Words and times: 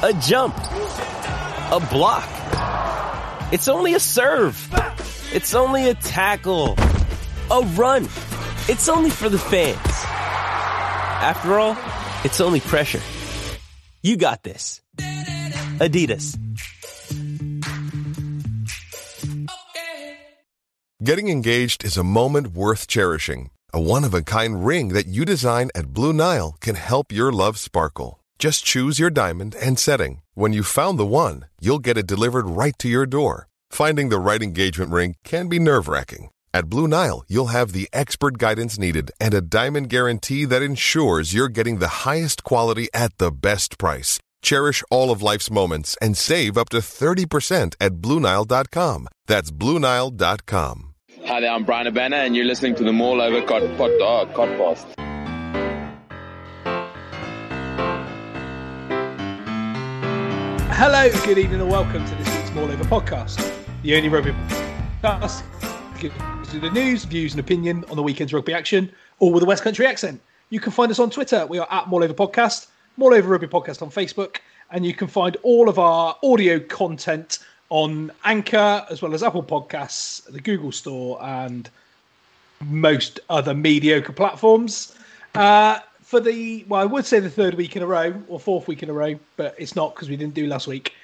A 0.00 0.12
jump. 0.12 0.56
A 0.56 1.88
block. 1.90 2.28
It's 3.52 3.66
only 3.66 3.94
a 3.94 3.98
serve. 3.98 4.56
It's 5.32 5.54
only 5.54 5.90
a 5.90 5.94
tackle. 5.94 6.76
A 7.50 7.62
run. 7.74 8.04
It's 8.68 8.88
only 8.88 9.10
for 9.10 9.28
the 9.28 9.40
fans. 9.40 9.76
After 11.20 11.58
all, 11.58 11.76
it's 12.22 12.40
only 12.40 12.60
pressure. 12.60 13.00
You 14.00 14.16
got 14.16 14.44
this. 14.44 14.80
Adidas. 15.80 16.38
Getting 21.02 21.28
engaged 21.28 21.84
is 21.84 21.96
a 21.96 22.04
moment 22.04 22.52
worth 22.54 22.86
cherishing. 22.86 23.50
A 23.74 23.80
one 23.80 24.04
of 24.04 24.14
a 24.14 24.22
kind 24.22 24.64
ring 24.64 24.90
that 24.90 25.08
you 25.08 25.24
design 25.24 25.70
at 25.74 25.88
Blue 25.88 26.12
Nile 26.12 26.54
can 26.60 26.76
help 26.76 27.10
your 27.10 27.32
love 27.32 27.58
sparkle. 27.58 28.20
Just 28.38 28.64
choose 28.64 29.00
your 29.00 29.10
diamond 29.10 29.56
and 29.60 29.78
setting. 29.78 30.22
When 30.34 30.52
you've 30.52 30.66
found 30.68 30.96
the 30.96 31.06
one, 31.06 31.46
you'll 31.60 31.80
get 31.80 31.98
it 31.98 32.06
delivered 32.06 32.48
right 32.48 32.76
to 32.78 32.88
your 32.88 33.06
door. 33.06 33.48
Finding 33.70 34.10
the 34.10 34.20
right 34.20 34.42
engagement 34.42 34.92
ring 34.92 35.16
can 35.24 35.48
be 35.48 35.58
nerve 35.58 35.88
wracking. 35.88 36.30
At 36.54 36.68
Blue 36.70 36.86
Nile, 36.86 37.24
you'll 37.28 37.48
have 37.48 37.72
the 37.72 37.88
expert 37.92 38.38
guidance 38.38 38.78
needed 38.78 39.10
and 39.20 39.34
a 39.34 39.40
diamond 39.40 39.88
guarantee 39.88 40.44
that 40.44 40.62
ensures 40.62 41.34
you're 41.34 41.48
getting 41.48 41.78
the 41.78 42.04
highest 42.06 42.44
quality 42.44 42.88
at 42.94 43.16
the 43.18 43.32
best 43.32 43.76
price. 43.76 44.20
Cherish 44.40 44.84
all 44.88 45.10
of 45.10 45.20
life's 45.20 45.50
moments 45.50 45.96
and 46.00 46.16
save 46.16 46.56
up 46.56 46.68
to 46.68 46.78
30% 46.78 47.74
at 47.80 47.94
BlueNile.com. 47.94 49.08
That's 49.26 49.50
BlueNile.com. 49.50 50.94
Hi 51.24 51.40
there, 51.40 51.50
I'm 51.50 51.64
Brian 51.64 51.88
Abana, 51.88 52.18
and 52.18 52.36
you're 52.36 52.44
listening 52.44 52.76
to 52.76 52.84
the 52.84 52.92
Mall 52.92 53.20
Over 53.20 53.42
Cod, 53.42 53.76
pod, 53.76 53.90
uh, 54.00 54.32
Podcast. 54.32 55.07
Hello, 60.80 61.10
good 61.24 61.38
evening, 61.38 61.60
and 61.60 61.68
welcome 61.68 62.06
to 62.06 62.14
this 62.14 62.36
week's 62.36 62.52
Mall 62.52 62.70
Over 62.70 62.84
Podcast, 62.84 63.52
the 63.82 63.96
only 63.96 64.08
rugby 64.08 64.32
podcast 65.02 65.42
you 66.00 66.60
the 66.60 66.70
news, 66.70 67.02
views, 67.02 67.32
and 67.32 67.40
opinion 67.40 67.84
on 67.90 67.96
the 67.96 68.02
weekend's 68.02 68.32
rugby 68.32 68.54
action, 68.54 68.92
all 69.18 69.32
with 69.32 69.42
a 69.42 69.46
West 69.46 69.64
Country 69.64 69.88
accent. 69.88 70.20
You 70.50 70.60
can 70.60 70.70
find 70.70 70.88
us 70.92 71.00
on 71.00 71.10
Twitter. 71.10 71.44
We 71.46 71.58
are 71.58 71.66
at 71.68 71.88
Mall 71.88 72.04
Over 72.04 72.14
Podcast, 72.14 72.68
Mall 72.96 73.12
Over 73.12 73.28
Rugby 73.28 73.48
Podcast 73.48 73.82
on 73.82 73.90
Facebook, 73.90 74.36
and 74.70 74.86
you 74.86 74.94
can 74.94 75.08
find 75.08 75.36
all 75.42 75.68
of 75.68 75.80
our 75.80 76.16
audio 76.22 76.60
content 76.60 77.40
on 77.70 78.12
Anchor 78.24 78.86
as 78.88 79.02
well 79.02 79.14
as 79.14 79.24
Apple 79.24 79.42
Podcasts, 79.42 80.32
the 80.32 80.40
Google 80.40 80.70
Store, 80.70 81.20
and 81.20 81.68
most 82.60 83.18
other 83.28 83.52
mediocre 83.52 84.12
platforms. 84.12 84.96
Uh, 85.34 85.80
for 86.08 86.20
the 86.20 86.64
well, 86.68 86.80
I 86.80 86.86
would 86.86 87.04
say 87.04 87.20
the 87.20 87.28
third 87.28 87.52
week 87.52 87.76
in 87.76 87.82
a 87.82 87.86
row 87.86 88.14
or 88.28 88.40
fourth 88.40 88.66
week 88.66 88.82
in 88.82 88.88
a 88.88 88.94
row, 88.94 89.18
but 89.36 89.54
it's 89.58 89.76
not 89.76 89.94
because 89.94 90.08
we 90.08 90.16
didn't 90.16 90.32
do 90.32 90.46
last 90.46 90.66
week. 90.66 90.94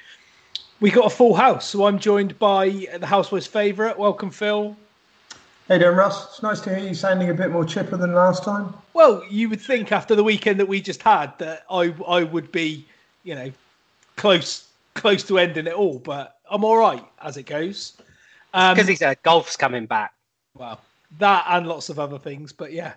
We 0.80 0.91
got 0.91 1.05
a 1.05 1.10
full 1.10 1.34
house, 1.34 1.69
so 1.69 1.84
I'm 1.84 1.98
joined 1.98 2.38
by 2.38 2.70
the 2.98 3.06
housewife's 3.06 3.47
favourite. 3.47 3.98
Welcome, 3.98 4.31
Phil. 4.31 4.75
Hey 5.69 5.76
there, 5.76 5.93
Russ. 5.93 6.25
It's 6.31 6.43
nice 6.43 6.60
to 6.62 6.75
hear 6.75 6.88
you 6.88 6.94
sounding 6.94 7.28
a 7.28 7.34
bit 7.34 7.50
more 7.50 7.66
chipper 7.66 7.98
than 7.98 8.14
last 8.14 8.44
time. 8.44 8.72
Well, 8.94 9.22
you 9.28 9.50
would 9.50 9.60
think 9.60 9.93
after 9.93 10.14
the 10.14 10.25
weekend 10.25 10.59
that 10.59 10.69
we 10.69 10.81
just 10.81 11.03
had 11.03 11.38
that 11.38 11.64
I 11.70 11.94
I 12.09 12.22
would 12.25 12.50
be, 12.50 12.87
you 13.25 13.34
know, 13.34 13.53
close 14.16 14.69
close 14.94 15.22
to 15.25 15.38
ending 15.38 15.66
it 15.66 15.75
all, 15.75 15.98
but 15.98 16.38
I'm 16.50 16.64
all 16.64 16.78
right 16.78 17.04
as 17.20 17.37
it 17.37 17.43
goes. 17.44 17.93
Um, 18.54 18.75
Because 18.75 18.88
he 18.88 18.97
said 18.97 19.19
golf's 19.22 19.54
coming 19.54 19.84
back. 19.84 20.14
well, 20.54 20.81
that 21.19 21.44
and 21.48 21.66
lots 21.66 21.91
of 21.91 21.98
other 21.98 22.19
things, 22.19 22.53
but 22.53 22.72
yeah, 22.72 22.94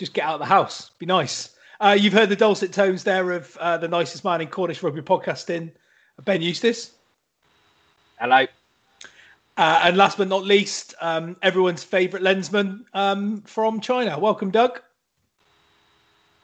just 0.00 0.14
get 0.14 0.24
out 0.24 0.34
of 0.34 0.40
the 0.40 0.46
house. 0.46 0.90
Be 0.98 1.04
nice. 1.06 1.50
Uh, 1.78 1.96
you've 1.98 2.14
heard 2.14 2.30
the 2.30 2.36
dulcet 2.36 2.72
tones 2.72 3.04
there 3.04 3.30
of 3.32 3.54
uh, 3.58 3.76
the 3.76 3.86
nicest 3.86 4.24
man 4.24 4.40
in 4.40 4.48
Cornish 4.48 4.82
rugby 4.82 5.02
podcasting, 5.02 5.70
Ben 6.24 6.40
Eustace. 6.42 6.92
Hello. 8.18 8.46
Uh, 9.58 9.80
and 9.84 9.96
last 9.98 10.16
but 10.16 10.26
not 10.26 10.42
least, 10.42 10.94
um, 11.02 11.36
everyone's 11.42 11.84
favourite 11.84 12.24
lensman 12.24 12.84
um, 12.94 13.42
from 13.42 13.78
China. 13.78 14.18
Welcome, 14.18 14.50
Doug. 14.50 14.80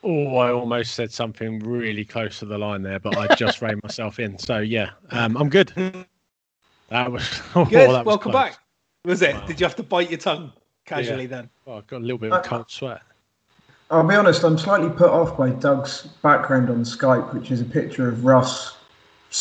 Oh, 0.05 0.37
I 0.37 0.53
almost 0.53 0.93
said 0.95 1.11
something 1.11 1.59
really 1.61 2.05
close 2.05 2.39
to 2.41 2.45
the 2.45 2.59
line 2.59 2.83
there, 2.83 2.99
but 3.01 3.17
I 3.17 3.35
just 3.37 3.63
reined 3.63 3.83
myself 3.83 4.19
in. 4.21 4.39
So 4.39 4.59
yeah, 4.59 4.91
um, 5.11 5.37
I'm 5.39 5.49
good. 5.49 5.73
That 6.91 7.11
was 7.11 7.41
oh, 7.55 7.65
Good. 7.65 7.89
that 7.89 7.89
was 7.89 8.07
Welcome 8.07 8.33
close. 8.33 8.51
back. 8.51 8.59
Was 9.07 9.23
it? 9.23 9.35
Wow. 9.35 9.47
Did 9.47 9.61
you 9.61 9.67
have 9.67 9.77
to 9.77 9.83
bite 9.83 10.11
your 10.11 10.19
tongue 10.19 10.53
casually 10.85 11.23
Yeah. 11.23 11.29
then? 11.29 11.51
Oh, 11.67 11.79
I've 11.79 11.87
got 11.87 11.99
a 11.99 12.05
little 12.05 12.19
bit 12.19 12.33
of 12.33 12.43
cold 12.45 12.71
sweat. 12.71 13.01
I'll 13.91 14.07
be 14.07 14.15
honest, 14.15 14.43
I'm 14.43 14.59
slightly 14.59 14.91
put 14.91 15.11
off 15.11 15.37
by 15.37 15.51
Doug's 15.51 16.03
background 16.23 16.71
on 16.71 16.83
Skype, 16.83 17.33
which 17.33 17.51
is 17.51 17.61
a 17.61 17.65
picture 17.65 18.09
of 18.09 18.25
Russ. 18.25 18.77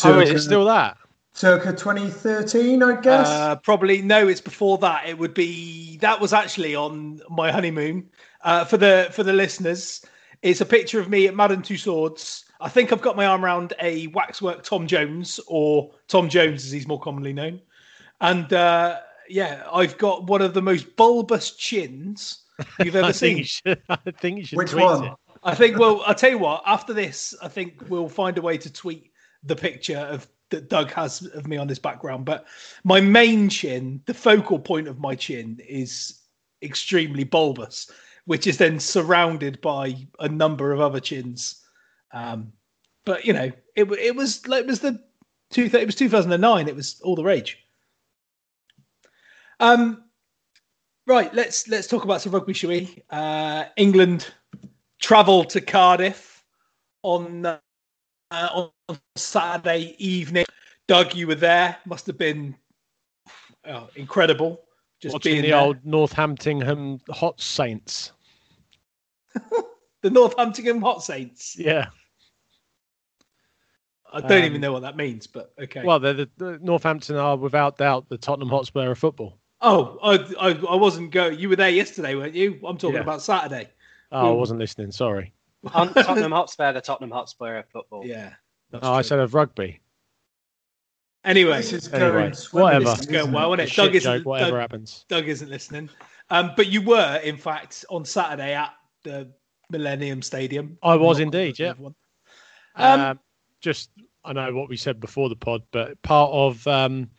Oh, 0.04 0.20
is 0.20 0.30
it 0.30 0.40
still 0.40 0.64
that? 0.66 0.96
circa 1.36 1.70
2013, 1.70 2.82
I 2.82 3.00
guess? 3.00 3.28
Uh, 3.28 3.56
probably 3.56 4.00
no. 4.02 4.26
It's 4.26 4.40
before 4.40 4.78
that. 4.78 5.06
It 5.06 5.18
would 5.18 5.34
be 5.34 5.98
that 5.98 6.20
was 6.20 6.32
actually 6.32 6.74
on 6.74 7.20
my 7.30 7.52
honeymoon. 7.52 8.08
Uh, 8.42 8.64
for 8.64 8.76
the 8.76 9.08
for 9.12 9.22
the 9.22 9.32
listeners, 9.32 10.04
it's 10.42 10.60
a 10.60 10.66
picture 10.66 10.98
of 10.98 11.08
me 11.08 11.26
at 11.26 11.36
Madame 11.36 11.62
Tussauds. 11.62 12.44
I 12.60 12.68
think 12.68 12.92
I've 12.92 13.02
got 13.02 13.16
my 13.16 13.26
arm 13.26 13.44
around 13.44 13.74
a 13.80 14.06
waxwork 14.08 14.62
Tom 14.62 14.86
Jones 14.86 15.38
or 15.46 15.90
Tom 16.08 16.28
Jones 16.28 16.64
as 16.64 16.72
he's 16.72 16.88
more 16.88 17.00
commonly 17.00 17.34
known, 17.34 17.60
and 18.20 18.52
uh, 18.52 19.00
yeah, 19.28 19.64
I've 19.70 19.98
got 19.98 20.24
one 20.24 20.40
of 20.40 20.54
the 20.54 20.62
most 20.62 20.96
bulbous 20.96 21.50
chins 21.50 22.44
you've 22.82 22.96
ever 22.96 23.06
I 23.08 23.12
seen. 23.12 23.36
think 23.36 23.38
you 23.38 23.44
should. 23.44 23.82
I 23.88 24.10
think 24.12 24.38
you 24.38 24.44
should 24.44 24.58
Which 24.58 24.70
tweet 24.70 24.84
one? 24.84 25.04
it. 25.04 25.12
I 25.44 25.54
think. 25.54 25.78
Well, 25.78 26.02
I'll 26.06 26.14
tell 26.14 26.30
you 26.30 26.38
what. 26.38 26.62
After 26.66 26.92
this, 26.92 27.34
I 27.42 27.48
think 27.48 27.84
we'll 27.88 28.08
find 28.08 28.36
a 28.38 28.42
way 28.42 28.58
to 28.58 28.72
tweet 28.72 29.12
the 29.42 29.56
picture 29.56 29.98
of 29.98 30.26
that 30.50 30.68
Doug 30.68 30.92
has 30.92 31.26
of 31.26 31.46
me 31.46 31.56
on 31.56 31.66
this 31.66 31.78
background. 31.78 32.24
But 32.24 32.46
my 32.84 33.00
main 33.00 33.48
chin, 33.48 34.00
the 34.06 34.14
focal 34.14 34.58
point 34.58 34.88
of 34.88 34.98
my 35.00 35.14
chin, 35.14 35.60
is 35.68 36.20
extremely 36.62 37.24
bulbous, 37.24 37.90
which 38.24 38.46
is 38.46 38.56
then 38.58 38.78
surrounded 38.80 39.60
by 39.60 39.94
a 40.20 40.28
number 40.28 40.72
of 40.72 40.80
other 40.80 41.00
chins. 41.00 41.62
Um, 42.12 42.52
but 43.04 43.24
you 43.24 43.32
know, 43.32 43.50
it 43.74 43.84
it 43.92 44.16
was 44.16 44.46
like 44.48 44.60
it 44.62 44.66
was 44.66 44.80
the 44.80 45.00
two. 45.50 45.64
It 45.72 45.86
was 45.86 45.94
2009. 45.94 46.68
It 46.68 46.74
was 46.76 47.00
all 47.02 47.14
the 47.16 47.24
rage. 47.24 47.58
Um, 49.60 50.04
right. 51.06 51.32
Let's 51.34 51.68
let's 51.68 51.86
talk 51.86 52.04
about 52.04 52.20
some 52.20 52.32
rugby, 52.32 52.52
shall 52.52 52.70
we? 52.70 53.02
Uh, 53.10 53.64
England 53.76 54.32
travel 55.00 55.44
to 55.44 55.60
Cardiff 55.60 56.44
on 57.02 57.46
uh, 57.46 57.58
on 58.30 58.70
Saturday 59.16 59.94
evening. 59.98 60.44
Doug, 60.88 61.14
you 61.14 61.26
were 61.26 61.34
there. 61.34 61.76
Must 61.86 62.06
have 62.06 62.18
been 62.18 62.54
oh, 63.66 63.88
incredible. 63.96 64.62
Just 65.00 65.14
Watching 65.14 65.32
being 65.32 65.42
the 65.42 65.50
there. 65.50 65.60
old 65.60 65.84
Northampton 65.84 67.00
Hot 67.10 67.40
Saints. 67.40 68.12
the 70.02 70.10
Northampton 70.10 70.80
Hot 70.80 71.02
Saints. 71.02 71.56
Yeah. 71.58 71.86
I 74.12 74.20
don't 74.20 74.32
Um, 74.32 74.44
even 74.44 74.60
know 74.60 74.72
what 74.72 74.82
that 74.82 74.96
means, 74.96 75.26
but 75.26 75.52
okay. 75.60 75.82
Well, 75.84 75.98
the, 75.98 76.30
the 76.38 76.58
Northampton 76.62 77.16
are 77.16 77.36
without 77.36 77.76
doubt 77.76 78.08
the 78.08 78.16
Tottenham 78.16 78.48
Hotspur 78.48 78.90
of 78.90 78.98
football. 78.98 79.38
Oh, 79.60 79.98
I, 80.02 80.48
I 80.48 80.50
I 80.70 80.74
wasn't 80.76 81.10
going. 81.10 81.38
You 81.38 81.48
were 81.48 81.56
there 81.56 81.70
yesterday, 81.70 82.14
weren't 82.14 82.34
you? 82.34 82.60
I'm 82.64 82.76
talking 82.78 82.96
Yeah. 82.96 83.00
about 83.02 83.22
Saturday. 83.22 83.68
Oh, 84.12 84.30
I 84.30 84.32
wasn't 84.32 84.60
listening. 84.60 84.92
Sorry. 84.92 85.32
On 85.74 85.92
Tottenham 85.92 86.32
Hotspur, 86.32 86.72
the 86.72 86.80
Tottenham 86.80 87.10
Hotspur 87.10 87.56
of 87.56 87.68
football. 87.70 88.06
Yeah. 88.06 88.32
that's 88.70 88.86
Oh, 88.86 88.92
I 88.92 89.02
said 89.02 89.18
of 89.18 89.34
rugby. 89.34 89.80
Anyway, 91.24 91.56
this 91.56 91.72
is 91.72 91.92
Anyway, 91.92 92.10
going 92.12 92.34
swimmingly, 92.34 92.84
whatever. 92.84 93.00
isn't 93.00 93.12
Going 93.12 93.32
well, 93.32 93.52
isn't 93.54 93.60
it? 93.64 93.68
shit 93.70 93.84
Doug 93.86 93.94
isn't. 93.96 94.18
joke, 94.18 94.26
whatever 94.26 94.50
Doug, 94.52 94.60
happens. 94.60 95.04
Doug 95.08 95.28
isn't 95.28 95.50
listening. 95.50 95.90
Um, 96.30 96.52
but 96.56 96.68
you 96.68 96.82
were, 96.82 97.16
in 97.24 97.36
fact, 97.36 97.84
on 97.90 98.04
Saturday 98.04 98.54
at 98.54 98.72
the 99.02 99.28
Millennium 99.70 100.22
Stadium. 100.22 100.78
I 100.84 100.94
was 100.94 101.18
Not 101.18 101.24
indeed, 101.24 101.58
yeah. 101.58 101.72
one. 101.78 101.94
Um, 102.76 103.00
Um, 103.00 103.20
just 103.60 103.90
I 104.24 104.32
know 104.34 104.54
what 104.54 104.68
we 104.68 104.76
said 104.76 105.00
before 105.00 105.28
the 105.28 105.34
pod, 105.36 105.62
but 105.72 106.00
part 106.02 106.30
of 106.32 106.64
um, 106.68 107.10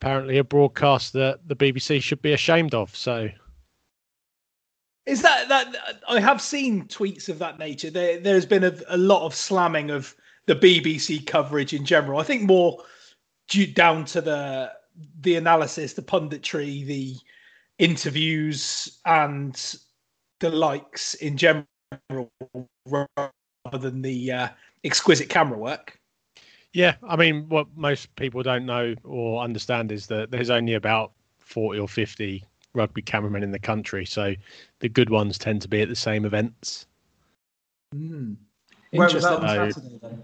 apparently 0.00 0.38
a 0.38 0.44
broadcast 0.44 1.12
that 1.12 1.40
the 1.48 1.56
BBC 1.56 2.00
should 2.00 2.22
be 2.22 2.32
ashamed 2.32 2.72
of. 2.72 2.94
So 2.94 3.28
Is 5.06 5.22
that 5.22 5.48
that 5.48 5.74
I 6.08 6.20
have 6.20 6.40
seen 6.40 6.86
tweets 6.86 7.28
of 7.28 7.40
that 7.40 7.58
nature. 7.58 7.90
There, 7.90 8.20
there's 8.20 8.46
been 8.46 8.62
a, 8.62 8.74
a 8.88 8.96
lot 8.96 9.26
of 9.26 9.34
slamming 9.34 9.90
of 9.90 10.14
the 10.46 10.54
BBC 10.54 11.26
coverage 11.26 11.74
in 11.74 11.84
general. 11.84 12.20
I 12.20 12.22
think 12.22 12.42
more 12.42 12.80
due 13.48 13.66
down 13.66 14.04
to 14.06 14.20
the 14.20 14.72
the 15.20 15.34
analysis, 15.34 15.94
the 15.94 16.02
punditry, 16.02 16.86
the 16.86 17.16
interviews, 17.78 19.00
and 19.04 19.76
the 20.38 20.50
likes 20.50 21.14
in 21.14 21.36
general, 21.36 21.66
rather 22.86 23.30
than 23.72 24.02
the 24.02 24.30
uh, 24.30 24.48
exquisite 24.84 25.28
camera 25.28 25.58
work. 25.58 25.97
Yeah, 26.72 26.96
I 27.02 27.16
mean, 27.16 27.48
what 27.48 27.66
most 27.76 28.14
people 28.16 28.42
don't 28.42 28.66
know 28.66 28.94
or 29.04 29.42
understand 29.42 29.90
is 29.90 30.06
that 30.08 30.30
there's 30.30 30.50
only 30.50 30.74
about 30.74 31.12
40 31.38 31.78
or 31.80 31.88
50 31.88 32.44
rugby 32.74 33.02
cameramen 33.02 33.42
in 33.42 33.50
the 33.50 33.58
country, 33.58 34.04
so 34.04 34.34
the 34.80 34.88
good 34.88 35.10
ones 35.10 35.38
tend 35.38 35.62
to 35.62 35.68
be 35.68 35.80
at 35.80 35.88
the 35.88 35.96
same 35.96 36.24
events. 36.24 36.86
Mm. 37.94 38.36
Where 38.90 39.08
was 39.12 39.22
that 39.22 39.32
on 39.42 39.72
Saturday 39.72 39.98
then? 40.02 40.22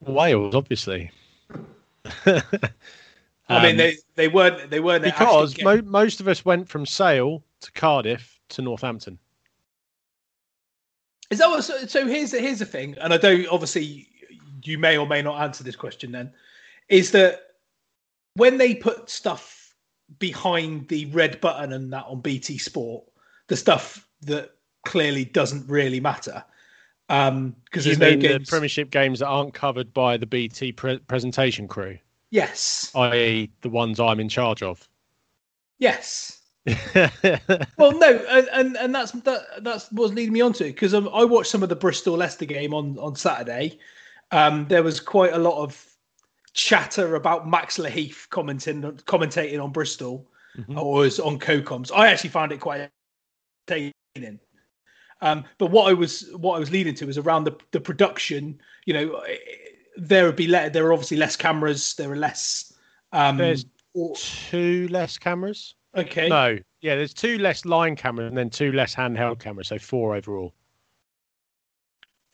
Wales, 0.00 0.54
obviously. 0.54 1.10
I 2.26 2.42
mean, 3.62 3.70
Um, 3.72 3.76
they, 3.76 3.96
they 4.14 4.28
weren't 4.28 4.70
they 4.70 4.80
weren't 4.80 5.04
because 5.04 5.54
getting- 5.54 5.86
mo- 5.86 5.90
most 5.90 6.20
of 6.20 6.28
us 6.28 6.44
went 6.44 6.68
from 6.68 6.84
Sale 6.84 7.42
to 7.60 7.72
Cardiff 7.72 8.38
to 8.50 8.62
Northampton. 8.62 9.18
Is 11.30 11.38
that 11.38 11.48
what, 11.48 11.64
so, 11.64 11.86
so? 11.86 12.06
Here's 12.06 12.32
here's 12.32 12.58
the 12.58 12.66
thing, 12.66 12.96
and 13.00 13.12
I 13.12 13.16
don't 13.18 13.46
obviously 13.48 14.08
you 14.62 14.78
may 14.78 14.96
or 14.96 15.06
may 15.06 15.22
not 15.22 15.42
answer 15.42 15.64
this 15.64 15.76
question. 15.76 16.12
Then 16.12 16.32
is 16.88 17.10
that 17.12 17.40
when 18.34 18.58
they 18.58 18.74
put 18.74 19.10
stuff 19.10 19.74
behind 20.18 20.88
the 20.88 21.06
red 21.06 21.40
button 21.40 21.72
and 21.72 21.92
that 21.92 22.04
on 22.06 22.20
BT 22.20 22.58
Sport, 22.58 23.04
the 23.48 23.56
stuff 23.56 24.06
that 24.22 24.50
clearly 24.84 25.24
doesn't 25.24 25.68
really 25.68 26.00
matter, 26.00 26.44
um, 27.08 27.54
because 27.64 27.86
You 27.86 27.96
there's 27.96 27.98
no 27.98 28.10
mean 28.10 28.18
the 28.20 28.28
games. 28.28 28.48
Premiership 28.48 28.90
games 28.90 29.18
that 29.20 29.26
aren't 29.26 29.54
covered 29.54 29.92
by 29.94 30.16
the 30.16 30.26
BT 30.26 30.72
pre- 30.72 30.98
presentation 30.98 31.66
crew, 31.68 31.98
yes, 32.30 32.90
i.e., 32.94 33.50
the 33.62 33.70
ones 33.70 33.98
I'm 34.00 34.20
in 34.20 34.28
charge 34.28 34.62
of? 34.62 34.88
yes. 35.78 36.34
Well, 37.78 37.92
no, 37.98 38.16
and 38.28 38.48
and, 38.52 38.76
and 38.76 38.94
that's 38.94 39.12
that 39.12 39.62
that's 39.62 39.90
what's 39.90 40.12
leading 40.12 40.34
me 40.34 40.42
on 40.42 40.52
to 40.54 40.64
because 40.64 40.92
um, 40.92 41.08
I 41.14 41.24
watched 41.24 41.50
some 41.50 41.62
of 41.62 41.70
the 41.70 41.76
Bristol 41.76 42.16
Leicester 42.16 42.44
game 42.44 42.74
on 42.74 42.98
on 42.98 43.16
Saturday. 43.16 43.78
Um, 44.30 44.66
there 44.68 44.82
was 44.82 45.00
quite 45.00 45.32
a 45.32 45.38
lot 45.38 45.62
of 45.62 45.84
chatter 46.52 47.14
about 47.14 47.48
Max 47.48 47.78
Lahiff 47.78 48.28
commenting 48.30 48.82
commentating 48.82 49.62
on 49.62 49.70
Bristol 49.72 50.26
or 50.76 50.92
was 51.00 51.20
on 51.20 51.38
co-coms. 51.38 51.90
I 51.92 52.08
actually 52.08 52.30
found 52.30 52.50
it 52.52 52.58
quite 52.60 52.90
entertaining. 53.68 54.40
Um, 55.20 55.44
but 55.58 55.70
what 55.70 55.88
I 55.88 55.92
was 55.92 56.28
what 56.36 56.56
I 56.56 56.58
was 56.58 56.70
leading 56.70 56.94
to 56.96 57.06
was 57.06 57.16
around 57.18 57.44
the 57.44 57.56
the 57.70 57.80
production. 57.80 58.60
You 58.86 58.94
know, 58.94 59.22
there 59.96 60.24
would 60.26 60.36
be 60.36 60.46
le- 60.48 60.70
there 60.70 60.86
are 60.86 60.92
obviously 60.92 61.16
less 61.16 61.36
cameras. 61.36 61.94
There 61.94 62.10
are 62.12 62.16
less. 62.16 62.72
Um, 63.12 63.36
There's 63.38 63.64
or- 63.94 64.14
two 64.16 64.88
less 64.88 65.16
cameras. 65.18 65.74
okay. 65.94 66.28
No, 66.28 66.58
yeah, 66.82 66.94
there's 66.96 67.14
two 67.14 67.38
less 67.38 67.64
line 67.64 67.96
cameras 67.96 68.28
and 68.28 68.36
then 68.36 68.50
two 68.50 68.70
less 68.72 68.94
handheld 68.94 69.38
cameras, 69.40 69.68
so 69.68 69.78
four 69.78 70.14
overall. 70.14 70.52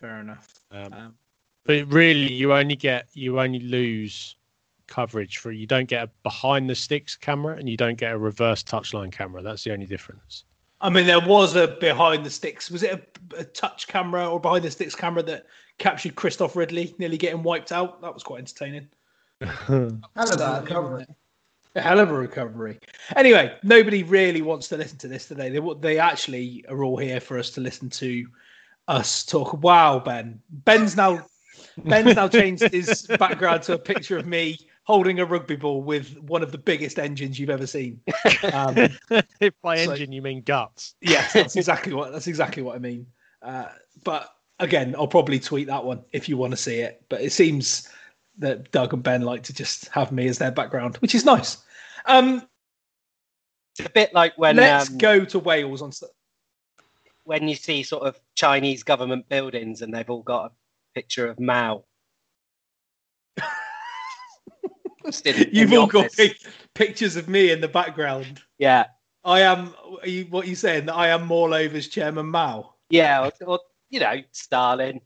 Fair 0.00 0.20
enough. 0.20 0.48
Um, 0.70 0.92
Um, 0.92 1.14
but 1.64 1.90
really, 1.92 2.32
you 2.32 2.52
only 2.52 2.76
get 2.76 3.08
you 3.14 3.40
only 3.40 3.60
lose 3.60 4.36
coverage 4.86 5.38
for 5.38 5.50
you 5.50 5.66
don't 5.66 5.88
get 5.88 6.04
a 6.04 6.10
behind 6.22 6.68
the 6.68 6.74
sticks 6.74 7.16
camera 7.16 7.56
and 7.56 7.68
you 7.68 7.76
don't 7.76 7.96
get 7.96 8.12
a 8.12 8.18
reverse 8.18 8.62
touchline 8.62 9.10
camera. 9.10 9.42
That's 9.42 9.64
the 9.64 9.72
only 9.72 9.86
difference. 9.86 10.44
I 10.80 10.90
mean, 10.90 11.06
there 11.06 11.20
was 11.20 11.56
a 11.56 11.68
behind 11.68 12.26
the 12.26 12.30
sticks. 12.30 12.70
Was 12.70 12.82
it 12.82 13.18
a, 13.32 13.40
a 13.40 13.44
touch 13.44 13.86
camera 13.86 14.28
or 14.28 14.38
behind 14.38 14.64
the 14.64 14.70
sticks 14.70 14.94
camera 14.94 15.22
that 15.22 15.46
captured 15.78 16.14
Christoph 16.14 16.56
Ridley 16.56 16.94
nearly 16.98 17.16
getting 17.16 17.42
wiped 17.42 17.72
out? 17.72 18.02
That 18.02 18.12
was 18.12 18.22
quite 18.22 18.40
entertaining. 18.40 18.88
Hell 19.40 20.00
of 20.16 20.40
a 20.40 20.60
recovery. 20.60 21.06
A 21.76 21.80
hell 21.80 21.98
of 21.98 22.10
a 22.10 22.14
recovery. 22.14 22.78
Anyway, 23.16 23.52
nobody 23.64 24.04
really 24.04 24.42
wants 24.42 24.68
to 24.68 24.76
listen 24.76 24.96
to 24.98 25.08
this 25.08 25.26
today. 25.26 25.48
They 25.48 25.60
they 25.80 25.98
actually 25.98 26.64
are 26.68 26.84
all 26.84 26.96
here 26.96 27.18
for 27.18 27.36
us 27.36 27.50
to 27.50 27.60
listen 27.60 27.90
to 27.90 28.26
us 28.86 29.24
talk. 29.24 29.60
Wow, 29.60 29.98
Ben. 29.98 30.40
Ben's 30.50 30.96
now 30.96 31.26
Ben's 31.78 32.14
now 32.16 32.28
changed 32.28 32.62
his 32.72 33.06
background 33.18 33.62
to 33.64 33.74
a 33.74 33.78
picture 33.78 34.16
of 34.16 34.26
me 34.26 34.58
holding 34.84 35.18
a 35.18 35.24
rugby 35.24 35.56
ball 35.56 35.82
with 35.82 36.18
one 36.20 36.42
of 36.42 36.52
the 36.52 36.58
biggest 36.58 36.98
engines 36.98 37.38
you've 37.38 37.50
ever 37.50 37.66
seen. 37.66 38.00
Um, 38.52 38.76
if 39.40 39.54
by 39.62 39.82
So- 39.84 39.92
engine 39.92 40.12
you 40.12 40.22
mean 40.22 40.42
guts. 40.42 40.94
Yes, 41.00 41.32
that's 41.32 41.56
exactly 41.56 41.92
what 41.94 42.12
that's 42.12 42.26
exactly 42.26 42.62
what 42.62 42.76
I 42.76 42.78
mean. 42.78 43.06
Uh, 43.42 43.68
but 44.04 44.30
again, 44.60 44.94
I'll 44.96 45.06
probably 45.08 45.40
tweet 45.40 45.66
that 45.68 45.84
one 45.84 46.02
if 46.12 46.28
you 46.28 46.36
want 46.36 46.52
to 46.52 46.56
see 46.56 46.80
it. 46.80 47.02
But 47.08 47.22
it 47.22 47.32
seems 47.32 47.88
that 48.38 48.70
Doug 48.72 48.92
and 48.92 49.02
Ben 49.02 49.22
like 49.22 49.42
to 49.44 49.52
just 49.54 49.88
have 49.88 50.12
me 50.12 50.28
as 50.28 50.38
their 50.38 50.50
background, 50.50 50.96
which 50.98 51.14
is 51.14 51.24
nice. 51.24 51.58
Um, 52.06 52.46
It's 53.78 53.86
a 53.86 53.90
bit 53.90 54.12
like 54.14 54.36
when 54.36 54.56
let's 54.56 54.90
um, 54.90 54.98
go 54.98 55.24
to 55.24 55.38
Wales 55.38 55.82
on. 55.82 55.92
When 57.24 57.48
you 57.48 57.54
see 57.54 57.82
sort 57.82 58.02
of 58.06 58.20
Chinese 58.34 58.82
government 58.82 59.28
buildings 59.30 59.80
and 59.80 59.94
they've 59.94 60.10
all 60.10 60.22
got 60.22 60.46
a 60.46 60.52
picture 60.94 61.26
of 61.26 61.38
Mao. 61.40 61.84
In- 65.24 65.34
in 65.34 65.48
You've 65.52 65.70
the 65.70 65.76
all 65.76 65.86
got 65.86 66.10
pic- 66.12 66.38
pictures 66.74 67.16
of 67.16 67.28
me 67.28 67.50
in 67.50 67.60
the 67.60 67.68
background. 67.68 68.40
Yeah, 68.58 68.86
I 69.22 69.40
am. 69.40 69.74
Are 70.00 70.08
you, 70.08 70.24
what 70.30 70.46
are 70.46 70.48
you 70.48 70.54
saying? 70.56 70.86
That 70.86 70.94
I 70.94 71.08
am 71.08 71.26
Morlover's 71.26 71.88
chairman 71.88 72.26
Mao. 72.26 72.74
yeah, 72.88 73.24
or, 73.26 73.46
or 73.46 73.60
you 73.90 74.00
know, 74.00 74.22
Stalin. 74.32 75.00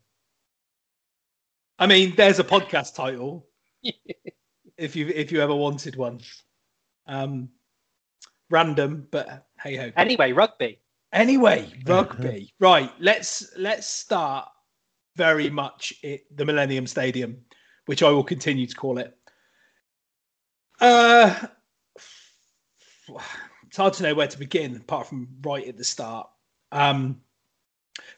I 1.80 1.86
mean, 1.86 2.14
there's 2.16 2.38
a 2.38 2.44
podcast 2.44 2.94
title. 2.94 3.48
if 4.76 4.94
you 4.94 5.08
if 5.08 5.32
you 5.32 5.40
ever 5.40 5.54
wanted 5.54 5.96
one. 5.96 6.20
Um, 7.08 7.48
random, 8.50 9.08
but 9.10 9.46
hey 9.60 9.74
ho. 9.76 9.90
Anyway, 9.96 10.30
rugby. 10.32 10.78
Anyway, 11.12 11.72
rugby. 11.86 12.52
right, 12.60 12.92
let's 13.00 13.50
let's 13.56 13.86
start 13.88 14.48
very 15.18 15.50
much 15.50 15.92
at 16.04 16.20
the 16.34 16.44
Millennium 16.44 16.86
Stadium, 16.86 17.36
which 17.86 18.02
I 18.02 18.10
will 18.10 18.24
continue 18.24 18.66
to 18.66 18.74
call 18.74 18.98
it. 18.98 19.14
Uh 20.80 21.34
it's 23.66 23.76
hard 23.76 23.94
to 23.94 24.02
know 24.04 24.14
where 24.14 24.28
to 24.28 24.38
begin 24.38 24.76
apart 24.76 25.08
from 25.08 25.28
right 25.42 25.66
at 25.66 25.76
the 25.76 25.84
start. 25.84 26.28
Um 26.72 27.20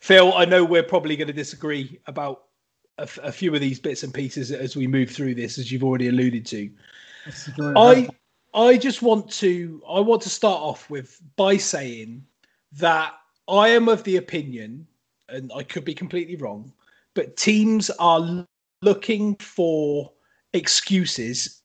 Phil, 0.01 0.35
I 0.35 0.45
know 0.45 0.63
we're 0.65 0.83
probably 0.83 1.17
going 1.17 1.29
to 1.29 1.33
disagree 1.33 1.99
about 2.07 2.45
a, 2.99 3.03
f- 3.03 3.19
a 3.23 3.33
few 3.33 3.55
of 3.55 3.61
these 3.63 3.81
bits 3.81 4.03
and 4.03 4.13
pieces 4.13 4.53
as 4.53 4.77
we 4.77 4.87
move 4.87 5.11
through 5.11 5.35
this, 5.35 5.57
as 5.59 5.73
you've 5.73 5.85
already 5.85 6.09
alluded 6.09 6.45
to. 6.47 6.71
That's 7.25 7.47
the 7.47 7.53
joy 7.53 7.71
of 7.71 7.77
I. 7.77 8.09
I 8.53 8.77
just 8.77 9.01
want 9.01 9.31
to 9.33 9.81
I 9.89 10.01
want 10.01 10.21
to 10.23 10.29
start 10.29 10.61
off 10.61 10.91
with 10.91 11.21
by 11.37 11.57
saying 11.57 12.27
that 12.73 13.15
I 13.49 13.69
am 13.69 13.89
of 13.89 14.05
the 14.05 14.17
opinion, 14.17 14.87
and 15.29 15.51
I 15.55 15.63
could 15.63 15.85
be 15.85 15.95
completely 15.95 16.37
wrong, 16.37 16.73
but 17.15 17.37
teams 17.37 17.91
are 17.99 18.47
looking 18.83 19.37
for 19.37 20.13
excuses 20.53 21.63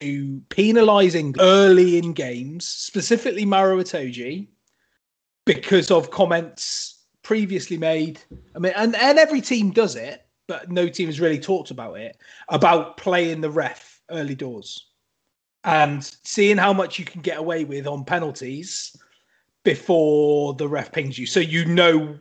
to 0.00 0.42
penalising 0.50 1.36
early 1.40 1.98
in 1.98 2.12
games, 2.12 2.66
specifically 2.66 3.44
Maro 3.44 3.78
Itoje, 3.78 4.46
because 5.46 5.90
of 5.90 6.10
comments 6.10 7.06
previously 7.22 7.78
made. 7.78 8.20
I 8.54 8.58
mean, 8.58 8.72
and, 8.76 8.94
and 8.96 9.18
every 9.18 9.40
team 9.40 9.70
does 9.70 9.96
it, 9.96 10.26
but 10.48 10.70
no 10.70 10.88
team 10.88 11.06
has 11.06 11.20
really 11.20 11.38
talked 11.38 11.70
about 11.70 11.98
it 11.98 12.16
about 12.50 12.96
playing 12.96 13.40
the 13.40 13.50
ref 13.50 14.00
early 14.10 14.34
doors 14.34 14.90
and 15.64 16.04
seeing 16.22 16.56
how 16.56 16.72
much 16.72 16.98
you 16.98 17.04
can 17.04 17.22
get 17.22 17.38
away 17.38 17.64
with 17.64 17.86
on 17.86 18.04
penalties 18.04 18.96
before 19.64 20.54
the 20.54 20.68
ref 20.68 20.92
pings 20.92 21.18
you, 21.18 21.26
so 21.26 21.40
you 21.40 21.64
know 21.64 22.16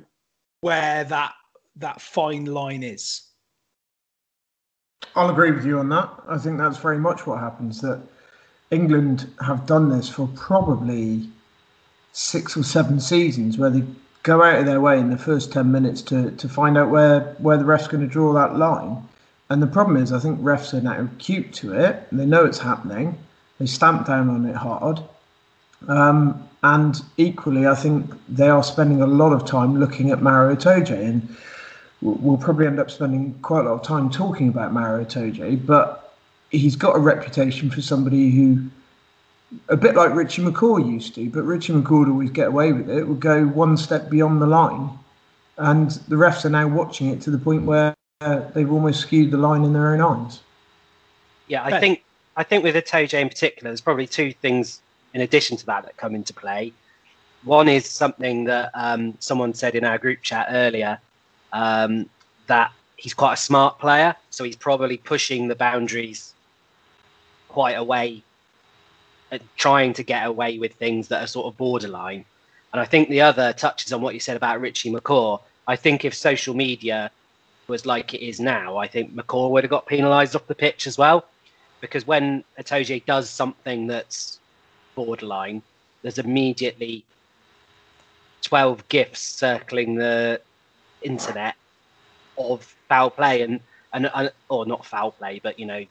where 0.61 1.03
that 1.03 1.33
that 1.77 2.01
fine 2.01 2.45
line 2.45 2.83
is. 2.83 3.21
I'll 5.15 5.29
agree 5.29 5.51
with 5.51 5.65
you 5.65 5.79
on 5.79 5.89
that. 5.89 6.09
I 6.27 6.37
think 6.37 6.57
that's 6.57 6.77
very 6.77 6.97
much 6.97 7.25
what 7.25 7.39
happens. 7.39 7.81
That 7.81 8.01
England 8.71 9.31
have 9.45 9.65
done 9.65 9.89
this 9.89 10.09
for 10.09 10.27
probably 10.35 11.29
six 12.11 12.57
or 12.57 12.63
seven 12.63 12.99
seasons, 12.99 13.57
where 13.57 13.69
they 13.69 13.83
go 14.23 14.41
out 14.41 14.59
of 14.59 14.65
their 14.65 14.81
way 14.81 14.99
in 14.99 15.09
the 15.09 15.17
first 15.17 15.51
ten 15.51 15.71
minutes 15.71 16.01
to 16.03 16.31
to 16.31 16.49
find 16.49 16.77
out 16.77 16.89
where 16.89 17.35
where 17.37 17.57
the 17.57 17.65
ref's 17.65 17.87
going 17.87 18.01
to 18.01 18.07
draw 18.07 18.33
that 18.33 18.57
line. 18.57 19.07
And 19.49 19.61
the 19.61 19.67
problem 19.67 19.97
is, 19.97 20.11
I 20.11 20.19
think 20.19 20.39
refs 20.39 20.73
are 20.73 20.81
now 20.81 21.01
acute 21.01 21.53
to 21.55 21.73
it. 21.73 22.07
They 22.11 22.25
know 22.25 22.45
it's 22.45 22.57
happening. 22.57 23.17
They 23.59 23.67
stamp 23.67 24.07
down 24.07 24.29
on 24.29 24.45
it 24.45 24.55
hard. 24.55 24.99
Um, 25.87 26.49
and 26.63 26.99
equally, 27.17 27.67
I 27.67 27.75
think 27.75 28.11
they 28.27 28.49
are 28.49 28.63
spending 28.63 29.01
a 29.01 29.07
lot 29.07 29.33
of 29.33 29.45
time 29.45 29.79
looking 29.79 30.09
at 30.09 30.21
Maro 30.21 30.55
Itoje. 30.55 30.99
And 30.99 31.37
we'll 32.01 32.15
we'll 32.15 32.37
probably 32.37 32.67
end 32.67 32.79
up 32.79 32.91
spending 32.91 33.33
quite 33.41 33.65
a 33.65 33.69
lot 33.69 33.75
of 33.75 33.83
time 33.83 34.09
talking 34.09 34.49
about 34.49 34.73
Maro 34.73 35.03
Itoje, 35.03 35.65
but 35.65 36.13
he's 36.51 36.75
got 36.75 36.95
a 36.95 36.99
reputation 36.99 37.69
for 37.69 37.81
somebody 37.81 38.31
who 38.31 38.69
a 39.69 39.77
bit 39.77 39.95
like 39.95 40.13
Richie 40.13 40.43
McCaw 40.43 40.85
used 40.85 41.15
to, 41.15 41.29
but 41.29 41.43
Richie 41.43 41.73
McCaw 41.73 41.99
would 41.99 42.09
always 42.09 42.31
get 42.31 42.47
away 42.47 42.73
with 42.73 42.89
it, 42.89 43.07
would 43.07 43.19
go 43.19 43.45
one 43.45 43.77
step 43.77 44.09
beyond 44.09 44.41
the 44.41 44.47
line. 44.47 44.89
And 45.57 45.91
the 46.09 46.15
refs 46.15 46.43
are 46.45 46.49
now 46.49 46.67
watching 46.67 47.09
it 47.09 47.21
to 47.21 47.31
the 47.31 47.37
point 47.37 47.63
where 47.63 47.95
uh, 48.21 48.41
they've 48.53 48.71
almost 48.71 49.01
skewed 49.01 49.31
the 49.31 49.37
line 49.37 49.63
in 49.63 49.71
their 49.71 49.93
own 49.93 50.01
eyes. 50.01 50.39
Yeah, 51.47 51.63
I 51.63 51.79
think 51.79 52.03
I 52.35 52.43
think 52.43 52.63
with 52.63 52.75
Itoje 52.75 53.13
in 53.13 53.29
particular, 53.29 53.69
there's 53.69 53.81
probably 53.81 54.07
two 54.07 54.33
things 54.33 54.81
in 55.13 55.21
addition 55.21 55.55
to 55.57 55.65
that 55.67 55.85
that 55.85 55.95
come 55.95 56.15
into 56.15 56.33
play. 56.33 56.73
One 57.43 57.69
is 57.69 57.85
something 57.85 58.45
that 58.45 58.71
um, 58.73 59.15
someone 59.19 59.53
said 59.53 59.75
in 59.75 59.85
our 59.85 59.97
group 59.97 60.21
chat 60.23 60.47
earlier 60.49 60.99
um, 61.53 62.09
that 62.47 62.71
he's 62.97 63.13
quite 63.13 63.33
a 63.33 63.37
smart 63.37 63.79
player, 63.79 64.15
so 64.29 64.43
he's 64.43 64.55
probably 64.55 64.97
pushing 64.97 65.47
the 65.47 65.55
boundaries 65.55 66.33
quite 67.49 67.73
away 67.73 68.21
and 69.31 69.41
trying 69.57 69.93
to 69.93 70.03
get 70.03 70.25
away 70.25 70.57
with 70.57 70.73
things 70.73 71.07
that 71.07 71.23
are 71.23 71.27
sort 71.27 71.47
of 71.47 71.57
borderline. 71.57 72.25
And 72.73 72.81
I 72.81 72.85
think 72.85 73.09
the 73.09 73.21
other 73.21 73.53
touches 73.53 73.93
on 73.93 74.01
what 74.01 74.13
you 74.13 74.19
said 74.19 74.37
about 74.37 74.59
Richie 74.59 74.91
McCaw. 74.91 75.39
I 75.67 75.75
think 75.75 76.03
if 76.03 76.13
social 76.13 76.53
media 76.53 77.09
was 77.67 77.85
like 77.85 78.13
it 78.13 78.21
is 78.21 78.39
now, 78.39 78.77
I 78.77 78.87
think 78.87 79.15
McCaw 79.15 79.49
would 79.51 79.63
have 79.63 79.71
got 79.71 79.85
penalised 79.85 80.35
off 80.35 80.45
the 80.47 80.55
pitch 80.55 80.85
as 80.85 80.97
well. 80.97 81.25
Because 81.81 82.05
when 82.05 82.43
Itoje 82.59 83.05
does 83.05 83.29
something 83.29 83.87
that's 83.87 84.39
borderline, 84.95 85.61
there's 86.01 86.19
immediately 86.19 87.03
12 88.41 88.87
gifs 88.89 89.21
circling 89.21 89.95
the 89.95 90.41
internet 91.01 91.55
of 92.37 92.63
foul 92.89 93.09
play 93.09 93.41
and, 93.41 93.59
and, 93.93 94.09
and 94.13 94.31
or 94.49 94.65
not 94.65 94.85
foul 94.85 95.11
play, 95.11 95.39
but 95.43 95.59
you 95.59 95.65
know, 95.65 95.85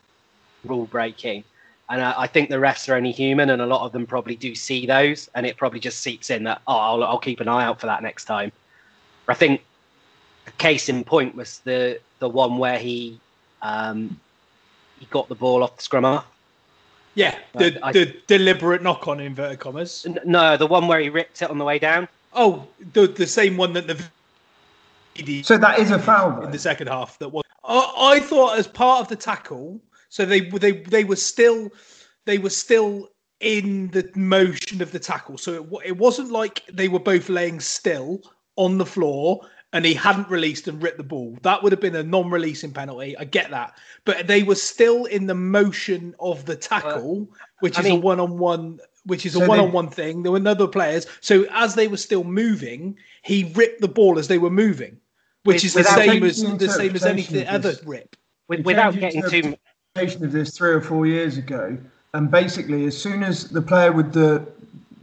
rule 0.64 0.86
breaking. 0.86 1.44
And 1.90 2.02
I, 2.02 2.22
I 2.22 2.26
think 2.26 2.48
the 2.48 2.56
refs 2.56 2.88
are 2.88 2.94
only 2.94 3.12
human, 3.12 3.50
and 3.50 3.60
a 3.60 3.66
lot 3.66 3.84
of 3.84 3.92
them 3.92 4.06
probably 4.06 4.36
do 4.36 4.54
see 4.54 4.86
those, 4.86 5.28
and 5.34 5.44
it 5.46 5.56
probably 5.56 5.80
just 5.80 6.00
seeps 6.00 6.30
in 6.30 6.44
that 6.44 6.60
oh, 6.66 6.76
I'll, 6.76 7.04
I'll 7.04 7.18
keep 7.18 7.40
an 7.40 7.48
eye 7.48 7.64
out 7.64 7.80
for 7.80 7.86
that 7.86 8.02
next 8.02 8.24
time. 8.24 8.50
I 9.28 9.34
think 9.34 9.62
the 10.44 10.52
case 10.52 10.88
in 10.88 11.04
point 11.04 11.34
was 11.34 11.58
the 11.60 12.00
the 12.20 12.28
one 12.28 12.58
where 12.58 12.78
he 12.78 13.18
um, 13.62 14.18
he 14.98 15.06
got 15.06 15.28
the 15.28 15.34
ball 15.34 15.62
off 15.62 15.76
the 15.76 15.82
scrum 15.82 16.04
half. 16.04 16.26
Yeah, 17.14 17.38
the, 17.52 17.78
I- 17.82 17.92
the 17.92 18.16
deliberate 18.26 18.82
knock 18.82 19.06
on 19.06 19.20
inverted 19.20 19.60
commas. 19.60 20.04
N- 20.06 20.18
No, 20.24 20.56
the 20.56 20.66
one 20.66 20.88
where 20.88 21.00
he 21.00 21.08
ripped 21.10 21.42
it 21.42 21.50
on 21.50 21.58
the 21.58 21.64
way 21.64 21.78
down. 21.78 22.08
Oh, 22.32 22.66
the 22.92 23.06
the 23.06 23.26
same 23.26 23.56
one 23.56 23.72
that 23.74 23.86
the 23.86 24.02
So 25.42 25.58
that 25.58 25.78
is 25.78 25.90
a 25.90 25.98
foul, 25.98 26.42
in 26.42 26.50
the 26.50 26.58
second 26.58 26.88
half. 26.88 27.18
That 27.18 27.28
was. 27.30 27.44
I, 27.64 28.14
I 28.16 28.20
thought 28.20 28.58
as 28.58 28.66
part 28.66 29.00
of 29.00 29.08
the 29.08 29.16
tackle, 29.16 29.80
so 30.08 30.24
they 30.24 30.40
they 30.40 30.72
they 30.72 31.04
were 31.04 31.16
still 31.16 31.70
they 32.24 32.38
were 32.38 32.50
still 32.50 33.08
in 33.40 33.88
the 33.90 34.10
motion 34.14 34.80
of 34.80 34.92
the 34.92 34.98
tackle. 34.98 35.38
So 35.38 35.62
it, 35.62 35.88
it 35.88 35.96
wasn't 35.96 36.30
like 36.30 36.62
they 36.72 36.88
were 36.88 37.00
both 37.00 37.28
laying 37.28 37.60
still 37.60 38.20
on 38.56 38.78
the 38.78 38.86
floor 38.86 39.40
and 39.74 39.84
he 39.84 39.92
hadn't 39.92 40.30
released 40.30 40.68
and 40.68 40.80
ripped 40.80 40.98
the 40.98 41.02
ball. 41.04 41.36
That 41.42 41.62
would 41.62 41.72
have 41.72 41.80
been 41.80 41.96
a 41.96 42.02
non-releasing 42.02 42.72
penalty. 42.72 43.18
I 43.18 43.24
get 43.24 43.50
that, 43.50 43.76
but 44.04 44.28
they 44.28 44.44
were 44.44 44.54
still 44.54 45.06
in 45.06 45.26
the 45.26 45.34
motion 45.34 46.14
of 46.20 46.46
the 46.46 46.54
tackle, 46.54 47.28
which 47.58 47.76
I 47.76 47.80
is 47.82 47.88
a 47.88 47.94
one-on-one. 47.96 48.78
Which 49.04 49.26
is 49.26 49.34
a 49.34 49.38
So 49.38 49.40
they- 49.40 49.48
one-on-one 49.48 49.90
thing. 49.90 50.22
There 50.22 50.32
were 50.32 50.48
other 50.48 50.68
players. 50.68 51.06
So 51.20 51.44
as 51.50 51.74
they 51.74 51.88
were 51.88 51.98
still 51.98 52.24
moving, 52.24 52.96
he 53.22 53.52
ripped 53.54 53.80
the 53.80 53.88
ball 53.88 54.18
as 54.18 54.28
they 54.28 54.38
were 54.38 54.48
moving, 54.48 54.98
which 55.44 55.56
With- 55.56 55.64
is 55.64 55.74
the 55.74 55.84
same 55.84 56.22
as 56.24 56.42
the 56.42 56.56
the 56.56 56.68
same 56.68 56.94
as 56.94 57.04
anything 57.04 57.42
of 57.46 57.54
other 57.54 57.74
rip. 57.84 58.16
With, 58.48 58.64
without 58.64 58.94
changed 58.94 59.00
getting 59.00 59.30
too 59.30 59.56
interpretation 59.94 60.24
of 60.24 60.32
this 60.32 60.56
three 60.56 60.70
or 60.70 60.80
four 60.80 61.06
years 61.06 61.38
ago, 61.38 61.78
and 62.12 62.30
basically, 62.30 62.84
as 62.86 62.96
soon 63.00 63.22
as 63.22 63.48
the 63.48 63.62
player 63.62 63.92
with 63.92 64.12
the 64.12 64.46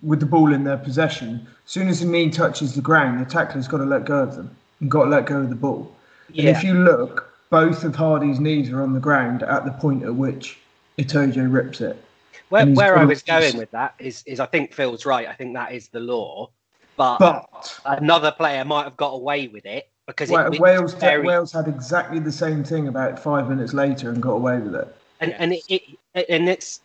with 0.04 0.20
the 0.20 0.26
ball 0.26 0.52
in 0.54 0.64
their 0.64 0.78
possession, 0.78 1.48
as 1.66 1.72
soon 1.72 1.88
as 1.88 2.00
the 2.02 2.08
knee 2.08 2.30
touches 2.30 2.74
the 2.74 2.82
ground, 2.82 3.24
the 3.24 3.30
tackler's 3.30 3.68
got 3.68 3.78
to 3.78 3.86
let 3.86 4.06
go 4.06 4.20
of 4.20 4.36
them 4.36 4.56
and 4.80 4.90
got 4.90 5.06
to 5.06 5.10
let 5.12 5.26
go 5.28 5.38
of 5.38 5.50
the 5.50 5.56
ball. 5.56 5.92
And 6.30 6.38
Yeah. 6.38 6.50
if 6.50 6.64
you 6.64 6.74
look, 6.74 7.32
both 7.52 7.84
of 7.84 7.96
Hardy's 7.96 8.40
knees 8.40 8.72
are 8.72 8.82
on 8.82 8.94
the 8.94 9.00
ground 9.00 9.44
at 9.44 9.64
the 9.66 9.72
point 9.72 10.04
at 10.04 10.16
which 10.16 10.58
Itoje 10.98 11.52
rips 11.52 11.82
it. 11.82 12.04
Where, 12.50 12.66
where 12.66 12.98
I 12.98 13.06
was 13.06 13.22
going 13.22 13.58
with 13.58 13.70
that 13.72 13.94
is, 14.00 14.24
is 14.26 14.40
I 14.40 14.46
think 14.48 14.74
Phil's 14.74 15.06
right. 15.06 15.28
I 15.28 15.34
think 15.34 15.54
that 15.54 15.72
is 15.72 15.88
the 15.90 16.00
law, 16.00 16.50
but, 16.98 17.20
But 17.20 17.80
another 17.86 18.32
player 18.32 18.66
might 18.66 18.84
have 18.86 18.98
got 18.98 19.14
away 19.14 19.48
with 19.48 19.66
it 19.66 19.91
because 20.12 20.30
Wa- 20.30 20.50
it, 20.52 20.60
Wales, 20.60 20.94
very, 20.94 21.26
Wales 21.26 21.52
had 21.52 21.68
exactly 21.68 22.20
the 22.20 22.32
same 22.32 22.64
thing 22.64 22.88
about 22.88 23.18
five 23.18 23.50
minutes 23.50 23.74
later 23.74 24.10
and 24.10 24.22
got 24.22 24.34
away 24.34 24.60
with 24.60 24.76
it. 24.76 24.96
and 25.20 25.34
and 25.34 25.54
it, 25.54 25.64
it 25.70 26.26
and 26.30 26.50
it's 26.50 26.82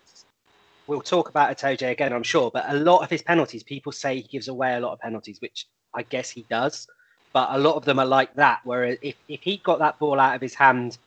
we'll 0.86 1.00
talk 1.00 1.28
about 1.28 1.56
Itoje 1.56 1.90
again, 1.90 2.12
I'm 2.12 2.22
sure, 2.22 2.50
but 2.50 2.64
a 2.68 2.74
lot 2.74 3.02
of 3.02 3.10
his 3.10 3.22
penalties, 3.22 3.62
people 3.62 3.92
say 3.92 4.16
he 4.16 4.22
gives 4.22 4.48
away 4.48 4.76
a 4.76 4.80
lot 4.80 4.92
of 4.92 5.00
penalties, 5.00 5.40
which 5.40 5.66
I 5.94 6.02
guess 6.02 6.30
he 6.30 6.46
does, 6.48 6.86
but 7.32 7.48
a 7.50 7.58
lot 7.58 7.74
of 7.74 7.84
them 7.84 7.98
are 7.98 8.06
like 8.06 8.34
that. 8.34 8.60
Where 8.64 8.84
if 8.84 9.16
if 9.28 9.42
he 9.42 9.58
got 9.58 9.78
that 9.80 9.98
ball 9.98 10.20
out 10.20 10.34
of 10.36 10.40
his 10.40 10.54
hand 10.54 10.98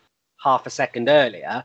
half 0.44 0.66
a 0.66 0.70
second 0.70 1.10
earlier, 1.10 1.64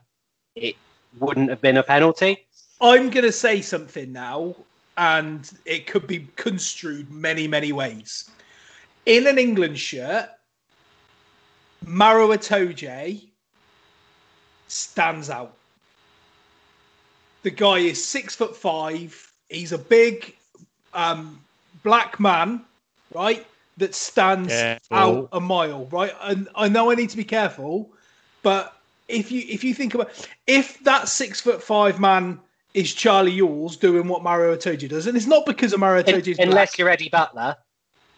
it 0.54 0.76
wouldn't 1.18 1.50
have 1.50 1.61
been 1.61 1.76
a 1.76 1.82
penalty. 1.82 2.46
I'm 2.80 3.11
going 3.11 3.25
to 3.25 3.32
say 3.32 3.62
something 3.62 4.12
now, 4.12 4.56
and 4.96 5.50
it 5.64 5.87
could 5.87 6.06
be 6.06 6.28
construed 6.37 7.11
many, 7.11 7.46
many 7.49 7.73
ways. 7.73 8.30
In 9.06 9.26
an 9.26 9.38
England 9.38 9.78
shirt, 9.78 10.28
Maro 11.87 12.29
Itoje 12.29 13.23
stands 14.69 15.31
out. 15.31 15.55
The 17.43 17.50
guy 17.50 17.79
is 17.79 18.03
six 18.03 18.35
foot 18.35 18.57
five. 18.57 19.33
He's 19.49 19.73
a 19.73 19.79
big 19.79 20.35
um, 20.95 21.41
black 21.83 22.19
man, 22.19 22.62
right? 23.14 23.47
That 23.76 23.95
stands 23.95 24.53
Careful. 24.53 24.97
out 24.97 25.29
a 25.33 25.41
mile, 25.41 25.87
right? 25.87 26.14
And 26.23 26.49
I 26.55 26.69
know 26.69 26.91
I 26.91 26.95
need 26.95 27.11
to 27.11 27.17
be 27.17 27.25
careful, 27.25 27.91
but 28.43 28.81
if 29.09 29.31
you 29.31 29.43
if 29.49 29.62
you 29.62 29.75
think 29.75 29.95
about 29.95 30.29
if 30.47 30.83
that 30.85 31.09
six 31.09 31.41
foot 31.41 31.62
five 31.62 32.00
man 32.00 32.41
is 32.73 32.93
Charlie 32.95 33.37
Ewels 33.37 33.79
doing 33.79 34.09
what 34.09 34.23
Mario 34.23 34.57
Itoje 34.57 34.88
does, 34.88 35.07
and 35.07 35.17
it's 35.17 35.26
not 35.26 35.45
because 35.45 35.73
of 35.73 35.81
Mario 35.81 36.05
Un- 36.07 36.21
Itoje's 36.21 36.38
unless 36.38 36.79
you're 36.79 36.88
Eddie 36.88 37.09
Butler. 37.09 37.57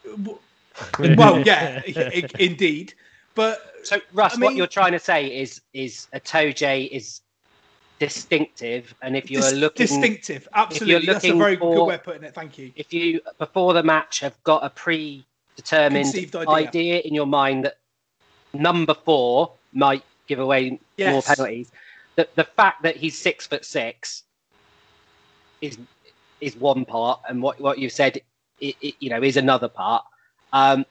well, 1.17 1.45
yeah, 1.45 1.83
i- 1.87 1.93
i- 1.97 2.29
indeed. 2.39 2.95
But 3.37 3.61
So 3.85 4.01
Russ, 4.15 4.37
I 4.37 4.41
what 4.41 4.57
you're 4.57 4.67
trying 4.67 4.93
to 4.93 4.99
say 4.99 5.27
is 5.27 5.61
is 5.73 6.09
Itoje 6.13 6.91
is 6.91 7.21
distinctive, 8.01 8.93
and 9.03 9.15
if 9.15 9.31
you're 9.31 9.43
dis- 9.43 9.53
looking 9.53 9.87
distinctive, 9.87 10.49
absolutely, 10.55 11.07
that's 11.07 11.25
a 11.25 11.35
very 11.35 11.55
good 11.57 11.85
way 11.85 11.95
of 11.95 12.03
putting 12.03 12.25
it. 12.25 12.35
Thank 12.35 12.59
you. 12.59 12.73
if 12.75 12.93
you 12.93 13.21
before 13.39 13.75
the 13.75 13.83
match 13.83 14.21
have 14.21 14.43
got 14.43 14.65
a 14.65 14.71
predetermined 14.71 16.15
idea. 16.35 16.49
idea. 16.49 16.99
in 17.01 17.15
your 17.15 17.27
mind 17.27 17.67
that 17.67 17.77
number 18.55 18.95
four 18.95 19.53
might 19.73 20.03
give 20.27 20.39
away 20.39 20.81
more 20.99 21.23
penalties, 21.23 21.71
the 22.17 22.27
the 22.37 22.45
fact 22.45 22.83
that 22.85 22.97
he's 22.97 23.19
six 23.19 23.47
foot 23.47 23.67
six 23.67 24.23
is 25.61 25.79
is 26.41 26.57
one 26.57 26.87
part, 26.87 27.21
and 27.29 27.43
what 27.43 27.61
what 27.61 27.79
you 27.79 27.91
said, 27.91 28.17
it, 28.61 28.77
it, 28.81 28.95
you 28.99 29.11
know, 29.11 29.23
is 29.23 29.37
another 29.37 29.69
part. 29.69 30.05
Um, 30.55 30.87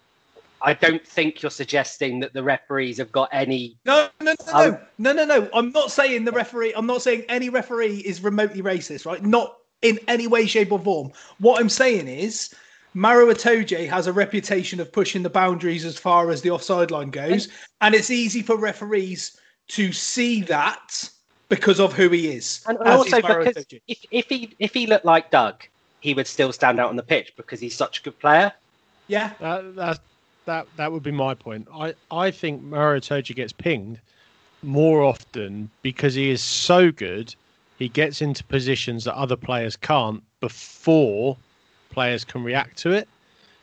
I 0.65 0.73
don't 0.73 1.05
think 1.05 1.43
you're 1.43 1.51
suggesting 1.51 2.19
that 2.21 2.33
the 2.33 2.41
referees 2.41 2.97
have 2.97 3.11
got 3.11 3.29
any. 3.31 3.77
No, 3.85 4.09
no, 4.19 4.33
no, 4.47 4.53
Um, 4.53 4.77
no, 4.97 5.13
no, 5.13 5.23
no, 5.23 5.39
no. 5.39 5.49
I'm 5.53 5.71
not 5.71 5.91
saying 5.91 6.25
the 6.25 6.31
referee. 6.31 6.73
I'm 6.75 6.87
not 6.87 7.03
saying 7.03 7.23
any 7.29 7.49
referee 7.49 7.97
is 7.97 8.21
remotely 8.23 8.63
racist, 8.63 9.05
right? 9.05 9.23
Not 9.23 9.57
in 9.83 9.99
any 10.07 10.25
way, 10.25 10.47
shape, 10.47 10.71
or 10.71 10.79
form. 10.79 11.11
What 11.37 11.61
I'm 11.61 11.69
saying 11.69 12.07
is, 12.07 12.51
Maro 12.95 13.27
Itoje 13.27 13.87
has 13.87 14.07
a 14.07 14.13
reputation 14.13 14.79
of 14.79 14.91
pushing 14.91 15.21
the 15.21 15.29
boundaries 15.29 15.85
as 15.85 15.99
far 15.99 16.31
as 16.31 16.41
the 16.41 16.49
offside 16.49 16.89
line 16.89 17.11
goes, 17.11 17.47
and 17.81 17.93
it's 17.93 18.09
easy 18.09 18.41
for 18.41 18.57
referees 18.57 19.39
to 19.67 19.93
see 19.93 20.41
that 20.43 21.07
because 21.47 21.79
of 21.79 21.93
who 21.93 22.09
he 22.09 22.29
is. 22.29 22.63
And, 22.67 22.79
and 22.79 22.87
also 22.87 23.21
because 23.21 23.65
if, 23.87 24.03
if 24.09 24.25
he 24.29 24.55
if 24.57 24.73
he 24.73 24.87
looked 24.87 25.05
like 25.05 25.29
Doug, 25.29 25.63
he 25.99 26.15
would 26.15 26.25
still 26.25 26.51
stand 26.51 26.79
out 26.79 26.89
on 26.89 26.95
the 26.95 27.03
pitch 27.03 27.33
because 27.37 27.59
he's 27.59 27.75
such 27.75 27.99
a 27.99 28.01
good 28.01 28.17
player. 28.19 28.51
yeah, 29.07 29.33
That, 29.39 29.75
that 29.75 29.99
that 30.45 30.67
that 30.77 30.91
would 30.91 31.03
be 31.03 31.11
my 31.11 31.33
point. 31.33 31.67
I 31.73 31.93
I 32.11 32.31
think 32.31 32.61
Maro 32.63 32.99
Itoje 32.99 33.35
gets 33.35 33.53
pinged 33.53 33.99
more 34.63 35.03
often 35.03 35.69
because 35.81 36.15
he 36.15 36.29
is 36.29 36.41
so 36.41 36.91
good. 36.91 37.35
He 37.77 37.89
gets 37.89 38.21
into 38.21 38.43
positions 38.45 39.03
that 39.03 39.15
other 39.15 39.35
players 39.35 39.75
can't 39.75 40.23
before 40.39 41.37
players 41.89 42.23
can 42.23 42.43
react 42.43 42.77
to 42.79 42.91
it. 42.91 43.07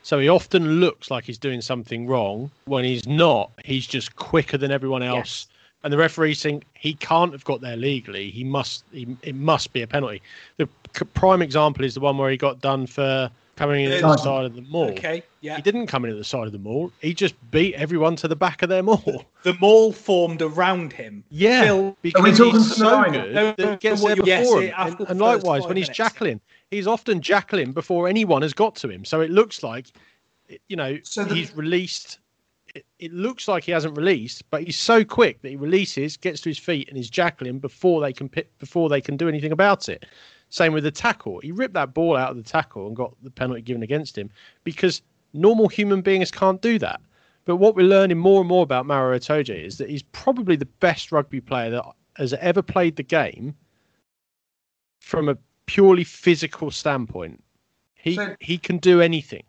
So 0.03 0.19
he 0.19 0.27
often 0.27 0.79
looks 0.81 1.09
like 1.09 1.23
he's 1.23 1.37
doing 1.37 1.61
something 1.61 2.07
wrong 2.07 2.51
when 2.65 2.83
he's 2.83 3.07
not. 3.07 3.51
He's 3.63 3.87
just 3.87 4.15
quicker 4.17 4.57
than 4.57 4.69
everyone 4.69 5.01
else. 5.01 5.47
And 5.83 5.91
the 5.91 5.97
referees 5.97 6.41
think 6.41 6.65
he 6.73 6.93
can't 6.93 7.31
have 7.31 7.43
got 7.43 7.61
there 7.61 7.75
legally. 7.77 8.29
He 8.29 8.43
must. 8.43 8.83
He, 8.91 9.17
it 9.21 9.35
must 9.35 9.73
be 9.73 9.81
a 9.81 9.87
penalty. 9.87 10.21
The 10.57 10.67
prime 11.13 11.41
example 11.41 11.83
is 11.83 11.93
the 11.93 11.99
one 11.99 12.17
where 12.17 12.29
he 12.29 12.37
got 12.37 12.61
done 12.61 12.85
for 12.85 13.29
coming 13.55 13.85
in 13.85 13.91
at 13.91 14.01
the 14.01 14.17
side 14.17 14.45
of 14.45 14.55
the 14.55 14.61
mall. 14.63 14.89
Okay, 14.91 15.23
yeah. 15.41 15.55
He 15.55 15.61
didn't 15.61 15.87
come 15.87 16.05
in 16.05 16.11
at 16.11 16.17
the 16.17 16.23
side 16.23 16.45
of 16.47 16.51
the 16.51 16.57
mall. 16.59 16.91
He 17.01 17.13
just 17.13 17.35
beat 17.51 17.75
everyone 17.75 18.15
to 18.17 18.27
the 18.27 18.35
back 18.35 18.61
of 18.63 18.69
their 18.69 18.83
mall. 18.83 19.25
The 19.43 19.53
mall 19.59 19.91
formed 19.91 20.41
around 20.41 20.93
him. 20.93 21.23
Yeah, 21.29 21.63
Phil- 21.63 21.97
because 22.01 22.21
Are 22.21 22.23
we 22.23 22.31
talking 22.31 22.59
he's 22.59 22.69
the 22.69 22.75
so 22.75 22.85
line? 22.85 23.11
good 23.11 23.33
No, 23.35 23.51
that 23.57 23.69
he 23.71 23.75
gets 23.77 24.01
there 24.03 24.15
you- 24.15 24.23
yes, 24.25 24.45
before 24.47 24.61
him. 24.61 24.73
And, 24.77 24.97
the 24.97 25.09
and 25.11 25.19
likewise, 25.21 25.65
when 25.67 25.77
he's 25.77 25.87
minutes. 25.87 25.97
jackling, 25.99 26.39
he's 26.71 26.87
often 26.87 27.21
jackling 27.21 27.73
before 27.73 28.07
anyone 28.07 28.41
has 28.41 28.53
got 28.53 28.75
to 28.77 28.89
him. 28.89 29.05
So 29.05 29.21
it 29.21 29.29
looks 29.31 29.61
like, 29.63 29.87
you 30.67 30.75
know, 30.75 30.97
So 31.03 31.23
the- 31.23 31.35
he's 31.35 31.55
released. 31.55 32.19
It, 32.73 32.85
it 32.97 33.13
looks 33.13 33.47
like 33.47 33.63
he 33.65 33.71
hasn't 33.71 33.95
released, 33.95 34.49
but 34.49 34.63
he's 34.63 34.77
so 34.77 35.03
quick 35.05 35.41
that 35.43 35.49
he 35.49 35.55
releases, 35.55 36.17
gets 36.17 36.41
to 36.41 36.49
his 36.49 36.57
feet, 36.57 36.89
and 36.89 36.97
is 36.97 37.07
jackling 37.11 37.59
before 37.61 38.01
they 38.01 38.11
can 38.13 38.29
pi- 38.29 38.45
before 38.57 38.89
they 38.89 38.99
can 39.01 39.15
do 39.15 39.27
anything 39.29 39.51
about 39.51 39.89
it. 39.89 40.05
Same 40.53 40.71
with 40.71 40.83
the 40.83 40.91
tackle. 40.91 41.39
He 41.39 41.51
ripped 41.51 41.73
that 41.73 41.95
ball 41.95 42.15
out 42.15 42.29
of 42.29 42.37
the 42.37 42.43
tackle 42.43 42.85
and 42.85 42.95
got 42.95 43.11
the 43.23 43.31
penalty 43.31 43.63
given 43.63 43.81
against 43.81 44.15
him 44.15 44.29
because 44.63 45.01
normal 45.33 45.67
human 45.67 46.01
beings 46.01 46.29
can't 46.29 46.61
do 46.61 46.77
that. 46.77 47.01
But 47.45 47.55
what 47.55 47.75
we're 47.75 47.87
learning 47.87 48.19
more 48.19 48.41
and 48.41 48.47
more 48.47 48.61
about 48.61 48.85
Maro 48.85 49.17
Itoje 49.17 49.65
is 49.65 49.79
that 49.79 49.89
he's 49.89 50.03
probably 50.03 50.55
the 50.55 50.67
best 50.67 51.11
rugby 51.11 51.41
player 51.41 51.71
that 51.71 51.83
has 52.17 52.33
ever 52.35 52.61
played 52.61 52.97
the 52.97 53.03
game 53.03 53.55
from 54.99 55.27
a 55.27 55.39
purely 55.65 56.03
physical 56.03 56.69
standpoint. 56.69 57.43
He 57.95 58.13
So- 58.13 58.35
he 58.39 58.59
can 58.59 58.77
do 58.77 59.01
anything. 59.01 59.45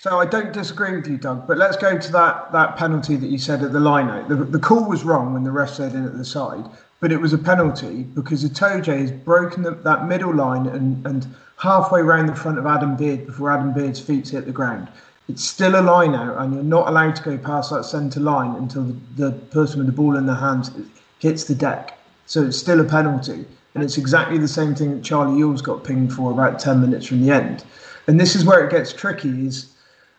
So 0.00 0.20
I 0.20 0.26
don't 0.26 0.52
disagree 0.52 0.94
with 0.94 1.06
you, 1.06 1.16
Doug, 1.16 1.46
but 1.46 1.56
let's 1.56 1.78
go 1.78 1.96
to 1.96 2.12
that, 2.12 2.52
that 2.52 2.76
penalty 2.76 3.16
that 3.16 3.28
you 3.28 3.38
said 3.38 3.62
at 3.62 3.72
the 3.72 3.80
line 3.80 4.10
out. 4.10 4.28
The, 4.28 4.34
the 4.34 4.58
call 4.58 4.86
was 4.86 5.02
wrong 5.02 5.32
when 5.32 5.44
the 5.44 5.50
ref 5.50 5.70
said 5.70 5.94
in 5.94 6.04
at 6.04 6.18
the 6.18 6.26
side, 6.26 6.66
but 7.02 7.10
it 7.10 7.20
was 7.20 7.32
a 7.32 7.38
penalty 7.38 8.04
because 8.14 8.44
Itoje 8.44 8.96
has 8.96 9.10
broken 9.10 9.64
the, 9.64 9.72
that 9.72 10.06
middle 10.06 10.32
line 10.32 10.68
and, 10.68 11.04
and 11.04 11.26
halfway 11.56 12.00
round 12.00 12.28
the 12.28 12.34
front 12.34 12.58
of 12.58 12.64
Adam 12.64 12.96
Beard 12.96 13.26
before 13.26 13.50
Adam 13.50 13.74
Beard's 13.74 13.98
feet 13.98 14.28
hit 14.28 14.46
the 14.46 14.52
ground. 14.52 14.86
It's 15.28 15.42
still 15.42 15.74
a 15.74 15.82
line 15.82 16.14
out, 16.14 16.38
and 16.38 16.54
you're 16.54 16.62
not 16.62 16.88
allowed 16.88 17.16
to 17.16 17.22
go 17.24 17.36
past 17.36 17.72
that 17.72 17.84
centre 17.86 18.20
line 18.20 18.54
until 18.54 18.84
the, 18.84 18.94
the 19.16 19.32
person 19.32 19.78
with 19.78 19.88
the 19.88 19.92
ball 19.92 20.16
in 20.16 20.26
their 20.26 20.36
hands 20.36 20.70
hits 21.18 21.42
the 21.42 21.56
deck. 21.56 21.98
So 22.26 22.46
it's 22.46 22.56
still 22.56 22.80
a 22.80 22.84
penalty. 22.84 23.46
And 23.74 23.82
it's 23.82 23.98
exactly 23.98 24.38
the 24.38 24.46
same 24.46 24.76
thing 24.76 24.94
that 24.94 25.02
Charlie 25.02 25.40
Ewels 25.40 25.60
got 25.60 25.82
pinged 25.82 26.12
for 26.12 26.30
about 26.30 26.60
10 26.60 26.80
minutes 26.80 27.06
from 27.06 27.20
the 27.26 27.32
end. 27.32 27.64
And 28.06 28.20
this 28.20 28.36
is 28.36 28.44
where 28.44 28.64
it 28.64 28.70
gets 28.70 28.92
tricky 28.92 29.46
is 29.46 29.72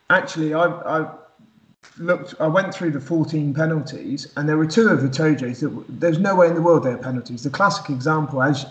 actually 0.09 0.53
I, 0.53 0.65
I 0.65 1.09
looked 1.97 2.35
I 2.39 2.47
went 2.47 2.73
through 2.73 2.91
the 2.91 2.99
14 2.99 3.53
penalties 3.53 4.31
and 4.35 4.47
there 4.47 4.57
were 4.57 4.65
two 4.65 4.89
of 4.89 5.01
the 5.01 5.09
Tojo's 5.09 5.59
that 5.61 5.85
there's 5.99 6.19
no 6.19 6.35
way 6.35 6.47
in 6.47 6.55
the 6.55 6.61
world 6.61 6.83
they're 6.83 6.97
penalties. 6.97 7.43
The 7.43 7.49
classic 7.49 7.89
example, 7.89 8.41
as 8.41 8.65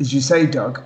as 0.00 0.12
you 0.12 0.20
say, 0.20 0.46
Doug, 0.46 0.80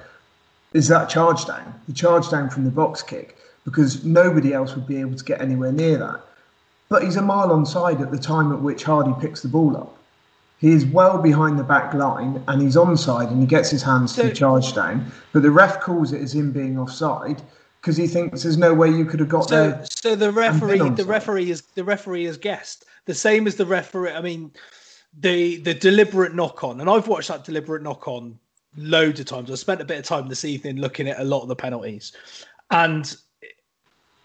is 0.73 0.89
that 0.89 1.09
charge 1.09 1.45
down, 1.45 1.81
the 1.87 1.93
charge 1.93 2.31
down 2.31 2.49
from 2.49 2.65
the 2.65 2.71
box 2.71 3.03
kick, 3.03 3.37
because 3.65 4.05
nobody 4.05 4.55
else 4.55 4.75
would 4.75 4.87
be 4.87 5.01
able 5.01 5.17
to 5.17 5.25
get 5.25 5.41
anywhere 5.41 5.73
near 5.73 5.99
that. 5.99 6.21
But 6.89 7.03
he's 7.03 7.17
a 7.17 7.23
mile 7.23 7.49
onside 7.49 8.01
at 8.01 8.11
the 8.11 8.19
time 8.19 8.53
at 8.53 8.61
which 8.61 8.85
Hardy 8.85 9.15
picks 9.21 9.43
the 9.43 9.49
ball 9.49 9.77
up. 9.77 9.97
He 10.59 10.71
is 10.71 10.87
well 10.87 11.19
behind 11.19 11.59
the 11.59 11.65
back 11.65 11.93
line 11.93 12.43
and 12.47 12.62
he's 12.62 12.77
onside 12.77 13.31
and 13.31 13.41
he 13.41 13.47
gets 13.47 13.71
his 13.71 13.83
hands 13.83 14.15
to 14.15 14.23
the 14.23 14.33
charge 14.33 14.75
down. 14.75 15.11
But 15.33 15.43
the 15.43 15.51
ref 15.51 15.81
calls 15.81 16.12
it 16.12 16.23
as 16.23 16.35
him 16.35 16.53
being 16.53 16.79
offside 16.79 17.43
because 17.83 17.97
he 17.97 18.07
thinks 18.07 18.45
there's 18.45 18.57
no 18.57 18.73
way 18.73 18.89
you 18.89 19.05
could 19.05 19.19
have 19.19 19.29
got 19.29 19.49
So, 19.49 19.71
there. 19.71 19.85
so 19.85 20.15
the 20.15 20.31
referee, 20.31 20.89
the 20.91 21.05
referee 21.05 21.51
is 21.51 21.62
the 21.75 21.83
referee 21.83 22.25
has 22.25 22.39
guessed 22.39 22.85
the 23.07 23.15
same 23.15 23.47
as 23.49 23.57
the 23.57 23.67
referee. 23.67 24.12
I 24.12 24.21
mean, 24.21 24.53
the 25.19 25.57
the 25.59 25.75
deliberate 25.75 26.35
knock 26.35 26.62
on, 26.62 26.81
and 26.81 26.89
I've 26.89 27.09
watched 27.09 27.29
that 27.29 27.45
deliberate 27.45 27.83
knock 27.83 28.07
on 28.07 28.39
loads 28.77 29.19
of 29.19 29.27
times. 29.27 29.51
I 29.51 29.57
spent 29.57 29.81
a 29.81 29.85
bit 29.85 29.99
of 29.99 30.05
time 30.05 30.29
this 30.29 30.45
evening 30.45 30.77
looking 30.77 31.09
at 31.09 31.19
a 31.19 31.25
lot 31.25 31.43
of 31.43 31.49
the 31.49 31.57
penalties, 31.57 32.12
and 32.71 33.15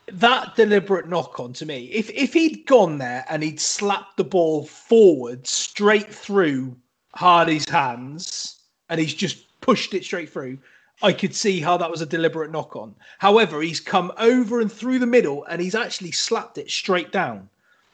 that 0.09 0.55
deliberate 0.55 1.09
knock 1.09 1.39
on 1.39 1.51
to 1.53 1.65
me, 1.65 1.85
if 1.85 2.11
if 2.11 2.33
he'd 2.33 2.65
gone 2.67 2.99
there 2.99 3.25
and 3.27 3.41
he'd 3.41 3.59
slapped 3.59 4.17
the 4.17 4.23
ball 4.23 4.65
forward 4.67 5.47
straight 5.47 6.13
through 6.13 6.77
Hardy's 7.15 7.67
hands, 7.67 8.59
and 8.89 8.99
he's 8.99 9.15
just 9.15 9.59
pushed 9.61 9.95
it 9.95 10.03
straight 10.03 10.29
through. 10.29 10.59
I 11.01 11.13
could 11.13 11.35
see 11.35 11.59
how 11.59 11.77
that 11.77 11.91
was 11.91 12.01
a 12.01 12.05
deliberate 12.05 12.51
knock 12.51 12.75
on. 12.75 12.95
However, 13.19 13.61
he's 13.61 13.79
come 13.79 14.11
over 14.17 14.61
and 14.61 14.71
through 14.71 14.99
the 14.99 15.05
middle 15.05 15.43
and 15.45 15.61
he's 15.61 15.75
actually 15.75 16.11
slapped 16.11 16.57
it 16.57 16.71
straight 16.71 17.11
down. 17.11 17.49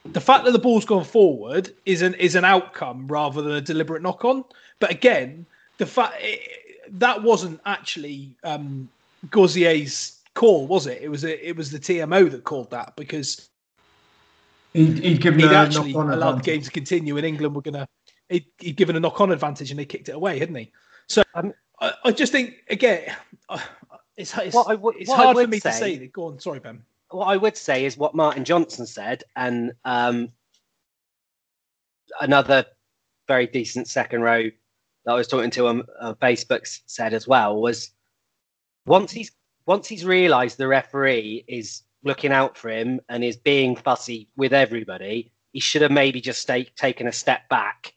The 0.05 0.22
fact 0.22 0.45
that 0.45 0.51
the 0.51 0.60
ball's 0.60 0.86
gone 0.86 1.03
forward 1.03 1.74
is 1.86 2.01
an 2.01 2.13
is 2.15 2.36
an 2.36 2.43
outcome 2.45 3.07
rather 3.07 3.41
than 3.41 3.53
a 3.53 3.62
deliberate 3.62 4.01
knock 4.01 4.25
on. 4.25 4.43
But 4.80 4.91
again, 4.91 5.45
the 5.78 5.86
fact 5.86 6.15
that 6.89 7.23
wasn't 7.23 7.60
actually 7.65 8.36
um, 8.43 8.89
Gaüzère's 9.28 10.19
call, 10.34 10.67
was 10.67 10.88
it? 10.88 11.01
It 11.01 11.10
was 11.10 11.23
a, 11.23 11.47
it 11.47 11.56
was 11.56 11.71
the 11.71 11.80
TMO 11.80 12.30
that 12.32 12.43
called 12.43 12.69
that 12.71 12.95
because 12.95 13.49
He'd, 14.73 14.97
he'd 14.99 15.21
given 15.21 15.39
he'd 15.39 15.51
a 15.51 15.56
actually 15.56 15.93
knock-on 15.93 16.12
allowed 16.12 16.32
the 16.34 16.38
advantage. 16.39 16.45
game 16.45 16.62
to 16.63 16.71
continue 16.71 17.17
and 17.17 17.25
England 17.25 17.56
were 17.56 17.62
gonna 17.62 17.88
he'd, 18.30 18.45
he'd 18.60 18.75
given 18.75 18.95
a 18.95 18.99
knock 18.99 19.21
on 19.21 19.32
advantage 19.32 19.69
and 19.71 19.80
they 19.80 19.86
kicked 19.86 20.10
it 20.10 20.15
away, 20.15 20.39
hadn't 20.39 20.56
he? 20.56 20.71
So 21.08 21.21
Um, 21.36 21.54
I, 21.84 21.93
I 22.06 22.12
just 22.12 22.32
think 22.32 22.63
again, 22.69 23.13
uh, 23.50 23.60
it's 24.17 24.36
it's, 24.38 24.56
What 24.56 24.67
I 24.69 24.76
would- 24.76 24.96
it's 24.98 25.12
hard 25.12 25.38
for 25.38 25.48
me 25.48 25.60
to 25.60 25.72
say- 25.72 25.98
say. 25.98 26.08
Go 26.08 26.26
on, 26.28 26.39
sorry, 26.39 26.60
Ben. 26.60 26.82
what 27.12 27.26
I 27.26 27.38
would 27.38 27.58
say 27.58 27.86
is 27.86 27.98
what 27.98 28.15
Martin 28.15 28.43
Johnson 28.46 28.86
said, 28.86 29.24
and 29.36 29.74
um, 29.86 30.30
another 32.22 32.65
very 33.28 33.48
decent 33.48 33.88
second 33.88 34.22
row 34.22 34.43
that 35.06 35.12
I 35.12 35.15
was 35.15 35.28
talking 35.28 35.50
to 35.52 35.67
on 35.67 35.84
uh, 36.00 36.13
Facebook 36.15 36.67
said 36.86 37.13
as 37.13 37.28
well 37.28 37.62
was 37.62 37.91
once 38.86 39.12
he's 39.12 39.32
once 39.65 39.88
he's 39.88 40.06
realised 40.06 40.58
the 40.58 40.67
referee 40.67 41.46
is 41.48 41.84
looking 42.04 42.32
out 42.34 42.58
for 42.58 42.69
him 42.69 43.00
and 43.10 43.24
is 43.24 43.38
being 43.38 43.76
fussy 43.78 44.28
with 44.36 44.52
everybody, 44.54 45.32
he 45.54 45.60
should 45.62 45.82
have 45.82 45.91
maybe 45.91 46.19
just 46.19 46.41
stay, 46.41 46.65
taken 46.76 47.08
a 47.08 47.12
step 47.13 47.48
back. 47.48 47.93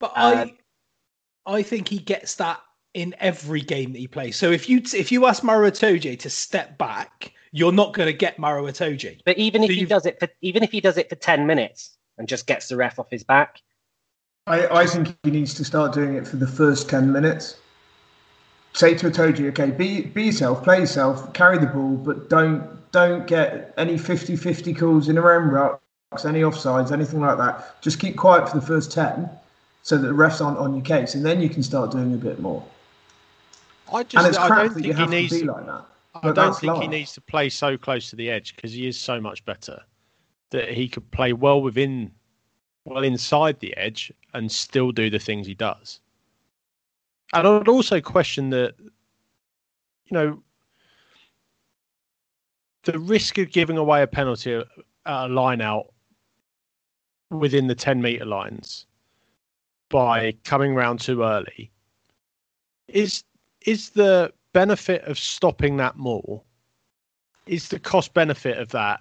But 0.00 0.12
Uh, 0.16 0.46
I 1.46 1.58
I 1.58 1.62
think 1.62 1.88
he 1.88 1.98
gets 1.98 2.34
that 2.36 2.60
in 2.94 3.14
every 3.20 3.60
game 3.60 3.92
that 3.92 3.98
he 3.98 4.06
plays. 4.06 4.36
So 4.36 4.50
if 4.50 4.68
you 4.68 4.82
if 4.94 5.10
you 5.10 5.26
ask 5.26 5.42
Maro 5.42 5.70
Itoje 5.70 6.18
to 6.18 6.30
step 6.30 6.78
back, 6.78 7.32
you're 7.52 7.72
not 7.72 7.94
going 7.94 8.06
to 8.06 8.12
get 8.12 8.38
Maro 8.38 8.66
Itoje. 8.66 9.20
But 9.24 9.38
even 9.38 9.62
if 9.62 9.70
So 9.70 9.74
he 9.74 9.84
does 9.84 10.06
it 10.06 10.18
for 10.18 10.28
even 10.40 10.62
if 10.62 10.70
he 10.70 10.80
does 10.80 10.98
it 10.98 11.08
for 11.08 11.16
ten 11.16 11.46
minutes 11.46 11.96
and 12.18 12.28
just 12.28 12.46
gets 12.46 12.68
the 12.68 12.76
ref 12.76 12.98
off 12.98 13.10
his 13.10 13.24
back, 13.24 13.62
I, 14.46 14.66
I 14.66 14.86
think 14.86 15.16
he 15.22 15.30
needs 15.30 15.54
to 15.54 15.64
start 15.64 15.92
doing 15.92 16.14
it 16.14 16.26
for 16.26 16.36
the 16.36 16.48
first 16.48 16.88
10 16.88 17.12
minutes. 17.12 17.56
Say 18.72 18.94
to 18.94 19.10
Itoje, 19.10 19.48
okay, 19.50 19.70
be, 19.70 20.02
be 20.02 20.24
yourself, 20.24 20.64
play 20.64 20.80
yourself, 20.80 21.32
carry 21.32 21.58
the 21.58 21.66
ball, 21.66 21.96
but 21.96 22.28
don't 22.28 22.90
don't 22.90 23.26
get 23.26 23.72
any 23.76 23.96
50 23.96 24.36
50 24.36 24.74
calls 24.74 25.08
in 25.08 25.16
around 25.16 25.50
rucks, 25.50 26.26
any 26.26 26.40
offsides, 26.40 26.90
anything 26.90 27.20
like 27.20 27.38
that. 27.38 27.80
Just 27.82 28.00
keep 28.00 28.16
quiet 28.16 28.48
for 28.48 28.58
the 28.58 28.66
first 28.66 28.92
10 28.92 29.30
so 29.82 29.96
that 29.96 30.06
the 30.06 30.12
refs 30.12 30.44
aren't 30.44 30.58
on 30.58 30.74
your 30.74 30.84
case, 30.84 31.14
and 31.14 31.24
then 31.24 31.40
you 31.40 31.48
can 31.48 31.62
start 31.62 31.90
doing 31.90 32.12
a 32.14 32.16
bit 32.16 32.40
more. 32.40 32.64
I 33.92 34.02
just 34.02 34.38
I 34.38 34.48
don't 34.48 34.74
think 34.74 34.96
he 34.96 35.06
needs 35.06 35.32
be 35.32 35.40
to, 35.40 35.52
like 35.52 35.66
that. 35.66 35.86
I 36.14 36.32
don't 36.32 36.56
think 36.56 36.76
he 36.76 36.88
needs 36.88 37.12
to 37.14 37.20
play 37.20 37.48
so 37.48 37.76
close 37.76 38.10
to 38.10 38.16
the 38.16 38.30
edge 38.30 38.54
because 38.54 38.72
he 38.72 38.86
is 38.86 38.98
so 38.98 39.20
much 39.20 39.44
better 39.44 39.80
that 40.50 40.70
he 40.70 40.88
could 40.88 41.10
play 41.10 41.32
well 41.32 41.62
within, 41.62 42.12
well 42.84 43.02
inside 43.02 43.58
the 43.60 43.76
edge 43.76 44.12
and 44.34 44.50
still 44.50 44.92
do 44.92 45.10
the 45.10 45.18
things 45.18 45.46
he 45.46 45.54
does. 45.54 46.00
And 47.32 47.46
I 47.46 47.58
would 47.58 47.68
also 47.68 48.00
question 48.00 48.50
that, 48.50 48.74
you 48.78 48.90
know, 50.10 50.42
the 52.84 52.98
risk 52.98 53.38
of 53.38 53.50
giving 53.50 53.78
away 53.78 54.02
a 54.02 54.06
penalty 54.06 54.54
at 54.54 54.66
a 55.06 55.28
line 55.28 55.60
out 55.60 55.92
within 57.30 57.66
the 57.66 57.74
10 57.74 58.02
metre 58.02 58.26
lines 58.26 58.86
by 59.88 60.32
coming 60.44 60.74
round 60.74 61.00
too 61.00 61.22
early 61.22 61.70
is 62.88 63.24
is 63.66 63.90
the 63.90 64.32
benefit 64.52 65.02
of 65.04 65.18
stopping 65.18 65.76
that 65.78 65.96
more 65.96 66.42
is 67.46 67.68
the 67.68 67.78
cost 67.78 68.14
benefit 68.14 68.58
of 68.58 68.68
that 68.70 69.00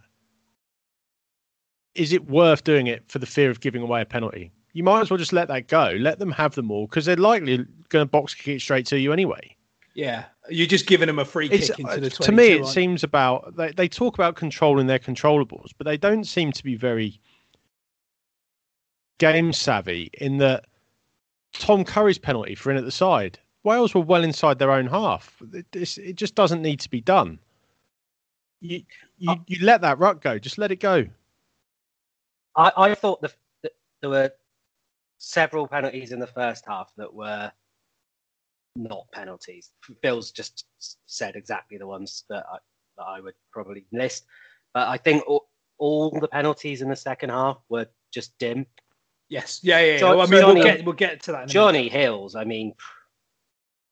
is 1.94 2.14
it 2.14 2.30
worth 2.30 2.64
doing 2.64 2.88
it 2.88 3.04
for 3.08 3.20
the 3.20 3.26
fear 3.26 3.50
of 3.50 3.60
giving 3.60 3.82
away 3.82 4.02
a 4.02 4.06
penalty? 4.06 4.52
You 4.74 4.84
might 4.84 5.02
as 5.02 5.10
well 5.10 5.18
just 5.18 5.34
let 5.34 5.50
that 5.50 5.68
go. 5.68 5.94
Let 6.00 6.20
them 6.20 6.32
have 6.32 6.56
them 6.56 6.72
all 6.72 6.88
because 6.88 7.06
they're 7.06 7.18
likely 7.18 7.58
going 7.90 8.06
to 8.06 8.06
box 8.06 8.34
kick 8.34 8.56
it 8.56 8.62
straight 8.62 8.86
to 8.88 8.98
you 8.98 9.12
anyway. 9.12 9.56
Yeah, 9.94 10.24
you're 10.50 10.68
just 10.68 10.88
giving 10.88 11.08
them 11.08 11.20
a 11.20 11.26
free 11.26 11.50
it's, 11.50 11.68
kick 11.68 11.80
into 11.80 11.92
uh, 11.92 11.98
the 11.98 12.10
to 12.10 12.32
me 12.32 12.48
it 12.48 12.66
seems 12.66 13.04
about 13.04 13.56
they, 13.56 13.72
they 13.72 13.88
talk 13.88 14.16
about 14.16 14.36
controlling 14.36 14.88
their 14.88 15.00
controllables 15.00 15.72
but 15.78 15.86
they 15.86 15.98
don't 15.98 16.26
seem 16.26 16.52
to 16.52 16.64
be 16.64 16.76
very 16.76 17.20
game 19.20 19.54
savvy 19.54 20.10
in 20.14 20.38
that 20.38 20.66
tom 21.54 21.84
curry's 21.84 22.18
penalty 22.18 22.56
for 22.56 22.72
in 22.72 22.78
at 22.78 22.86
the 22.86 22.92
side 22.92 23.38
wales 23.64 23.94
were 23.94 24.02
well 24.02 24.24
inside 24.24 24.58
their 24.60 24.72
own 24.72 24.88
half 24.88 25.42
it, 25.54 25.66
it 25.98 26.16
just 26.16 26.36
doesn't 26.36 26.62
need 26.62 26.80
to 26.80 26.90
be 26.90 27.02
done 27.02 27.38
you, 28.60 28.84
you, 29.18 29.32
uh, 29.32 29.36
you 29.48 29.64
let 29.66 29.82
that 29.82 29.98
ruck 30.00 30.22
go 30.22 30.38
just 30.38 30.58
let 30.58 30.72
it 30.72 30.80
go 30.80 31.06
I, 32.56 32.72
I 32.76 32.96
thought 32.96 33.22
the, 33.22 33.32
that 33.64 33.72
there 34.02 34.10
were 34.10 34.32
several 35.20 35.68
penalties 35.68 36.12
in 36.12 36.20
the 36.20 36.28
first 36.28 36.66
half 36.68 36.92
that 36.98 37.14
were 37.14 37.52
not 38.76 39.06
penalties. 39.12 39.72
Bill's 40.02 40.32
just 40.32 40.66
said 41.06 41.36
exactly 41.36 41.78
the 41.78 41.88
ones 41.88 42.24
that 42.30 42.46
I, 42.52 42.58
that 42.98 43.04
I 43.04 43.20
would 43.20 43.36
probably 43.52 43.86
list. 43.92 44.26
But 44.74 44.88
I 44.88 44.98
think 44.98 45.24
all, 45.28 45.48
all 45.78 46.10
the 46.20 46.28
penalties 46.28 46.82
in 46.82 46.90
the 46.90 46.96
second 46.96 47.30
half 47.30 47.58
were 47.70 47.88
just 48.14 48.38
dim. 48.38 48.66
Yes, 49.30 49.60
yeah, 49.64 49.80
yeah. 49.80 49.92
yeah. 49.94 49.98
Jo- 50.00 50.18
Well, 50.18 50.22
I 50.22 50.30
mean, 50.30 50.42
Johnny- 50.42 50.54
we'll 50.56 50.64
get 50.64 50.86
we'll 50.86 50.96
get 50.96 51.22
to 51.24 51.32
that. 51.32 51.36
In 51.36 51.38
a 51.38 51.46
minute. 51.46 51.54
Johnny 51.54 51.90
Hills, 51.90 52.36
I 52.36 52.44
mean, 52.44 52.74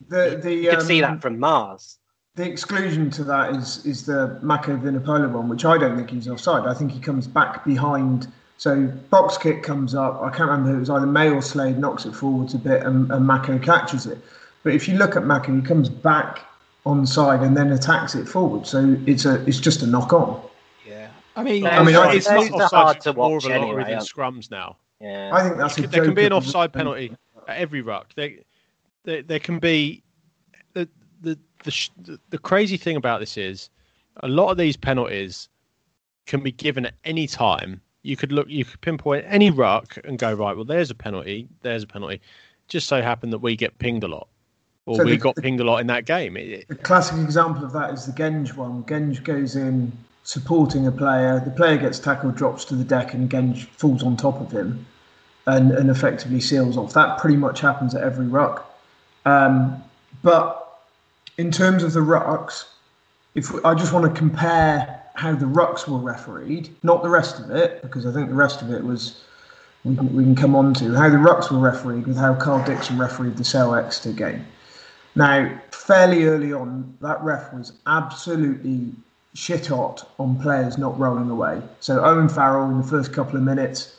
The 0.08 0.40
the 0.42 0.54
you 0.54 0.70
could 0.70 0.82
see 0.82 1.02
um, 1.02 1.14
that 1.14 1.22
from 1.22 1.38
Mars. 1.38 1.98
The 2.36 2.48
exclusion 2.48 3.10
to 3.10 3.24
that 3.24 3.54
is 3.54 3.84
is 3.84 4.06
the 4.06 4.38
Mako 4.42 4.76
Vunipola 4.76 5.30
one, 5.30 5.48
which 5.48 5.64
I 5.64 5.76
don't 5.78 5.96
think 5.96 6.10
he's 6.10 6.28
offside. 6.28 6.66
I 6.66 6.74
think 6.74 6.92
he 6.92 7.00
comes 7.00 7.26
back 7.26 7.64
behind. 7.64 8.32
So 8.56 8.86
box 9.08 9.38
kick 9.38 9.62
comes 9.62 9.94
up. 9.94 10.20
I 10.22 10.30
can't 10.30 10.50
remember. 10.50 10.76
It 10.76 10.80
was 10.80 10.90
either 10.90 11.06
May 11.06 11.30
or 11.30 11.42
Slade 11.42 11.78
knocks 11.78 12.04
it 12.04 12.14
forwards 12.14 12.54
a 12.54 12.58
bit, 12.58 12.82
and, 12.82 13.10
and 13.10 13.26
Mako 13.26 13.58
catches 13.58 14.06
it. 14.06 14.18
But 14.62 14.74
if 14.74 14.86
you 14.86 14.96
look 14.96 15.16
at 15.16 15.24
Mako, 15.24 15.56
he 15.56 15.62
comes 15.62 15.88
back 15.88 16.40
onside 16.86 17.42
and 17.44 17.56
then 17.56 17.72
attacks 17.72 18.14
it 18.14 18.28
forward. 18.28 18.66
So 18.66 18.96
it's 19.06 19.24
a 19.24 19.44
it's 19.46 19.60
just 19.60 19.82
a 19.82 19.86
knock 19.86 20.12
on. 20.12 20.40
Yeah, 20.86 21.08
I 21.36 21.42
mean, 21.42 21.66
I 21.66 21.82
mean, 21.82 21.96
I- 21.96 22.14
it's 22.14 22.28
not. 22.28 22.38
are 22.38 22.48
Offside's 22.50 22.72
hard 22.72 23.00
to 23.02 23.12
more 23.14 23.34
watch 23.34 23.44
of 23.44 23.50
a 23.50 23.58
lottery 23.58 23.84
than 23.84 23.98
scrums 24.00 24.50
now. 24.50 24.76
Yeah. 25.00 25.30
I 25.32 25.42
think 25.42 25.56
that's 25.56 25.78
a 25.78 25.86
there 25.86 26.04
can 26.04 26.14
be 26.14 26.26
an 26.26 26.32
offside 26.32 26.72
penalty 26.74 27.16
at 27.48 27.56
every 27.56 27.80
ruck. 27.80 28.14
There, 28.14 28.30
there, 29.04 29.22
there 29.22 29.38
can 29.38 29.58
be 29.58 30.02
the 30.74 30.88
the 31.22 31.38
the, 31.64 31.70
sh- 31.70 31.90
the 32.02 32.18
the 32.30 32.38
crazy 32.38 32.76
thing 32.76 32.96
about 32.96 33.20
this 33.20 33.36
is 33.36 33.70
a 34.22 34.28
lot 34.28 34.50
of 34.50 34.56
these 34.56 34.76
penalties 34.76 35.48
can 36.26 36.40
be 36.42 36.52
given 36.52 36.86
at 36.86 36.94
any 37.04 37.26
time. 37.26 37.80
You 38.02 38.16
could 38.16 38.32
look, 38.32 38.48
you 38.48 38.64
could 38.64 38.80
pinpoint 38.80 39.24
any 39.28 39.50
ruck 39.50 39.98
and 40.04 40.18
go 40.18 40.32
right. 40.32 40.54
Well, 40.56 40.64
there's 40.64 40.90
a 40.90 40.94
penalty. 40.94 41.48
There's 41.62 41.82
a 41.82 41.86
penalty. 41.86 42.20
Just 42.68 42.88
so 42.88 43.02
happened 43.02 43.32
that 43.32 43.38
we 43.40 43.56
get 43.56 43.78
pinged 43.78 44.04
a 44.04 44.08
lot, 44.08 44.28
or 44.86 44.96
So 44.96 45.04
we 45.04 45.12
the- 45.12 45.16
got 45.18 45.36
pinged 45.36 45.60
a 45.60 45.64
lot 45.64 45.78
in 45.78 45.86
that 45.88 46.04
game. 46.06 46.36
It, 46.36 46.66
A 46.70 46.74
classic 46.76 47.18
example 47.18 47.64
of 47.64 47.72
that 47.72 47.92
is 47.92 48.06
the 48.06 48.12
Genge 48.12 48.54
one. 48.54 48.84
Genge 48.84 49.22
goes 49.24 49.56
in 49.56 49.92
supporting 50.22 50.86
a 50.86 50.92
player. 50.92 51.40
The 51.44 51.50
player 51.50 51.76
gets 51.76 51.98
tackled, 51.98 52.36
drops 52.36 52.64
to 52.66 52.76
the 52.76 52.84
deck, 52.84 53.12
and 53.12 53.28
Genge 53.28 53.64
falls 53.66 54.02
on 54.02 54.16
top 54.16 54.40
of 54.40 54.52
him 54.52 54.86
and, 55.46 55.72
and 55.72 55.90
effectively 55.90 56.40
seals 56.40 56.76
off. 56.76 56.92
That 56.94 57.18
pretty 57.18 57.36
much 57.36 57.60
happens 57.60 57.94
at 57.94 58.02
every 58.02 58.26
ruck. 58.26 58.66
Um, 59.24 59.82
but 60.22 60.80
in 61.38 61.50
terms 61.50 61.82
of 61.82 61.92
the 61.92 62.00
rucks, 62.00 62.64
if 63.34 63.52
I 63.64 63.74
just 63.74 63.92
want 63.92 64.12
to 64.12 64.18
compare 64.18 65.02
how 65.14 65.34
the 65.34 65.46
rucks 65.46 65.86
were 65.86 65.98
refereed, 65.98 66.70
not 66.82 67.02
the 67.02 67.08
rest 67.08 67.38
of 67.38 67.50
it, 67.50 67.82
because 67.82 68.06
I 68.06 68.12
think 68.12 68.28
the 68.28 68.34
rest 68.34 68.62
of 68.62 68.70
it 68.70 68.82
was 68.82 69.22
we 69.84 69.96
can, 69.96 70.14
we 70.14 70.24
can 70.24 70.34
come 70.34 70.54
on 70.54 70.74
to 70.74 70.94
how 70.94 71.08
the 71.08 71.16
rucks 71.16 71.50
were 71.50 71.58
refereed 71.58 72.06
with 72.06 72.16
how 72.16 72.34
Karl 72.34 72.64
Dickson 72.64 72.98
refereed 72.98 73.36
the 73.36 73.44
Sale 73.44 73.74
Exeter 73.74 74.12
game. 74.12 74.46
Now, 75.14 75.58
fairly 75.70 76.24
early 76.24 76.52
on, 76.52 76.96
that 77.00 77.22
ref 77.22 77.52
was 77.52 77.72
absolutely 77.86 78.92
shit 79.34 79.66
hot 79.66 80.08
on 80.18 80.40
players 80.40 80.78
not 80.78 80.98
rolling 80.98 81.30
away. 81.30 81.62
So 81.80 82.04
Owen 82.04 82.28
Farrell 82.28 82.70
in 82.70 82.78
the 82.78 82.86
first 82.86 83.12
couple 83.12 83.36
of 83.36 83.42
minutes, 83.42 83.96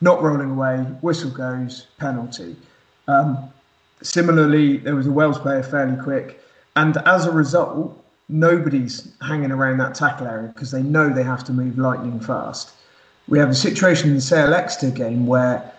not 0.00 0.22
rolling 0.22 0.50
away, 0.50 0.78
whistle 1.00 1.30
goes, 1.30 1.86
penalty. 1.98 2.56
Um, 3.08 3.50
similarly, 4.02 4.78
there 4.78 4.94
was 4.94 5.06
a 5.06 5.12
Wales 5.12 5.38
player 5.38 5.62
fairly 5.62 5.96
quick, 6.02 6.42
and 6.76 6.96
as 6.98 7.26
a 7.26 7.30
result, 7.30 8.02
nobody's 8.28 9.12
hanging 9.22 9.52
around 9.52 9.78
that 9.78 9.94
tackle 9.94 10.26
area 10.26 10.48
because 10.48 10.70
they 10.70 10.82
know 10.82 11.08
they 11.08 11.22
have 11.22 11.44
to 11.44 11.52
move 11.52 11.78
lightning 11.78 12.20
fast. 12.20 12.72
We 13.28 13.38
have 13.38 13.50
a 13.50 13.54
situation 13.54 14.10
in 14.10 14.16
the 14.16 14.20
Sale 14.20 14.54
Exeter 14.54 14.90
game 14.90 15.26
where 15.26 15.72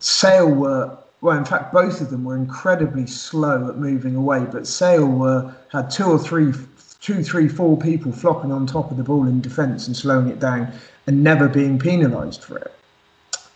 Sale 0.00 0.50
were 0.50 0.98
well, 1.22 1.38
in 1.38 1.44
fact, 1.44 1.72
both 1.72 2.00
of 2.00 2.10
them 2.10 2.24
were 2.24 2.34
incredibly 2.34 3.06
slow 3.06 3.68
at 3.68 3.78
moving 3.78 4.16
away, 4.16 4.44
but 4.50 4.66
Sale 4.66 5.06
were 5.06 5.54
had 5.70 5.88
two 5.88 6.06
or 6.06 6.18
three, 6.18 6.52
two, 7.00 7.22
three, 7.22 7.46
four 7.46 7.78
people 7.78 8.10
flopping 8.10 8.50
on 8.50 8.66
top 8.66 8.90
of 8.90 8.96
the 8.96 9.04
ball 9.04 9.28
in 9.28 9.40
defence 9.40 9.86
and 9.86 9.96
slowing 9.96 10.26
it 10.26 10.40
down, 10.40 10.72
and 11.06 11.22
never 11.22 11.48
being 11.48 11.78
penalised 11.78 12.42
for 12.42 12.58
it. 12.58 12.72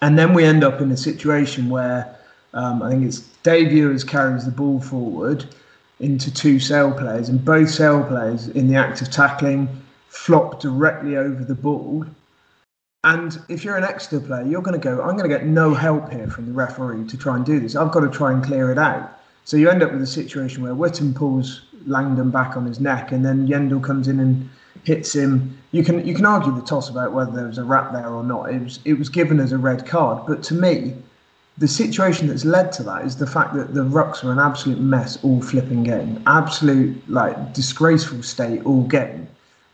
And 0.00 0.16
then 0.16 0.32
we 0.32 0.44
end 0.44 0.62
up 0.62 0.80
in 0.80 0.92
a 0.92 0.96
situation 0.96 1.68
where 1.68 2.16
um, 2.57 2.83
I 2.83 2.90
think 2.90 3.05
it's 3.05 3.21
Dave 3.42 3.71
Ewers 3.71 4.03
carries 4.03 4.47
the 4.47 4.51
ball 4.51 4.81
forward 4.81 5.45
into 6.01 6.33
two 6.33 6.59
Sale 6.59 6.92
players, 6.92 7.29
and 7.29 7.45
both 7.45 7.71
Sale 7.71 8.05
players 8.05 8.49
in 8.49 8.66
the 8.66 8.77
act 8.77 9.03
of 9.03 9.11
tackling 9.11 9.69
flop 10.09 10.61
directly 10.61 11.16
over 11.16 11.45
the 11.45 11.55
ball. 11.55 12.07
And 13.05 13.38
if 13.49 13.62
you're 13.62 13.77
an 13.77 13.85
Exeter 13.85 14.21
player, 14.21 14.45
you're 14.45 14.62
going 14.62 14.79
to 14.79 14.83
go, 14.83 15.03
I'm 15.03 15.16
going 15.16 15.29
to 15.31 15.37
get 15.37 15.47
no 15.47 15.75
help 15.75 16.11
here 16.11 16.29
from 16.29 16.47
the 16.47 16.53
referee 16.53 17.07
to 17.09 17.16
try 17.16 17.37
and 17.37 17.45
do 17.45 17.61
this. 17.61 17.77
I've 17.77 17.92
got 17.92 18.01
to 18.01 18.11
try 18.11 18.33
and 18.33 18.42
clear 18.42 18.73
it 18.73 18.79
out. 18.79 19.21
So 19.45 19.57
you 19.57 19.71
end 19.71 19.83
up 19.83 19.92
with 19.92 20.03
a 20.03 20.07
situation 20.07 20.62
where 20.62 20.75
Whitton 20.75 21.14
pulls 21.14 21.62
Langdon 21.87 22.31
back 22.31 22.57
on 22.57 22.66
his 22.66 22.81
neck, 22.81 23.12
and 23.12 23.25
then 23.25 23.47
Yendel 23.47 23.83
comes 23.83 24.09
in 24.09 24.19
and 24.19 24.49
hits 24.85 25.14
him. 25.14 25.57
You 25.73 25.85
can 25.85 26.07
you 26.07 26.14
can 26.14 26.25
argue 26.25 26.55
the 26.55 26.62
toss 26.62 26.88
about 26.88 27.12
whether 27.12 27.33
there 27.33 27.47
was 27.47 27.59
a 27.59 27.64
rap 27.64 27.92
there 27.92 28.09
or 28.09 28.25
not. 28.25 28.51
It 28.51 28.62
was 28.62 28.81
it 28.85 28.95
was 28.95 29.09
given 29.09 29.40
as 29.40 29.53
a 29.53 29.59
red 29.59 29.87
card, 29.87 30.27
but 30.27 30.42
to 30.45 30.55
me, 30.55 30.95
the 31.59 31.69
situation 31.69 32.29
that's 32.29 32.45
led 32.45 32.71
to 32.73 32.83
that 32.83 33.05
is 33.05 33.16
the 33.16 33.27
fact 33.27 33.55
that 33.55 33.73
the 33.73 33.81
rucks 33.81 34.23
were 34.23 34.33
an 34.33 34.38
absolute 34.38 34.79
mess 34.79 35.19
all 35.25 35.40
flipping 35.40 35.83
game, 35.83 36.23
absolute 36.27 36.97
like 37.09 37.55
disgraceful 37.55 38.23
state 38.23 38.64
all 38.64 38.83
game. 38.83 39.27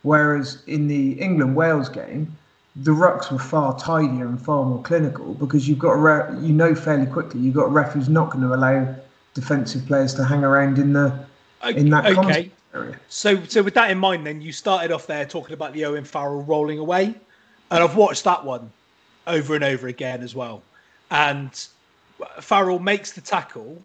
Whereas 0.03 0.63
in 0.67 0.87
the 0.87 1.13
England 1.13 1.55
Wales 1.55 1.89
game, 1.89 2.35
the 2.75 2.91
rucks 2.91 3.31
were 3.31 3.39
far 3.39 3.77
tidier 3.77 4.25
and 4.25 4.41
far 4.41 4.65
more 4.65 4.81
clinical 4.81 5.33
because 5.35 5.67
you've 5.67 5.79
got 5.79 5.91
a 5.91 5.97
re- 5.97 6.39
you 6.41 6.53
know 6.53 6.73
fairly 6.73 7.05
quickly 7.05 7.39
you've 7.39 7.53
got 7.53 7.65
a 7.65 7.69
ref 7.69 7.93
who's 7.93 8.09
not 8.09 8.31
going 8.31 8.43
to 8.43 8.53
allow 8.53 8.95
defensive 9.33 9.85
players 9.85 10.13
to 10.15 10.23
hang 10.23 10.43
around 10.43 10.77
in 10.77 10.93
the 10.93 11.13
in 11.65 11.89
that 11.89 12.05
okay. 12.05 12.51
area. 12.73 12.99
So, 13.09 13.43
so 13.45 13.61
with 13.61 13.73
that 13.75 13.91
in 13.91 13.97
mind, 13.97 14.25
then 14.25 14.41
you 14.41 14.51
started 14.51 14.91
off 14.91 15.07
there 15.07 15.25
talking 15.25 15.53
about 15.53 15.73
the 15.73 15.85
Owen 15.85 16.03
Farrell 16.03 16.43
rolling 16.43 16.79
away, 16.79 17.13
and 17.71 17.83
I've 17.83 17.95
watched 17.95 18.23
that 18.23 18.43
one 18.43 18.71
over 19.27 19.55
and 19.55 19.63
over 19.63 19.87
again 19.87 20.21
as 20.21 20.33
well. 20.33 20.63
And 21.11 21.67
Farrell 22.39 22.79
makes 22.79 23.11
the 23.11 23.21
tackle. 23.21 23.81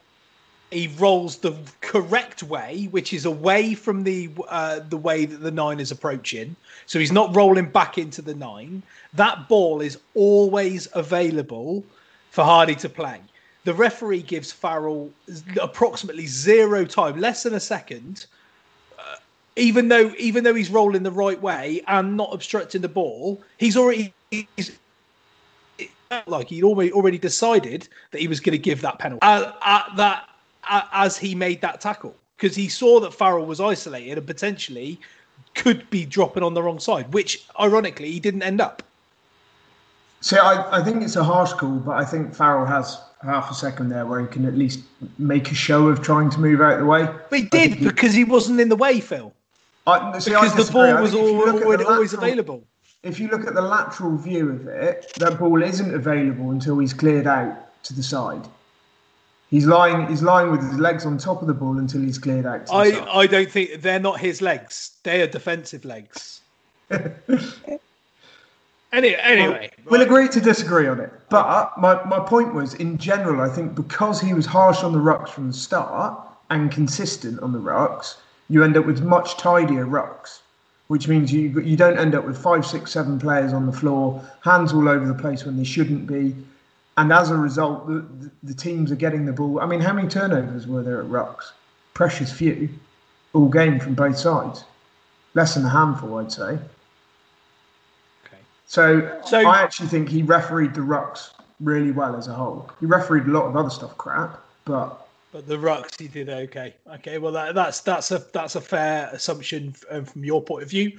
He 0.71 0.89
rolls 0.99 1.39
the 1.39 1.57
correct 1.81 2.43
way, 2.43 2.89
which 2.91 3.13
is 3.13 3.25
away 3.25 3.75
from 3.75 4.05
the 4.05 4.31
uh, 4.49 4.81
the 4.81 4.99
way 4.99 5.25
that 5.25 5.39
the 5.39 5.51
nine 5.51 5.81
is 5.81 5.91
approaching. 5.91 6.55
So 6.87 6.99
he's 6.99 7.13
not 7.13 7.35
rolling 7.35 7.71
back 7.71 7.97
into 7.97 8.21
the 8.21 8.35
nine. 8.35 8.83
That 9.15 9.49
ball 9.49 9.81
is 9.81 9.99
always 10.15 10.89
available 10.95 11.85
for 12.31 12.45
Hardy 12.45 12.75
to 12.77 12.89
play. 12.89 13.21
The 13.65 13.73
referee 13.75 14.23
gives 14.23 14.53
Farrell 14.53 15.11
approximately 15.61 16.27
zero 16.27 16.85
time, 16.85 17.19
less 17.19 17.43
than 17.43 17.55
a 17.55 17.61
second, 17.61 18.27
even 19.59 19.89
though 19.89 20.13
even 20.19 20.45
though 20.45 20.55
he's 20.55 20.71
rolling 20.71 21.03
the 21.03 21.11
right 21.11 21.41
way 21.41 21.83
and 21.87 22.17
not 22.17 22.33
obstructing 22.33 22.81
the 22.81 22.89
ball, 22.89 23.43
he's 23.59 23.77
already 23.77 24.15
he's 24.31 24.79
like 26.27 26.49
he'd 26.49 26.65
already 26.65 26.93
already 26.93 27.19
decided 27.19 27.89
that 28.11 28.21
he 28.21 28.29
was 28.29 28.41
going 28.41 28.53
to 28.53 28.59
give 28.59 28.81
that 28.81 28.99
penalty 28.99 29.21
uh, 29.23 29.53
at 29.65 29.91
that 29.97 30.29
uh, 30.69 30.83
as 30.93 31.17
he 31.17 31.35
made 31.35 31.61
that 31.61 31.81
tackle 31.81 32.15
because 32.37 32.55
he 32.55 32.69
saw 32.69 33.01
that 33.01 33.13
Farrell 33.13 33.47
was 33.47 33.61
isolated 33.61 34.19
and 34.19 34.27
potentially 34.27 35.01
could 35.55 35.89
be 35.91 36.05
dropping 36.05 36.43
on 36.43 36.55
the 36.55 36.63
wrong 36.63 36.79
side, 36.79 37.13
which 37.13 37.45
ironically 37.59 38.11
he 38.13 38.21
didn't 38.21 38.43
end 38.43 38.61
up. 38.61 38.83
See, 40.21 40.37
I, 40.37 40.81
I 40.81 40.83
think 40.83 41.03
it's 41.03 41.17
a 41.17 41.25
harsh 41.25 41.53
call, 41.53 41.79
but 41.79 41.97
I 41.97 42.05
think 42.05 42.35
Farrell 42.35 42.67
has 42.67 43.01
half 43.23 43.51
a 43.51 43.55
second 43.55 43.89
there 43.89 44.07
where 44.07 44.21
he 44.21 44.27
can 44.27 44.45
at 44.45 44.57
least 44.57 44.81
make 45.19 45.51
a 45.51 45.55
show 45.55 45.89
of 45.89 46.03
trying 46.03 46.31
to 46.31 46.39
move 46.41 46.61
out 46.61 46.75
of 46.75 46.81
the 46.81 46.87
way. 46.87 47.09
But 47.31 47.39
he 47.39 47.45
did 47.47 47.81
because 47.81 48.15
he 48.15 48.25
wasn't 48.25 48.61
in 48.61 48.69
the 48.69 48.77
way, 48.77 49.01
Phil. 49.01 49.33
I, 49.87 50.19
see, 50.19 50.35
I 50.35 50.43
Because 50.49 50.67
the 50.67 50.73
ball 50.73 51.01
was 51.01 51.13
think 51.13 51.25
if 51.25 51.31
you 51.31 51.39
look 51.39 51.55
at 51.55 51.61
the 51.61 51.67
already 51.67 51.85
always 51.85 52.13
lateral- 52.13 52.25
available. 52.25 52.65
If 53.03 53.21
you 53.21 53.29
look 53.29 53.47
at 53.47 53.55
the 53.55 53.63
lateral 53.63 54.17
view 54.17 54.51
of 54.51 54.67
it, 54.67 55.13
that 55.19 55.39
ball 55.39 55.63
isn't 55.63 55.95
available 55.95 56.51
until 56.51 56.79
he's 56.79 56.93
cleared 56.93 57.29
out 57.29 57.83
to 57.85 57.95
the 57.95 58.03
side. 58.03 58.43
He's 59.51 59.67
lying. 59.67 60.07
He's 60.09 60.23
lying 60.23 60.51
with 60.51 60.61
his 60.63 60.79
legs 60.79 61.07
on 61.07 61.17
top 61.17 61.41
of 61.41 61.49
the 61.49 61.55
ball 61.55 61.79
until 61.79 62.03
he's 62.03 62.19
cleared 62.19 62.45
out. 62.45 62.67
To 62.67 62.73
the 62.73 62.79
I, 62.79 62.91
side. 62.91 63.09
I 63.09 63.27
don't 63.27 63.51
think 63.51 63.81
they're 63.81 64.01
not 64.01 64.21
his 64.21 64.43
legs. 64.43 64.99
They 65.05 65.23
are 65.23 65.27
defensive 65.27 65.85
legs. 65.85 66.41
Any, 68.91 69.15
anyway, 69.17 69.71
We'll 69.85 70.01
agree 70.01 70.29
to 70.29 70.41
disagree 70.41 70.89
on 70.89 70.99
it. 70.99 71.13
But 71.29 71.79
my, 71.79 72.03
my 72.05 72.21
point 72.21 72.55
was, 72.55 72.73
in 72.75 72.97
general, 72.97 73.43
I 73.43 73.55
think 73.55 73.75
because 73.75 74.19
he 74.21 74.33
was 74.33 74.47
harsh 74.47 74.83
on 74.83 74.93
the 74.93 74.99
rucks 74.99 75.29
from 75.29 75.49
the 75.49 75.53
start 75.53 76.19
and 76.49 76.71
consistent 76.71 77.41
on 77.41 77.53
the 77.53 77.59
rucks, 77.59 78.17
you 78.49 78.65
end 78.65 78.79
up 78.79 78.87
with 78.87 79.03
much 79.03 79.37
tidier 79.37 79.87
rucks, 79.87 80.41
which 80.89 81.07
means 81.09 81.33
you 81.33 81.61
you 81.61 81.77
don't 81.77 81.99
end 81.99 82.15
up 82.15 82.25
with 82.27 82.37
five, 82.37 82.67
six, 82.67 82.91
seven 82.91 83.19
players 83.19 83.53
on 83.53 83.67
the 83.67 83.73
floor, 83.73 84.23
hands 84.43 84.73
all 84.73 84.89
over 84.89 85.07
the 85.07 85.15
place 85.15 85.45
when 85.45 85.57
they 85.57 85.65
shouldn't 85.65 86.07
be. 86.07 86.35
And 86.97 87.13
as 87.13 87.31
a 87.31 87.37
result, 87.37 87.87
the, 87.87 88.01
the, 88.21 88.31
the 88.43 88.55
teams 88.55 88.91
are 88.91 88.97
getting 88.97 89.25
the 89.25 89.33
ball. 89.33 89.61
I 89.61 89.67
mean, 89.67 89.81
how 89.81 89.93
many 89.93 90.09
turnovers 90.09 90.67
were 90.67 90.83
there 90.83 91.01
at 91.01 91.07
rucks? 91.07 91.53
Precious 91.95 92.33
few, 92.33 92.69
all 93.35 93.49
game 93.49 93.79
from 93.79 93.95
both 93.95 94.19
sides. 94.19 94.65
Less 95.35 95.55
than 95.55 95.65
a 95.65 95.69
handful, 95.69 96.19
I'd 96.19 96.33
say. 96.33 96.59
So, 98.67 99.19
So- 99.25 99.47
I 99.49 99.63
actually 99.63 99.89
think 99.89 100.09
he 100.09 100.23
refereed 100.23 100.75
the 100.75 100.83
rucks 100.83 101.31
really 101.61 101.91
well 101.91 102.15
as 102.17 102.29
a 102.29 102.35
whole. 102.35 102.71
He 102.81 102.87
refereed 102.87 103.27
a 103.27 103.31
lot 103.31 103.47
of 103.47 103.57
other 103.57 103.71
stuff 103.71 103.97
crap, 103.97 104.39
but 104.65 105.08
but 105.39 105.47
the 105.47 105.57
rucks 105.57 106.01
he 106.01 106.09
did 106.09 106.29
okay. 106.29 106.75
Okay, 106.95 107.19
well 107.19 107.31
that, 107.31 107.55
that's 107.55 107.81
that's 107.81 108.11
a 108.11 108.25
that's 108.33 108.57
a 108.57 108.61
fair 108.61 109.09
assumption 109.13 109.71
from, 109.71 110.05
from 110.05 110.25
your 110.25 110.43
point 110.43 110.65
of 110.65 110.71
view. 110.71 110.99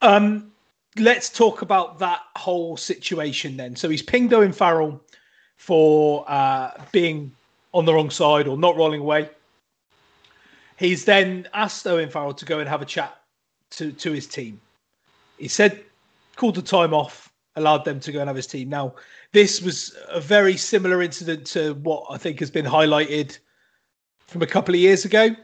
Um, 0.00 0.50
let's 0.96 1.28
talk 1.28 1.60
about 1.60 1.98
that 1.98 2.20
whole 2.34 2.78
situation 2.78 3.58
then. 3.58 3.76
So 3.76 3.90
he's 3.90 4.00
pinged 4.00 4.32
Owen 4.32 4.52
Farrell 4.52 5.02
for 5.58 6.24
uh, 6.28 6.70
being 6.92 7.30
on 7.74 7.84
the 7.84 7.92
wrong 7.92 8.08
side 8.08 8.48
or 8.48 8.56
not 8.56 8.74
rolling 8.74 9.02
away. 9.02 9.28
He's 10.78 11.04
then 11.04 11.46
asked 11.52 11.86
Owen 11.86 12.08
Farrell 12.08 12.32
to 12.32 12.44
go 12.46 12.60
and 12.60 12.68
have 12.70 12.80
a 12.80 12.86
chat 12.86 13.20
to, 13.72 13.92
to 13.92 14.12
his 14.12 14.26
team. 14.26 14.58
He 15.36 15.48
said, 15.48 15.84
called 16.36 16.54
the 16.54 16.62
time 16.62 16.94
off, 16.94 17.30
allowed 17.56 17.84
them 17.84 18.00
to 18.00 18.12
go 18.12 18.20
and 18.20 18.28
have 18.28 18.36
his 18.36 18.46
team. 18.46 18.70
Now, 18.70 18.94
this 19.32 19.60
was 19.60 19.94
a 20.08 20.20
very 20.22 20.56
similar 20.56 21.02
incident 21.02 21.46
to 21.48 21.74
what 21.74 22.06
I 22.08 22.16
think 22.16 22.40
has 22.40 22.50
been 22.50 22.64
highlighted 22.64 23.38
from 24.26 24.42
a 24.42 24.46
couple 24.46 24.74
of 24.74 24.80
years 24.80 25.04
ago 25.04 25.34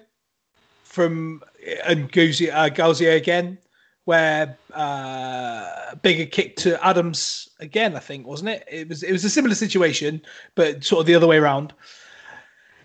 from 0.90 1.42
and 1.84 2.10
Gaüzère, 2.10 2.52
uh, 2.52 2.68
Gaüzère 2.68 3.16
again, 3.16 3.58
where 4.04 4.58
uh, 4.74 5.94
Biggar 6.02 6.30
kicked 6.30 6.58
to 6.60 6.84
Adams 6.84 7.48
again. 7.60 7.94
I 7.94 8.00
think 8.00 8.26
wasn't 8.26 8.50
it? 8.50 8.64
It 8.70 8.88
was 8.88 9.02
it 9.02 9.12
was 9.12 9.24
a 9.24 9.30
similar 9.30 9.54
situation, 9.54 10.20
but 10.54 10.84
sort 10.84 11.00
of 11.00 11.06
the 11.06 11.14
other 11.14 11.26
way 11.26 11.38
around. 11.38 11.72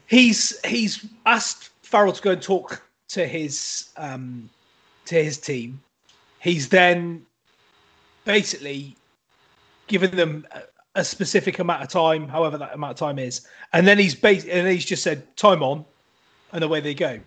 He's 0.08 0.60
he's 0.66 1.06
asked 1.26 1.72
Farrell 1.82 2.14
to 2.14 2.22
go 2.22 2.32
and 2.32 2.42
talk 2.42 2.84
to 3.10 3.26
his 3.28 3.90
um, 3.98 4.50
to 5.06 5.16
his 5.16 5.40
team. 5.40 5.82
He's 6.40 6.70
then 6.70 7.26
basically 8.24 8.96
given 9.88 10.16
them 10.16 10.46
a, 10.96 11.04
specific 11.04 11.60
amount 11.60 11.84
of 11.84 11.90
time, 11.90 12.28
however 12.28 12.58
that 12.58 12.74
amount 12.74 12.92
of 12.92 12.98
time 12.98 13.20
is, 13.20 13.48
and 13.74 13.88
then 13.88 13.98
he's 13.98 14.16
bas- 14.16 14.46
and 14.46 14.68
he's 14.68 14.86
just 14.86 15.04
said 15.04 15.36
time 15.38 15.62
on, 15.62 15.86
and 16.52 16.64
away 16.64 16.80
they 16.80 16.94
go. 16.94 17.20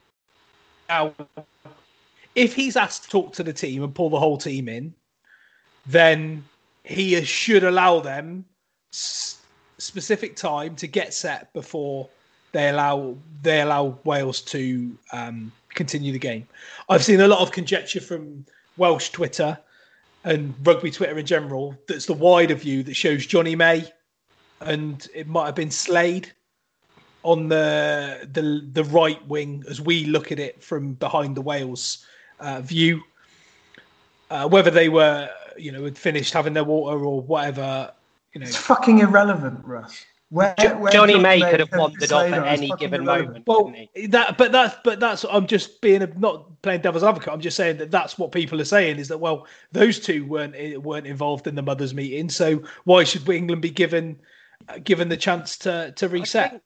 Now, 0.88 1.14
if 2.34 2.54
he's 2.54 2.76
asked 2.76 3.04
to 3.04 3.10
talk 3.10 3.32
to 3.34 3.42
the 3.42 3.52
team 3.52 3.82
and 3.82 3.94
pull 3.94 4.10
the 4.10 4.18
whole 4.18 4.38
team 4.38 4.68
in, 4.68 4.94
then 5.86 6.44
he 6.84 7.22
should 7.24 7.64
allow 7.64 8.00
them 8.00 8.44
s- 8.92 9.42
specific 9.78 10.36
time 10.36 10.74
to 10.76 10.86
get 10.86 11.12
set 11.12 11.52
before 11.52 12.08
they 12.52 12.70
allow 12.70 13.16
they 13.42 13.60
allow 13.60 13.98
Wales 14.04 14.40
to 14.40 14.96
um, 15.12 15.52
continue 15.74 16.12
the 16.12 16.18
game. 16.18 16.46
I've 16.88 17.04
seen 17.04 17.20
a 17.20 17.28
lot 17.28 17.40
of 17.40 17.52
conjecture 17.52 18.00
from 18.00 18.44
Welsh 18.76 19.10
Twitter 19.10 19.58
and 20.24 20.54
rugby 20.64 20.90
Twitter 20.90 21.18
in 21.18 21.26
general. 21.26 21.76
That's 21.86 22.06
the 22.06 22.12
wider 22.12 22.54
view 22.54 22.82
that 22.84 22.94
shows 22.94 23.26
Johnny 23.26 23.54
May, 23.54 23.90
and 24.60 25.06
it 25.14 25.26
might 25.26 25.46
have 25.46 25.54
been 25.54 25.70
Slade 25.70 26.32
on 27.22 27.48
the 27.48 28.28
the 28.32 28.68
the 28.72 28.84
right 28.84 29.24
wing 29.26 29.64
as 29.68 29.80
we 29.80 30.04
look 30.04 30.32
at 30.32 30.38
it 30.38 30.62
from 30.62 30.94
behind 30.94 31.36
the 31.36 31.42
Wales 31.42 32.04
uh, 32.40 32.60
view. 32.60 33.02
Uh, 34.30 34.46
whether 34.46 34.70
they 34.70 34.90
were, 34.90 35.28
you 35.56 35.72
know, 35.72 35.84
had 35.84 35.96
finished 35.96 36.34
having 36.34 36.52
their 36.52 36.64
water 36.64 37.02
or 37.02 37.22
whatever, 37.22 37.90
you 38.34 38.40
know, 38.40 38.46
It's 38.46 38.56
fucking 38.56 38.98
irrelevant, 38.98 39.64
Russ. 39.64 40.04
Where, 40.30 40.54
where 40.76 40.92
Johnny 40.92 41.18
May 41.18 41.40
could 41.40 41.60
have 41.60 41.70
has 41.70 41.78
wandered 41.78 42.12
off 42.12 42.30
at 42.30 42.46
any 42.46 42.70
given 42.78 43.02
irrelevant. 43.04 43.46
moment. 43.46 43.88
Well, 43.94 44.08
that, 44.10 44.36
but 44.36 44.52
that's, 44.52 44.76
but 44.84 45.00
that's. 45.00 45.24
I'm 45.24 45.46
just 45.46 45.80
being 45.80 46.02
a, 46.02 46.06
not 46.18 46.60
playing 46.60 46.82
devil's 46.82 47.02
advocate. 47.02 47.32
I'm 47.32 47.40
just 47.40 47.56
saying 47.56 47.78
that 47.78 47.90
that's 47.90 48.18
what 48.18 48.30
people 48.30 48.60
are 48.60 48.64
saying 48.66 48.98
is 48.98 49.08
that 49.08 49.18
well, 49.18 49.46
those 49.72 49.98
two 49.98 50.26
weren't 50.26 50.82
weren't 50.82 51.06
involved 51.06 51.46
in 51.46 51.54
the 51.54 51.62
mothers' 51.62 51.94
meeting, 51.94 52.28
so 52.28 52.62
why 52.84 53.04
should 53.04 53.26
England 53.28 53.62
be 53.62 53.70
given 53.70 54.20
uh, 54.68 54.78
given 54.84 55.08
the 55.08 55.16
chance 55.16 55.56
to 55.58 55.92
to 55.92 56.08
reset? 56.10 56.60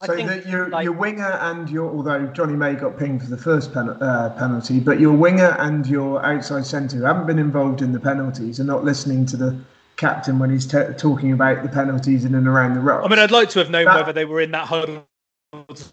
I 0.00 0.06
So 0.06 0.14
think, 0.16 0.28
that 0.28 0.46
your 0.48 0.68
like- 0.68 0.84
your 0.84 0.92
winger 0.94 1.38
and 1.42 1.68
your 1.70 1.90
although 1.90 2.26
Johnny 2.28 2.54
May 2.54 2.74
got 2.74 2.98
pinged 2.98 3.22
for 3.22 3.30
the 3.30 3.36
first 3.36 3.72
pen, 3.72 3.88
uh, 3.88 4.32
penalty, 4.38 4.78
but 4.78 5.00
your 5.00 5.12
winger 5.12 5.56
and 5.58 5.84
your 5.88 6.24
outside 6.24 6.66
centre 6.66 6.98
who 6.98 7.02
haven't 7.04 7.26
been 7.26 7.40
involved 7.40 7.82
in 7.82 7.90
the 7.90 8.00
penalties 8.00 8.60
are 8.60 8.64
not 8.64 8.84
listening 8.84 9.26
to 9.26 9.36
the 9.36 9.58
captain 9.96 10.38
when 10.38 10.50
he's 10.50 10.66
t- 10.66 10.78
talking 10.96 11.32
about 11.32 11.62
the 11.62 11.68
penalties 11.68 12.24
in 12.24 12.34
and 12.34 12.46
around 12.46 12.74
the 12.74 12.80
ruck. 12.80 13.04
I 13.04 13.08
mean, 13.08 13.18
I'd 13.18 13.30
like 13.30 13.50
to 13.50 13.58
have 13.60 13.70
known 13.70 13.84
That- 13.86 13.96
whether 13.96 14.12
they 14.12 14.24
were 14.24 14.40
in 14.40 14.50
that 14.52 14.66
huddle 14.66 15.06
to 15.52 15.84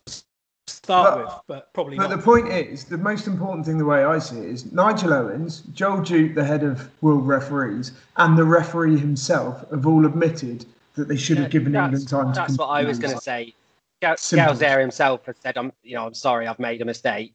start 0.67 1.15
But- 1.15 1.25
with, 1.25 1.33
but 1.47 1.73
probably 1.73 1.97
But 1.97 2.09
not. 2.09 2.17
the 2.17 2.23
point 2.23 2.47
is, 2.49 2.85
the 2.85 2.97
most 2.97 3.27
important 3.27 3.65
thing, 3.65 3.77
the 3.77 3.85
way 3.85 4.03
I 4.03 4.17
see 4.19 4.37
it, 4.37 4.45
is 4.45 4.71
Nigel 4.71 5.13
Owens, 5.13 5.61
Joël 5.73 6.03
Jutge, 6.05 6.33
the 6.35 6.43
head 6.43 6.63
of 6.63 6.89
world 7.01 7.27
referees, 7.27 7.91
and 8.17 8.37
the 8.37 8.45
referee 8.45 8.97
himself 8.97 9.69
have 9.71 9.85
all 9.85 10.05
admitted 10.05 10.65
that 10.95 11.07
they 11.07 11.17
should 11.17 11.37
have 11.37 11.51
given 11.51 11.75
England 11.75 12.07
time 12.07 12.33
to. 12.33 12.39
That's 12.39 12.57
what 12.57 12.67
I 12.67 12.83
was 12.83 12.99
going 12.99 13.15
to 13.15 13.21
say. 13.21 13.53
Gal- 14.01 14.17
Simple. 14.17 14.53
Gaüzère 14.53 14.79
himself 14.79 15.25
has 15.25 15.35
said, 15.41 15.57
"I'm, 15.57 15.73
you 15.83 15.95
know, 15.95 16.05
I'm 16.07 16.13
sorry, 16.13 16.47
I've 16.47 16.59
made 16.59 16.81
a 16.81 16.85
mistake." 16.85 17.33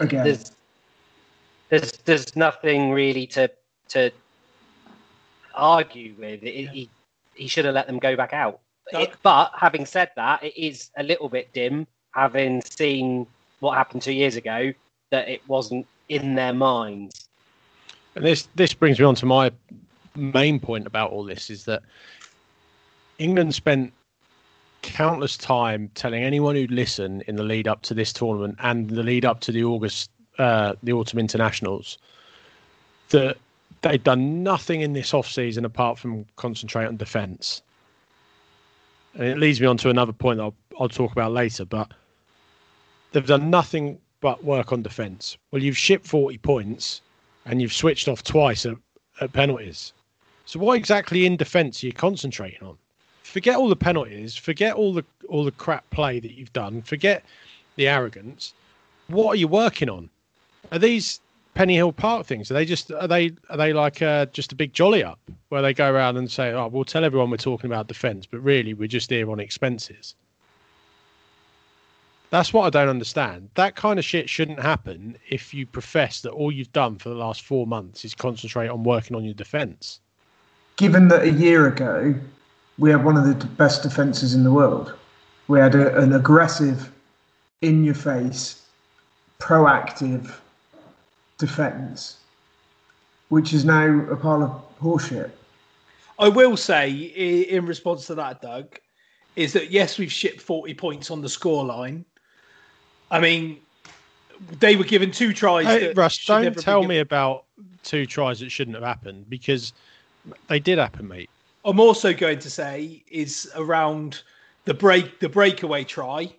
Again, 0.00 0.24
There's, 0.24 0.52
there's, 1.68 1.92
there's 2.04 2.36
nothing 2.36 2.92
really 2.92 3.26
to 3.28 3.50
to 3.88 4.10
argue 5.56 6.14
with. 6.18 6.42
It, 6.42 6.68
He, 6.70 6.90
he 7.34 7.48
should 7.48 7.64
have 7.64 7.74
let 7.74 7.86
them 7.86 7.98
go 7.98 8.16
back 8.16 8.32
out. 8.32 8.60
It- 8.92 9.14
but 9.22 9.52
having 9.56 9.84
said 9.86 10.10
that, 10.16 10.42
it 10.42 10.56
is 10.56 10.90
a 10.96 11.02
little 11.02 11.28
bit 11.28 11.52
dim, 11.52 11.86
having 12.12 12.62
seen 12.62 13.26
what 13.60 13.76
happened 13.76 14.02
two 14.02 14.12
years 14.12 14.36
ago, 14.36 14.72
that 15.10 15.28
it 15.28 15.42
wasn't 15.48 15.86
in 16.08 16.34
their 16.34 16.52
minds. 16.52 17.28
And 18.14 18.24
this 18.24 18.48
this 18.54 18.72
brings 18.72 18.98
me 18.98 19.04
on 19.04 19.14
to 19.16 19.26
my 19.26 19.50
main 20.14 20.58
point 20.58 20.86
about 20.86 21.10
all 21.10 21.24
this 21.24 21.50
is 21.50 21.64
that 21.66 21.82
England 23.18 23.54
spent 23.54 23.92
countless 24.82 25.36
time 25.36 25.90
telling 25.94 26.22
anyone 26.22 26.54
who'd 26.54 26.70
listen 26.70 27.22
in 27.26 27.36
the 27.36 27.42
lead 27.42 27.68
up 27.68 27.82
to 27.82 27.92
this 27.94 28.12
tournament 28.12 28.56
and 28.60 28.88
the 28.88 29.02
lead 29.02 29.24
up 29.24 29.40
to 29.40 29.52
the 29.52 29.64
August 29.64 30.10
uh, 30.38 30.74
the 30.82 30.92
autumn 30.92 31.18
internationals 31.18 31.98
that 33.10 33.36
they'd 33.82 34.02
done 34.02 34.42
nothing 34.42 34.80
in 34.80 34.92
this 34.92 35.14
off 35.14 35.30
season 35.30 35.64
apart 35.64 35.98
from 35.98 36.26
concentrate 36.36 36.86
on 36.86 36.96
defence. 36.96 37.62
And 39.14 39.24
it 39.24 39.38
leads 39.38 39.60
me 39.60 39.66
on 39.66 39.76
to 39.78 39.90
another 39.90 40.12
point 40.12 40.38
that 40.38 40.44
I'll, 40.44 40.54
I'll 40.78 40.88
talk 40.88 41.12
about 41.12 41.32
later, 41.32 41.64
but 41.64 41.90
they've 43.12 43.26
done 43.26 43.50
nothing 43.50 43.98
but 44.20 44.44
work 44.44 44.72
on 44.72 44.82
defence. 44.82 45.38
Well, 45.50 45.62
you've 45.62 45.78
shipped 45.78 46.06
40 46.06 46.38
points 46.38 47.00
and 47.44 47.62
you've 47.62 47.72
switched 47.72 48.08
off 48.08 48.22
twice 48.22 48.66
at, 48.66 48.76
at 49.20 49.32
penalties. 49.32 49.92
So 50.44 50.60
what 50.60 50.76
exactly 50.76 51.26
in 51.26 51.36
defence 51.36 51.82
are 51.82 51.86
you 51.86 51.92
concentrating 51.92 52.62
on? 52.62 52.76
Forget 53.22 53.56
all 53.56 53.68
the 53.68 53.76
penalties, 53.76 54.36
forget 54.36 54.74
all 54.74 54.94
the 54.94 55.04
all 55.28 55.44
the 55.44 55.50
crap 55.50 55.88
play 55.90 56.20
that 56.20 56.32
you've 56.32 56.52
done, 56.52 56.82
forget 56.82 57.24
the 57.74 57.88
arrogance. 57.88 58.54
What 59.08 59.32
are 59.32 59.36
you 59.36 59.48
working 59.48 59.88
on? 59.88 60.08
Are 60.70 60.78
these 60.78 61.20
Pennyhill 61.56 61.96
Park 61.96 62.26
things? 62.26 62.50
Are 62.50 62.54
they 62.54 62.66
just 62.66 62.90
are 62.92 63.08
they 63.08 63.32
are 63.48 63.56
they 63.56 63.72
like 63.72 64.02
uh, 64.02 64.26
just 64.26 64.52
a 64.52 64.54
big 64.54 64.74
jolly 64.74 65.02
up 65.02 65.18
where 65.48 65.62
they 65.62 65.72
go 65.72 65.90
around 65.90 66.18
and 66.18 66.30
say, 66.30 66.52
"Oh, 66.52 66.68
we'll 66.68 66.84
tell 66.84 67.02
everyone 67.02 67.30
we're 67.30 67.38
talking 67.38 67.70
about 67.70 67.88
defence, 67.88 68.26
but 68.26 68.40
really 68.40 68.74
we're 68.74 68.88
just 68.88 69.08
here 69.08 69.30
on 69.30 69.40
expenses." 69.40 70.14
That's 72.28 72.52
what 72.52 72.64
I 72.66 72.70
don't 72.70 72.90
understand. 72.90 73.48
That 73.54 73.74
kind 73.74 73.98
of 73.98 74.04
shit 74.04 74.28
shouldn't 74.28 74.60
happen 74.60 75.16
if 75.30 75.54
you 75.54 75.64
profess 75.64 76.20
that 76.22 76.32
all 76.32 76.52
you've 76.52 76.72
done 76.72 76.98
for 76.98 77.08
the 77.08 77.14
last 77.14 77.42
four 77.42 77.66
months 77.66 78.04
is 78.04 78.14
concentrate 78.14 78.68
on 78.68 78.84
working 78.84 79.16
on 79.16 79.24
your 79.24 79.34
defence. 79.34 80.00
given 80.76 81.08
that 81.08 81.22
a 81.22 81.30
year 81.30 81.66
ago 81.66 82.14
we 82.78 82.90
had 82.90 83.02
one 83.02 83.16
of 83.16 83.24
the 83.24 83.46
best 83.46 83.82
defences 83.82 84.34
in 84.34 84.44
the 84.44 84.52
world, 84.52 84.92
we 85.48 85.58
had 85.58 85.74
a, 85.74 85.96
an 85.96 86.12
aggressive, 86.12 86.92
in 87.62 87.82
your 87.82 87.94
face, 87.94 88.66
proactive 89.38 90.34
defence, 91.38 92.18
which 93.28 93.52
is 93.52 93.64
now 93.64 94.00
a 94.10 94.16
pile 94.16 94.42
of 94.42 94.80
horseshit. 94.80 95.30
I 96.18 96.28
will 96.28 96.56
say, 96.56 96.90
in 96.90 97.66
response 97.66 98.06
to 98.06 98.14
that, 98.14 98.40
Doug, 98.40 98.78
is 99.36 99.52
that 99.52 99.70
yes, 99.70 99.98
we've 99.98 100.12
shipped 100.12 100.40
40 100.40 100.74
points 100.74 101.10
on 101.10 101.20
the 101.20 101.28
scoreline. 101.28 102.04
I 103.10 103.20
mean, 103.20 103.60
they 104.58 104.76
were 104.76 104.84
given 104.84 105.10
two 105.10 105.32
tries. 105.32 105.66
Hey, 105.66 105.88
that 105.88 105.96
Russ, 105.96 106.24
don't 106.24 106.58
tell 106.58 106.80
given. 106.80 106.88
me 106.88 106.98
about 107.00 107.44
two 107.82 108.06
tries 108.06 108.40
that 108.40 108.50
shouldn't 108.50 108.76
have 108.76 108.84
happened 108.84 109.28
because 109.28 109.72
they 110.48 110.58
did 110.58 110.78
happen, 110.78 111.06
mate. 111.06 111.30
I'm 111.64 111.80
also 111.80 112.12
going 112.14 112.38
to 112.38 112.50
say 112.50 113.02
is 113.10 113.50
around 113.56 114.22
the 114.64 114.74
break, 114.74 115.20
the 115.20 115.28
breakaway 115.28 115.84
try. 115.84 116.32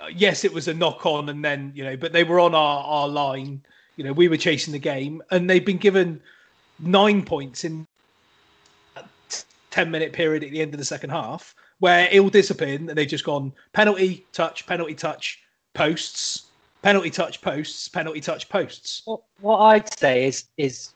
Uh, 0.00 0.08
Yes, 0.14 0.44
it 0.44 0.52
was 0.52 0.68
a 0.68 0.74
knock 0.74 1.04
on, 1.06 1.28
and 1.28 1.44
then 1.44 1.72
you 1.74 1.82
know, 1.84 1.96
but 1.96 2.12
they 2.12 2.24
were 2.24 2.40
on 2.40 2.54
our 2.54 2.84
our 2.84 3.08
line. 3.08 3.62
You 3.96 4.04
know, 4.04 4.12
we 4.12 4.28
were 4.28 4.36
chasing 4.36 4.72
the 4.72 4.78
game, 4.78 5.22
and 5.30 5.48
they've 5.48 5.64
been 5.64 5.78
given 5.78 6.20
nine 6.78 7.24
points 7.24 7.64
in 7.64 7.86
a 8.96 9.04
ten 9.70 9.90
minute 9.90 10.12
period 10.12 10.42
at 10.42 10.50
the 10.50 10.60
end 10.60 10.74
of 10.74 10.78
the 10.78 10.84
second 10.84 11.10
half, 11.10 11.54
where 11.78 12.08
ill 12.10 12.28
discipline, 12.28 12.88
and 12.88 12.98
they've 12.98 13.08
just 13.08 13.24
gone 13.24 13.52
penalty, 13.72 14.26
touch, 14.32 14.66
penalty, 14.66 14.94
touch, 14.94 15.40
posts, 15.74 16.46
penalty, 16.82 17.10
touch, 17.10 17.40
posts, 17.40 17.88
penalty, 17.88 18.20
touch, 18.20 18.48
posts. 18.48 19.02
What, 19.04 19.22
what 19.40 19.58
I'd 19.58 19.98
say 19.98 20.26
is 20.26 20.44
is 20.56 20.90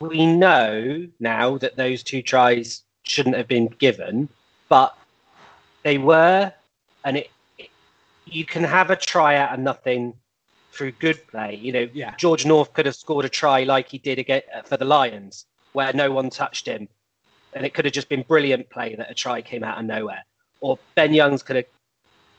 we 0.00 0.26
know 0.26 1.06
now 1.20 1.58
that 1.58 1.76
those 1.76 2.02
two 2.02 2.22
tries 2.22 2.82
shouldn't 3.04 3.36
have 3.36 3.48
been 3.48 3.68
given, 3.78 4.28
but 4.68 4.96
they 5.82 5.98
were, 5.98 6.52
and 7.04 7.16
it, 7.16 7.30
it 7.58 7.70
you 8.26 8.44
can 8.44 8.64
have 8.64 8.90
a 8.90 8.96
try 8.96 9.36
out 9.36 9.54
of 9.54 9.60
nothing 9.60 10.14
through 10.72 10.92
good 10.92 11.24
play. 11.28 11.54
You 11.54 11.72
know, 11.72 11.88
Yeah. 11.92 12.14
George 12.16 12.44
North 12.46 12.72
could 12.72 12.86
have 12.86 12.96
scored 12.96 13.24
a 13.24 13.28
try 13.28 13.62
like 13.64 13.88
he 13.88 13.98
did 13.98 14.18
again 14.18 14.42
uh, 14.54 14.62
for 14.62 14.76
the 14.76 14.84
Lions, 14.84 15.46
where 15.72 15.92
no 15.92 16.10
one 16.10 16.30
touched 16.30 16.66
him, 16.66 16.88
and 17.52 17.64
it 17.64 17.74
could 17.74 17.84
have 17.84 17.94
just 17.94 18.08
been 18.08 18.22
brilliant 18.22 18.68
play 18.70 18.94
that 18.96 19.10
a 19.10 19.14
try 19.14 19.42
came 19.42 19.62
out 19.62 19.78
of 19.78 19.84
nowhere. 19.84 20.24
Or 20.60 20.78
Ben 20.94 21.12
Youngs 21.12 21.42
could 21.42 21.56
have 21.56 21.66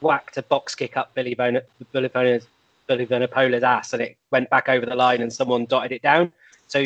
whacked 0.01 0.37
a 0.37 0.41
box 0.43 0.75
kick 0.75 0.97
up 0.97 1.13
Billy 1.13 1.35
Bona, 1.35 1.61
Billy 1.91 2.09
Bona's, 2.09 2.47
Billy 2.87 3.05
Vunipola's 3.05 3.63
ass, 3.63 3.93
and 3.93 4.01
it 4.01 4.17
went 4.31 4.49
back 4.49 4.67
over 4.67 4.85
the 4.85 4.95
line, 4.95 5.21
and 5.21 5.31
someone 5.31 5.65
dotted 5.65 5.91
it 5.91 6.01
down. 6.01 6.31
So 6.67 6.83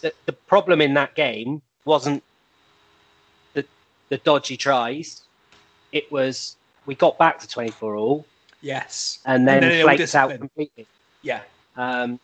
the, 0.00 0.12
the 0.26 0.32
problem 0.32 0.80
in 0.80 0.94
that 0.94 1.14
game 1.14 1.62
wasn't 1.84 2.22
the 3.54 3.64
the 4.08 4.18
dodgy 4.18 4.56
tries. 4.56 5.22
It 5.92 6.10
was 6.10 6.56
we 6.86 6.94
got 6.94 7.16
back 7.18 7.38
to 7.40 7.48
24 7.48 7.96
all 7.96 8.26
Yes. 8.60 9.20
and 9.24 9.46
then, 9.46 9.60
then 9.60 9.72
it 9.72 9.82
all 9.82 9.94
flaked 9.94 10.14
out 10.14 10.36
completely. 10.38 10.86
Yeah. 11.22 11.40
Um, 11.76 12.18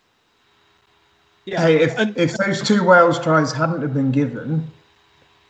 Yeah. 1.45 1.61
Hey, 1.61 1.81
if, 1.83 1.99
and, 1.99 2.17
if 2.17 2.37
those 2.39 2.63
two 2.63 2.83
Wales 2.85 3.19
tries 3.21 3.53
hadn't 3.53 3.83
have 3.83 3.95
been 3.95 4.11
given, 4.11 4.71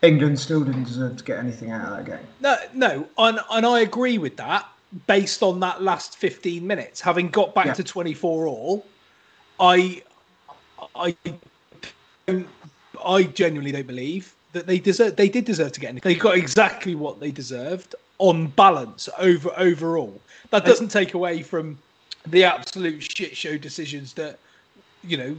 England 0.03 0.39
still 0.39 0.63
didn't 0.63 0.85
deserve 0.85 1.17
to 1.17 1.25
get 1.25 1.39
anything 1.39 1.71
out 1.71 1.91
of 1.91 1.97
that 1.97 2.05
game. 2.05 2.27
no, 2.41 2.57
no, 2.75 3.09
and, 3.19 3.41
and 3.51 3.65
I 3.65 3.81
agree 3.81 4.19
with 4.19 4.37
that 4.37 4.69
based 5.07 5.43
on 5.43 5.61
that 5.61 5.83
last 5.83 6.17
15 6.19 6.65
minutes. 6.67 7.01
Having 7.01 7.31
got 7.31 7.55
back 7.55 7.67
Yeah. 7.67 7.73
to 7.75 7.85
24 7.85 8.47
all, 8.47 8.87
I, 9.59 10.03
I, 10.95 11.17
I 13.05 13.23
genuinely 13.25 13.73
don't 13.73 13.87
believe 13.87 14.35
that 14.53 14.67
they 14.67 14.79
deserve. 14.79 15.17
They 15.17 15.29
did 15.29 15.45
deserve 15.45 15.73
to 15.73 15.81
get 15.81 15.89
anything. 15.89 16.13
They 16.13 16.19
got 16.19 16.37
exactly 16.37 16.95
what 16.95 17.19
they 17.21 17.31
deserved 17.31 17.95
on 18.19 18.49
balance 18.49 19.09
over 19.19 19.51
overall. 19.57 20.21
That 20.55 20.65
doesn't 20.65 20.89
take 20.89 21.15
away 21.15 21.43
from 21.43 21.79
the 22.27 22.45
absolute 22.45 23.03
shit 23.03 23.37
show 23.37 23.59
decisions 23.59 24.13
that 24.15 24.39
you 25.03 25.17
know 25.17 25.37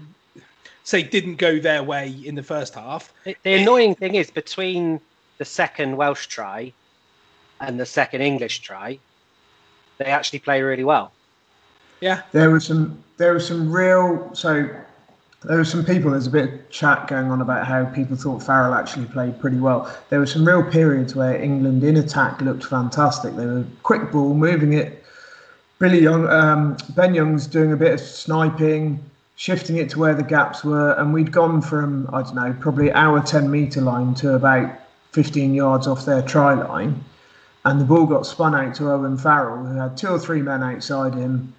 say 0.84 1.02
didn't 1.02 1.38
go 1.38 1.60
their 1.60 1.84
way 1.84 2.10
in 2.24 2.36
the 2.36 2.44
first 2.44 2.76
half. 2.76 3.14
the, 3.24 3.36
the 3.44 3.54
annoying 3.56 3.96
thing 3.96 4.16
is 4.16 4.30
between 4.30 5.00
the 5.38 5.46
second 5.46 5.98
Welsh 5.98 6.28
try 6.28 6.72
and 7.62 7.80
the 7.80 7.86
second 7.86 8.22
English 8.22 8.60
try, 8.60 9.00
they 9.98 10.06
actually 10.06 10.40
play 10.40 10.62
really 10.62 10.84
well. 10.84 11.12
Yeah, 12.02 12.22
There 12.34 12.52
was 12.52 12.66
some 12.66 13.02
there 13.18 13.34
was 13.34 13.48
some 13.48 13.72
real 13.72 14.30
so 14.34 14.70
there 15.44 15.58
were 15.58 15.66
some 15.66 15.86
people 15.86 16.12
there's 16.12 16.28
a 16.28 16.32
bit 16.32 16.54
of 16.54 16.70
chat 16.70 17.08
going 17.08 17.32
on 17.32 17.42
about 17.42 17.66
how 17.66 17.86
people 17.86 18.18
thought 18.18 18.44
Farrell 18.44 18.74
actually 18.74 19.06
played 19.06 19.40
pretty 19.40 19.58
well. 19.58 19.96
There 20.10 20.20
were 20.20 20.26
some 20.26 20.46
real 20.46 20.64
periods 20.64 21.16
where 21.16 21.42
England 21.42 21.84
in 21.84 21.98
attack 21.98 22.42
looked 22.42 22.66
fantastic. 22.66 23.36
They 23.36 23.46
were 23.46 23.66
quick 23.84 24.12
ball, 24.12 24.34
moving 24.34 24.74
it. 24.74 25.05
Billy 25.78 26.02
Young, 26.02 26.28
um, 26.30 26.78
Ben 26.96 27.14
Young's 27.14 27.48
doing 27.48 27.74
a 27.74 27.78
bit 27.78 27.94
of 27.94 28.00
sniping, 28.00 29.04
shifting 29.36 29.76
it 29.76 29.90
to 29.90 30.00
where 30.00 30.16
the 30.16 30.24
gaps 30.24 30.64
were, 30.64 30.92
and 30.94 31.14
we'd 31.14 31.32
gone 31.34 31.62
from 31.62 32.10
I 32.14 32.22
don't 32.22 32.36
know 32.36 32.56
probably 32.62 32.94
our 32.94 33.22
10 33.22 33.52
meter 33.52 33.82
line 33.82 34.14
to 34.16 34.36
about 34.36 34.72
15 35.12 35.54
yards 35.54 35.86
off 35.86 36.06
their 36.06 36.22
try 36.22 36.54
line, 36.54 37.04
and 37.66 37.82
the 37.82 37.86
ball 37.86 38.06
got 38.06 38.26
spun 38.26 38.56
out 38.56 38.76
to 38.76 38.90
Owen 38.90 39.18
Farrell, 39.18 39.66
who 39.66 39.78
had 39.78 39.98
two 39.98 40.08
or 40.08 40.20
three 40.20 40.42
men 40.42 40.64
outside 40.64 41.14
him 41.14 41.54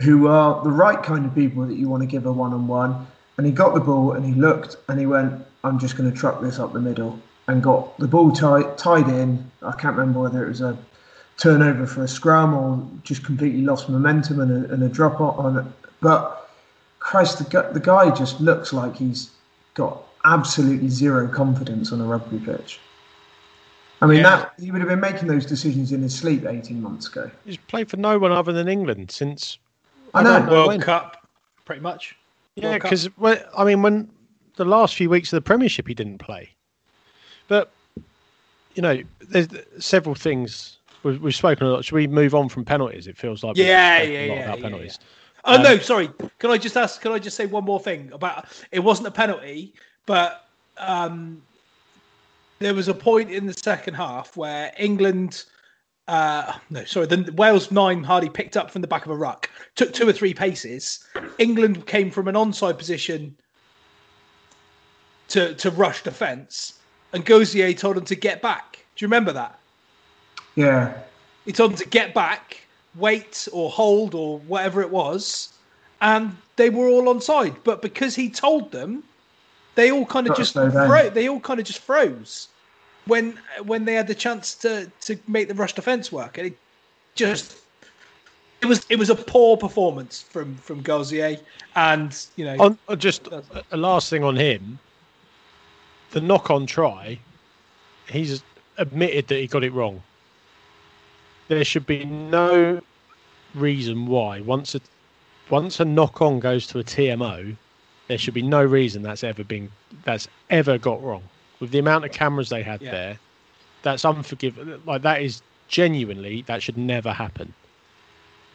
who 0.00 0.26
are 0.26 0.62
the 0.62 0.70
right 0.70 1.02
kind 1.02 1.24
of 1.24 1.34
people 1.34 1.64
that 1.66 1.76
you 1.76 1.88
want 1.88 2.02
to 2.02 2.06
give 2.06 2.26
a 2.26 2.32
one 2.32 2.52
on 2.52 2.66
one. 2.66 3.06
And 3.38 3.46
he 3.46 3.52
got 3.52 3.74
the 3.74 3.80
ball 3.80 4.12
and 4.12 4.24
he 4.24 4.34
looked 4.34 4.76
and 4.88 4.98
he 5.00 5.06
went, 5.06 5.44
I'm 5.64 5.78
just 5.78 5.96
going 5.96 6.10
to 6.10 6.16
truck 6.16 6.40
this 6.40 6.58
up 6.58 6.72
the 6.72 6.80
middle 6.80 7.18
and 7.48 7.62
got 7.62 7.96
the 7.98 8.08
ball 8.08 8.32
tied, 8.32 8.76
tied 8.76 9.08
in. 9.08 9.50
I 9.62 9.72
can't 9.72 9.96
remember 9.96 10.20
whether 10.20 10.44
it 10.44 10.48
was 10.48 10.60
a 10.60 10.76
turnover 11.38 11.86
for 11.86 12.02
a 12.04 12.08
scrum 12.08 12.54
or 12.54 12.86
just 13.02 13.24
completely 13.24 13.62
lost 13.62 13.88
momentum 13.88 14.40
and 14.40 14.66
a, 14.66 14.72
and 14.72 14.82
a 14.82 14.88
drop 14.88 15.20
on 15.20 15.58
it. 15.58 15.64
But 16.00 16.50
Christ, 16.98 17.38
the, 17.38 17.44
gu- 17.44 17.72
the 17.72 17.80
guy 17.80 18.10
just 18.14 18.40
looks 18.40 18.72
like 18.72 18.96
he's 18.96 19.30
got 19.74 20.02
absolutely 20.24 20.88
zero 20.88 21.28
confidence 21.28 21.92
on 21.92 22.00
a 22.00 22.04
rugby 22.04 22.38
pitch. 22.38 22.80
I 24.02 24.06
mean, 24.06 24.18
Yeah. 24.18 24.36
that 24.36 24.52
he 24.58 24.70
would 24.70 24.80
have 24.80 24.88
been 24.88 25.00
making 25.00 25.28
those 25.28 25.46
decisions 25.46 25.92
in 25.92 26.02
his 26.02 26.14
sleep 26.14 26.44
18 26.46 26.82
months 26.82 27.06
ago. 27.08 27.30
He's 27.44 27.56
played 27.56 27.88
for 27.90 27.96
no 27.96 28.18
one 28.18 28.32
other 28.32 28.52
than 28.52 28.68
England 28.68 29.10
since. 29.10 29.58
I 30.14 30.22
know. 30.22 30.38
don't 30.40 30.48
World 30.50 30.68
when. 30.68 30.80
Cup, 30.80 31.26
pretty 31.64 31.80
much. 31.80 32.16
Yeah, 32.56 32.70
World 32.70 32.82
Cup. 32.82 32.90
because 32.90 33.08
I 33.56 33.64
mean, 33.64 33.82
when 33.82 34.10
the 34.56 34.64
last 34.64 34.94
few 34.94 35.08
weeks 35.10 35.32
of 35.32 35.36
the 35.38 35.42
Premiership, 35.42 35.86
he 35.88 35.94
didn't 35.94 36.18
play. 36.18 36.50
But 37.48 37.70
you 38.74 38.82
know, 38.82 39.02
there's 39.20 39.48
several 39.78 40.14
things 40.14 40.75
we've, 41.06 41.22
we've 41.22 41.34
spoken 41.34 41.66
a 41.66 41.70
lot. 41.70 41.84
Should 41.84 41.94
we 41.94 42.06
move 42.06 42.34
on 42.34 42.48
from 42.48 42.64
penalties? 42.64 43.06
It 43.06 43.16
feels 43.16 43.42
like 43.42 43.56
Yeah, 43.56 44.02
yeah, 44.02 44.18
a 44.18 44.28
lot 44.28 44.34
yeah, 44.34 44.44
about 44.44 44.58
yeah, 44.58 44.64
penalties. 44.64 44.98
Oh 45.44 45.56
Um, 45.56 45.62
no, 45.62 45.78
sorry. 45.78 46.10
Can 46.38 46.50
I 46.50 46.58
just 46.58 46.76
ask? 46.76 47.00
Can 47.00 47.12
I 47.12 47.18
just 47.18 47.36
say 47.36 47.46
one 47.46 47.64
more 47.64 47.80
thing 47.80 48.10
about? 48.12 48.46
It 48.72 48.80
wasn't 48.80 49.08
a 49.08 49.12
penalty, 49.12 49.74
but 50.04 50.44
um, 50.76 51.40
there 52.58 52.74
was 52.74 52.88
a 52.88 52.94
point 52.94 53.30
in 53.30 53.46
the 53.46 53.54
second 53.54 53.94
half 53.94 54.36
where 54.36 54.72
England. 54.78 55.44
Uh, 56.08 56.52
no, 56.70 56.84
sorry. 56.84 57.06
The 57.06 57.32
Wales 57.36 57.70
nine 57.70 58.02
hardly 58.04 58.28
picked 58.28 58.56
up 58.56 58.70
from 58.70 58.80
the 58.80 58.88
back 58.88 59.04
of 59.06 59.10
a 59.10 59.16
ruck. 59.16 59.50
Took 59.74 59.92
two 59.92 60.08
or 60.08 60.12
three 60.12 60.34
paces. 60.34 61.04
England 61.38 61.86
came 61.86 62.10
from 62.10 62.28
an 62.28 62.34
onside 62.34 62.78
position 62.78 63.36
to 65.28 65.54
to 65.54 65.70
rush 65.70 66.02
defence, 66.02 66.80
and 67.12 67.24
Gaüzère 67.24 67.76
told 67.76 67.96
them 67.96 68.04
to 68.04 68.14
get 68.14 68.42
back. 68.42 68.84
Do 68.96 69.04
you 69.04 69.08
remember 69.08 69.32
that? 69.32 69.58
Yeah. 70.56 70.94
He 71.44 71.52
told 71.52 71.72
them 71.72 71.78
to 71.78 71.86
get 71.86 72.12
back, 72.12 72.66
wait 72.96 73.46
or 73.52 73.70
hold 73.70 74.14
or 74.14 74.38
whatever 74.40 74.80
it 74.82 74.90
was, 74.90 75.50
and 76.00 76.36
they 76.56 76.70
were 76.70 76.88
all 76.88 77.08
on 77.08 77.20
side. 77.20 77.54
But 77.62 77.82
because 77.82 78.16
he 78.16 78.28
told 78.28 78.72
them, 78.72 79.04
they 79.76 79.92
all 79.92 80.04
kind 80.06 80.28
of 80.28 80.36
just 80.36 80.54
fro- 80.54 81.10
they 81.10 81.28
all 81.28 81.40
kind 81.40 81.60
of 81.60 81.66
just 81.66 81.78
froze 81.78 82.48
when 83.06 83.38
when 83.64 83.84
they 83.84 83.94
had 83.94 84.08
the 84.08 84.14
chance 84.14 84.54
to 84.56 84.90
to 85.02 85.18
make 85.28 85.48
the 85.48 85.54
rush 85.54 85.74
defense 85.74 86.10
work, 86.10 86.38
and 86.38 86.48
it 86.48 86.58
just 87.14 87.58
it 88.60 88.66
was 88.66 88.84
it 88.88 88.98
was 88.98 89.10
a 89.10 89.14
poor 89.14 89.56
performance 89.56 90.22
from 90.22 90.56
from 90.56 90.82
Gaüzère, 90.82 91.38
and 91.76 92.26
you 92.36 92.44
know 92.44 92.56
On 92.58 92.78
uh, 92.88 92.96
just 92.96 93.26
a, 93.28 93.44
a 93.70 93.76
last 93.76 94.10
thing 94.10 94.24
on 94.24 94.36
him, 94.36 94.78
the 96.10 96.20
knock-on 96.20 96.66
try, 96.66 97.18
he's 98.08 98.42
admitted 98.78 99.28
that 99.28 99.36
he 99.36 99.46
got 99.46 99.62
it 99.62 99.72
wrong. 99.72 100.02
There 101.48 101.64
should 101.64 101.86
be 101.86 102.04
no 102.04 102.80
reason 103.54 104.06
why 104.06 104.40
once 104.40 104.74
a 104.74 104.80
once 105.48 105.78
a 105.78 105.84
knock-on 105.84 106.40
goes 106.40 106.66
to 106.66 106.78
a 106.80 106.84
TMO, 106.84 107.56
there 108.08 108.18
should 108.18 108.34
be 108.34 108.42
no 108.42 108.64
reason 108.64 109.02
that's 109.02 109.22
ever 109.24 109.44
been 109.44 109.70
that's 110.04 110.28
ever 110.50 110.78
got 110.78 111.02
wrong. 111.02 111.22
With 111.60 111.70
the 111.70 111.78
amount 111.78 112.04
of 112.04 112.12
cameras 112.12 112.48
they 112.48 112.62
had 112.62 112.82
Yeah. 112.82 112.90
there, 112.90 113.18
that's 113.82 114.04
unforgivable. 114.04 114.78
Like 114.84 115.02
that 115.02 115.22
is 115.22 115.42
genuinely 115.68 116.42
that 116.42 116.62
should 116.62 116.76
never 116.76 117.12
happen. 117.12 117.54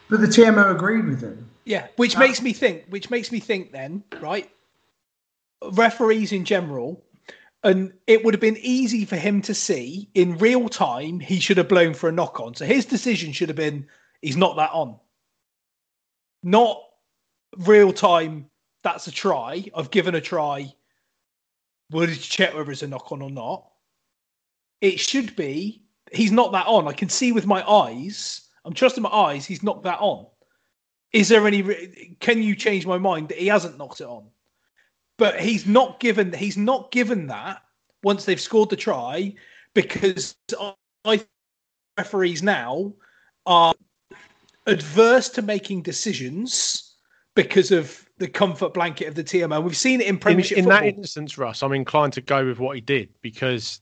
But 0.09 0.19
the 0.21 0.27
TMO 0.27 0.71
agreed 0.75 1.05
with 1.05 1.21
him. 1.21 1.49
Yeah, 1.63 1.87
which 1.95 2.17
makes 2.17 2.41
me 2.41 2.51
think. 2.53 2.83
Which 2.89 3.09
makes 3.09 3.31
me 3.31 3.39
think. 3.39 3.71
Then, 3.71 4.03
right? 4.19 4.49
Referees 5.73 6.31
in 6.33 6.43
general, 6.43 7.01
and 7.63 7.93
it 8.07 8.23
would 8.23 8.33
have 8.33 8.41
been 8.41 8.57
easy 8.57 9.05
for 9.05 9.17
him 9.17 9.41
to 9.43 9.53
see 9.53 10.09
in 10.13 10.37
real 10.37 10.67
time. 10.67 11.19
He 11.19 11.39
should 11.39 11.57
have 11.57 11.67
blown 11.67 11.93
for 11.93 12.09
a 12.09 12.11
knock 12.11 12.39
on. 12.39 12.55
So 12.55 12.65
his 12.65 12.85
decision 12.85 13.31
should 13.31 13.49
have 13.49 13.55
been, 13.55 13.87
he's 14.21 14.37
not 14.37 14.55
that 14.55 14.71
on. 14.71 14.99
Not 16.43 16.81
real 17.57 17.93
time. 17.93 18.49
That's 18.83 19.05
a 19.07 19.11
try. 19.11 19.63
I've 19.75 19.91
given 19.91 20.15
a 20.15 20.21
try. 20.21 20.73
You 21.93 22.15
check 22.15 22.55
whether 22.55 22.71
it's 22.71 22.81
a 22.81 22.87
knock 22.87 23.11
on 23.11 23.21
or 23.21 23.29
not? 23.29 23.67
It 24.79 24.99
should 24.99 25.35
be. 25.35 25.83
He's 26.11 26.31
not 26.31 26.51
that 26.53 26.65
on. 26.65 26.87
I 26.87 26.93
can 26.93 27.09
see 27.09 27.31
with 27.31 27.45
my 27.45 27.67
eyes. 27.69 28.41
I'm 28.65 28.73
trusting 28.73 29.03
my 29.03 29.09
eyes. 29.09 29.45
He's 29.45 29.61
not 29.61 29.83
that 29.83 29.99
on. 29.99 30.25
Is 31.13 31.29
there 31.29 31.45
any? 31.45 32.15
Can 32.19 32.41
you 32.41 32.55
change 32.55 32.87
my 32.87 32.97
mind 32.97 33.29
that 33.29 33.37
he 33.37 33.47
hasn't 33.47 33.77
knocked 33.77 34.01
it 34.01 34.07
on? 34.07 34.27
But 35.21 35.39
he's 35.39 35.67
not 35.67 35.99
given. 35.99 36.33
He's 36.33 36.57
not 36.57 36.91
given 36.91 37.27
that 37.27 37.61
once 38.01 38.25
they've 38.25 38.41
scored 38.41 38.71
the 38.71 38.75
try 38.75 39.35
because 39.75 40.35
I 41.05 41.23
referees 41.95 42.41
now 42.41 42.93
are 43.45 43.75
adverse 44.65 45.29
to 45.29 45.43
making 45.43 45.83
decisions 45.83 46.95
because 47.35 47.69
of 47.69 48.03
the 48.17 48.27
comfort 48.27 48.73
blanket 48.73 49.09
of 49.09 49.13
the 49.13 49.23
TMO. 49.23 49.63
We've 49.63 49.77
seen 49.77 50.01
it 50.01 50.07
in 50.07 50.15
in, 50.15 50.19
Premiership 50.19 50.57
in 50.57 50.65
that 50.65 50.81
football. 50.81 50.99
instance, 51.01 51.37
Russ, 51.37 51.61
I'm 51.61 51.73
inclined 51.73 52.13
to 52.13 52.21
go 52.21 52.43
with 52.43 52.57
what 52.57 52.73
he 52.73 52.81
did 52.81 53.09
because 53.21 53.79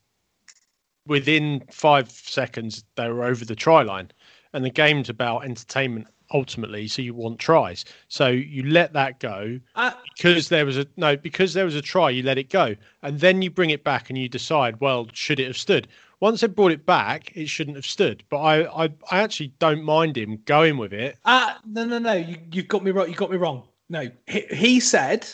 within 1.07 1.63
five 1.71 2.11
seconds 2.11 2.83
they 2.97 3.07
were 3.07 3.23
over 3.23 3.45
the 3.45 3.55
try 3.55 3.81
line, 3.81 4.11
and 4.51 4.65
the 4.65 4.69
game's 4.69 5.07
about 5.07 5.45
entertainment 5.45 6.07
ultimately, 6.33 6.87
so 6.87 7.01
you 7.01 7.13
want 7.13 7.39
tries. 7.39 7.85
So 8.07 8.27
you 8.27 8.63
let 8.63 8.93
that 8.93 9.19
go 9.19 9.59
Uh, 9.75 9.91
because 10.15 10.49
there 10.49 10.65
was 10.65 10.77
a 10.77 10.85
no 10.97 11.15
because 11.17 11.53
there 11.53 11.65
was 11.65 11.75
a 11.75 11.81
try. 11.81 12.09
You 12.09 12.23
let 12.23 12.37
it 12.37 12.49
go, 12.49 12.75
and 13.03 13.19
then 13.19 13.41
you 13.41 13.49
bring 13.49 13.69
it 13.69 13.83
back 13.83 14.09
and 14.09 14.17
you 14.17 14.29
decide, 14.29 14.79
well, 14.79 15.07
should 15.13 15.39
it 15.39 15.47
have 15.47 15.57
stood? 15.57 15.87
Once 16.21 16.41
they 16.41 16.47
brought 16.47 16.71
it 16.73 16.85
back, 16.85 17.31
it 17.35 17.47
shouldn't 17.47 17.77
have 17.77 17.85
stood. 17.85 18.23
But 18.29 18.39
I, 18.41 18.85
I, 18.85 18.89
I 19.09 19.19
actually 19.21 19.53
don't 19.59 19.83
mind 19.83 20.17
him 20.17 20.41
going 20.45 20.77
with 20.77 20.91
it. 20.91 21.17
Uh, 21.23 21.53
no, 21.65 21.85
no, 21.85 21.97
no. 21.97 22.11
You, 22.13 22.35
you've 22.51 22.67
got 22.67 22.83
me 22.83 22.91
wrong. 22.91 23.07
You 23.09 23.15
got 23.15 23.31
me 23.31 23.37
wrong. 23.37 23.63
No, 23.87 24.09
he, 24.27 24.41
he 24.51 24.79
said, 24.81 25.27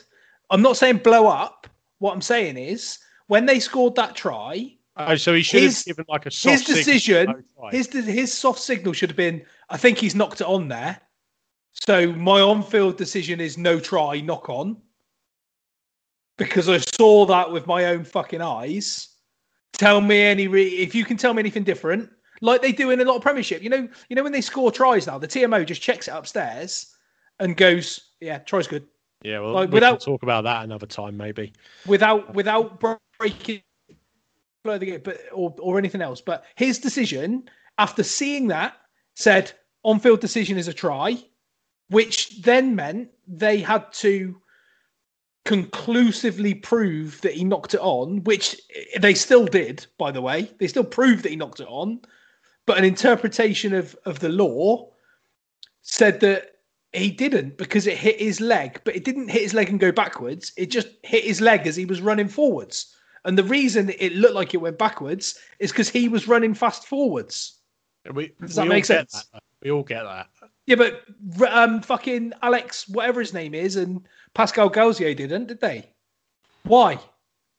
I'm 0.51 0.61
not 0.61 0.77
saying 0.77 0.97
blow 0.97 1.27
up. 1.27 1.67
What 1.97 2.13
I'm 2.13 2.21
saying 2.21 2.57
is, 2.57 2.99
when 3.27 3.47
they 3.47 3.59
scored 3.59 3.95
that 3.95 4.15
try, 4.15 4.71
Oh, 4.97 5.15
so 5.15 5.33
he 5.33 5.41
should 5.41 5.61
His- 5.63 5.79
have 5.79 5.85
given 5.87 6.05
like 6.07 6.25
a 6.25 6.31
soft 6.31 6.53
his 6.53 6.65
signal, 6.67 6.77
decision, 6.77 7.43
try. 7.59 7.71
his 7.71 7.87
his 7.91 8.33
soft 8.33 8.59
signal 8.59 8.93
should 8.93 9.09
have 9.09 9.17
been, 9.17 9.43
I 9.69 9.77
think 9.77 9.97
he's 9.97 10.15
knocked 10.15 10.41
it 10.41 10.47
on 10.47 10.67
there. 10.67 10.99
So 11.73 12.13
my 12.13 12.41
on-field 12.41 12.97
decision 12.97 13.41
is 13.41 13.57
no 13.57 13.79
try, 13.79 14.21
knock 14.21 14.49
on, 14.49 14.77
because 16.37 16.69
I 16.69 16.77
saw 16.77 17.25
that 17.25 17.51
with 17.51 17.67
my 17.67 17.85
own 17.85 18.03
fucking 18.03 18.41
eyes. 18.41 19.09
Tell 19.73 19.99
me 19.99 20.21
any 20.21 20.47
re- 20.47 20.67
if 20.67 20.95
you 20.95 21.03
can 21.03 21.17
tell 21.17 21.33
me 21.33 21.41
anything 21.41 21.63
different, 21.63 22.09
like 22.41 22.61
they 22.61 22.71
do 22.71 22.91
in 22.91 23.01
a 23.01 23.03
lot 23.05 23.17
of 23.17 23.21
Premiership. 23.21 23.61
You 23.61 23.69
know, 23.69 23.89
you 24.09 24.15
know 24.15 24.23
when 24.23 24.31
they 24.31 24.41
score 24.41 24.71
tries 24.71 25.07
now, 25.07 25.17
the 25.17 25.27
TMO 25.27 25.65
just 25.65 25.81
checks 25.81 26.07
it 26.07 26.11
upstairs 26.11 26.95
and 27.39 27.57
goes, 27.57 28.11
"Yeah, 28.21 28.37
try's 28.37 28.67
good," 28.67 28.87
yeah, 29.21 29.39
well, 29.39 29.51
like, 29.53 29.69
we 29.69 29.75
without- 29.75 29.99
talk 29.99 30.23
about 30.23 30.45
that 30.45 30.63
another 30.63 30.87
time, 30.87 31.17
maybe. 31.17 31.51
without 31.85 32.33
without 32.33 32.81
breaking 33.19 33.61
the 34.63 34.79
game, 34.79 35.01
but 35.03 35.19
or 35.33 35.53
or 35.59 35.77
anything 35.77 36.01
else. 36.01 36.21
But 36.21 36.45
his 36.55 36.79
decision 36.79 37.49
after 37.77 38.01
seeing 38.01 38.47
that 38.47 38.77
said 39.15 39.51
on-field 39.83 40.19
decision 40.19 40.57
is 40.57 40.67
a 40.67 40.73
try, 40.73 41.17
which 41.89 42.41
then 42.41 42.75
meant 42.75 43.09
they 43.27 43.59
had 43.59 43.91
to 43.93 44.39
conclusively 45.45 46.53
prove 46.53 47.21
that 47.21 47.33
he 47.33 47.43
knocked 47.43 47.73
it 47.73 47.79
on, 47.79 48.23
which 48.23 48.59
they 48.99 49.13
still 49.13 49.45
did, 49.45 49.85
by 49.97 50.11
the 50.11 50.21
way. 50.21 50.51
They 50.59 50.67
still 50.67 50.83
proved 50.83 51.23
that 51.23 51.29
he 51.29 51.35
knocked 51.35 51.59
it 51.59 51.67
on, 51.67 52.01
but 52.65 52.77
an 52.77 52.83
interpretation 52.83 53.73
of 53.73 53.95
of 54.05 54.19
the 54.19 54.29
law 54.29 54.91
said 55.83 56.19
that 56.21 56.55
he 56.93 57.11
didn't 57.11 57.57
because 57.57 57.85
it 57.85 57.97
hit 57.97 58.19
his 58.19 58.41
leg, 58.41 58.81
but 58.83 58.95
it 58.95 59.03
didn't 59.03 59.29
hit 59.29 59.43
his 59.43 59.53
leg 59.53 59.69
and 59.69 59.79
go 59.79 59.91
backwards. 59.91 60.51
It 60.57 60.71
just 60.71 60.87
hit 61.03 61.23
his 61.23 61.41
leg 61.41 61.67
as 61.67 61.75
he 61.75 61.85
was 61.85 62.01
running 62.01 62.27
forwards. 62.27 62.95
And 63.23 63.37
the 63.37 63.43
reason 63.43 63.91
it 63.99 64.13
looked 64.13 64.35
like 64.35 64.53
it 64.53 64.61
went 64.61 64.77
backwards 64.77 65.37
is 65.59 65.71
because 65.71 65.89
he 65.89 66.07
was 66.07 66.27
running 66.27 66.53
fast 66.53 66.87
forwards. 66.87 67.59
We, 68.13 68.31
Does 68.41 68.55
that 68.55 68.63
we 68.63 68.69
make 68.69 68.85
sense? 68.85 69.25
that. 69.33 69.41
We 69.63 69.71
all 69.71 69.83
get 69.83 70.03
that. 70.03 70.27
Yeah, 70.67 70.75
but 70.75 71.03
um, 71.51 71.81
fucking 71.81 72.33
Alex, 72.41 72.87
whatever 72.87 73.19
his 73.19 73.33
name 73.33 73.53
is, 73.53 73.75
and 73.75 74.07
Pascal 74.33 74.69
Gaüzère 74.69 75.15
didn't, 75.15 75.47
did 75.47 75.59
they? 75.61 75.91
Why? 76.63 76.99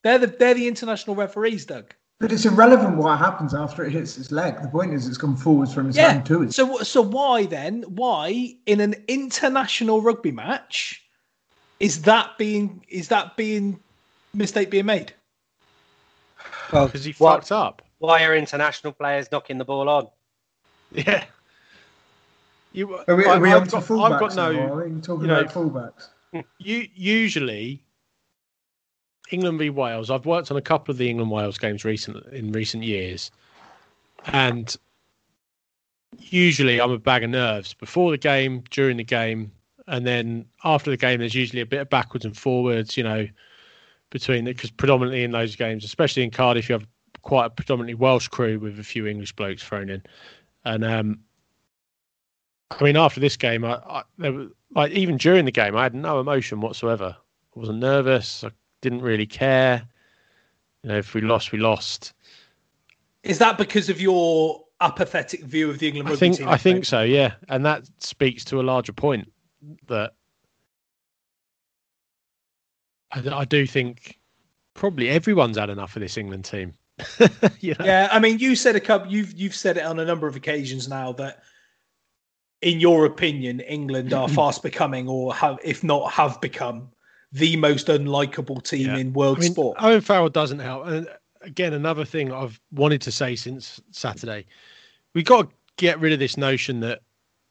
They're 0.02 0.18
the 0.18 0.26
they're 0.28 0.54
the 0.54 0.68
international 0.68 1.16
referees, 1.16 1.64
Doug. 1.66 1.94
But 2.18 2.32
it's 2.32 2.46
irrelevant 2.46 2.96
what 2.96 3.18
happens 3.18 3.54
after 3.54 3.84
it 3.84 3.92
hits 3.92 4.14
his 4.14 4.32
leg. 4.32 4.60
The 4.62 4.68
point 4.68 4.94
is, 4.94 5.06
it's 5.06 5.18
come 5.18 5.34
gone 5.34 5.36
forwards 5.42 5.74
from 5.74 5.86
his 5.86 5.96
Yeah. 5.96 6.12
hand 6.12 6.26
to 6.26 6.40
his. 6.42 6.54
So 6.56 6.78
so 6.78 7.02
why 7.02 7.46
then? 7.46 7.82
Why 7.88 8.54
in 8.66 8.80
an 8.80 8.94
international 9.08 10.00
rugby 10.00 10.30
match 10.32 11.02
is 11.80 12.02
that 12.02 12.38
being 12.38 12.84
is 12.88 13.08
that 13.08 13.36
being 13.36 13.80
mistake 14.32 14.70
being 14.70 14.86
made? 14.86 15.12
Well, 16.72 16.86
Because 16.86 17.04
he 17.04 17.12
what- 17.18 17.40
fucked 17.40 17.52
up. 17.52 17.82
why 17.98 18.24
are 18.24 18.34
international 18.34 18.92
players 18.92 19.30
knocking 19.30 19.58
the 19.58 19.64
ball 19.64 19.88
on? 19.88 20.08
Yeah. 21.06 21.24
You, 22.72 22.94
Are 23.08 23.16
we, 23.16 23.24
I, 23.24 23.38
we 23.38 23.50
I've, 23.52 23.70
got- 23.70 23.82
fullbacks? 23.84 24.12
I've 24.12 24.20
got 24.20 24.36
no. 24.36 24.60
Are 24.74 24.84
we 24.88 25.00
talking 25.00 25.22
you 25.22 25.28
know- 25.28 25.40
about 25.40 25.52
fullbacks? 25.52 26.08
You 26.58 26.86
usually 26.94 27.82
England 29.30 29.58
v 29.58 29.70
Wales. 29.70 30.10
I've 30.10 30.26
worked 30.26 30.50
on 30.50 30.56
a 30.58 30.62
couple 30.62 30.92
of 30.92 30.98
the 30.98 31.08
England 31.08 31.30
Wales 31.30 31.56
games 31.56 31.84
recent 31.84 32.24
in 32.26 32.52
recent 32.52 32.82
years, 32.84 33.30
and 34.26 34.76
usually 36.18 36.80
I'm 36.80 36.90
a 36.90 36.98
bag 36.98 37.24
of 37.24 37.30
nerves 37.30 37.72
before 37.74 38.10
the 38.10 38.18
game, 38.18 38.62
during 38.70 38.98
the 38.98 39.04
game, 39.04 39.50
and 39.86 40.06
then 40.06 40.44
after 40.64 40.90
the 40.90 40.96
game. 40.98 41.20
There's 41.20 41.34
usually 41.34 41.62
a 41.62 41.66
bit 41.66 41.80
of 41.80 41.88
backwards 41.88 42.24
and 42.26 42.36
forwards, 42.36 42.96
you 42.96 43.02
know, 43.04 43.26
between 44.10 44.44
because 44.44 44.70
predominantly 44.70 45.24
in 45.24 45.30
those 45.30 45.56
games, 45.56 45.84
especially 45.84 46.22
in 46.24 46.30
Cardiff, 46.30 46.68
you 46.68 46.74
have 46.74 46.86
quite 47.22 47.46
a 47.46 47.50
predominantly 47.50 47.94
Welsh 47.94 48.28
crew 48.28 48.58
with 48.58 48.78
a 48.78 48.84
few 48.84 49.06
English 49.06 49.32
blokes 49.32 49.62
thrown 49.64 49.88
in, 49.88 50.02
and 50.66 50.84
um, 50.84 51.20
I 52.72 52.82
mean, 52.82 52.96
after 52.96 53.20
this 53.20 53.36
game, 53.36 53.64
I, 53.64 53.74
I 53.76 54.02
there 54.18 54.32
was, 54.32 54.48
like 54.74 54.92
even 54.92 55.16
during 55.16 55.44
the 55.44 55.52
game, 55.52 55.76
I 55.76 55.84
had 55.84 55.94
no 55.94 56.20
emotion 56.20 56.60
whatsoever. 56.60 57.16
I 57.16 57.58
wasn't 57.58 57.78
nervous. 57.78 58.42
I 58.44 58.50
didn't 58.82 59.00
really 59.00 59.26
care. 59.26 59.86
You 60.82 60.90
know, 60.90 60.98
if 60.98 61.14
we 61.14 61.20
lost, 61.20 61.52
we 61.52 61.58
lost. 61.58 62.12
Is 63.22 63.38
that 63.38 63.58
because 63.58 63.88
of 63.88 64.00
your 64.00 64.64
apathetic 64.80 65.44
view 65.44 65.70
of 65.70 65.78
the 65.78 65.88
England 65.88 66.08
I 66.08 66.16
think 66.16 66.36
team? 66.36 66.48
I 66.48 66.56
think 66.56 66.84
so. 66.84 67.02
Yeah, 67.02 67.34
and 67.48 67.64
that 67.64 67.88
speaks 67.98 68.44
to 68.46 68.60
a 68.60 68.62
larger 68.62 68.92
point 68.92 69.32
that 69.86 70.14
I, 73.12 73.22
I 73.32 73.44
do 73.44 73.66
think 73.66 74.18
probably 74.74 75.08
everyone's 75.10 75.58
had 75.58 75.70
enough 75.70 75.94
of 75.94 76.02
this 76.02 76.16
England 76.16 76.44
team. 76.44 76.74
you 77.60 77.74
know? 77.78 77.84
Yeah, 77.84 78.08
I 78.10 78.18
mean, 78.18 78.38
you 78.38 78.56
said 78.56 78.76
a 78.76 78.80
couple. 78.80 79.12
You've 79.12 79.32
you've 79.38 79.54
said 79.54 79.76
it 79.76 79.84
on 79.84 79.98
a 79.98 80.04
number 80.04 80.26
of 80.26 80.36
occasions 80.36 80.88
now 80.88 81.12
that, 81.12 81.42
in 82.62 82.80
your 82.80 83.04
opinion, 83.04 83.60
England 83.60 84.12
are 84.12 84.28
fast 84.40 84.62
becoming, 84.62 85.08
or 85.08 85.34
have, 85.34 85.58
if 85.62 85.84
not, 85.84 86.10
have 86.12 86.40
become 86.40 86.90
the 87.32 87.56
most 87.56 87.88
unlikable 87.88 88.62
team 88.62 88.86
Yeah. 88.86 88.96
in 88.96 89.12
world 89.12 89.38
I 89.38 89.40
mean, 89.40 89.52
sport. 89.52 89.76
Owen 89.80 90.00
Farrell 90.00 90.30
doesn't 90.30 90.60
help. 90.60 90.86
And 90.86 91.08
again, 91.42 91.74
another 91.74 92.04
thing 92.04 92.32
I've 92.32 92.58
wanted 92.72 93.02
to 93.02 93.12
say 93.12 93.36
since 93.36 93.80
Saturday, 93.90 94.46
we 95.14 95.22
got 95.22 95.50
to 95.50 95.54
get 95.76 96.00
rid 96.00 96.12
of 96.12 96.18
this 96.18 96.36
notion 96.36 96.80
that 96.80 97.02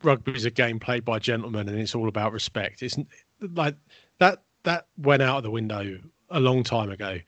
rugby 0.04 0.34
is 0.34 0.46
a 0.46 0.52
game 0.52 0.80
played 0.80 1.06
by 1.06 1.20
gentlemen 1.20 1.70
and 1.70 1.80
it's 1.80 1.94
all 1.94 2.08
about 2.08 2.32
respect. 2.32 2.82
It's 2.82 2.98
like 3.42 3.76
that 4.20 4.44
that 4.64 4.88
went 4.98 5.22
out 5.22 5.38
of 5.38 5.44
the 5.44 5.52
window 5.52 6.00
a 6.30 6.40
long 6.40 6.64
time 6.64 6.90
ago. 6.90 7.20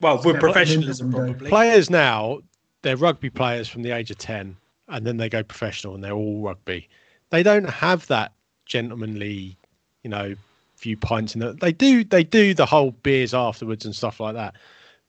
Well, 0.00 0.16
with 0.22 0.36
Yeah, 0.36 0.40
professionalism, 0.40 1.10
probably. 1.10 1.48
Players 1.48 1.90
now, 1.90 2.40
they're 2.82 2.96
rugby 2.96 3.30
players 3.30 3.68
from 3.68 3.82
the 3.82 3.90
age 3.90 4.10
of 4.10 4.18
10 4.18 4.56
and 4.88 5.06
then 5.06 5.16
they 5.16 5.28
go 5.28 5.42
professional 5.42 5.94
and 5.94 6.04
they're 6.04 6.12
all 6.12 6.40
rugby. 6.40 6.88
They 7.30 7.42
don't 7.42 7.68
have 7.68 8.06
that 8.08 8.32
gentlemanly, 8.66 9.56
you 10.02 10.10
know, 10.10 10.34
few 10.76 10.96
pints 10.96 11.34
in 11.34 11.40
the, 11.40 11.52
they 11.54 11.72
do 11.72 12.04
they 12.04 12.22
do 12.22 12.52
the 12.52 12.66
whole 12.66 12.90
beers 12.90 13.32
afterwards 13.34 13.84
and 13.84 13.94
stuff 13.96 14.20
like 14.20 14.34
that. 14.34 14.54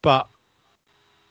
But 0.02 0.28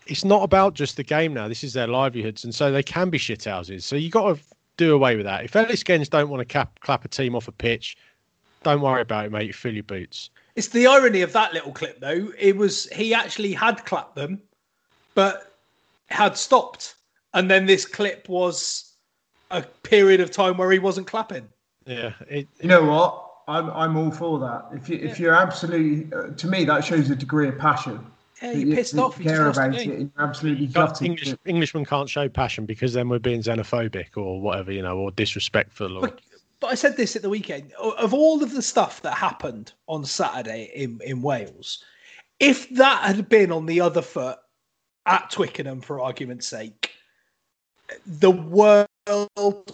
it's 0.07 0.24
not 0.24 0.42
about 0.42 0.74
just 0.74 0.96
the 0.96 1.02
game 1.02 1.34
now. 1.34 1.48
This 1.48 1.64
is 1.64 1.72
their 1.72 1.86
livelihoods, 1.86 2.44
and 2.44 2.54
so 2.54 2.70
they 2.70 2.82
can 2.82 3.11
be 3.11 3.18
shithouses. 3.18 3.82
So 3.82 3.96
you 3.96 4.11
got 4.11 4.36
to 4.36 4.42
do 4.76 4.94
away 4.94 5.16
with 5.16 5.24
that. 5.24 5.44
If 5.44 5.57
Ellis 5.57 5.82
Genge 5.82 6.09
don't 6.11 6.28
want 6.28 6.40
to 6.40 6.44
cap, 6.44 6.78
clap 6.80 7.04
a 7.04 7.09
team 7.09 7.34
off 7.34 7.48
a 7.48 7.52
pitch, 7.52 7.96
don't 8.62 8.80
worry 8.80 9.02
about 9.02 9.26
it, 9.26 9.32
mate. 9.32 9.54
Fill 9.54 9.74
your 9.74 9.82
boots. 9.82 10.30
It's 10.57 10.68
the 10.68 10.86
irony 10.86 11.20
of 11.22 11.32
that 11.34 11.52
little 11.52 11.72
clip, 11.72 12.00
though. 12.00 12.32
It 12.38 12.57
was 12.57 12.88
he 12.90 13.14
actually 13.14 13.52
had 13.52 13.84
clapped 13.84 14.14
them, 14.14 14.40
but 15.14 15.52
had 16.07 16.36
stopped, 16.36 16.94
and 17.34 17.50
then 17.50 17.66
this 17.66 17.84
clip 17.84 18.28
was 18.28 18.92
a 19.50 19.62
period 19.62 20.20
of 20.20 20.30
time 20.30 20.57
where 20.57 20.70
he 20.72 20.78
wasn't 20.78 21.07
clapping. 21.07 21.48
Yeah, 21.84 22.12
it, 22.28 22.48
You 22.61 22.68
know 22.68 22.84
what? 22.84 23.22
I'm 23.48 23.70
I'm 23.70 23.96
all 23.96 24.11
for 24.11 24.38
that. 24.40 24.66
If 24.72 24.88
you 24.88 24.96
if 24.96 25.20
you're 25.20 25.34
absolutely 25.34 26.12
uh, 26.16 26.28
to 26.34 26.46
me 26.48 26.64
that 26.64 26.84
shows 26.84 27.11
a 27.11 27.16
degree 27.16 27.48
of 27.48 27.59
passion. 27.59 28.04
Yeah, 28.42 28.52
you're 28.52 28.76
pissed 28.76 28.94
you 28.94 29.00
off. 29.00 29.18
You 29.18 29.24
care 29.24 29.48
about 29.48 29.74
it. 29.74 29.86
you're 29.86 30.11
absolutely 30.18 30.66
gutted. 30.66 31.07
English 31.07 31.34
Englishmen 31.46 31.84
can't 31.84 32.09
show 32.09 32.28
passion 32.28 32.66
because 32.66 32.92
then 32.92 33.09
we're 33.09 33.18
being 33.18 33.42
xenophobic 33.42 34.16
or 34.16 34.40
whatever, 34.40 34.72
you 34.72 34.82
know, 34.82 34.98
or 34.98 35.11
disrespectful. 35.11 35.96
Or 35.96 36.00
But, 36.02 36.20
but 36.30 36.36
I 36.66 36.74
said 36.74 36.96
this 36.96 37.16
at 37.16 37.22
the 37.22 37.30
weekend. 37.30 37.72
Of 37.74 38.14
all 38.14 38.42
of 38.42 38.52
the 38.52 38.62
stuff 38.62 39.02
that 39.02 39.14
happened 39.14 39.72
on 39.86 40.04
Saturday 40.04 40.70
in, 40.74 41.00
in 41.04 41.22
Wales, 41.22 41.82
if 42.40 42.68
that 42.70 43.02
had 43.04 43.28
been 43.28 43.50
on 43.52 43.66
the 43.66 43.80
other 43.80 44.02
foot 44.02 44.38
at 45.06 45.30
Twickenham, 45.30 45.80
for 45.80 46.00
argument's 46.00 46.46
sake, 46.46 46.92
the 48.06 48.30
world 48.30 48.88
would 49.36 49.64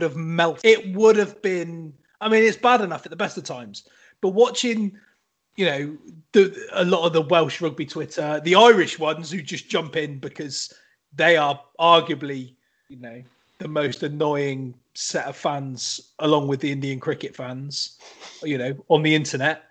have 0.00 0.16
melted. 0.16 0.64
It 0.64 0.94
would 0.94 1.16
have 1.16 1.40
been. 1.42 1.92
I 2.20 2.28
mean, 2.28 2.44
it's 2.44 2.56
bad 2.56 2.80
enough 2.80 3.06
at 3.06 3.10
the 3.10 3.16
best 3.16 3.38
of 3.38 3.44
times, 3.44 3.88
but 4.20 4.30
watching, 4.30 4.96
you 5.56 5.64
know, 5.64 5.98
the, 6.32 6.68
a 6.72 6.84
lot 6.84 7.06
of 7.06 7.12
the 7.12 7.22
Welsh 7.22 7.60
rugby 7.60 7.86
Twitter, 7.86 8.40
the 8.44 8.54
Irish 8.54 8.98
ones 8.98 9.30
who 9.30 9.40
just 9.40 9.68
jump 9.68 9.96
in 9.96 10.18
because 10.18 10.72
they 11.14 11.36
are 11.36 11.60
arguably, 11.80 12.54
you 12.88 12.98
know, 12.98 13.22
the 13.60 13.68
most 13.68 14.02
annoying 14.02 14.74
set 14.94 15.26
of 15.26 15.36
fans, 15.36 16.00
along 16.18 16.48
with 16.48 16.60
the 16.60 16.72
Indian 16.72 16.98
cricket 16.98 17.36
fans, 17.36 17.96
you 18.42 18.58
know, 18.58 18.74
on 18.88 19.02
the 19.02 19.14
internet. 19.14 19.64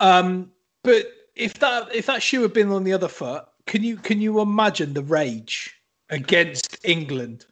Um, 0.00 0.50
but 0.82 1.04
if 1.36 1.54
that 1.60 1.94
if 1.94 2.06
that 2.06 2.22
shoe 2.22 2.42
had 2.42 2.52
been 2.52 2.72
on 2.72 2.82
the 2.82 2.92
other 2.92 3.08
foot, 3.08 3.44
can 3.66 3.84
you 3.84 3.96
can 3.96 4.20
you 4.20 4.40
imagine 4.40 4.94
the 4.94 5.02
rage 5.04 5.76
against 6.08 6.78
England? 6.84 7.46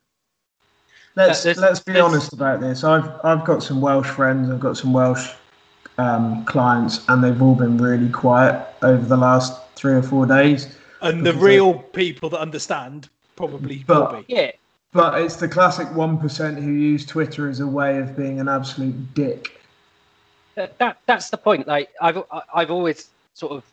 let's 1.14 1.42
there's- 1.42 1.58
let's 1.58 1.80
be 1.80 1.98
honest 2.00 2.32
about 2.32 2.60
this. 2.60 2.82
I've 2.82 3.08
I've 3.22 3.44
got 3.44 3.62
some 3.62 3.80
Welsh 3.80 4.08
friends. 4.08 4.50
I've 4.50 4.60
got 4.60 4.76
some 4.76 4.92
Welsh 4.92 5.30
um, 5.98 6.44
clients, 6.46 7.04
and 7.08 7.22
they've 7.22 7.40
all 7.42 7.54
been 7.56 7.76
really 7.76 8.08
quiet 8.08 8.66
over 8.82 9.04
the 9.04 9.16
last 9.16 9.52
three 9.74 9.94
or 9.94 10.02
four 10.02 10.26
days. 10.26 10.76
And 11.02 11.20
the 11.26 11.32
Because 11.32 11.42
real 11.42 11.74
people 11.74 12.30
that 12.30 12.38
understand 12.40 13.08
probably 13.36 13.84
But- 13.86 14.12
will 14.12 14.22
be. 14.22 14.34
Yeah, 14.34 14.50
But 14.92 15.20
it's 15.20 15.36
the 15.36 15.48
classic 15.48 15.94
one 15.94 16.18
percent 16.18 16.58
who 16.58 16.70
use 16.70 17.04
Twitter 17.04 17.48
as 17.48 17.60
a 17.60 17.66
way 17.66 17.98
of 17.98 18.16
being 18.16 18.40
an 18.40 18.48
absolute 18.48 19.14
dick. 19.14 19.60
that, 20.54 20.76
that 20.78 20.98
that's 21.06 21.30
the 21.30 21.36
point. 21.36 21.66
Like 21.66 21.90
I've 22.00 22.22
I've 22.54 22.70
always 22.70 23.08
sort 23.34 23.52
of 23.52 23.64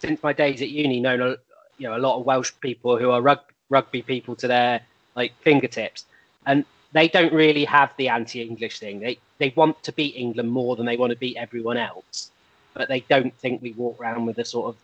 since 0.00 0.22
my 0.22 0.32
days 0.32 0.60
at 0.62 0.68
uni 0.68 1.00
known 1.00 1.20
a 1.20 1.36
you 1.78 1.88
know 1.88 1.96
a 1.96 1.98
lot 1.98 2.18
of 2.18 2.26
Welsh 2.26 2.52
people 2.60 2.98
who 2.98 3.10
are 3.10 3.22
rug, 3.22 3.40
rugby 3.70 4.02
people 4.02 4.34
to 4.36 4.48
their 4.48 4.80
like 5.14 5.32
fingertips, 5.40 6.04
and 6.46 6.64
they 6.92 7.08
don't 7.08 7.32
really 7.32 7.64
have 7.64 7.92
the 7.96 8.08
anti-English 8.08 8.78
thing. 8.78 9.00
They 9.00 9.18
they 9.38 9.52
want 9.56 9.82
to 9.84 9.92
beat 9.92 10.16
England 10.16 10.50
more 10.50 10.76
than 10.76 10.86
they 10.86 10.96
want 10.96 11.10
to 11.10 11.18
beat 11.18 11.36
everyone 11.36 11.76
else, 11.76 12.30
but 12.74 12.88
they 12.88 13.00
don't 13.00 13.34
think 13.34 13.62
we 13.62 13.72
walk 13.72 14.00
around 14.00 14.26
with 14.26 14.38
a 14.38 14.44
sort 14.44 14.68
of 14.68 14.76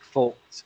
forked 0.00 0.62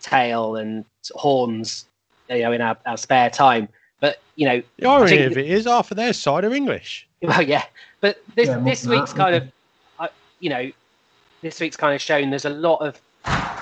tail 0.00 0.56
and 0.56 0.84
horns, 1.14 1.86
you 2.30 2.42
know, 2.42 2.52
in 2.52 2.60
our, 2.60 2.76
our 2.86 2.96
spare 2.96 3.30
time. 3.30 3.68
But 4.00 4.18
you 4.36 4.46
know, 4.46 4.62
The 4.78 4.88
irony 4.88 5.10
think 5.10 5.32
of 5.32 5.38
it 5.38 5.50
is, 5.50 5.66
half 5.66 5.90
of 5.90 5.96
their 5.96 6.12
side 6.12 6.44
are 6.44 6.54
English. 6.54 7.08
well, 7.22 7.42
yeah, 7.42 7.64
but 8.00 8.18
this 8.34 8.48
Yeah, 8.48 8.60
this 8.60 8.86
week's 8.86 9.12
that, 9.12 9.16
kind 9.16 9.34
of, 9.36 9.48
uh, 9.98 10.08
you 10.38 10.50
know, 10.50 10.70
this 11.42 11.60
week's 11.60 11.76
kind 11.76 11.94
of 11.94 12.00
shown 12.00 12.30
there's 12.30 12.44
a 12.44 12.50
lot 12.50 12.78
of 12.78 13.00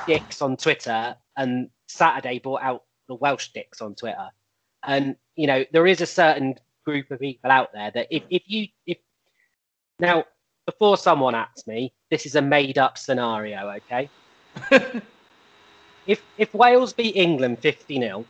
dicks 0.06 0.40
on 0.42 0.56
Twitter, 0.56 1.16
and 1.36 1.68
Saturday 1.88 2.38
brought 2.38 2.62
out 2.62 2.84
the 3.08 3.14
Welsh 3.14 3.48
dicks 3.48 3.80
on 3.80 3.94
Twitter, 3.94 4.28
and 4.86 5.16
you 5.36 5.46
know 5.46 5.64
there 5.72 5.86
is 5.86 6.00
a 6.00 6.06
certain 6.06 6.54
group 6.84 7.10
of 7.10 7.20
people 7.20 7.50
out 7.50 7.72
there 7.72 7.90
that 7.90 8.06
if 8.10 8.22
if 8.30 8.42
you 8.46 8.68
if 8.86 8.98
now 9.98 10.24
before 10.66 10.98
someone 10.98 11.34
asks 11.34 11.66
me, 11.66 11.94
this 12.10 12.26
is 12.26 12.34
a 12.34 12.42
made 12.42 12.76
up 12.76 12.98
scenario, 12.98 13.70
okay? 13.70 14.10
if 16.06 16.22
if 16.36 16.52
Wales 16.54 16.92
beat 16.92 17.16
England 17.16 17.58
50 17.60 17.98
0 17.98 18.24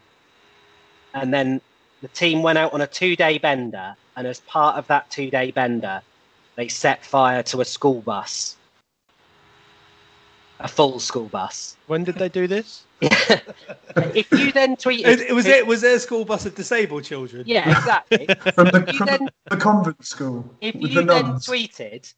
and 1.15 1.33
then 1.33 1.61
the 2.03 2.09
team 2.09 2.43
went 2.43 2.59
out 2.59 2.73
on 2.73 2.81
a 2.81 2.87
two 2.87 3.17
day 3.17 3.39
bender, 3.39 3.97
and 4.17 4.27
as 4.27 4.41
part 4.41 4.77
of 4.77 4.87
that 4.89 5.11
two 5.11 5.31
day 5.31 5.51
bender, 5.51 6.03
they 6.57 6.69
set 6.69 7.05
fire 7.05 7.43
to 7.45 7.61
a 7.61 7.65
school 7.65 8.01
bus, 8.03 8.57
a 10.61 10.69
full 10.69 10.99
school 10.99 11.27
bus. 11.27 11.77
When 11.87 12.05
did 12.05 12.17
they 12.17 12.29
do 12.29 12.47
this? 12.47 12.85
if 13.01 14.31
you 14.33 14.51
then 14.53 14.77
tweeted, 14.77 15.07
It, 15.07 15.21
it 15.21 15.33
was 15.35 15.47
it 15.47 15.67
was 15.67 15.81
their 15.81 15.99
school 15.99 16.25
bus 16.25 16.47
of 16.47 16.55
disabled 16.55 17.05
children. 17.05 17.45
Yeah, 17.47 17.69
exactly. 17.79 18.27
From 18.55 18.67
the, 18.67 18.93
from 18.97 19.07
then- 19.07 19.29
the 19.51 19.57
convent 19.57 20.05
school 20.05 20.53
if 20.61 20.75
you 20.75 20.89
the 20.89 21.03
then 21.05 21.27
nuns. 21.27 21.47
tweeted, 21.47 22.13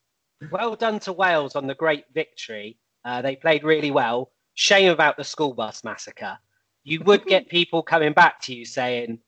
"Well 0.51 0.74
done 0.76 0.99
to 1.01 1.12
Wales 1.12 1.55
on 1.55 1.66
the 1.66 1.74
great 1.74 2.05
victory. 2.14 2.76
Uh, 3.05 3.22
they 3.22 3.36
played 3.36 3.62
really 3.64 3.91
well. 3.91 4.30
Shame 4.55 4.91
about 4.91 5.16
the 5.16 5.24
school 5.24 5.53
bus 5.55 5.84
massacre." 5.84 6.38
You 6.85 7.01
would 7.05 7.24
get 7.26 7.49
people 7.51 7.83
coming 7.83 8.12
back 8.12 8.41
to 8.43 8.55
you 8.55 8.64
saying, 8.64 9.18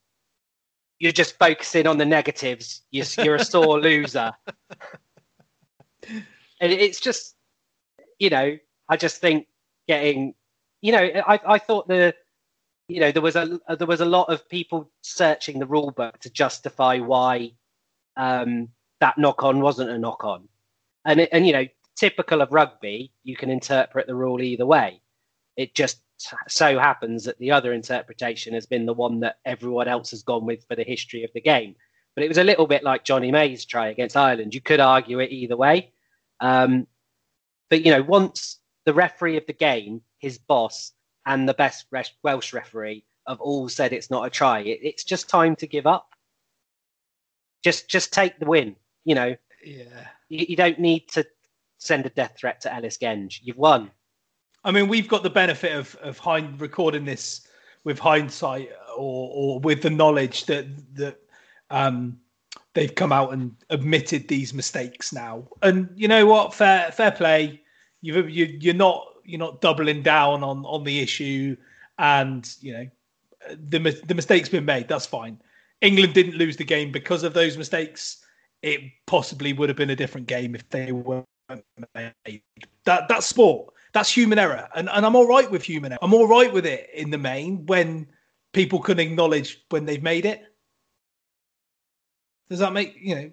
"You're 0.98 1.12
just 1.12 1.38
focusing 1.38 1.86
on 1.86 1.98
the 1.98 2.06
negatives. 2.06 2.82
You're, 2.90 3.06
you're 3.18 3.36
a 3.36 3.44
sore 3.44 3.80
loser." 3.88 4.32
and 6.08 6.72
it's 6.72 7.00
just, 7.00 7.34
you 8.18 8.30
know, 8.30 8.58
I 8.88 8.96
just 8.96 9.20
think 9.20 9.46
getting, 9.88 10.34
you 10.80 10.92
know, 10.92 11.02
I, 11.26 11.40
I 11.46 11.58
thought 11.58 11.88
the 11.88 12.14
you 12.88 13.00
know 13.00 13.10
there 13.12 13.22
was 13.22 13.36
a 13.36 13.58
there 13.78 13.86
was 13.86 14.00
a 14.00 14.06
lot 14.06 14.28
of 14.28 14.48
people 14.48 14.90
searching 15.02 15.58
the 15.58 15.66
rule 15.66 15.90
book 15.90 16.18
to 16.20 16.30
justify 16.30 16.98
why 16.98 17.52
um, 18.16 18.68
that 19.00 19.16
knock 19.18 19.42
on 19.42 19.60
wasn't 19.60 19.90
a 19.90 19.98
knock 19.98 20.24
on, 20.24 20.48
and 21.06 21.20
it, 21.20 21.28
and 21.32 21.46
you 21.46 21.52
know 21.52 21.66
typical 21.96 22.40
of 22.42 22.52
rugby, 22.52 23.12
you 23.22 23.36
can 23.36 23.50
interpret 23.50 24.06
the 24.06 24.14
rule 24.14 24.42
either 24.42 24.66
way. 24.66 25.00
It 25.56 25.74
just 25.74 26.01
so 26.48 26.78
happens 26.78 27.24
that 27.24 27.38
the 27.38 27.50
other 27.50 27.72
interpretation 27.72 28.54
has 28.54 28.66
been 28.66 28.86
the 28.86 28.92
one 28.94 29.20
that 29.20 29.36
everyone 29.44 29.88
else 29.88 30.10
has 30.12 30.22
gone 30.22 30.46
with 30.46 30.64
for 30.68 30.76
the 30.76 30.84
history 30.84 31.24
of 31.24 31.30
the 31.34 31.40
game. 31.40 31.74
But 32.14 32.24
it 32.24 32.28
was 32.28 32.38
a 32.38 32.44
little 32.44 32.66
bit 32.66 32.82
like 32.84 33.04
Jonny 33.04 33.30
May's 33.30 33.64
try 33.64 33.88
against 33.88 34.16
Ireland. 34.16 34.54
You 34.54 34.60
could 34.60 34.80
argue 34.80 35.18
it 35.20 35.30
either 35.30 35.56
way. 35.56 35.92
Um, 36.40 36.86
but 37.70 37.84
you 37.84 37.90
know, 37.90 38.02
once 38.02 38.58
the 38.84 38.92
referee 38.94 39.36
of 39.36 39.46
the 39.46 39.52
game, 39.52 40.02
his 40.18 40.38
boss, 40.38 40.92
and 41.24 41.48
the 41.48 41.54
best 41.54 41.86
Welsh 42.22 42.52
referee 42.52 43.04
have 43.28 43.40
all 43.40 43.68
said 43.68 43.92
it's 43.92 44.10
not 44.10 44.26
a 44.26 44.30
try, 44.30 44.60
it, 44.60 44.80
it's 44.82 45.04
just 45.04 45.28
time 45.28 45.56
to 45.56 45.66
give 45.66 45.86
up. 45.86 46.08
Just, 47.64 47.88
just 47.88 48.12
take 48.12 48.38
the 48.38 48.46
win. 48.46 48.76
You 49.04 49.14
know, 49.14 49.36
Yeah. 49.64 50.08
you, 50.28 50.46
you 50.50 50.56
don't 50.56 50.80
need 50.80 51.08
to 51.10 51.24
send 51.78 52.06
a 52.06 52.10
death 52.10 52.34
threat 52.38 52.60
to 52.62 52.74
Ellis 52.74 52.98
Genge. 52.98 53.38
You've 53.42 53.56
won. 53.56 53.90
I 54.64 54.70
mean, 54.70 54.88
we've 54.88 55.08
got 55.08 55.22
the 55.22 55.30
benefit 55.30 55.76
of 55.76 55.94
of 55.96 56.18
hind, 56.18 56.60
recording 56.60 57.04
this 57.04 57.46
with 57.84 57.98
hindsight, 57.98 58.70
or 58.96 59.30
or 59.32 59.60
with 59.60 59.82
the 59.82 59.90
knowledge 59.90 60.46
that 60.46 60.66
that 60.94 61.18
um, 61.70 62.18
they've 62.74 62.94
come 62.94 63.12
out 63.12 63.32
and 63.32 63.54
admitted 63.70 64.28
these 64.28 64.54
mistakes 64.54 65.12
now. 65.12 65.48
And 65.62 65.88
you 65.94 66.08
know 66.08 66.26
what? 66.26 66.54
Fair 66.54 66.92
fair 66.92 67.10
play. 67.10 67.60
You've 68.00 68.30
you, 68.30 68.56
you're 68.60 68.74
not 68.74 69.06
you're 69.24 69.38
not 69.38 69.60
doubling 69.60 70.02
down 70.02 70.42
on 70.42 70.64
on 70.64 70.84
the 70.84 71.00
issue, 71.00 71.56
and 71.98 72.48
you 72.60 72.72
know 72.72 72.86
the 73.68 73.78
the 74.06 74.14
mistake's 74.14 74.48
been 74.48 74.64
made. 74.64 74.88
That's 74.88 75.06
fine. 75.06 75.38
England 75.80 76.14
didn't 76.14 76.36
lose 76.36 76.56
the 76.56 76.64
game 76.64 76.92
because 76.92 77.24
of 77.24 77.34
those 77.34 77.58
mistakes. 77.58 78.24
It 78.62 78.80
possibly 79.06 79.52
would 79.52 79.68
have 79.68 79.76
been 79.76 79.90
a 79.90 79.96
different 79.96 80.28
game 80.28 80.54
if 80.54 80.68
they 80.70 80.92
weren't 80.92 81.26
made. 81.94 82.42
That 82.84 83.08
that's 83.08 83.26
sport. 83.26 83.71
That's 83.92 84.14
human 84.14 84.38
error, 84.38 84.68
and 84.74 84.88
and 84.88 85.04
I'm 85.04 85.14
all 85.14 85.26
right 85.26 85.50
with 85.50 85.62
human 85.62 85.92
error. 85.92 85.98
I'm 86.02 86.14
all 86.14 86.28
right 86.28 86.52
with 86.52 86.66
it 86.66 86.90
in 86.94 87.10
the 87.10 87.18
main 87.18 87.66
when 87.66 88.06
people 88.52 88.80
can 88.80 88.98
acknowledge 88.98 89.64
when 89.70 89.84
they've 89.84 90.02
made 90.02 90.24
it. 90.24 90.42
Does 92.48 92.58
that 92.58 92.72
make 92.72 92.96
you 93.00 93.14
know? 93.14 93.30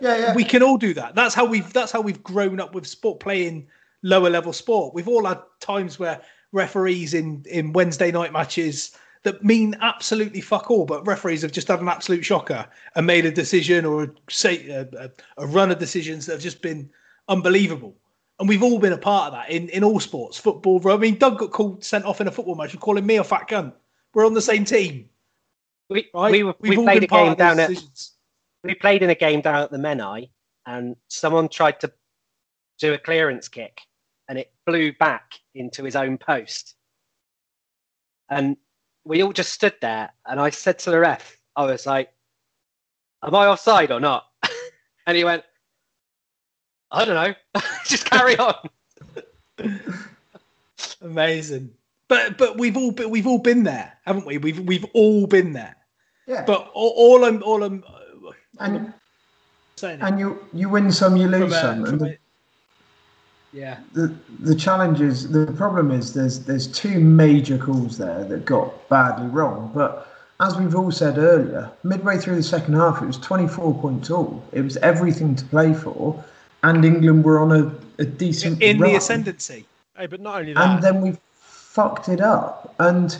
Yeah, 0.00 0.16
yeah. 0.16 0.34
We 0.34 0.44
can 0.44 0.62
all 0.62 0.76
do 0.76 0.94
that. 0.94 1.14
That's 1.14 1.34
how 1.34 1.44
we've 1.44 1.72
that's 1.72 1.92
how 1.92 2.00
we've 2.00 2.22
grown 2.22 2.60
up 2.60 2.74
with 2.74 2.86
sport 2.86 3.20
playing 3.20 3.66
lower 4.02 4.30
level 4.30 4.52
sport. 4.52 4.94
We've 4.94 5.08
all 5.08 5.26
had 5.26 5.40
times 5.60 5.98
where 5.98 6.20
referees 6.52 7.14
in 7.14 7.44
in 7.48 7.72
Wednesday 7.72 8.10
night 8.10 8.32
matches 8.32 8.96
that 9.22 9.44
mean 9.44 9.76
absolutely 9.80 10.40
fuck 10.40 10.70
all, 10.70 10.86
but 10.86 11.06
referees 11.06 11.42
have 11.42 11.52
just 11.52 11.68
had 11.68 11.80
an 11.80 11.88
absolute 11.88 12.24
shocker 12.24 12.66
and 12.96 13.06
made 13.06 13.26
a 13.26 13.30
decision 13.30 13.84
or 13.84 14.14
say 14.30 14.68
a, 14.70 14.88
a, 14.98 15.10
a 15.36 15.46
run 15.46 15.70
of 15.70 15.78
decisions 15.78 16.26
that 16.26 16.32
have 16.32 16.42
just 16.42 16.62
been 16.62 16.88
unbelievable. 17.28 17.94
And 18.40 18.48
we've 18.48 18.62
all 18.62 18.78
been 18.78 18.94
a 18.94 18.98
part 18.98 19.26
of 19.26 19.32
that 19.34 19.50
in, 19.50 19.68
in 19.68 19.84
all 19.84 20.00
sports, 20.00 20.38
football. 20.38 20.80
I 20.90 20.96
mean, 20.96 21.18
Doug 21.18 21.38
got 21.38 21.50
called 21.50 21.84
sent 21.84 22.06
off 22.06 22.22
in 22.22 22.26
a 22.26 22.30
football 22.30 22.54
match 22.54 22.72
for 22.72 22.78
calling 22.78 23.04
me 23.04 23.16
a 23.16 23.24
fat 23.24 23.46
cunt. 23.48 23.74
We're 24.14 24.24
on 24.24 24.32
the 24.32 24.40
same 24.40 24.64
team, 24.64 25.10
We, 25.90 26.08
right? 26.14 26.32
we, 26.32 26.42
were- 26.42 26.56
we 26.58 26.74
played 26.74 27.04
a 27.04 27.06
game 27.06 27.34
down 27.34 27.60
at 27.60 27.68
decisions. 27.68 28.14
we 28.64 28.74
played 28.74 29.02
in 29.02 29.10
a 29.10 29.14
game 29.14 29.42
down 29.42 29.62
at 29.62 29.70
the 29.70 29.76
Menai, 29.76 30.30
and 30.66 30.96
someone 31.08 31.50
tried 31.50 31.80
to 31.80 31.92
do 32.78 32.94
a 32.94 32.98
clearance 32.98 33.46
kick, 33.46 33.82
and 34.26 34.38
it 34.38 34.50
flew 34.66 34.92
back 34.94 35.34
into 35.54 35.84
his 35.84 35.94
own 35.94 36.16
post. 36.16 36.76
And 38.30 38.56
we 39.04 39.22
all 39.22 39.34
just 39.34 39.52
stood 39.52 39.74
there, 39.82 40.10
and 40.26 40.40
I 40.40 40.48
said 40.48 40.78
to 40.80 40.90
the 40.90 40.98
ref, 40.98 41.38
I 41.56 41.66
was 41.66 41.84
like, 41.86 42.10
"Am 43.22 43.34
I 43.34 43.46
offside 43.48 43.90
or 43.92 44.00
not?" 44.00 44.24
and 45.06 45.16
he 45.16 45.24
went, 45.24 45.44
"I 46.92 47.04
don't 47.04 47.14
know. 47.14 47.62
just 47.86 48.08
carry 48.10 48.36
on." 48.38 48.54
Amazing. 51.02 51.70
But 52.08 52.38
but 52.38 52.58
we've 52.58 52.76
all 52.76 52.90
been, 52.92 53.10
we've 53.10 53.26
all 53.26 53.38
been 53.38 53.62
there, 53.62 53.92
haven't 54.04 54.26
we? 54.26 54.38
We've 54.38 54.58
we've 54.60 54.84
all 54.94 55.26
been 55.26 55.52
there. 55.52 55.76
yeah. 56.26 56.44
But 56.44 56.70
all, 56.74 56.92
all 56.96 57.24
I'm 57.24 57.42
all 57.42 57.62
I'm 57.62 57.84
uh, 57.86 58.32
and 58.58 58.92
saying 59.76 60.00
and 60.02 60.18
you 60.18 60.44
you 60.52 60.68
win 60.68 60.90
some, 60.90 61.16
you 61.16 61.30
from 61.30 61.40
lose 61.42 61.52
a- 61.52 61.60
some. 61.60 61.84
And 61.84 62.00
the, 62.00 62.18
yeah, 63.52 63.78
the 63.92 64.14
the 64.40 64.54
challenge 64.54 65.00
is 65.00 65.30
the 65.30 65.46
problem 65.52 65.90
is 65.90 66.12
there's 66.14 66.40
there's 66.40 66.66
two 66.66 66.98
major 67.00 67.58
calls 67.58 67.96
there 67.98 68.24
that 68.24 68.44
got 68.44 68.88
badly 68.88 69.28
wrong. 69.28 69.70
But 69.74 70.08
as 70.40 70.56
we've 70.56 70.74
all 70.74 70.90
said 70.90 71.18
earlier, 71.18 71.70
midway 71.84 72.16
through 72.18 72.36
the 72.36 72.42
second 72.42 72.74
half, 72.74 73.02
it 73.02 73.06
was 73.06 73.18
24 73.18 73.78
points 73.80 74.10
all. 74.10 74.42
It 74.52 74.62
was 74.62 74.76
everything 74.78 75.34
to 75.36 75.44
play 75.44 75.74
for, 75.74 76.24
and 76.62 76.84
England 76.84 77.24
were 77.24 77.38
on 77.40 77.52
a, 77.52 78.02
a 78.02 78.04
decent 78.04 78.62
in 78.62 78.78
run. 78.78 78.90
the 78.90 78.96
ascendancy. 78.96 79.64
Hey, 79.96 80.06
but 80.06 80.20
not 80.20 80.40
only 80.40 80.52
that, 80.54 80.68
and 80.68 80.82
then 80.82 81.00
we 81.00 81.16
fucked 81.70 82.08
it 82.08 82.20
up 82.20 82.74
and 82.80 83.16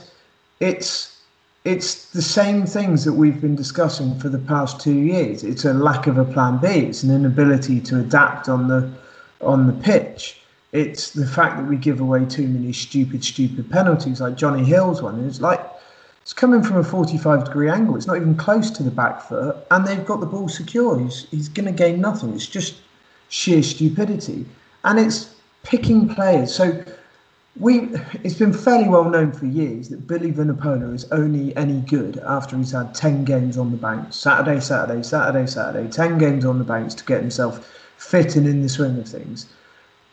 it's 0.59 1.19
it's 1.65 2.11
the 2.11 2.23
same 2.23 2.67
things 2.67 3.05
that 3.05 3.13
we've 3.13 3.41
been 3.41 3.55
discussing 3.55 4.19
for 4.19 4.29
the 4.29 4.39
past 4.39 4.81
two 4.81 4.99
years 4.99 5.45
it's 5.45 5.65
a 5.65 5.73
lack 5.73 6.09
of 6.09 6.19
a 6.19 6.25
plan 6.25 6.59
b 6.59 6.67
it's 6.67 7.05
an 7.05 7.15
inability 7.15 7.81
to 7.81 8.01
adapt 8.01 8.49
on 8.49 8.67
the 8.67 8.91
on 9.41 9.69
the 9.69 9.73
pitch 9.85 10.41
it's 10.73 11.13
the 11.13 11.27
fact 11.27 11.59
that 11.59 11.67
we 11.69 11.77
give 11.77 12.01
away 12.01 12.25
too 12.25 12.49
many 12.49 12.73
stupid 12.73 13.23
stupid 13.23 13.71
penalties 13.71 14.21
like 14.21 14.37
Jonny 14.37 14.65
Hill's 14.65 15.01
one 15.01 15.25
it's 15.25 15.41
like 15.41 15.65
It's 16.23 16.33
coming 16.33 16.63
from 16.63 16.77
a 16.77 16.85
45 16.85 17.45
degree 17.45 17.71
angle. 17.71 17.97
It's 17.97 18.07
not 18.07 18.17
even 18.17 18.37
close 18.37 18.71
to 18.73 18.83
the 18.83 18.91
back 18.91 19.23
foot, 19.23 19.57
and 19.71 19.87
they've 19.87 20.05
got 20.05 20.21
the 20.21 20.27
ball 20.27 20.49
secure. 20.49 20.99
He's, 20.99 21.27
he's 21.31 21.49
going 21.49 21.67
to 21.67 21.73
gain 21.73 22.01
nothing. 22.01 22.35
It's 22.35 22.47
just 22.47 22.75
sheer 23.31 23.63
stupidity. 23.63 24.45
And 24.85 24.99
it's 24.99 25.35
picking 25.63 26.15
players. 26.15 26.55
So 26.55 26.85
we 27.59 27.89
it's 28.23 28.35
been 28.35 28.53
fairly 28.53 28.89
well 28.89 29.09
known 29.09 29.33
for 29.33 29.47
years 29.47 29.89
that 29.89 30.07
Billy 30.07 30.33
Vunipola 30.33 30.95
is 30.95 31.11
only 31.11 31.57
any 31.57 31.81
good 31.81 32.19
after 32.19 32.57
he's 32.57 32.73
had 32.73 32.95
10 32.95 33.25
games 33.25 33.57
on 33.57 33.71
the 33.71 33.77
bank. 33.77 34.13
Saturday, 34.13 34.61
Saturday, 34.61 35.03
Saturday, 35.03 35.47
Saturday, 35.47 35.91
10 35.91 36.19
games 36.19 36.45
on 36.45 36.59
the 36.59 36.65
banks 36.65 36.95
to 36.95 37.05
get 37.05 37.21
himself 37.21 37.67
fit 37.97 38.37
and 38.37 38.47
in 38.47 38.63
the 38.63 38.69
swing 38.69 38.99
of 38.99 39.09
things. 39.09 39.47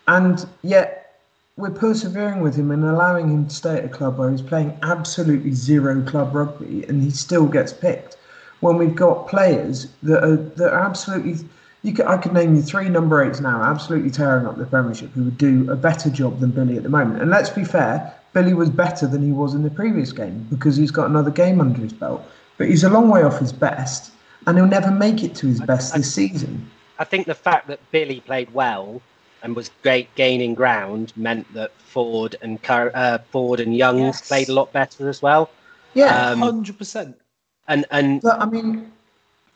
And 0.07 0.45
yet 0.61 1.20
we're 1.57 1.72
persevering 1.72 2.41
with 2.41 2.55
him 2.55 2.72
and 2.72 2.84
allowing 2.84 3.30
him 3.30 3.47
to 3.47 3.55
stay 3.55 3.78
at 3.78 3.86
a 3.86 3.89
club 3.89 4.18
where 4.18 4.30
he's 4.30 4.41
playing 4.41 4.78
absolutely 4.84 5.51
zero 5.53 6.01
club 6.03 6.34
rugby 6.36 6.86
and 6.86 7.01
he 7.01 7.09
still 7.09 7.47
gets 7.47 7.74
picked. 7.74 8.18
When 8.59 8.78
we've 8.78 8.95
got 8.95 9.28
players 9.28 9.88
that 10.03 10.24
are 10.24 10.36
that 10.36 10.74
are 10.74 10.80
absolutely 10.80 11.47
could, 11.94 12.06
I 12.06 12.18
could 12.18 12.34
name 12.34 12.56
you 12.56 12.62
three 12.62 12.90
number 12.90 13.24
eights 13.24 13.40
now, 13.40 13.62
absolutely 13.64 14.12
tearing 14.12 14.46
up 14.46 14.58
the 14.58 14.66
Premiership, 14.66 15.12
who 15.12 15.26
would 15.26 15.38
do 15.38 15.70
a 15.72 15.76
better 15.76 16.10
job 16.10 16.40
than 16.40 16.52
Billy 16.52 16.78
at 16.78 16.84
the 16.84 16.90
moment. 16.90 17.22
And 17.22 17.30
let's 17.30 17.50
be 17.50 17.64
fair, 17.64 18.14
Billy 18.34 18.54
was 18.54 18.70
better 18.70 19.08
than 19.08 19.24
he 19.24 19.32
was 19.32 19.54
in 19.54 19.64
the 19.64 19.70
previous 19.70 20.12
game 20.12 20.46
because 20.50 20.76
he's 20.76 20.92
got 20.92 21.10
another 21.10 21.32
game 21.32 21.60
under 21.62 21.82
his 21.82 21.94
belt. 21.94 22.24
But 22.58 22.70
he's 22.70 22.84
a 22.84 22.90
long 22.90 23.10
way 23.10 23.24
off 23.24 23.40
his 23.40 23.54
best, 23.54 24.12
and 24.46 24.58
he'll 24.58 24.68
never 24.68 24.92
make 24.92 25.24
it 25.24 25.36
to 25.36 25.48
his 25.48 25.62
best 25.62 25.94
I, 25.94 26.00
this 26.00 26.14
season. 26.14 26.70
I 27.00 27.04
think 27.04 27.28
the 27.28 27.36
fact 27.36 27.68
that 27.68 27.80
Billy 27.92 28.22
played 28.22 28.52
well 28.54 29.02
and 29.44 29.56
was 29.56 29.70
great 29.84 30.14
gaining 30.16 30.56
ground 30.56 31.14
meant 31.16 31.52
that 31.54 31.72
Ford 31.80 32.36
and 32.42 32.60
uh, 32.70 33.20
Ford 33.32 33.60
and 33.60 33.76
Youngs 33.76 34.00
yes. 34.00 34.28
played 34.28 34.50
a 34.50 34.54
lot 34.54 34.74
better 34.74 35.08
as 35.08 35.22
well. 35.22 35.50
Yeah, 35.94 36.32
um, 36.32 36.40
hundred 36.40 36.74
um, 36.74 36.78
percent. 36.78 37.22
And 37.68 37.86
and 37.92 38.22
but, 38.22 38.42
I 38.42 38.46
mean, 38.46 38.92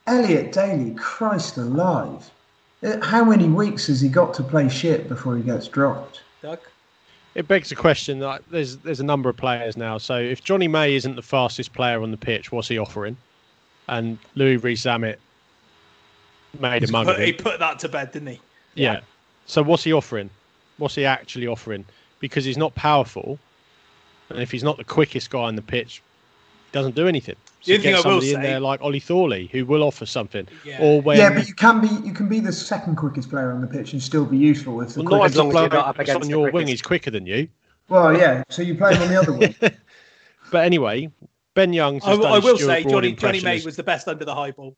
Elliot 0.08 0.52
Daly, 0.52 0.94
Christ 0.96 1.58
alive. 1.58 2.30
Uh, 2.84 3.04
how 3.06 3.24
many 3.24 3.48
weeks 3.48 3.88
has 3.88 4.02
he 4.02 4.10
got 4.10 4.34
to 4.36 4.44
play 4.44 4.68
shit 4.68 5.08
before 5.08 5.38
he 5.38 5.44
gets 5.44 5.68
dropped? 5.68 6.22
Doug? 6.42 6.60
It 7.36 7.48
begs 7.48 7.70
the 7.70 7.76
question 7.76 8.20
that 8.20 8.42
there's 8.50 8.78
there's 8.78 9.00
a 9.00 9.06
number 9.06 9.30
of 9.30 9.38
players 9.38 9.78
now. 9.78 9.98
So 9.98 10.18
if 10.18 10.44
Jonny 10.44 10.68
May 10.68 10.96
isn't 10.96 11.16
the 11.16 11.22
fastest 11.22 11.74
player 11.74 12.02
on 12.02 12.12
the 12.12 12.18
pitch, 12.18 12.52
what's 12.52 12.68
he 12.68 12.78
offering? 12.78 13.16
And 13.88 14.18
Louis 14.36 14.58
Rees-Zammit 14.58 15.18
made 16.60 16.84
a 16.84 16.92
mug 16.92 17.06
put, 17.06 17.16
of 17.16 17.22
it. 17.22 17.26
He 17.28 17.34
put 17.34 17.60
that 17.60 17.80
to 17.80 17.90
bed, 17.90 18.12
didn't 18.12 18.30
he? 18.30 18.42
Yeah. 18.76 18.94
yeah. 18.94 19.00
So 19.46 19.64
what's 19.64 19.84
he 19.84 19.94
offering? 19.94 20.30
What's 20.78 20.96
he 20.96 21.06
actually 21.06 21.48
offering? 21.48 21.86
Because 22.20 22.44
he's 22.44 22.58
not 22.58 22.76
powerful, 22.76 23.40
and 24.30 24.40
if 24.40 24.52
he's 24.52 24.64
not 24.64 24.78
the 24.78 24.84
quickest 24.84 25.30
guy 25.30 25.44
on 25.44 25.56
the 25.56 25.62
pitch, 25.62 26.02
he 26.66 26.72
doesn't 26.72 26.96
do 26.96 27.08
anything. 27.08 27.36
So 27.62 27.74
the 27.74 27.80
get 27.80 28.02
somebody 28.02 28.34
in 28.34 28.42
there 28.42 28.60
like 28.60 28.82
Ollie 28.82 29.00
Thorley 29.00 29.48
who 29.52 29.66
will 29.66 29.84
offer 29.84 30.06
something. 30.06 30.48
Yeah. 30.66 30.82
Or 30.82 31.02
when 31.02 31.18
yeah, 31.18 31.34
but 31.34 31.48
you 31.48 31.54
can 31.54 31.80
be 31.80 31.90
you 32.06 32.14
can 32.14 32.28
be 32.28 32.40
the 32.40 32.52
second 32.52 32.96
quickest 32.96 33.30
player 33.30 33.52
on 33.52 33.62
the 33.62 33.68
pitch 33.68 33.94
and 33.94 34.02
still 34.02 34.26
be 34.26 34.38
useful 34.38 34.82
if 34.82 34.94
the 34.94 35.04
well, 35.04 35.20
quickest. 35.20 35.38
Not 35.38 35.48
as 35.48 35.54
long 35.54 35.66
as 35.68 35.74
up 35.74 36.00
against 36.00 36.24
on 36.24 36.30
your 36.30 36.52
wing, 36.52 36.68
he's 36.68 36.82
quicker 36.82 37.12
than 37.12 37.26
you. 37.26 37.48
Well, 37.88 38.18
yeah. 38.18 38.44
So 38.50 38.62
you 38.62 38.76
play 38.76 38.96
him 38.96 39.04
on 39.04 39.08
the 39.10 39.20
other 39.20 39.34
wing. 39.34 39.56
but 40.52 40.66
anyway, 40.66 41.12
Ben 41.54 41.74
Youngs. 41.74 42.04
I, 42.06 42.14
I, 42.14 42.40
will 42.40 42.58
say 42.58 42.84
Johnny 42.84 43.14
Jonny 43.14 43.42
May 43.42 43.62
was 43.64 43.76
the 43.76 43.84
best 43.84 44.08
under 44.08 44.26
the 44.26 44.34
high 44.34 44.52
ball. 44.52 44.76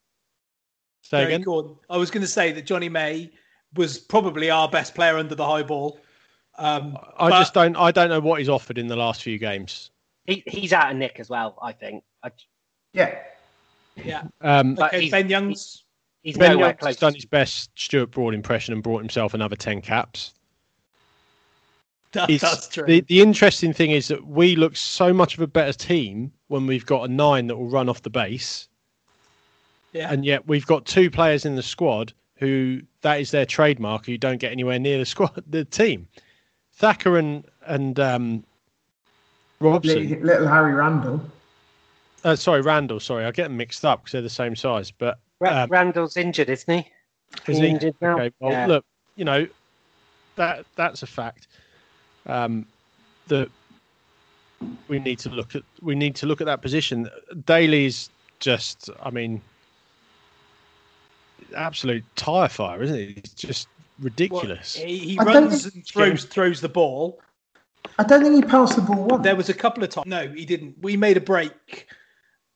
Say 1.02 1.18
Very 1.18 1.34
again. 1.34 1.42
Good. 1.42 1.76
I 1.90 1.98
was 1.98 2.12
going 2.12 2.22
to 2.22 2.28
say 2.28 2.52
that 2.54 2.66
Jonny 2.66 2.90
May 2.90 3.32
was 3.76 4.00
probably 4.00 4.50
our 4.50 4.68
best 4.70 4.96
player 4.96 5.18
under 5.18 5.36
the 5.36 5.46
high 5.46 5.64
ball. 5.64 6.00
Um, 6.58 6.98
I 7.18 7.30
but... 7.30 7.40
just 7.40 7.54
don't. 7.54 7.76
I 7.76 7.92
don't 7.92 8.10
know 8.10 8.20
what 8.20 8.40
he's 8.40 8.50
offered 8.50 8.78
in 8.78 8.88
the 8.88 8.96
last 8.96 9.24
few 9.24 9.38
games. 9.38 9.92
He, 10.26 10.44
he's 10.48 10.74
out 10.74 10.92
of 10.92 10.98
nick 10.98 11.20
as 11.20 11.30
well. 11.30 11.58
I 11.62 11.72
think. 11.74 12.04
I... 12.24 12.32
Yeah. 12.94 13.18
Yeah. 13.96 14.24
Um, 14.42 14.78
okay, 14.80 15.10
Ben 15.10 15.30
Youngs. 15.30 15.84
He's 16.24 16.38
Ben 16.38 16.58
Youngs 16.58 16.78
has 16.82 16.98
done 16.98 17.14
his 17.14 17.26
best 17.26 17.70
Stuart 17.76 18.12
Broad 18.12 18.34
impression 18.34 18.74
and 18.74 18.82
brought 18.82 19.00
himself 19.00 19.34
another 19.34 19.56
ten 19.56 19.82
caps. 19.82 20.34
That, 22.14 22.30
that's 22.40 22.68
true. 22.68 22.86
The, 22.86 23.02
the 23.02 23.22
interesting 23.22 23.74
thing 23.74 23.92
is 23.92 24.08
that 24.08 24.26
we 24.28 24.56
look 24.56 24.76
so 24.76 25.12
much 25.12 25.34
of 25.34 25.42
a 25.42 25.48
better 25.48 25.74
team 25.74 26.32
when 26.48 26.68
we've 26.68 26.86
got 26.86 27.10
a 27.10 27.12
nine 27.12 27.48
that 27.48 27.58
will 27.58 27.70
run 27.70 27.90
off 27.90 28.04
the 28.04 28.10
base. 28.10 28.70
Yeah. 29.94 30.12
And 30.12 30.24
yet 30.24 30.48
we've 30.48 30.66
got 30.66 30.86
two 30.86 31.10
players 31.10 31.46
in 31.46 31.56
the 31.56 31.64
squad 31.64 32.14
who 32.36 32.82
that 33.02 33.20
is 33.20 33.32
their 33.32 33.46
trademark 33.46 34.06
who 34.06 34.18
don't 34.18 34.38
get 34.38 34.52
anywhere 34.52 34.80
near 34.80 35.00
the 35.00 35.06
squad 35.08 35.44
the 35.48 35.66
team. 35.66 36.08
Thacker 36.74 37.18
and 37.18 37.46
and 37.66 38.00
um, 38.00 38.44
Robson. 39.60 40.10
Little, 40.10 40.26
little 40.26 40.48
Harry 40.48 40.74
Randall. 40.74 41.22
Uh, 42.24 42.36
sorry, 42.36 42.62
Randall. 42.62 43.00
Sorry, 43.00 43.26
I 43.26 43.32
get 43.32 43.44
them 43.44 43.58
mixed 43.58 43.84
up 43.84 44.02
because 44.02 44.14
they're 44.14 44.22
the 44.22 44.30
same 44.30 44.56
size. 44.56 44.92
But 44.92 45.20
um, 45.46 45.70
Randall's 45.70 46.18
injured, 46.18 46.50
isn't 46.50 46.74
he? 46.74 46.92
Is 47.52 47.58
he 47.58 47.68
injured 47.68 47.96
now? 48.02 48.16
Okay. 48.16 48.32
Well, 48.40 48.52
yeah. 48.52 48.66
look, 48.68 48.86
you 49.16 49.26
know 49.26 49.48
that 50.36 50.66
that's 50.76 51.04
a 51.04 51.08
fact. 51.08 51.48
Um, 52.26 52.66
that 53.28 53.50
we 54.88 55.00
need 55.00 55.20
to 55.20 55.30
look 55.30 55.56
at. 55.56 55.64
We 55.82 55.96
need 55.96 56.16
to 56.16 56.26
look 56.26 56.42
at 56.42 56.46
that 56.46 56.62
position. 56.62 57.10
Daly's 57.46 58.10
just. 58.40 58.90
I 59.02 59.10
mean, 59.10 59.42
absolute 61.56 62.04
tire 62.16 62.50
fire, 62.50 62.82
isn't 62.84 62.98
it? 62.98 63.18
It's 63.18 63.34
just 63.34 63.68
ridiculous. 64.00 64.78
Well, 64.78 64.88
he, 64.88 64.98
he 64.98 65.18
runs 65.18 65.66
and 65.66 65.86
throws 65.86 66.26
throws 66.26 66.62
the 66.62 66.70
ball. 66.70 67.20
I 68.00 68.04
don't 68.04 68.24
think 68.24 68.36
he 68.36 68.42
passed 68.42 68.78
the 68.78 68.82
ball 68.82 69.06
once. 69.06 69.24
There 69.24 69.36
was 69.36 69.50
a 69.50 69.54
couple 69.54 69.84
of 69.84 69.90
times. 69.90 70.08
No, 70.08 70.28
he 70.28 70.46
didn't. 70.46 70.82
We 70.82 70.96
made 70.96 71.18
a 71.18 71.22
break 71.22 71.88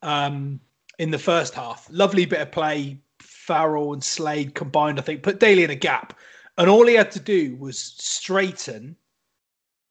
um, 0.08 0.60
in 0.99 1.12
the 1.12 1.20
first 1.20 1.53
half. 1.53 1.88
Lovely 1.91 2.26
bit 2.26 2.41
of 2.41 2.51
play. 2.51 2.99
Farrell 3.20 3.93
and 3.93 4.03
Slade 4.03 4.55
combined, 4.55 4.99
I 4.99 5.01
think, 5.01 5.22
put 5.22 5.39
Daly 5.39 5.64
in 5.64 5.70
a 5.70 5.76
gap. 5.76 6.18
And 6.58 6.70
all 6.70 6.88
he 6.88 6.95
had 6.95 7.12
to 7.12 7.20
do 7.20 7.55
was 7.55 7.78
straighten 7.78 8.95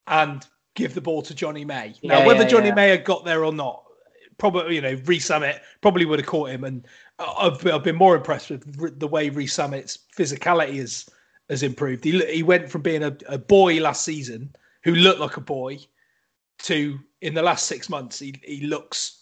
and 0.07 0.45
give 0.75 0.93
the 0.93 1.01
ball 1.01 1.21
to 1.23 1.33
Jonny 1.33 1.65
May. 1.65 1.93
Now, 2.03 2.19
yeah, 2.19 2.25
whether 2.25 2.43
yeah, 2.43 2.49
Jonny 2.49 2.67
yeah. 2.67 2.75
May 2.75 2.89
had 2.89 3.03
got 3.03 3.25
there 3.25 3.45
or 3.45 3.53
not, 3.53 3.83
probably, 4.37 4.75
you 4.75 4.81
know, 4.81 4.99
Rees-Zammit 5.05 5.59
probably 5.81 6.05
would 6.05 6.19
have 6.19 6.27
caught 6.27 6.49
him. 6.49 6.63
And 6.63 6.85
I've, 7.19 7.65
I've 7.65 7.83
been 7.83 7.95
more 7.95 8.15
impressed 8.15 8.49
with 8.49 8.99
the 8.99 9.07
way 9.07 9.29
Rees-Zammit's 9.29 9.99
physicality 10.15 10.77
has, 10.77 11.09
has 11.49 11.63
improved. 11.63 12.03
He, 12.03 12.23
he 12.25 12.43
went 12.43 12.69
from 12.69 12.81
being 12.81 13.03
a, 13.03 13.15
a 13.27 13.37
boy 13.37 13.79
last 13.79 14.03
season 14.03 14.55
who 14.83 14.93
looked 14.95 15.19
like 15.19 15.37
a 15.37 15.41
boy 15.41 15.77
to 16.59 16.99
in 17.21 17.33
the 17.33 17.41
last 17.41 17.65
six 17.65 17.89
months, 17.89 18.19
he, 18.19 18.35
he 18.43 18.61
looks 18.61 19.16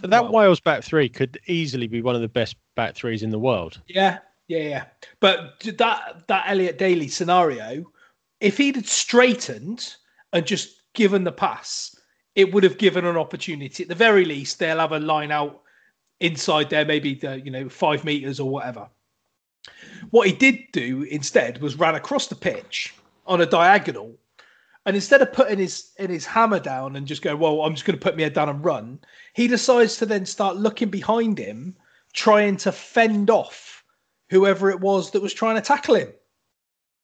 but 0.00 0.10
that 0.10 0.24
well, 0.24 0.32
Wales 0.32 0.60
back 0.60 0.82
three 0.82 1.08
could 1.08 1.38
easily 1.46 1.86
be 1.86 2.02
one 2.02 2.14
of 2.14 2.20
the 2.20 2.28
best 2.28 2.56
back 2.76 2.94
threes 2.94 3.22
in 3.22 3.30
the 3.30 3.38
world. 3.38 3.80
Yeah, 3.86 4.18
yeah, 4.48 4.58
yeah. 4.58 4.84
But 5.20 5.60
that 5.78 6.26
that 6.28 6.44
Elliot 6.46 6.78
Daly 6.78 7.08
scenario, 7.08 7.84
if 8.40 8.56
he'd 8.56 8.76
had 8.76 8.86
straightened 8.86 9.94
and 10.32 10.46
just 10.46 10.82
given 10.94 11.24
the 11.24 11.32
pass, 11.32 11.96
it 12.34 12.52
would 12.52 12.64
have 12.64 12.78
given 12.78 13.04
an 13.04 13.16
opportunity. 13.16 13.82
At 13.82 13.88
the 13.88 13.94
very 13.94 14.24
least, 14.24 14.58
they'll 14.58 14.78
have 14.78 14.92
a 14.92 14.98
line 14.98 15.30
out 15.30 15.62
inside 16.20 16.70
there, 16.70 16.84
maybe 16.84 17.14
the 17.14 17.40
you 17.40 17.50
know 17.50 17.68
five 17.68 18.04
meters 18.04 18.40
or 18.40 18.48
whatever. 18.48 18.88
What 20.10 20.26
he 20.26 20.32
did 20.32 20.58
do 20.72 21.02
instead 21.02 21.60
was 21.60 21.76
ran 21.76 21.94
across 21.94 22.28
the 22.28 22.34
pitch 22.34 22.94
on 23.26 23.40
a 23.40 23.46
diagonal 23.46 24.16
and 24.86 24.96
instead 24.96 25.22
of 25.22 25.32
putting 25.32 25.58
his 25.58 25.92
in 25.98 26.10
his 26.10 26.24
hammer 26.24 26.58
down 26.58 26.96
and 26.96 27.06
just 27.06 27.22
go, 27.22 27.36
well, 27.36 27.62
I'm 27.62 27.74
just 27.74 27.84
going 27.84 27.98
to 27.98 28.02
put 28.02 28.16
my 28.16 28.22
head 28.22 28.32
down 28.32 28.48
and 28.48 28.64
run, 28.64 29.00
he 29.34 29.46
decides 29.46 29.96
to 29.98 30.06
then 30.06 30.24
start 30.24 30.56
looking 30.56 30.88
behind 30.88 31.38
him, 31.38 31.76
trying 32.12 32.56
to 32.58 32.72
fend 32.72 33.30
off 33.30 33.84
whoever 34.30 34.70
it 34.70 34.80
was 34.80 35.10
that 35.10 35.22
was 35.22 35.34
trying 35.34 35.56
to 35.56 35.60
tackle 35.60 35.96
him. 35.96 36.08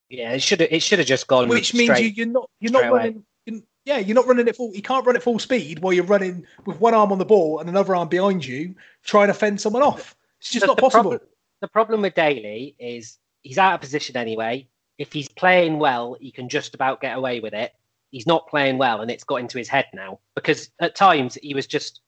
Yeah, 0.09 0.33
it 0.33 0.43
should 0.43 0.61
have 0.61 0.73
it 0.73 0.83
should 0.83 1.01
have 1.01 1.09
just 1.09 1.27
gone. 1.27 1.49
Which 1.49 1.75
means 1.75 2.01
you, 2.01 2.09
you're 2.09 2.27
not 2.27 2.49
you're 2.61 2.73
not 2.73 2.91
running. 2.91 3.25
You're, 3.45 3.61
yeah, 3.85 3.99
you're 3.99 4.15
not 4.15 4.27
running 4.27 4.49
at 4.49 4.57
full. 4.57 4.75
You 4.75 4.83
can't 4.83 5.05
run 5.05 5.17
at 5.17 5.23
full 5.23 5.39
speed 5.39 5.81
while 5.81 5.93
you're 5.93 6.05
running 6.05 6.47
with 6.65 6.81
one 6.81 6.95
arm 6.95 7.13
on 7.13 7.19
the 7.19 7.25
ball 7.25 7.61
and 7.61 7.69
another 7.69 7.95
arm 7.95 8.09
behind 8.09 8.45
you, 8.45 8.75
trying 9.05 9.29
to 9.29 9.35
fend 9.35 9.61
someone 9.61 9.83
off. 9.83 10.17
It's 10.41 10.51
just 10.51 10.63
the, 10.63 10.69
not 10.69 10.79
possible. 10.79 11.11
The 11.11 11.19
problem, 11.19 11.31
the 11.61 11.69
problem 11.69 12.03
with 12.03 12.15
Daly 12.15 12.75
is 12.79 13.19
he's 13.43 13.59
out 13.59 13.75
of 13.75 13.81
position 13.81 14.17
anyway 14.17 14.69
if 14.99 15.13
he's 15.13 15.29
playing 15.29 15.79
well, 15.79 16.17
he 16.21 16.31
can 16.31 16.49
just 16.49 16.75
about 16.75 17.01
get 17.01 17.17
away 17.17 17.41
with 17.41 17.55
it. 17.55 17.73
He's 18.11 18.27
not 18.27 18.49
playing 18.49 18.79
well, 18.79 19.01
and 19.01 19.11
it's 19.11 19.25
got 19.25 19.37
into 19.37 19.59
his 19.59 19.69
head 19.69 19.87
now 19.93 20.21
because 20.35 20.71
at 20.81 20.95
times 20.95 21.37
he 21.43 21.55
was 21.55 21.67
just 21.67 22.01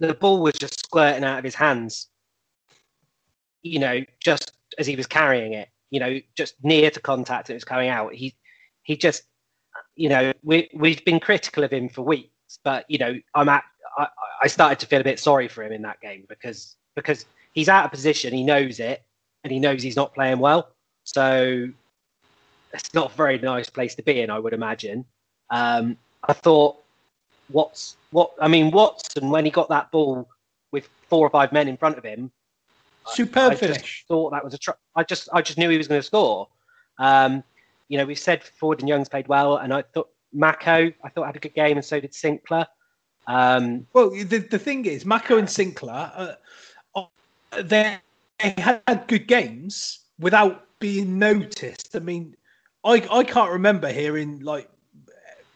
the 0.00 0.14
ball 0.14 0.40
was 0.40 0.54
just 0.54 0.80
squirting 0.80 1.24
out 1.24 1.38
of 1.38 1.44
his 1.44 1.54
hands. 1.54 2.08
You 3.62 3.78
know, 3.78 4.00
just 4.20 4.52
as 4.78 4.86
he 4.86 4.96
was 4.96 5.06
carrying 5.06 5.52
it, 5.52 5.68
you 5.90 6.00
know, 6.00 6.20
just 6.36 6.54
near 6.62 6.90
to 6.90 7.00
contact, 7.00 7.50
it 7.50 7.54
was 7.54 7.64
coming 7.64 7.88
out. 7.88 8.14
He 8.14 8.34
he 8.82 8.96
just, 8.96 9.24
you 9.96 10.08
know, 10.08 10.32
we 10.42 10.68
we've 10.74 11.04
been 11.04 11.20
critical 11.20 11.64
of 11.64 11.72
him 11.72 11.88
for 11.88 12.02
weeks, 12.02 12.58
but 12.64 12.84
you 12.88 12.98
know, 12.98 13.18
I'm 13.34 13.48
at. 13.48 13.64
I, 13.96 14.08
I 14.42 14.46
started 14.46 14.78
to 14.80 14.86
feel 14.86 15.00
a 15.00 15.04
bit 15.04 15.18
sorry 15.18 15.48
for 15.48 15.62
him 15.64 15.72
in 15.72 15.82
that 15.82 16.00
game 16.00 16.24
because 16.28 16.76
because 16.94 17.26
he's 17.52 17.68
out 17.68 17.84
of 17.84 17.90
position, 17.90 18.32
he 18.32 18.44
knows 18.44 18.80
it, 18.80 19.02
and 19.44 19.52
he 19.52 19.58
knows 19.58 19.82
he's 19.82 19.96
not 19.96 20.14
playing 20.14 20.38
well. 20.38 20.70
So 21.14 21.68
it's 22.74 22.92
not 22.92 23.12
a 23.12 23.16
very 23.16 23.38
nice 23.38 23.70
place 23.70 23.94
to 23.94 24.02
be 24.02 24.20
in, 24.20 24.28
I 24.28 24.38
would 24.38 24.52
imagine. 24.52 25.06
Um, 25.48 25.96
I 26.22 26.34
thought 26.34 26.76
what's 27.48 27.96
what. 28.10 28.32
I 28.38 28.46
mean, 28.46 28.70
Watson 28.70 29.30
when 29.30 29.46
he 29.46 29.50
got 29.50 29.70
that 29.70 29.90
ball 29.90 30.28
with 30.70 30.86
four 31.08 31.26
or 31.26 31.30
five 31.30 31.50
men 31.50 31.66
in 31.66 31.78
front 31.78 31.96
of 31.96 32.04
him, 32.04 32.30
Superb 33.06 33.52
I 33.52 33.54
finish. 33.54 33.78
just 33.78 34.08
thought 34.08 34.32
that 34.32 34.44
was 34.44 34.52
a. 34.52 34.58
Tr- 34.58 34.72
I 34.94 35.02
just 35.02 35.30
I 35.32 35.40
just 35.40 35.56
knew 35.56 35.70
he 35.70 35.78
was 35.78 35.88
going 35.88 35.98
to 35.98 36.06
score. 36.06 36.48
Um, 36.98 37.42
you 37.88 37.96
know, 37.96 38.04
we've 38.04 38.18
said 38.18 38.44
Ford 38.44 38.80
and 38.80 38.88
Youngs 38.88 39.08
played 39.08 39.28
well, 39.28 39.56
and 39.56 39.72
I 39.72 39.80
thought 39.94 40.10
Mako 40.34 40.92
I 41.02 41.08
thought 41.08 41.24
had 41.24 41.36
a 41.36 41.40
good 41.40 41.54
game, 41.54 41.78
and 41.78 41.84
so 41.84 42.00
did 42.00 42.12
Sinckler. 42.12 42.66
Um, 43.26 43.86
Well, 43.94 44.10
the, 44.10 44.38
the 44.38 44.58
thing 44.58 44.84
is, 44.84 45.06
Mako 45.06 45.38
and 45.38 45.48
Sinckler, 45.48 46.36
uh, 46.94 47.04
uh, 47.52 47.62
they 47.62 47.98
had 48.40 49.04
good 49.06 49.26
games 49.26 50.00
without 50.18 50.67
being 50.78 51.18
noticed. 51.18 51.94
I 51.94 52.00
mean, 52.00 52.36
I 52.84 53.06
I 53.10 53.24
can't 53.24 53.50
remember 53.50 53.90
hearing 53.90 54.40
like 54.40 54.68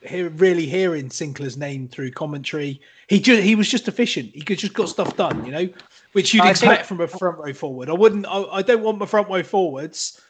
hear, 0.03 0.29
really 0.31 0.67
hearing 0.67 1.09
Sinckler's 1.09 1.57
name 1.57 1.89
through 1.89 2.11
commentary. 2.13 2.81
He 3.09 3.21
just 3.21 3.43
he 3.43 3.55
was 3.55 3.69
just 3.69 3.89
efficient. 3.89 4.31
He 4.35 4.43
could 4.43 4.59
just 4.59 4.75
got 4.75 4.89
stuff 4.89 5.17
done, 5.17 5.45
you 5.45 5.53
know, 5.53 5.69
which 6.13 6.35
you'd 6.35 6.43
I 6.45 6.51
expect 6.51 6.87
think- 6.87 6.89
from 6.89 7.01
a 7.01 7.09
front 7.09 7.39
row 7.39 7.53
forward. 7.53 7.89
I 7.89 7.93
wouldn't. 7.95 8.27
I, 8.27 8.43
I 8.45 8.63
don't 8.63 8.83
want 8.83 8.99
my 8.99 9.07
front 9.07 9.29
row 9.29 9.43
forwards, 9.43 10.21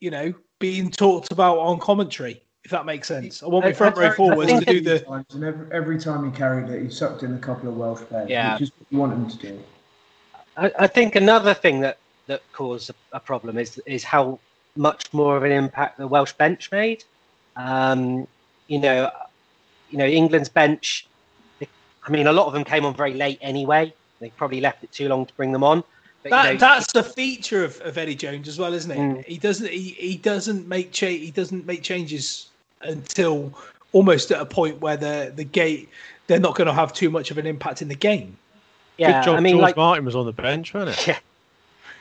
you 0.00 0.10
know, 0.10 0.32
being 0.58 0.90
talked 0.90 1.32
about 1.32 1.58
on 1.58 1.78
commentary. 1.78 2.42
If 2.64 2.70
that 2.70 2.86
makes 2.86 3.08
sense, 3.08 3.42
I 3.42 3.46
want 3.46 3.64
my 3.64 3.72
front 3.72 3.98
I- 3.98 4.02
row 4.02 4.06
I 4.08 4.14
forwards 4.14 4.52
to 4.52 4.64
do 4.64 4.80
the. 4.80 5.24
And 5.32 5.44
every, 5.44 5.72
every 5.72 5.98
time 5.98 6.30
he 6.30 6.36
carried 6.36 6.68
it, 6.70 6.82
he 6.82 6.90
sucked 6.90 7.22
in 7.24 7.34
a 7.34 7.38
couple 7.38 7.68
of 7.68 7.76
Welsh 7.76 8.00
players, 8.02 8.30
Yeah. 8.30 8.52
which 8.54 8.62
is 8.62 8.72
what 8.78 8.86
you 8.90 8.98
want 8.98 9.12
him 9.14 9.28
to 9.28 9.36
do. 9.36 9.60
I, 10.56 10.70
I 10.80 10.86
think 10.86 11.16
another 11.16 11.54
thing 11.54 11.80
that 11.80 11.98
that 12.26 12.42
caused 12.52 12.90
a, 13.12 13.20
problem 13.20 13.58
is 13.58 13.78
is 13.86 14.04
how 14.04 14.38
much 14.76 15.12
more 15.12 15.36
of 15.36 15.42
an 15.42 15.52
impact 15.52 15.98
the 15.98 16.06
Welsh 16.06 16.32
bench 16.32 16.70
made. 16.70 17.04
Um, 17.56 18.26
you 18.68 18.78
know, 18.78 19.10
you 19.90 19.98
know 19.98 20.06
England's 20.06 20.48
bench. 20.48 21.06
I 21.60 22.10
mean, 22.10 22.26
a 22.26 22.32
lot 22.32 22.46
of 22.46 22.52
them 22.52 22.64
came 22.64 22.84
on 22.84 22.94
very 22.94 23.14
late 23.14 23.38
anyway. 23.40 23.92
They 24.18 24.30
probably 24.30 24.60
left 24.60 24.82
it 24.82 24.90
too 24.92 25.08
long 25.08 25.26
to 25.26 25.34
bring 25.34 25.52
them 25.52 25.62
on. 25.62 25.84
But, 26.22 26.30
you 26.30 26.52
know, 26.52 26.58
that's 26.58 26.92
the 26.92 27.02
feature 27.02 27.64
of, 27.64 27.80
of 27.80 27.98
Eddie 27.98 28.14
Jones 28.14 28.46
as 28.46 28.58
well, 28.58 28.72
isn't 28.72 28.90
it? 28.90 28.98
Mm. 28.98 29.24
He 29.24 29.38
doesn't 29.38 29.68
he, 29.68 29.90
he 29.90 30.16
doesn't 30.16 30.68
make 30.68 30.92
cha- 30.92 31.06
he 31.06 31.30
doesn't 31.30 31.66
make 31.66 31.82
changes 31.82 32.48
until 32.82 33.52
almost 33.92 34.30
at 34.30 34.40
a 34.40 34.46
point 34.46 34.80
where 34.80 34.96
the 34.96 35.32
the 35.34 35.44
gate 35.44 35.88
they're 36.28 36.40
not 36.40 36.54
going 36.54 36.68
to 36.68 36.72
have 36.72 36.92
too 36.92 37.10
much 37.10 37.30
of 37.30 37.38
an 37.38 37.46
impact 37.46 37.82
in 37.82 37.88
the 37.88 37.96
game. 37.96 38.36
yeah, 38.96 39.20
Good 39.20 39.24
job. 39.26 39.36
I 39.36 39.40
mean, 39.40 39.54
George 39.54 39.62
like, 39.62 39.76
Martin 39.76 40.04
was 40.04 40.14
on 40.14 40.26
the 40.26 40.32
bench, 40.32 40.72
wasn't 40.72 40.98
it? 40.98 41.06
yeah. 41.08 41.18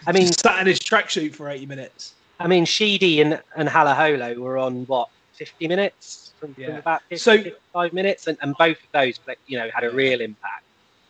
I 0.08 0.12
mean, 0.12 0.28
sat 0.32 0.60
in 0.60 0.68
his 0.68 0.80
tracksuit 0.80 1.34
for 1.36 1.50
eighty 1.50 1.66
minutes. 1.66 2.14
I 2.40 2.48
mean, 2.48 2.66
Sheedy 2.66 3.22
and 3.22 3.42
and 3.56 3.70
Halaholo 3.70 4.36
were 4.38 4.58
on 4.58 4.86
what 4.86 5.10
fifty 5.34 5.68
minutes 5.68 6.34
from, 6.40 6.54
from 6.56 6.76
about 6.76 7.02
50, 7.10 7.18
So- 7.18 7.38
55 7.44 7.94
minutes, 7.94 8.28
and, 8.28 8.38
and 8.42 8.56
both 8.58 8.78
of 8.78 8.92
those, 8.94 9.20
you 9.48 9.60
know, 9.60 9.70
had 9.74 9.84
a 9.84 9.92
real 9.92 10.22
impact. 10.22 10.64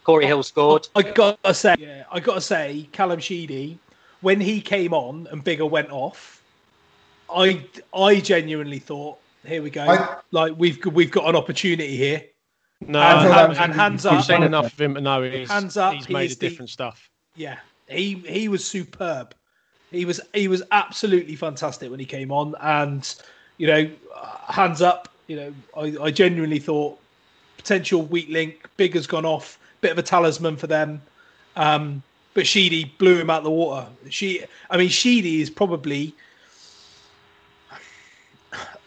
Cory 0.04 0.26
Hill 0.26 0.44
scored. 0.44 0.88
I 0.96 1.04
gotta 1.04 1.54
say, 1.54 1.76
yeah, 1.80 2.04
I 2.12 2.20
gotta 2.20 2.42
say, 2.42 2.90
Callum 2.92 3.20
Sheedy, 3.22 3.78
when 4.22 4.42
he 4.42 4.60
came 4.60 4.94
on 4.94 5.28
and 5.32 5.44
Biggar 5.44 5.70
went 5.70 5.90
off, 5.92 6.42
I 7.34 7.64
I 7.94 8.20
genuinely 8.20 8.80
thought, 8.80 9.20
here 9.46 9.62
we 9.64 9.70
go, 9.70 9.84
I- 9.84 10.18
like 10.32 10.54
we've 10.58 10.84
we've 10.86 11.12
got 11.12 11.30
an 11.30 11.36
opportunity 11.36 11.96
here. 11.96 12.24
No, 12.82 13.00
And- 13.00 13.28
and- 13.52 13.58
and 13.60 13.74
hands 13.74 14.06
I've 14.06 14.20
up. 14.20 14.26
seen 14.26 14.44
enough 14.44 14.74
of 14.74 14.82
him 14.82 14.96
to 14.96 15.02
know 15.02 15.22
he's, 15.22 15.50
Hands 15.50 15.78
up, 15.78 15.94
he's 15.94 16.10
made 16.10 16.26
is 16.32 16.36
a 16.36 16.40
the- 16.40 16.50
different 16.50 16.70
stuff. 16.72 17.10
Yeah, 17.36 17.60
he 17.92 18.16
he 18.26 18.48
was 18.48 18.66
superb. 18.66 19.36
He 19.92 20.06
was 20.06 20.22
he 20.34 20.48
was 20.48 20.64
absolutely 20.72 21.36
fantastic 21.36 21.92
when 21.92 22.00
he 22.00 22.06
came 22.06 22.32
on, 22.32 22.56
and 22.62 23.14
you 23.58 23.68
know, 23.68 23.90
hands 24.48 24.82
up. 24.82 25.10
You 25.28 25.36
know, 25.36 25.54
I, 25.78 26.06
I 26.06 26.12
genuinely 26.12 26.60
thought 26.60 26.98
potential 27.58 28.02
weak 28.02 28.30
link. 28.30 28.68
Big 28.78 28.94
has 28.96 29.08
gone 29.08 29.26
off, 29.26 29.60
bit 29.82 29.92
of 29.92 29.98
a 29.98 30.04
talisman 30.04 30.58
for 30.58 30.68
them. 30.68 31.02
Um, 31.56 32.02
but 32.34 32.48
Sheedy 32.48 32.86
blew 32.98 33.18
him 33.18 33.30
out 33.30 33.44
the 33.44 33.52
water. 33.52 33.88
She, 34.10 34.44
I 34.70 34.78
mean, 34.78 34.90
Sheedy 34.90 35.42
is 35.42 35.50
probably 35.50 36.14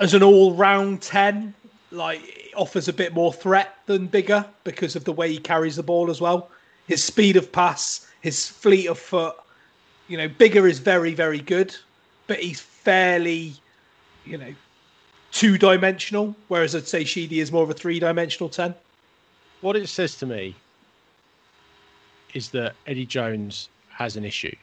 as 0.00 0.14
an 0.14 0.22
all-round 0.22 1.02
ten, 1.02 1.54
like 1.90 2.52
offers 2.56 2.88
a 2.88 2.92
bit 2.92 3.12
more 3.12 3.32
threat 3.32 3.76
than 3.86 4.08
Biggar 4.08 4.46
because 4.64 4.96
of 4.96 5.04
the 5.04 5.12
way 5.12 5.30
he 5.30 5.38
carries 5.38 5.76
the 5.76 5.82
ball 5.82 6.10
as 6.10 6.20
well. 6.20 6.50
His 6.88 7.02
speed 7.02 7.36
of 7.36 7.52
pass, 7.52 8.08
his 8.24 8.48
fleet 8.48 8.86
of 8.86 8.98
foot. 8.98 9.36
You 10.08 10.16
know, 10.16 10.30
Biggar 10.30 10.68
is 10.68 10.78
very, 10.78 11.12
very 11.12 11.40
good, 11.40 11.76
but 12.26 12.38
he's 12.38 12.58
fairly, 12.58 13.52
you 14.24 14.38
know, 14.38 14.54
two-dimensional. 15.30 16.34
Whereas 16.48 16.74
I'd 16.74 16.88
say 16.88 17.04
Sheedy 17.04 17.40
is 17.40 17.52
more 17.52 17.62
of 17.62 17.68
a 17.68 17.74
three-dimensional 17.74 18.48
ten. 18.48 18.74
What 19.60 19.76
it 19.76 19.90
says 19.90 20.16
to 20.16 20.26
me 20.26 20.54
is 22.32 22.48
that 22.50 22.74
Eddie 22.86 23.04
Jones 23.04 23.68
has 23.90 24.16
an 24.16 24.24
issue. 24.24 24.56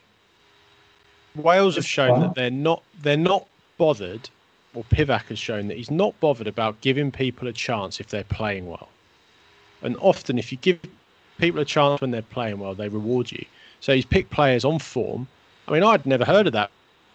Wales 1.36 1.76
have 1.76 1.86
shown 1.86 2.20
that 2.20 2.34
they're 2.34 2.50
not 2.50 2.82
they're 3.04 3.16
not 3.16 3.46
bothered, 3.78 4.28
or 4.74 4.84
Pivac 4.86 5.26
has 5.26 5.38
shown 5.38 5.68
that 5.68 5.78
he's 5.78 5.92
not 5.92 6.20
bothered 6.20 6.48
about 6.48 6.82
giving 6.82 7.12
people 7.12 7.48
a 7.48 7.54
chance 7.54 8.00
if 8.00 8.08
they're 8.08 8.24
playing 8.24 8.68
well. 8.68 8.90
And 9.84 9.96
often, 9.98 10.40
if 10.40 10.52
you 10.52 10.58
give 10.58 10.80
people 11.42 11.60
a 11.60 11.66
chance 11.66 12.00
when 12.00 12.12
they're 12.12 12.22
playing 12.22 12.60
well, 12.60 12.74
they 12.74 12.88
reward 12.88 13.32
you. 13.32 13.44
So 13.82 13.94
he's 13.94 14.06
picked 14.06 14.30
players 14.30 14.64
on 14.64 14.80
form. 14.80 15.28
I 15.68 15.72
mean, 15.74 15.84
I'd 15.84 16.06
never 16.06 16.24
heard 16.24 16.48
of 16.48 16.54
that 16.54 16.72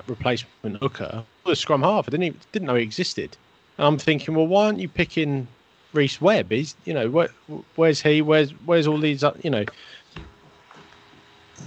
replacement 0.07 0.77
hooker, 0.83 1.25
the 1.45 1.57
scrum 1.57 1.83
half. 1.83 2.09
I 2.09 2.11
didn't 2.11 2.25
even, 2.25 2.41
didn't 2.53 2.67
know 2.67 2.75
he 2.75 2.83
existed. 2.83 3.37
And 3.79 3.87
I'm 3.87 3.99
thinking, 3.99 4.35
well, 4.35 4.47
why 4.47 4.67
aren't 4.67 4.81
you 4.81 4.89
picking 4.89 5.47
Rhys 5.93 6.21
Webb? 6.21 6.51
He's, 6.51 6.75
you 6.85 6.93
know, 6.93 7.09
where, 7.09 7.29
where's 7.77 8.03
he? 8.03 8.23
Where's 8.23 8.51
where's 8.67 8.87
all 8.87 8.99
these? 8.99 9.23
uh, 9.23 9.35
You 9.43 9.51
know, 9.51 9.65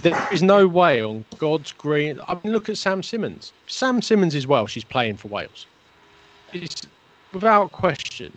there 0.02 0.28
is 0.32 0.42
no 0.42 0.66
way 0.66 1.02
on 1.02 1.24
God's 1.38 1.72
green. 1.72 2.20
I 2.28 2.34
mean, 2.34 2.52
look 2.52 2.68
at 2.68 2.76
Sam 2.76 3.02
Simmonds. 3.02 3.52
Sam 3.66 4.02
Simmonds 4.02 4.34
is 4.34 4.46
Welsh. 4.46 4.74
He's 4.74 4.84
playing 4.84 5.16
for 5.16 5.28
Wales. 5.28 5.66
It's 6.52 6.82
without 7.32 7.72
question. 7.72 8.36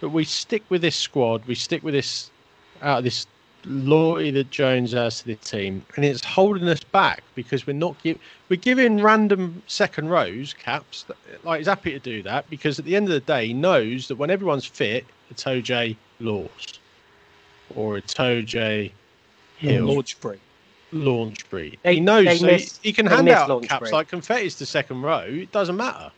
But 0.00 0.10
we 0.10 0.24
stick 0.24 0.62
with 0.68 0.82
this 0.82 0.96
squad. 0.96 1.44
We 1.46 1.54
stick 1.54 1.82
with 1.82 1.94
this 1.94 2.30
out 2.82 2.98
of 2.98 3.04
this 3.04 3.26
loyalty 3.68 4.30
that 4.32 4.50
Jones 4.50 4.92
has 4.92 5.18
to 5.20 5.26
the 5.26 5.34
team, 5.36 5.84
and 5.96 6.04
it's 6.04 6.24
holding 6.24 6.68
us 6.68 6.82
back 6.82 7.22
because 7.34 7.66
we're 7.66 7.74
not 7.74 8.00
give, 8.02 8.18
we're 8.48 8.56
giving 8.56 9.02
random 9.02 9.62
second 9.66 10.08
rows 10.08 10.54
caps. 10.54 11.04
Like 11.44 11.58
he's 11.58 11.66
happy 11.68 11.92
to 11.92 11.98
do 11.98 12.22
that 12.24 12.48
because 12.50 12.78
at 12.78 12.84
the 12.84 12.96
end 12.96 13.06
of 13.06 13.12
the 13.12 13.20
day, 13.20 13.48
he 13.48 13.52
knows 13.54 14.08
that 14.08 14.16
when 14.16 14.30
everyone's 14.30 14.64
fit, 14.66 15.04
it's 15.30 15.44
OJ 15.44 15.96
Lawes 16.20 16.78
or 17.76 17.98
it's 17.98 18.14
OJ 18.14 18.90
Hill. 19.58 19.86
Launchbury. 19.86 20.38
Launchbury. 20.92 21.78
They- 21.82 21.94
he 21.96 22.00
knows 22.00 22.24
they 22.24 22.36
so 22.38 22.46
miss- 22.46 22.78
he, 22.78 22.88
he 22.88 22.92
can 22.92 23.06
they 23.06 23.14
hand 23.16 23.28
out 23.28 23.48
Launchbury. 23.48 23.68
caps 23.68 23.92
like 23.92 24.08
confetti's 24.08 24.54
to 24.56 24.66
second 24.66 25.02
row. 25.02 25.20
It 25.28 25.52
doesn't 25.52 25.76
matter. 25.76 26.10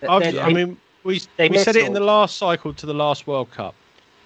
But 0.00 0.10
I've, 0.10 0.38
I 0.38 0.52
mean, 0.52 0.78
we 1.04 1.20
we 1.38 1.58
said 1.58 1.76
it 1.76 1.84
in 1.84 1.92
the 1.92 2.00
last 2.00 2.36
cycle 2.38 2.72
to 2.72 2.86
the 2.86 2.94
last 2.94 3.26
World 3.26 3.50
Cup. 3.50 3.74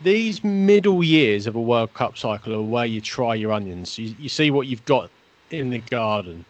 These 0.03 0.42
middle 0.42 1.05
years 1.05 1.46
of 1.46 1.55
a 1.55 1.61
World 1.61 1.94
Cup 1.94 2.18
cycle 2.18 2.55
are 2.55 2.62
where 2.62 2.86
you 2.86 3.00
try 3.00 3.36
your 3.36 3.53
onions. 3.53 3.98
You, 3.98 4.14
you 4.18 4.28
see 4.28 4.50
what 4.50 4.66
you've 4.66 4.84
got 4.84 5.11
in 5.50 5.70
the 5.70 5.78
garden. 5.78 6.44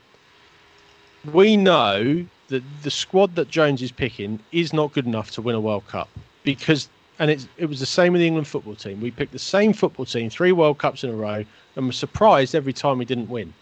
We 1.33 1.57
know 1.57 2.25
that 2.49 2.63
the 2.83 2.91
squad 2.91 3.35
that 3.35 3.51
Jones 3.51 3.83
is 3.83 3.93
picking 3.93 4.41
is 4.53 4.73
not 4.73 4.93
good 4.93 5.07
enough 5.07 5.31
to 5.33 5.43
win 5.43 5.55
a 5.55 5.61
World 5.61 5.87
Cup 5.87 6.09
because, 6.45 6.89
and 7.19 7.31
it's, 7.31 7.47
it 7.59 7.67
was 7.67 7.79
the 7.79 7.87
same 7.87 8.13
with 8.13 8.21
the 8.21 8.27
England 8.27 8.49
football 8.49 8.75
team. 8.75 9.01
We 9.01 9.11
picked 9.11 9.33
the 9.33 9.39
same 9.39 9.75
football 9.75 10.07
team 10.07 10.31
three 10.31 10.53
World 10.53 10.79
Cups 10.79 11.05
in 11.05 11.11
a 11.11 11.15
row 11.15 11.45
and 11.77 11.87
were 11.87 11.93
surprised 11.93 12.55
every 12.55 12.73
time 12.73 12.99
we 12.99 13.05
didn't 13.05 13.29
win. 13.29 13.53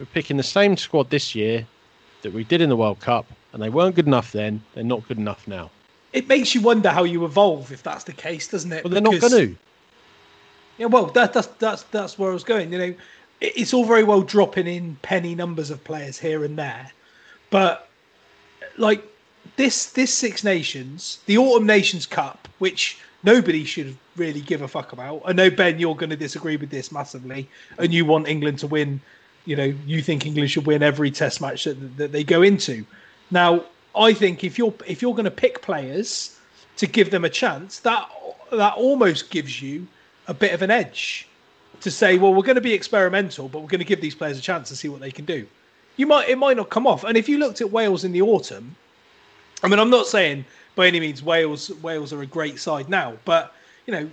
We're 0.00 0.06
picking 0.06 0.36
the 0.36 0.42
same 0.42 0.76
squad 0.76 1.08
this 1.08 1.36
year 1.36 1.66
that 2.22 2.32
we 2.32 2.42
did 2.42 2.60
in 2.60 2.68
the 2.68 2.76
World 2.76 2.98
Cup, 2.98 3.26
and 3.52 3.62
they 3.62 3.68
weren't 3.68 3.94
good 3.94 4.06
enough 4.06 4.32
then. 4.32 4.62
They're 4.74 4.82
not 4.82 5.06
good 5.06 5.18
enough 5.18 5.46
now. 5.46 5.70
It 6.12 6.28
makes 6.28 6.54
you 6.54 6.60
wonder 6.60 6.90
how 6.90 7.04
you 7.04 7.24
evolve 7.24 7.72
if 7.72 7.82
that's 7.82 8.04
the 8.04 8.12
case, 8.12 8.48
doesn't 8.48 8.72
it? 8.72 8.84
Well, 8.84 8.92
they're 8.92 9.00
not 9.00 9.20
going 9.20 9.32
to. 9.32 9.56
Yeah, 10.78 10.86
well, 10.86 11.06
that, 11.06 11.32
that's 11.32 11.46
that's 11.58 11.82
that's 11.84 12.18
where 12.18 12.30
I 12.30 12.34
was 12.34 12.44
going. 12.44 12.72
You 12.72 12.78
know, 12.78 12.94
it, 13.40 13.52
it's 13.56 13.74
all 13.74 13.84
very 13.84 14.04
well 14.04 14.22
dropping 14.22 14.66
in 14.66 14.96
penny 15.02 15.34
numbers 15.34 15.70
of 15.70 15.82
players 15.84 16.18
here 16.18 16.44
and 16.44 16.58
there, 16.58 16.90
but 17.50 17.88
like 18.76 19.02
this 19.56 19.86
this 19.86 20.12
Six 20.12 20.44
Nations, 20.44 21.20
the 21.26 21.38
Autumn 21.38 21.66
Nations 21.66 22.06
Cup, 22.06 22.48
which 22.58 22.98
nobody 23.22 23.64
should 23.64 23.96
really 24.16 24.40
give 24.40 24.62
a 24.62 24.68
fuck 24.68 24.92
about. 24.92 25.22
I 25.24 25.32
know 25.32 25.50
Ben, 25.50 25.78
you're 25.78 25.96
going 25.96 26.10
to 26.10 26.16
disagree 26.16 26.56
with 26.56 26.70
this 26.70 26.92
massively, 26.92 27.48
and 27.78 27.92
you 27.92 28.04
want 28.04 28.28
England 28.28 28.58
to 28.60 28.66
win. 28.66 29.00
You 29.44 29.56
know, 29.56 29.74
you 29.86 30.02
think 30.02 30.24
England 30.24 30.50
should 30.50 30.66
win 30.66 30.82
every 30.82 31.10
Test 31.10 31.40
match 31.40 31.64
that, 31.64 31.96
that 31.96 32.12
they 32.12 32.22
go 32.22 32.42
into. 32.42 32.84
Now, 33.30 33.64
I 33.94 34.12
think 34.12 34.44
if 34.44 34.58
you're 34.58 34.74
if 34.86 35.02
you're 35.02 35.14
going 35.14 35.24
to 35.24 35.30
pick 35.30 35.62
players 35.62 36.38
to 36.76 36.86
give 36.86 37.10
them 37.10 37.24
a 37.24 37.30
chance, 37.30 37.80
that 37.80 38.08
that 38.50 38.74
almost 38.74 39.30
gives 39.30 39.60
you 39.60 39.86
a 40.28 40.34
bit 40.34 40.52
of 40.52 40.62
an 40.62 40.70
edge 40.70 41.28
to 41.80 41.90
say, 41.90 42.16
well, 42.16 42.32
we're 42.32 42.42
going 42.42 42.56
to 42.56 42.60
be 42.60 42.72
experimental, 42.72 43.48
but 43.48 43.60
we're 43.60 43.68
going 43.68 43.80
to 43.80 43.84
give 43.84 44.00
these 44.00 44.14
players 44.14 44.38
a 44.38 44.42
chance 44.42 44.68
to 44.68 44.76
see 44.76 44.88
what 44.88 45.00
they 45.00 45.10
can 45.10 45.24
do. 45.24 45.46
You 45.96 46.06
might 46.06 46.28
it 46.28 46.38
might 46.38 46.56
not 46.56 46.70
come 46.70 46.86
off. 46.86 47.04
And 47.04 47.16
if 47.16 47.28
you 47.28 47.38
looked 47.38 47.60
at 47.60 47.70
Wales 47.70 48.04
in 48.04 48.12
the 48.12 48.22
autumn, 48.22 48.74
I 49.62 49.68
mean, 49.68 49.78
I'm 49.78 49.90
not 49.90 50.06
saying 50.06 50.44
by 50.74 50.86
any 50.86 51.00
means 51.00 51.22
Wales 51.22 51.70
Wales 51.82 52.12
are 52.12 52.22
a 52.22 52.26
great 52.26 52.58
side 52.58 52.88
now, 52.88 53.14
but 53.24 53.54
you 53.86 53.92
know, 53.92 54.08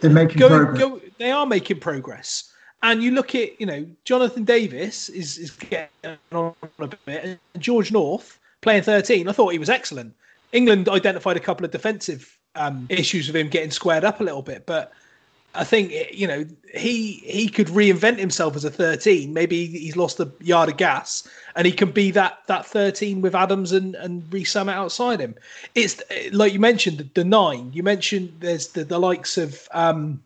they're 0.00 0.10
making 0.10 0.38
go, 0.38 0.48
progress. 0.48 0.78
Go, 0.78 1.00
they 1.18 1.30
are 1.30 1.46
making 1.46 1.80
progress. 1.80 2.52
And 2.82 3.02
you 3.02 3.12
look 3.12 3.34
at, 3.34 3.58
you 3.58 3.66
know, 3.66 3.86
Jonathan 4.04 4.44
Davies 4.44 5.08
is, 5.08 5.38
is 5.38 5.50
getting 5.52 6.18
on 6.32 6.54
a 6.78 6.86
bit, 6.86 7.24
and 7.24 7.38
George 7.58 7.90
North 7.90 8.38
playing 8.64 8.82
13. 8.82 9.28
I 9.28 9.32
thought 9.32 9.52
he 9.52 9.58
was 9.58 9.70
excellent. 9.70 10.14
England 10.52 10.88
identified 10.88 11.36
a 11.36 11.40
couple 11.40 11.64
of 11.64 11.70
defensive 11.70 12.36
um, 12.56 12.86
issues 12.88 13.28
with 13.28 13.36
him 13.36 13.48
getting 13.48 13.70
squared 13.70 14.04
up 14.04 14.20
a 14.20 14.24
little 14.24 14.42
bit, 14.42 14.66
but 14.66 14.92
I 15.54 15.64
think 15.64 15.92
you 16.12 16.26
know 16.26 16.44
he 16.74 17.12
he 17.24 17.48
could 17.48 17.68
reinvent 17.68 18.18
himself 18.18 18.56
as 18.56 18.64
a 18.64 18.70
13. 18.70 19.32
Maybe 19.32 19.66
he's 19.66 19.96
lost 19.96 20.18
a 20.18 20.30
yard 20.40 20.68
of 20.68 20.76
gas, 20.76 21.28
and 21.54 21.66
he 21.66 21.72
can 21.72 21.90
be 21.90 22.10
that 22.12 22.38
that 22.46 22.66
13 22.66 23.20
with 23.20 23.34
Adams 23.34 23.70
and 23.72 23.94
and 23.96 24.24
Rees 24.32 24.56
outside 24.56 25.20
him. 25.20 25.34
It's 25.74 26.02
like 26.32 26.52
you 26.52 26.60
mentioned 26.60 26.98
the, 26.98 27.08
the 27.14 27.24
nine. 27.24 27.70
You 27.72 27.82
mentioned 27.82 28.34
there's 28.40 28.68
the, 28.68 28.84
the 28.84 28.98
likes 28.98 29.38
of 29.38 29.68
um, 29.72 30.22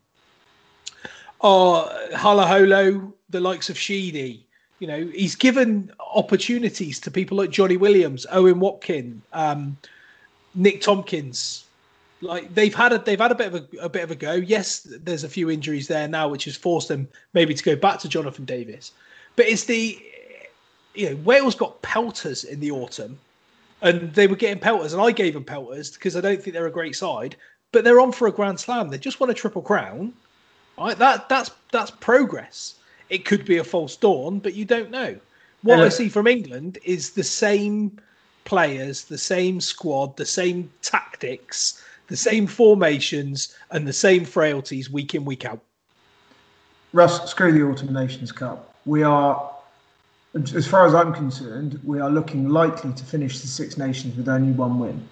uh, 1.41 1.89
Halaholo, 2.13 3.13
the 3.29 3.41
likes 3.41 3.69
of 3.69 3.79
Sheedy. 3.79 4.48
You 4.79 4.87
know, 4.87 5.07
he's 5.07 5.35
given 5.35 5.91
opportunities 6.15 7.01
to 7.01 7.11
people 7.11 7.37
like 7.37 7.51
Johnny 7.51 7.77
Williams, 7.77 8.27
Owen 8.31 8.61
Watkin, 8.61 9.23
um, 9.33 9.77
Nick 10.55 10.81
Tompkins. 10.83 11.65
Like 12.21 12.53
they've 12.55 12.75
had 12.75 12.93
a 12.93 12.99
they've 12.99 13.19
had 13.19 13.33
a 13.33 13.35
bit 13.35 13.47
of 13.49 13.55
a, 13.55 13.67
a 13.81 13.89
bit 13.89 14.03
of 14.03 14.11
a 14.11 14.17
go. 14.17 14.35
Yes, 14.35 14.81
there's 14.81 15.25
a 15.25 15.29
few 15.29 15.51
injuries 15.51 15.87
there 15.89 16.09
now, 16.09 16.29
which 16.29 16.45
has 16.45 16.57
forced 16.57 16.89
them 16.89 17.09
maybe 17.33 17.55
to 17.55 17.63
go 17.63 17.77
back 17.77 18.01
to 18.01 18.09
Jonathan 18.09 18.45
Davies. 18.45 18.93
But 19.37 19.47
it's 19.47 19.65
the 19.65 19.99
you 20.95 21.11
know 21.11 21.17
Wales 21.17 21.55
got 21.55 21.81
pelters 21.83 22.43
in 22.43 22.59
the 22.59 22.73
autumn, 22.73 23.19
and 23.83 24.13
they 24.15 24.27
were 24.27 24.37
getting 24.37 24.59
pelters, 24.59 24.93
and 24.93 25.03
I 25.03 25.13
gave 25.13 25.35
them 25.35 25.45
pelters 25.45 25.93
because 25.93 26.17
I 26.17 26.21
don't 26.21 26.43
think 26.43 26.55
they're 26.55 26.67
a 26.67 26.73
great 26.73 26.97
side. 26.97 27.37
But 27.71 27.85
they're 27.85 28.01
on 28.01 28.13
for 28.13 28.27
a 28.27 28.33
grand 28.33 28.59
slam. 28.59 28.89
They 28.89 28.99
just 28.99 29.21
won 29.21 29.31
a 29.31 29.35
triple 29.35 29.63
crown. 29.63 30.13
Right? 30.77 30.99
That 30.99 31.29
that's 31.29 31.51
that's 31.71 31.91
progress. 31.91 32.75
It 33.11 33.25
could 33.25 33.45
be 33.45 33.57
a 33.57 33.65
false 33.65 33.97
dawn, 33.97 34.39
but 34.39 34.55
you 34.55 34.65
don't 34.65 34.91
know. 34.91 35.17
What 35.63 35.81
I 35.81 35.89
see 35.89 36.09
from 36.09 36.27
England 36.27 36.79
is 36.85 37.11
the 37.11 37.25
same 37.25 37.99
players, 38.45 39.05
the 39.05 39.19
same 39.19 39.61
squad, 39.61 40.17
the 40.17 40.27
same 40.27 40.71
tactics, 40.83 41.83
the 42.07 42.17
same 42.17 42.47
formations, 42.47 43.55
and 43.71 43.87
the 43.87 43.93
same 43.93 44.25
frailties 44.25 44.91
week 44.91 45.15
in, 45.15 45.25
week 45.25 45.45
out. 45.45 45.61
Russ, 46.93 47.31
screw 47.31 47.53
the 47.53 47.63
Autumn 47.63 47.93
Nations 47.93 48.33
Cup. 48.33 48.75
We 48.87 49.03
are, 49.03 49.51
as 50.55 50.67
far 50.67 50.87
as 50.87 50.95
I'm 50.95 51.13
concerned, 51.13 51.81
we 51.85 52.01
are 52.01 52.09
looking 52.09 52.49
likely 52.49 52.93
to 52.93 53.05
finish 53.05 53.41
the 53.41 53.47
Six 53.47 53.77
Nations 53.77 54.17
with 54.17 54.29
only 54.29 54.53
one 54.53 54.79
win. 54.79 55.07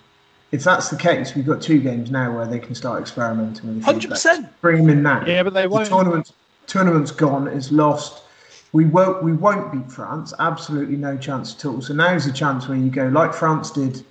If 0.52 0.62
that's 0.62 0.88
the 0.88 0.96
case, 0.96 1.34
we've 1.34 1.44
got 1.44 1.60
two 1.60 1.80
games 1.80 2.10
now 2.10 2.34
where 2.34 2.46
they 2.46 2.60
can 2.60 2.74
start 2.74 3.00
experimenting 3.00 3.74
with. 3.74 3.84
Hundred 3.84 4.10
percent. 4.10 4.48
Bring 4.60 4.78
them 4.78 4.88
in 4.90 5.02
now. 5.02 5.26
Yeah, 5.26 5.42
but 5.42 5.54
they 5.54 5.66
won't. 5.66 5.84
The 5.84 5.90
tournament, 5.90 6.32
tournament's 6.66 7.10
gone. 7.10 7.46
It's 7.48 7.70
lost. 7.70 8.22
We 8.72 8.84
won't. 8.84 9.22
We 9.22 9.32
won't 9.32 9.72
beat 9.72 9.90
France. 9.90 10.32
Absolutely 10.38 10.96
no 10.96 11.16
chance 11.16 11.54
at 11.54 11.64
all. 11.64 11.80
So 11.80 11.94
now's 11.94 12.24
the 12.24 12.32
chance 12.32 12.68
where 12.68 12.76
you 12.76 12.90
go 12.90 13.08
like 13.08 13.32
France 13.32 13.70
did 13.70 14.04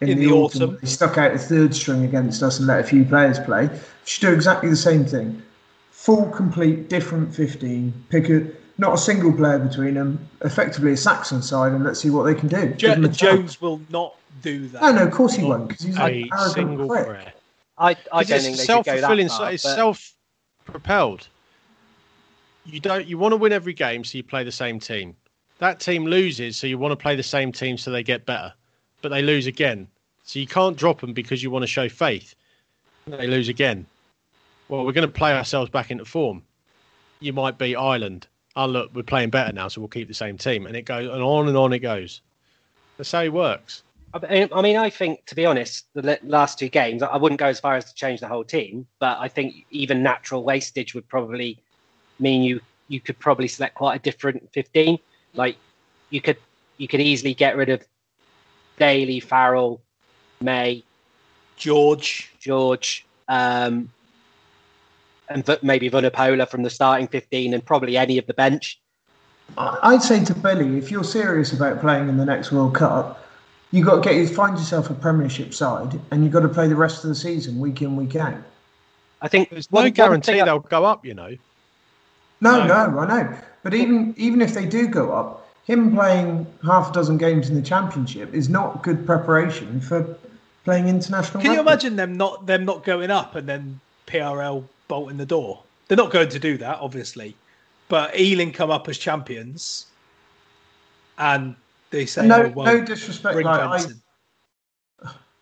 in, 0.00 0.10
in 0.10 0.18
the, 0.18 0.26
the, 0.26 0.32
autumn. 0.32 0.62
autumn. 0.62 0.78
They 0.80 0.88
stuck 0.88 1.18
out 1.18 1.32
a 1.32 1.38
third 1.38 1.74
string 1.74 2.04
against 2.04 2.42
us 2.42 2.58
and 2.58 2.66
let 2.66 2.80
a 2.80 2.84
few 2.84 3.04
players 3.04 3.38
play. 3.38 3.70
Should 4.04 4.20
do 4.22 4.32
exactly 4.32 4.68
the 4.68 4.76
same 4.76 5.04
thing. 5.04 5.42
Full, 5.90 6.28
complete, 6.30 6.88
different 6.88 7.34
15. 7.34 8.06
Pick 8.10 8.28
a 8.28 8.50
not 8.78 8.94
a 8.94 8.98
single 8.98 9.32
player 9.32 9.58
between 9.58 9.94
them. 9.94 10.28
Effectively 10.42 10.92
a 10.92 10.96
Saxon 10.96 11.42
side, 11.42 11.72
and 11.72 11.84
let's 11.84 12.00
see 12.00 12.10
what 12.10 12.24
they 12.24 12.34
can 12.34 12.48
do. 12.48 12.74
Jo- 12.74 12.96
Jones 13.06 13.60
will 13.60 13.80
not 13.90 14.16
do 14.42 14.68
that. 14.68 14.82
No, 14.82 14.92
no, 14.92 15.02
of 15.04 15.12
course 15.12 15.34
he 15.34 15.44
won't 15.44 15.68
because 15.68 15.84
he's 15.84 15.96
like 15.96 16.26
a 16.32 16.50
single 16.50 16.86
player. 16.86 17.32
I, 17.78 17.96
I 18.12 18.24
don't 18.24 18.40
think 18.40 18.56
they 18.56 18.64
should 18.64 18.84
go 18.84 19.00
that 19.00 19.30
far. 19.30 19.52
It's 19.52 19.62
but... 19.62 19.74
self-propelled. 19.74 21.28
You 22.64 22.80
don't. 22.80 23.06
You 23.06 23.18
want 23.18 23.32
to 23.32 23.36
win 23.36 23.52
every 23.52 23.74
game, 23.74 24.04
so 24.04 24.18
you 24.18 24.22
play 24.22 24.44
the 24.44 24.52
same 24.52 24.78
team. 24.78 25.16
That 25.58 25.80
team 25.80 26.04
loses, 26.04 26.56
so 26.56 26.66
you 26.66 26.78
want 26.78 26.92
to 26.92 26.96
play 26.96 27.16
the 27.16 27.22
same 27.22 27.52
team 27.52 27.78
so 27.78 27.90
they 27.90 28.02
get 28.02 28.26
better, 28.26 28.52
but 29.00 29.10
they 29.10 29.22
lose 29.22 29.46
again. 29.46 29.88
So 30.24 30.38
you 30.38 30.46
can't 30.46 30.76
drop 30.76 31.00
them 31.00 31.12
because 31.12 31.42
you 31.42 31.50
want 31.50 31.62
to 31.62 31.68
show 31.68 31.88
faith. 31.88 32.34
They 33.06 33.26
lose 33.26 33.48
again. 33.48 33.86
Well, 34.68 34.84
we're 34.84 34.92
going 34.92 35.06
to 35.06 35.12
play 35.12 35.32
ourselves 35.32 35.70
back 35.70 35.90
into 35.90 36.04
form. 36.04 36.42
You 37.20 37.32
might 37.32 37.58
beat 37.58 37.76
Ireland. 37.76 38.26
Oh 38.54 38.66
look, 38.66 38.90
we're 38.94 39.02
playing 39.02 39.30
better 39.30 39.52
now, 39.52 39.68
so 39.68 39.80
we'll 39.80 39.88
keep 39.88 40.08
the 40.08 40.14
same 40.14 40.38
team, 40.38 40.66
and 40.66 40.76
it 40.76 40.82
goes 40.82 41.08
and 41.08 41.22
on 41.22 41.48
and 41.48 41.56
on 41.56 41.72
it 41.72 41.80
goes. 41.80 42.20
That's 42.96 43.10
how 43.10 43.22
it 43.22 43.32
works. 43.32 43.82
I 44.14 44.60
mean, 44.60 44.76
I 44.76 44.90
think 44.90 45.24
to 45.26 45.34
be 45.34 45.46
honest, 45.46 45.86
the 45.94 46.18
last 46.22 46.58
two 46.58 46.68
games, 46.68 47.02
I 47.02 47.16
wouldn't 47.16 47.38
go 47.38 47.46
as 47.46 47.58
far 47.58 47.76
as 47.76 47.86
to 47.86 47.94
change 47.94 48.20
the 48.20 48.28
whole 48.28 48.44
team, 48.44 48.86
but 48.98 49.16
I 49.18 49.28
think 49.28 49.64
even 49.70 50.02
natural 50.02 50.44
wastage 50.44 50.94
would 50.94 51.08
probably 51.08 51.61
mean 52.22 52.42
you 52.42 52.60
you 52.88 53.00
could 53.00 53.18
probably 53.18 53.48
select 53.48 53.74
quite 53.74 53.96
a 53.96 53.98
different 53.98 54.48
15. 54.52 54.98
Like 55.34 55.56
you 56.10 56.20
could 56.20 56.38
you 56.78 56.88
could 56.88 57.00
easily 57.00 57.34
get 57.34 57.56
rid 57.56 57.68
of 57.68 57.84
Daly, 58.78 59.20
Farrell, 59.20 59.80
May, 60.40 60.82
George, 61.56 62.32
George, 62.40 63.06
um, 63.28 63.90
and 65.28 65.58
maybe 65.62 65.88
Vunipola 65.90 66.48
from 66.48 66.62
the 66.62 66.70
starting 66.70 67.06
15 67.08 67.54
and 67.54 67.64
probably 67.64 67.96
any 67.96 68.18
of 68.18 68.26
the 68.26 68.34
bench. 68.34 68.80
I'd 69.56 70.02
say 70.02 70.24
to 70.24 70.34
Billy, 70.34 70.78
if 70.78 70.90
you're 70.90 71.04
serious 71.04 71.52
about 71.52 71.80
playing 71.80 72.08
in 72.08 72.16
the 72.16 72.24
next 72.24 72.52
World 72.52 72.74
Cup, 72.74 73.22
you've 73.70 73.86
got 73.86 74.02
to 74.02 74.10
get 74.10 74.34
find 74.34 74.56
yourself 74.56 74.90
a 74.90 74.94
Premiership 74.94 75.52
side, 75.52 76.00
and 76.10 76.22
you've 76.22 76.32
got 76.32 76.40
to 76.40 76.48
play 76.48 76.68
the 76.68 76.76
rest 76.76 77.04
of 77.04 77.08
the 77.08 77.14
season 77.14 77.58
week 77.58 77.82
in 77.82 77.96
week 77.96 78.16
out. 78.16 78.42
I 79.20 79.28
think 79.28 79.50
there's 79.50 79.70
no 79.70 79.90
guarantee 79.90 80.40
they'll 80.40 80.58
go 80.58 80.84
up. 80.84 81.04
You 81.04 81.14
know. 81.14 81.36
No, 82.42 82.66
no, 82.66 82.90
no, 82.90 82.98
I 82.98 83.06
know. 83.06 83.38
But 83.62 83.72
even 83.74 84.14
even 84.18 84.42
if 84.42 84.52
they 84.52 84.66
do 84.66 84.88
go 84.88 85.12
up, 85.12 85.48
him 85.64 85.94
playing 85.94 86.46
half 86.64 86.90
a 86.90 86.92
dozen 86.92 87.16
games 87.16 87.48
in 87.48 87.54
the 87.54 87.62
Championship 87.62 88.34
is 88.34 88.48
not 88.48 88.82
good 88.82 89.06
preparation 89.06 89.80
for 89.80 90.16
playing 90.64 90.88
international. 90.88 91.40
Can 91.40 91.50
rugby. 91.50 91.54
you 91.54 91.60
imagine 91.60 91.96
them 91.96 92.16
not 92.16 92.46
them 92.46 92.64
not 92.64 92.84
going 92.84 93.10
up 93.10 93.36
and 93.36 93.48
then 93.48 93.80
PRL 94.08 94.64
bolting 94.88 95.18
the 95.18 95.26
door? 95.26 95.62
They're 95.86 95.96
not 95.96 96.10
going 96.10 96.30
to 96.30 96.38
do 96.38 96.58
that, 96.58 96.80
obviously. 96.80 97.36
But 97.88 98.18
Ealing 98.18 98.52
come 98.52 98.70
up 98.70 98.88
as 98.88 98.98
champions, 98.98 99.86
and 101.18 101.54
they 101.90 102.06
say, 102.06 102.26
no, 102.26 102.44
oh, 102.44 102.48
well, 102.48 102.66
no 102.66 102.84
disrespect. 102.84 103.36
Like, 103.36 103.46
I, 103.46 103.86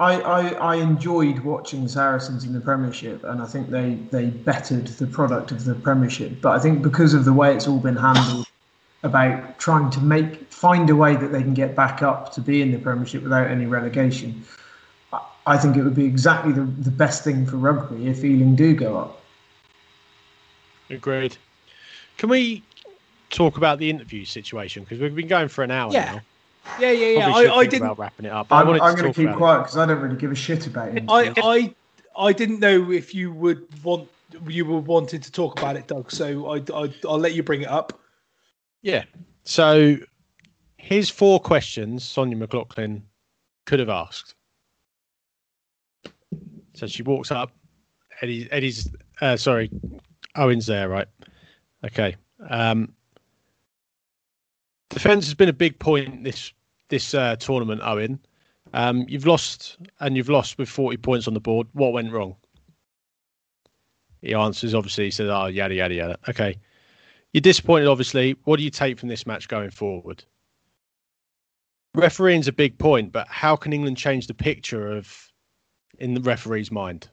I, 0.01 0.55
I 0.55 0.75
enjoyed 0.77 1.41
watching 1.41 1.87
Saracens 1.87 2.45
in 2.45 2.55
the 2.55 2.61
Premiership, 2.61 3.23
and 3.23 3.43
I 3.43 3.47
think 3.47 3.69
they 3.69 3.95
they 4.11 4.27
bettered 4.27 4.87
the 4.87 5.07
product 5.07 5.53
of 5.53 5.65
the 5.65 5.75
Premiership. 5.75 6.41
But 6.41 6.53
I 6.53 6.59
think 6.59 6.83
because 6.83 7.13
of 7.13 7.27
the 7.27 7.35
way 7.35 7.55
it's 7.55 7.69
all 7.69 7.79
been 7.79 7.97
handled, 7.97 8.47
about 9.03 9.59
trying 9.59 9.91
to 9.91 10.01
make 10.01 10.53
find 10.53 10.91
a 10.91 10.97
way 10.97 11.17
that 11.17 11.33
they 11.33 11.43
can 11.43 11.55
get 11.55 11.75
back 11.75 12.03
up 12.03 12.33
to 12.33 12.41
be 12.41 12.63
in 12.63 12.73
the 12.73 12.79
Premiership 12.79 13.23
without 13.23 13.47
any 13.47 13.67
relegation, 13.67 14.45
I 15.47 15.57
think 15.57 15.77
it 15.77 15.83
would 15.83 15.95
be 15.95 16.05
exactly 16.05 16.53
the, 16.53 16.63
the 16.63 16.91
best 16.91 17.25
thing 17.25 17.47
for 17.47 17.57
rugby 17.57 18.09
if 18.09 18.25
Ealing 18.25 18.57
do 18.57 18.75
go 18.75 18.99
up. 18.99 19.23
Agreed. 20.91 21.37
Can 22.19 22.29
we 22.29 22.63
talk 23.31 23.57
about 23.57 23.79
the 23.79 23.89
interview 23.89 24.25
situation 24.25 24.83
because 24.83 24.99
we've 24.99 25.15
been 25.15 25.29
going 25.29 25.49
for 25.49 25.65
an 25.65 25.71
hour 25.71 25.93
yeah. 25.93 26.13
now? 26.13 26.21
Yeah, 26.79 26.91
yeah, 26.93 27.19
yeah. 27.19 27.29
I, 27.29 27.57
I 27.57 27.65
didn't. 27.67 27.87
About 27.87 27.99
wrapping 27.99 28.27
it 28.27 28.33
up. 28.33 28.47
I'm, 28.51 28.69
I'm 28.69 28.97
going 28.97 29.13
to 29.13 29.13
keep 29.13 29.35
quiet 29.37 29.61
because 29.61 29.77
I 29.77 29.87
don't 29.87 30.01
really 30.01 30.17
give 30.17 30.31
a 30.31 30.35
shit 30.35 30.67
about 30.67 30.89
it. 30.89 31.05
I, 31.09 31.33
I, 31.37 31.75
I 32.17 32.33
didn't 32.33 32.61
know 32.61 32.91
if 32.91 33.15
you 33.15 33.33
would 33.33 33.67
want 33.83 34.09
you 34.47 34.65
were 34.65 34.79
wanting 34.79 35.21
to 35.21 35.33
talk 35.33 35.59
about 35.59 35.77
it, 35.77 35.87
Doug. 35.87 36.11
So 36.11 36.51
I, 36.51 36.57
I, 36.73 36.93
I'll 37.09 37.19
let 37.19 37.35
you 37.35 37.43
bring 37.43 37.63
it 37.63 37.69
up. 37.69 38.01
Yeah. 38.83 39.05
So 39.45 39.97
here's 40.77 41.11
four 41.11 41.41
questions 41.41 42.05
Sonja 42.05 42.41
McLaughlan 42.41 43.03
could 43.67 43.79
have 43.81 43.89
asked. 43.89 44.35
So 46.75 46.87
she 46.87 47.03
walks 47.03 47.31
up. 47.31 47.53
Eddie, 48.23 48.51
Eddie's, 48.51 48.89
uh, 49.21 49.37
sorry, 49.37 49.71
Owen's 50.37 50.67
there, 50.67 50.89
right? 50.89 51.09
Okay. 51.85 52.17
Um, 52.49 52.95
defense 54.91 55.25
has 55.25 55.35
been 55.35 55.49
a 55.49 55.55
big 55.55 55.79
point 55.79 56.25
this 56.25 56.53
this 56.89 57.15
uh, 57.15 57.37
tournament, 57.37 57.81
Owen. 57.83 58.19
Um, 58.73 59.07
you've 59.09 59.27
lost 59.27 59.79
and 60.01 60.17
you've 60.17 60.29
lost 60.29 60.59
with 60.59 60.69
40 60.69 60.99
points 60.99 61.27
on 61.27 61.35
the 61.35 61.41
board. 61.41 61.67
What 61.73 61.93
went 61.93 62.13
wrong? 62.13 62.37
He 64.21 64.35
answers, 64.35 64.75
obviously, 64.75 65.05
he 65.05 65.11
says, 65.11 65.29
oh, 65.31 65.47
yada, 65.47 65.75
yada, 65.75 65.95
yada. 65.95 66.19
Okay. 66.29 66.57
You're 67.33 67.41
disappointed, 67.41 67.89
obviously. 67.89 68.37
What 68.45 68.59
do 68.59 68.65
you 68.65 68.71
take 68.71 68.99
from 68.99 69.09
this 69.09 69.27
match 69.27 69.49
going 69.49 69.71
forward? 69.71 70.25
Refereeing's 71.97 72.49
a 72.49 72.53
big 72.53 72.79
point, 72.79 73.13
but 73.13 73.27
how 73.29 73.57
can 73.57 73.73
England 73.73 73.97
change 73.97 74.27
the 74.27 74.35
picture 74.35 74.93
of 74.93 75.33
in 75.99 76.15
the 76.15 76.21
referee's 76.21 76.71
mind? 76.71 77.09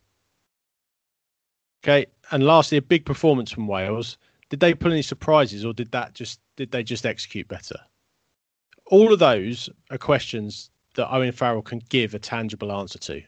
Okay, 1.84 2.06
and 2.32 2.44
lastly, 2.44 2.78
a 2.78 2.82
big 2.82 3.06
performance 3.06 3.52
from 3.52 3.68
Wales. 3.68 4.18
Did 4.50 4.60
they 4.60 4.74
pull 4.74 4.92
any 4.92 5.02
surprises, 5.02 5.66
or 5.66 5.74
did 5.74 5.92
that 5.92 6.14
just 6.14 6.40
did 6.58 6.72
they 6.72 6.84
just 6.84 7.06
execute 7.06 7.48
better? 7.48 7.78
All 8.88 9.14
of 9.14 9.20
those 9.20 9.70
are 9.92 9.98
questions 9.98 10.70
that 10.96 11.14
Owen 11.14 11.32
Farrell 11.32 11.62
can 11.62 11.82
give 11.90 12.14
a 12.14 12.20
tangible 12.20 12.72
answer 12.72 13.00
to. 13.00 13.22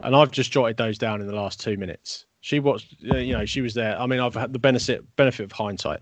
And 0.00 0.14
I've 0.14 0.30
just 0.30 0.52
jotted 0.52 0.76
those 0.76 0.98
down 0.98 1.20
in 1.20 1.26
the 1.26 1.34
last 1.34 1.60
two 1.60 1.76
minutes. 1.76 2.26
She 2.40 2.60
watched, 2.60 2.94
uh, 3.10 3.16
you 3.16 3.32
know, 3.32 3.44
she 3.44 3.60
was 3.60 3.74
there. 3.74 3.98
I 3.98 4.06
mean, 4.06 4.20
I've 4.20 4.34
had 4.34 4.52
the 4.52 4.58
benefit 4.58 5.04
benefit 5.16 5.44
of 5.44 5.52
hindsight. 5.52 6.00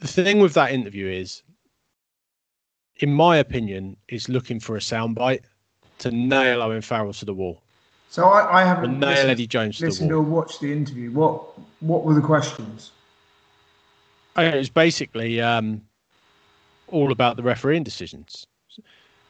The 0.00 0.08
thing 0.08 0.40
with 0.40 0.54
that 0.54 0.72
interview 0.72 1.06
is, 1.06 1.42
in 2.96 3.12
my 3.12 3.38
opinion, 3.38 3.96
is 4.08 4.28
looking 4.28 4.60
for 4.60 4.76
a 4.76 4.80
soundbite 4.80 5.44
to 6.00 6.10
nail 6.10 6.60
Owen 6.60 6.82
Farrell 6.82 7.12
to 7.14 7.24
the 7.24 7.32
wall. 7.32 7.62
So 8.10 8.24
I, 8.24 8.60
I 8.60 8.64
haven't 8.64 9.00
nail 9.00 9.10
listened, 9.10 9.30
Eddie 9.30 9.46
Jones 9.46 9.76
to 9.76 9.82
the 9.82 9.88
listened 9.88 10.12
or 10.12 10.20
watched 10.20 10.60
the 10.60 10.70
interview. 10.70 11.10
What 11.12 11.42
what 11.80 12.04
were 12.04 12.14
the 12.14 12.20
questions? 12.20 12.92
It 14.36 14.54
was 14.54 14.68
basically 14.68 15.40
um, 15.40 15.80
all 16.88 17.12
about 17.12 17.36
the 17.36 17.42
refereeing 17.42 17.82
decisions. 17.84 18.46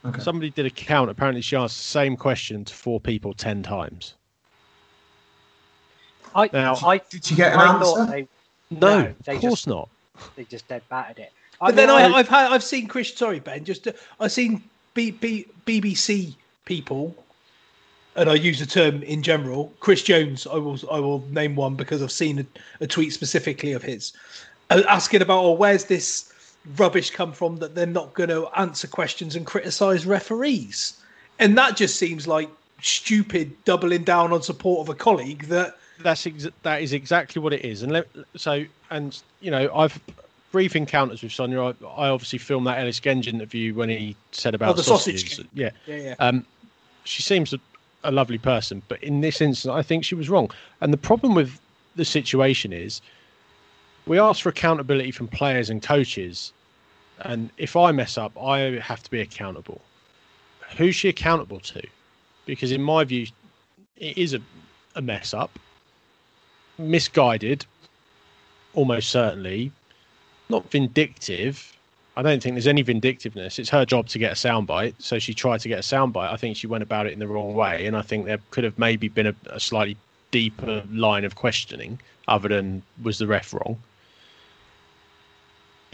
Okay. 0.05 0.20
Somebody 0.20 0.50
did 0.50 0.66
a 0.66 0.70
count. 0.70 1.11
Apparently, 1.11 1.40
she 1.40 1.57
asked 1.57 1.76
the 1.78 1.82
same 1.84 2.16
question 2.16 2.64
to 2.64 2.74
four 2.74 3.00
people 3.00 3.32
ten 3.32 3.62
times. 3.62 4.14
I, 6.34 6.50
Now- 6.52 6.74
I, 6.84 6.98
Did 6.98 7.30
you 7.30 7.36
get 7.36 7.52
an 7.55 7.61
I 7.61 7.74
answer? 7.74 8.07
they, 8.07 8.28
No, 8.70 9.02
No, 9.02 9.14
they 9.24 9.34
of 9.36 9.40
course 9.40 9.52
just- 9.55 9.66
not. 9.68 9.88
they 10.36 10.44
just 10.44 10.68
dead 10.68 10.82
battered 10.88 11.18
it. 11.20 11.32
But 11.61 11.76
then 11.76 11.88
mean, 11.88 12.12
I, 12.12 12.18
I've 12.18 12.28
had 12.28 12.52
I've 12.52 12.64
seen 12.64 12.88
Chris. 12.88 13.14
Sorry, 13.14 13.38
Ben. 13.40 13.64
Just 13.64 13.86
uh, 13.86 13.92
I've 14.20 14.32
seen 14.32 14.62
B, 14.92 15.12
B, 15.12 15.46
BBC 15.66 16.34
people, 16.66 17.14
and 18.16 18.28
I 18.28 18.34
use 18.34 18.59
the 18.59 18.66
term 18.66 19.02
in 19.05 19.22
general. 19.22 19.72
Chris 19.80 20.02
Jones. 20.02 20.46
I 20.46 20.57
will 20.57 20.78
I 20.90 20.98
will 20.98 21.24
name 21.30 21.55
one 21.57 21.76
because 21.76 22.02
I've 22.02 22.12
seen 22.12 22.40
a, 22.40 22.46
a 22.80 22.86
tweet 22.86 23.12
specifically 23.14 23.72
of 23.72 23.82
his 23.82 24.12
asking 24.70 25.22
about, 25.22 25.42
oh, 25.42 25.52
where's 25.52 25.84
this 25.84 26.30
rubbish 26.76 27.10
come 27.10 27.32
from 27.32 27.56
that 27.58 27.74
they're 27.74 27.86
not 27.86 28.14
going 28.14 28.30
to 28.30 28.46
answer 28.58 28.86
questions 28.86 29.36
and 29.36 29.46
criticise 29.46 30.06
referees, 30.06 31.00
and 31.38 31.56
that 31.58 31.76
just 31.76 31.96
seems 31.96 32.26
like 32.26 32.48
stupid 32.82 33.52
doubling 33.64 34.04
down 34.04 34.32
on 34.32 34.42
support 34.42 34.80
of 34.80 34.88
a 34.88 34.94
colleague 34.94 35.44
that 35.48 35.76
That's 36.02 36.26
ex- 36.26 36.48
that 36.62 36.82
is 36.82 36.92
exactly 36.92 37.40
what 37.40 37.52
it 37.52 37.64
is. 37.64 37.82
And 37.82 37.92
let, 37.92 38.08
so 38.36 38.64
and 38.90 39.20
you 39.40 39.50
know 39.50 39.70
I've 39.74 39.98
brief 40.52 40.76
encounters 40.76 41.22
with 41.22 41.32
Sonja. 41.32 41.74
I, 41.82 42.02
I 42.02 42.08
obviously 42.08 42.38
filmed 42.38 42.66
that 42.66 42.78
Ellis 42.78 43.00
Genge 43.00 43.26
interview 43.26 43.74
when 43.74 43.88
he 43.88 44.16
said 44.32 44.54
about 44.54 44.70
Oh, 44.70 44.72
the 44.74 44.82
sausage 44.82 45.20
sausages. 45.22 45.36
king. 45.38 45.48
Yeah, 45.54 45.70
yeah 45.86 45.96
yeah 45.96 46.14
Um, 46.20 46.46
she 47.04 47.22
seems 47.22 47.52
a, 47.52 47.58
a 48.04 48.10
lovely 48.12 48.38
person, 48.38 48.80
but 48.88 49.02
in 49.02 49.20
this 49.20 49.40
instance, 49.40 49.72
I 49.72 49.82
think 49.82 50.04
she 50.04 50.14
was 50.14 50.30
wrong. 50.30 50.50
And 50.80 50.92
the 50.92 50.96
problem 50.98 51.34
with 51.34 51.60
the 51.96 52.04
situation 52.04 52.72
is, 52.72 53.00
we 54.07 54.18
ask 54.18 54.42
for 54.42 54.50
accountability 54.50 55.11
from 55.11 55.28
players 55.28 55.70
and 55.70 55.82
coaches, 55.82 56.52
and 57.20 57.50
if 57.57 57.76
I 57.76 57.92
mess 57.92 58.18
up, 58.18 58.36
I 58.40 58.78
have 58.80 59.02
to 59.02 59.11
be 59.11 59.20
accountable. 59.20 59.80
Who's 60.76 60.94
she 60.94 61.09
accountable 61.09 61.61
to? 61.61 61.82
Because 62.44 62.72
in 62.72 62.82
my 62.82 63.05
view, 63.05 63.26
it 63.96 64.18
is 64.18 64.34
a, 64.34 64.40
a 64.94 65.00
mess 65.00 65.32
up, 65.32 65.59
misguided, 66.76 67.64
almost 68.74 69.11
certainly, 69.11 69.72
not 70.48 70.70
vindictive. 70.70 71.76
I 72.16 72.22
don't 72.22 72.42
think 72.42 72.55
there's 72.55 72.66
any 72.66 72.82
vindictiveness. 72.82 73.59
It's 73.59 73.70
her 73.70 73.86
job 73.86 74.09
to 74.09 74.18
get 74.18 74.32
a 74.32 74.34
soundbite, 74.34 74.94
so 74.98 75.18
she 75.18 75.32
tried 75.32 75.61
to 75.61 75.68
get 75.68 75.78
a 75.78 75.82
soundbite. 75.82 76.30
I 76.30 76.36
think 76.36 76.57
she 76.57 76.66
went 76.66 76.82
about 76.82 77.07
it 77.07 77.12
in 77.12 77.18
the 77.18 77.26
wrong 77.26 77.55
way, 77.55 77.86
and 77.86 77.96
I 77.96 78.02
think 78.02 78.26
there 78.26 78.38
could 78.50 78.64
have 78.64 78.78
maybe 78.78 79.09
been 79.09 79.28
a, 79.28 79.34
a 79.46 79.61
slightly 79.61 79.96
deeper 80.30 80.82
line 80.90 81.24
of 81.24 81.36
questioning, 81.36 82.00
other 82.28 82.48
than 82.48 82.82
was 83.02 83.18
the 83.18 83.26
ref 83.26 83.55
wrong. 83.55 83.78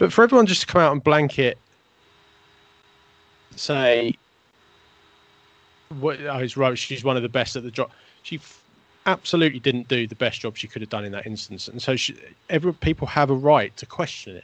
But 0.01 0.11
for 0.11 0.23
everyone 0.23 0.47
just 0.47 0.61
to 0.61 0.67
come 0.67 0.81
out 0.81 0.91
and 0.93 1.03
blanket, 1.03 1.59
say, 3.55 4.15
what, 5.99 6.19
oh, 6.21 6.39
he's 6.39 6.57
right, 6.57 6.75
she's 6.75 7.03
one 7.03 7.17
of 7.17 7.21
the 7.21 7.29
best 7.29 7.55
at 7.55 7.61
the 7.61 7.69
job. 7.69 7.91
She 8.23 8.37
f- 8.37 8.63
absolutely 9.05 9.59
didn't 9.59 9.87
do 9.89 10.07
the 10.07 10.15
best 10.15 10.41
job 10.41 10.57
she 10.57 10.67
could 10.67 10.81
have 10.81 10.89
done 10.89 11.05
in 11.05 11.11
that 11.11 11.27
instance, 11.27 11.67
and 11.67 11.79
so 11.79 11.95
she, 11.95 12.15
every 12.49 12.73
people 12.73 13.05
have 13.05 13.29
a 13.29 13.35
right 13.35 13.77
to 13.77 13.85
question 13.85 14.37
it. 14.37 14.43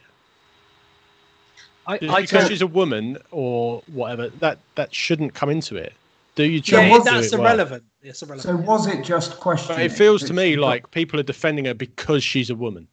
I, 1.87 1.97
Just 1.97 2.13
I 2.13 2.21
because 2.21 2.47
she's 2.49 2.61
a 2.61 2.67
woman 2.67 3.17
or 3.31 3.81
whatever, 3.93 4.29
that 4.41 4.59
that 4.75 4.93
shouldn't 4.93 5.33
come 5.33 5.49
into 5.49 5.75
it. 5.75 5.93
Do 6.35 6.43
you 6.43 6.61
yeah, 6.65 6.97
job, 6.97 7.03
do 7.03 7.15
that's 7.15 7.33
it 7.33 7.39
well. 7.39 7.47
irrelevant. 7.47 7.83
It's 8.03 8.21
irrelevant. 8.21 8.43
So 8.43 8.63
was 8.63 8.85
it 8.85 9.03
just 9.03 9.39
questioning? 9.39 9.77
But 9.77 9.91
it 9.91 9.97
feels 9.97 10.21
to 10.25 10.35
me 10.35 10.55
like 10.55 10.91
people 10.91 11.19
are 11.19 11.23
defending 11.23 11.65
her 11.65 11.73
because 11.73 12.23
she's 12.23 12.51
a 12.51 12.55
woman. 12.55 12.87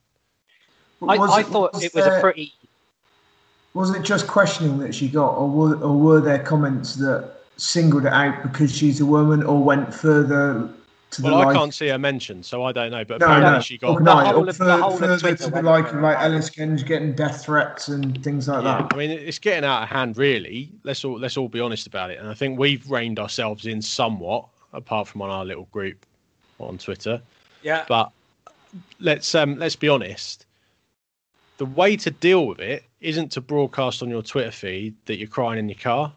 I, 1.09 1.19
was 1.19 1.31
I 1.31 1.43
thought 1.43 1.83
it 1.83 1.95
was 1.95 2.07
a 2.07 2.11
there- 2.11 2.21
pretty. 2.21 2.53
Was 3.75 3.91
it 3.95 4.03
just 4.03 4.29
questioning 4.29 4.79
that 4.79 4.95
she 4.95 5.09
got, 5.09 5.31
or 5.35 5.49
were, 5.51 5.75
or 5.79 5.97
were 5.99 6.21
there 6.21 6.39
comments 6.39 6.95
that 6.97 7.33
singled 7.57 8.07
it 8.07 8.13
out 8.13 8.41
because 8.45 8.73
she's 8.75 9.01
a 9.01 9.07
woman, 9.07 9.43
or 9.43 9.63
went 9.65 9.93
further 9.93 10.69
to 11.11 11.23
the 11.23 11.27
Well, 11.29 11.41
I 11.41 11.45
like? 11.47 11.57
can't 11.57 11.75
see 11.75 11.89
her 11.89 11.99
mentioned, 11.99 12.47
so 12.47 12.63
I 12.63 12.71
don't 12.71 12.93
know. 12.93 13.05
But 13.05 13.19
No, 13.19 13.27
apparently 13.27 13.53
no, 13.53 13.61
she 13.61 13.77
got. 13.79 13.91
or 13.91 14.01
no, 14.01 14.13
whole 14.17 14.37
or 14.37 14.41
of- 14.41 14.47
the 14.47 14.53
fur- 14.53 14.79
whole 14.81 14.93
of 14.93 14.99
further 15.01 15.19
Twitter 15.19 15.45
to 15.47 15.51
the 15.51 15.63
like 15.63 15.89
for 15.89 15.99
of 15.99 15.99
it. 15.99 16.07
like 16.07 16.19
Ellis 16.21 16.51
Genge 16.51 16.87
getting 16.87 17.15
death 17.15 17.45
threats 17.45 17.89
and 17.89 18.23
things 18.23 18.47
like 18.47 18.63
Yeah, 18.63 18.83
that. 18.83 18.95
I 18.95 18.97
mean, 18.97 19.11
it's 19.11 19.41
getting 19.41 19.65
out 19.65 19.83
of 19.83 19.89
hand, 19.89 20.19
really. 20.19 20.71
Let's 20.85 21.05
all 21.05 21.19
let's 21.19 21.37
all 21.37 21.49
be 21.49 21.59
honest 21.59 21.89
about 21.89 22.13
it. 22.13 22.21
And 22.21 22.29
I 22.29 22.35
think 22.35 22.61
we've 22.61 22.89
reined 22.89 23.19
ourselves 23.19 23.67
in 23.67 23.83
somewhat, 23.83 24.47
apart 24.73 25.09
from 25.09 25.21
on 25.23 25.31
our 25.31 25.45
little 25.45 25.67
group 25.73 26.07
on 26.61 26.79
Twitter. 26.79 27.21
yeah. 27.65 27.85
But 27.89 28.13
let's 29.01 29.35
um 29.35 29.59
let's 29.59 29.75
be 29.77 29.89
honest. 29.89 30.47
The 31.57 31.67
way 31.67 31.97
to 31.97 32.11
deal 32.11 32.47
with 32.47 32.61
it 32.61 32.85
isn't 33.01 33.33
to 33.33 33.41
broadcast 33.41 34.03
on 34.03 34.11
your 34.11 34.23
Twitter 34.23 34.51
feed 34.51 34.95
that 35.07 35.19
you're 35.19 35.29
crying 35.29 35.59
in 35.59 35.69
your 35.69 35.79
car. 35.79 36.13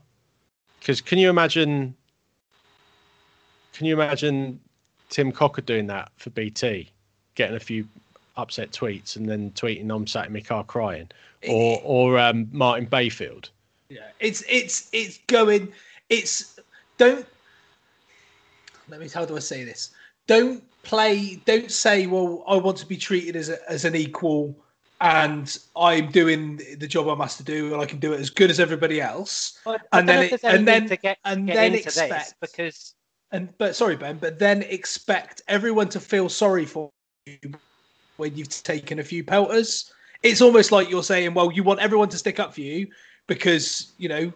Because 0.79 1.01
can 1.01 1.19
you 1.19 1.29
imagine? 1.29 1.95
Can 3.73 3.85
you 3.85 3.93
imagine 3.93 4.59
Tim 5.09 5.31
Cocker 5.31 5.61
doing 5.61 5.87
that 5.87 6.11
for 6.17 6.29
BT, 6.31 6.89
getting 7.35 7.55
a 7.55 7.59
few 7.59 7.87
upset 8.35 8.71
tweets 8.71 9.15
and 9.15 9.27
then 9.27 9.51
tweeting 9.51 9.93
I'm 9.93 10.07
sat 10.07 10.27
in 10.27 10.33
my 10.33 10.41
car 10.41 10.63
crying, 10.63 11.09
or 11.47 11.81
or 11.83 12.17
um, 12.17 12.47
Martin 12.51 12.85
Bayfield? 12.85 13.49
Yeah, 13.89 13.99
it's 14.19 14.43
it's 14.49 14.89
it's 14.91 15.19
going. 15.27 15.71
It's 16.09 16.59
don't. 16.97 17.25
Let 18.89 18.99
me. 18.99 19.09
How 19.09 19.25
do 19.25 19.35
I 19.35 19.39
say 19.39 19.63
this? 19.63 19.91
Don't 20.27 20.63
play. 20.83 21.41
Don't 21.45 21.71
say, 21.71 22.07
"Well, 22.07 22.43
I 22.47 22.55
want 22.57 22.77
to 22.77 22.85
be 22.85 22.97
treated 22.97 23.35
as 23.35 23.49
a, 23.49 23.69
as 23.69 23.85
an 23.85 23.95
equal, 23.95 24.55
and 25.01 25.57
I'm 25.75 26.11
doing 26.11 26.57
the 26.77 26.87
job 26.87 27.07
I'm 27.07 27.21
asked 27.21 27.37
to 27.37 27.43
do, 27.43 27.73
and 27.73 27.81
I 27.81 27.85
can 27.85 27.99
do 27.99 28.13
it 28.13 28.19
as 28.19 28.29
good 28.29 28.49
as 28.49 28.59
everybody 28.59 28.99
else." 29.01 29.59
I 29.65 29.77
And 29.93 30.09
then 30.09 30.23
it- 30.23 30.43
and 30.43 30.67
then- 30.67 30.87
to 30.87 30.97
get, 30.97 31.17
and 31.25 31.47
get 31.47 31.55
then 31.55 31.75
expect- 31.75 32.35
because 32.41 32.93
And 33.31 33.55
but 33.57 33.75
sorry, 33.75 33.97
Ben. 33.97 34.17
But 34.17 34.39
then 34.39 34.63
expect 34.63 35.41
everyone 35.49 35.89
to 35.89 35.99
feel 35.99 36.29
sorry 36.29 36.65
for 36.65 36.89
you 37.25 37.37
when 38.15 38.35
you've 38.37 38.47
taken 38.63 38.99
a 38.99 39.03
few 39.03 39.21
pelters. 39.23 39.91
It's 40.23 40.41
almost 40.41 40.71
like 40.71 40.89
you're 40.89 41.03
saying, 41.03 41.33
"Well, 41.33 41.51
you 41.51 41.61
want 41.61 41.81
everyone 41.81 42.07
to 42.09 42.17
stick 42.17 42.39
up 42.39 42.53
for 42.53 42.61
you 42.61 42.87
because 43.27 43.91
you 43.97 44.09
know." 44.09 44.31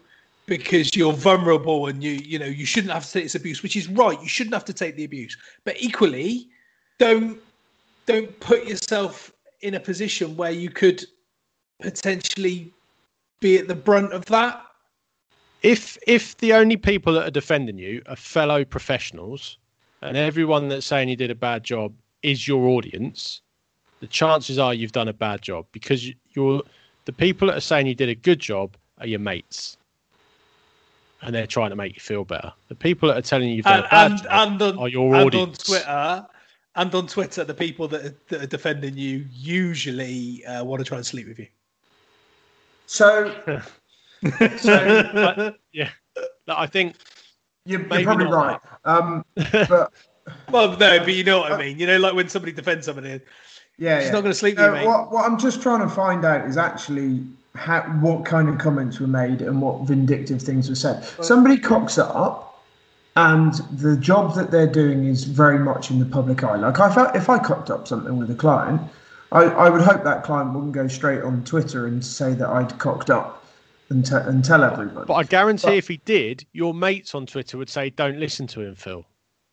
because 0.47 0.95
you're 0.95 1.13
vulnerable 1.13 1.85
and 1.87 2.03
you 2.03 2.13
you 2.13 2.37
know 2.39 2.47
you 2.47 2.65
shouldn't 2.65 2.91
have 2.91 3.05
to 3.05 3.11
take 3.13 3.23
this 3.23 3.35
abuse 3.35 3.61
which 3.63 3.75
is 3.75 3.87
right 3.89 4.19
you 4.21 4.27
shouldn't 4.27 4.53
have 4.53 4.65
to 4.65 4.73
take 4.73 4.95
the 4.95 5.05
abuse 5.05 5.37
but 5.63 5.79
equally 5.79 6.49
don't 6.97 7.39
don't 8.07 8.37
put 8.39 8.65
yourself 8.65 9.31
in 9.61 9.75
a 9.75 9.79
position 9.79 10.35
where 10.35 10.51
you 10.51 10.69
could 10.69 11.03
potentially 11.81 12.73
be 13.39 13.57
at 13.57 13.67
the 13.67 13.75
brunt 13.75 14.13
of 14.13 14.25
that? 14.25 14.63
If 15.63 15.97
if 16.07 16.37
the 16.37 16.53
only 16.53 16.77
people 16.77 17.13
that 17.13 17.27
are 17.27 17.31
defending 17.31 17.77
you 17.77 18.01
are 18.07 18.15
fellow 18.15 18.65
professionals 18.65 19.57
and 20.01 20.17
everyone 20.17 20.69
that's 20.69 20.85
saying 20.85 21.09
you 21.09 21.15
did 21.15 21.29
a 21.29 21.35
bad 21.35 21.63
job 21.63 21.93
is 22.23 22.47
your 22.47 22.67
audience 22.67 23.41
the 23.99 24.07
chances 24.07 24.57
are 24.57 24.73
you've 24.73 24.91
done 24.91 25.07
a 25.07 25.13
bad 25.13 25.41
job 25.41 25.65
because 25.71 26.07
you- 26.07 26.15
you're 26.31 26.63
the 27.05 27.13
people 27.13 27.47
that 27.47 27.57
are 27.57 27.61
saying 27.61 27.87
you 27.87 27.95
did 27.95 28.09
a 28.09 28.15
good 28.15 28.39
job 28.39 28.75
are 28.99 29.07
your 29.07 29.19
mates. 29.19 29.77
And 31.21 31.33
they're 31.35 31.47
trying 31.47 31.69
to 31.69 31.75
make 31.75 31.93
you 31.93 31.99
feel 31.99 32.25
better. 32.25 32.51
The 32.67 32.75
people 32.75 33.09
that 33.09 33.17
are 33.17 33.21
telling 33.21 33.49
you 33.49 33.55
you've 33.55 33.65
done 33.65 33.77
and 33.77 33.85
a 33.85 33.89
bad 33.89 34.11
and, 34.11 34.23
job 34.23 34.27
and 34.31 34.61
on, 34.61 34.79
are 34.79 34.87
your 34.87 35.15
audience 35.15 35.59
on 35.59 35.65
twitter 35.65 36.27
and 36.75 36.93
on 36.95 37.07
twitter 37.07 37.43
the 37.43 37.53
people 37.53 37.87
that 37.87 38.05
are, 38.05 38.15
that 38.29 38.43
are 38.43 38.47
defending 38.47 38.95
you 38.97 39.25
usually 39.31 40.45
uh, 40.45 40.63
want 40.63 40.79
to 40.79 40.85
try 40.85 40.97
and 40.97 41.05
sleep 41.05 41.27
with 41.27 41.39
you 41.39 41.47
So, 42.85 43.33
so 44.57 45.53
yeah 45.73 45.89
i 46.47 46.67
think 46.67 46.95
you're, 47.65 47.81
you're 47.81 48.03
probably 48.03 48.25
not 48.25 48.33
right. 48.33 48.59
Um, 48.85 49.25
but 49.35 49.91
well 50.51 50.77
no 50.77 50.99
but 50.99 51.13
you 51.13 51.23
know 51.23 51.39
what 51.39 51.51
i 51.51 51.57
mean 51.57 51.77
you 51.79 51.87
know 51.87 51.97
like 51.97 52.13
when 52.13 52.29
somebody 52.29 52.51
defends 52.51 52.85
somebody 52.85 53.19
yeah, 53.77 53.99
she's 53.99 54.07
yeah. 54.07 54.11
not 54.11 54.21
going 54.21 54.31
to 54.31 54.37
sleep 54.37 54.57
with 54.57 54.65
you 54.65 54.71
mate 54.71 54.85
what, 54.85 55.11
what 55.11 55.25
I'm 55.25 55.39
just 55.39 55.61
trying 55.61 55.79
to 55.79 55.89
find 55.89 56.23
out 56.23 56.47
is 56.47 56.55
actually 56.55 57.23
how, 57.55 57.81
what 58.01 58.25
kind 58.25 58.47
of 58.49 58.57
comments 58.57 58.99
were 58.99 59.07
made 59.07 59.41
and 59.41 59.61
what 59.61 59.81
vindictive 59.81 60.41
things 60.41 60.69
were 60.69 60.75
said. 60.75 61.03
Somebody 61.21 61.57
cocks 61.57 61.97
it 61.97 62.05
up, 62.05 62.50
and 63.15 63.53
the 63.71 63.97
job 63.97 64.35
that 64.35 64.51
they're 64.51 64.71
doing 64.71 65.05
is 65.05 65.25
very 65.25 65.59
much 65.59 65.91
in 65.91 65.99
the 65.99 66.05
public 66.05 66.43
eye. 66.43 66.55
Like 66.55 66.79
I 66.79 66.93
felt 66.93 67.15
if 67.15 67.29
I 67.29 67.37
cocked 67.39 67.69
up 67.69 67.87
something 67.87 68.17
with 68.17 68.29
a 68.31 68.35
client, 68.35 68.81
I, 69.31 69.43
I 69.43 69.69
would 69.69 69.81
hope 69.81 70.03
that 70.03 70.23
client 70.23 70.53
wouldn't 70.53 70.73
go 70.73 70.87
straight 70.87 71.21
on 71.21 71.43
Twitter 71.43 71.87
and 71.87 72.03
say 72.03 72.33
that 72.33 72.47
I'd 72.49 72.77
cocked 72.79 73.09
up 73.09 73.43
and, 73.89 74.05
te- 74.05 74.15
and 74.15 74.43
tell 74.43 74.63
everybody. 74.63 75.05
But 75.07 75.13
I 75.15 75.23
guarantee 75.23 75.67
But- 75.67 75.75
if 75.75 75.87
he 75.87 75.97
did, 75.97 76.45
your 76.53 76.73
mates 76.73 77.13
on 77.13 77.25
Twitter 77.25 77.57
would 77.57 77.69
say, 77.69 77.89
"Don't 77.89 78.19
listen 78.19 78.47
to 78.47 78.61
him, 78.61 78.75
Phil." 78.75 79.05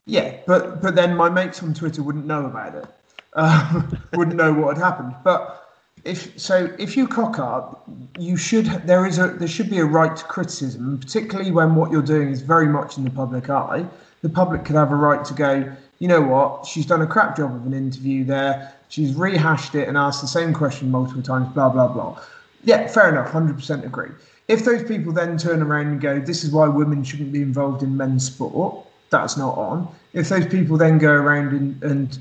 Yeah, 0.07 0.37
but 0.47 0.81
but 0.81 0.95
then 0.95 1.17
my 1.17 1.29
mates 1.29 1.63
on 1.63 1.75
Twitter 1.75 2.03
wouldn't 2.03 2.27
know 2.27 2.47
about 2.47 2.75
it, 2.77 2.87
um, 3.35 3.99
wouldn't 4.15 4.37
know 4.37 4.53
what 4.53 4.77
had 4.77 4.85
happened. 4.85 5.15
But 5.23 5.68
if 6.09 6.41
so, 6.41 6.75
if 6.79 6.97
you 6.97 7.07
cock 7.07 7.39
up, 7.39 7.85
you 8.19 8.37
should. 8.37 8.67
There 8.87 9.07
is 9.07 9.19
a 9.19 9.29
there 9.29 9.47
should 9.47 9.69
be 9.69 9.79
a 9.79 9.85
right 9.85 10.17
to 10.17 10.25
criticism, 10.25 10.99
particularly 10.99 11.51
when 11.51 11.75
what 11.75 11.91
you're 11.93 12.03
doing 12.03 12.31
is 12.31 12.41
very 12.41 12.67
much 12.67 12.97
in 12.97 13.05
the 13.05 13.11
public 13.11 13.51
eye. 13.51 13.85
The 14.23 14.31
public 14.31 14.65
could 14.65 14.75
have 14.75 14.91
a 14.91 14.97
right 14.97 15.25
to 15.25 15.35
go. 15.35 15.71
You 15.99 16.09
know 16.09 16.23
what? 16.23 16.67
She's 16.67 16.87
done 16.87 17.03
a 17.03 17.07
crap 17.07 17.37
job 17.37 17.55
of 17.55 17.67
an 17.67 17.75
interview 17.75 18.25
there. 18.25 18.73
She's 18.89 19.15
rehashed 19.15 19.75
it 19.75 19.87
and 19.87 19.99
asked 19.99 20.23
the 20.23 20.29
same 20.29 20.55
question 20.55 20.91
multiple 20.91 21.23
times. 21.23 21.53
Blah 21.53 21.69
blah 21.69 21.89
blah. 21.89 22.19
Yeah, 22.65 22.87
fair 22.89 23.11
enough. 23.11 23.31
Hundred 23.31 23.57
percent 23.57 23.85
agree. 23.85 24.11
If 24.49 24.65
those 24.65 24.83
people 24.83 25.13
then 25.13 25.37
turn 25.37 25.63
around 25.63 25.89
and 25.89 26.01
go, 26.01 26.19
"This 26.21 26.43
is 26.43 26.53
why 26.53 26.69
women 26.69 27.05
shouldn't 27.05 27.33
be 27.33 27.43
involved 27.43 27.83
in 27.83 27.97
men's 27.99 28.25
sport," 28.25 28.87
that's 29.11 29.37
not 29.37 29.59
on. 29.59 29.87
If 30.15 30.31
those 30.31 30.47
people 30.47 30.79
then 30.79 30.97
go 30.97 31.13
around 31.13 31.53
and, 31.53 31.83
and 31.83 32.19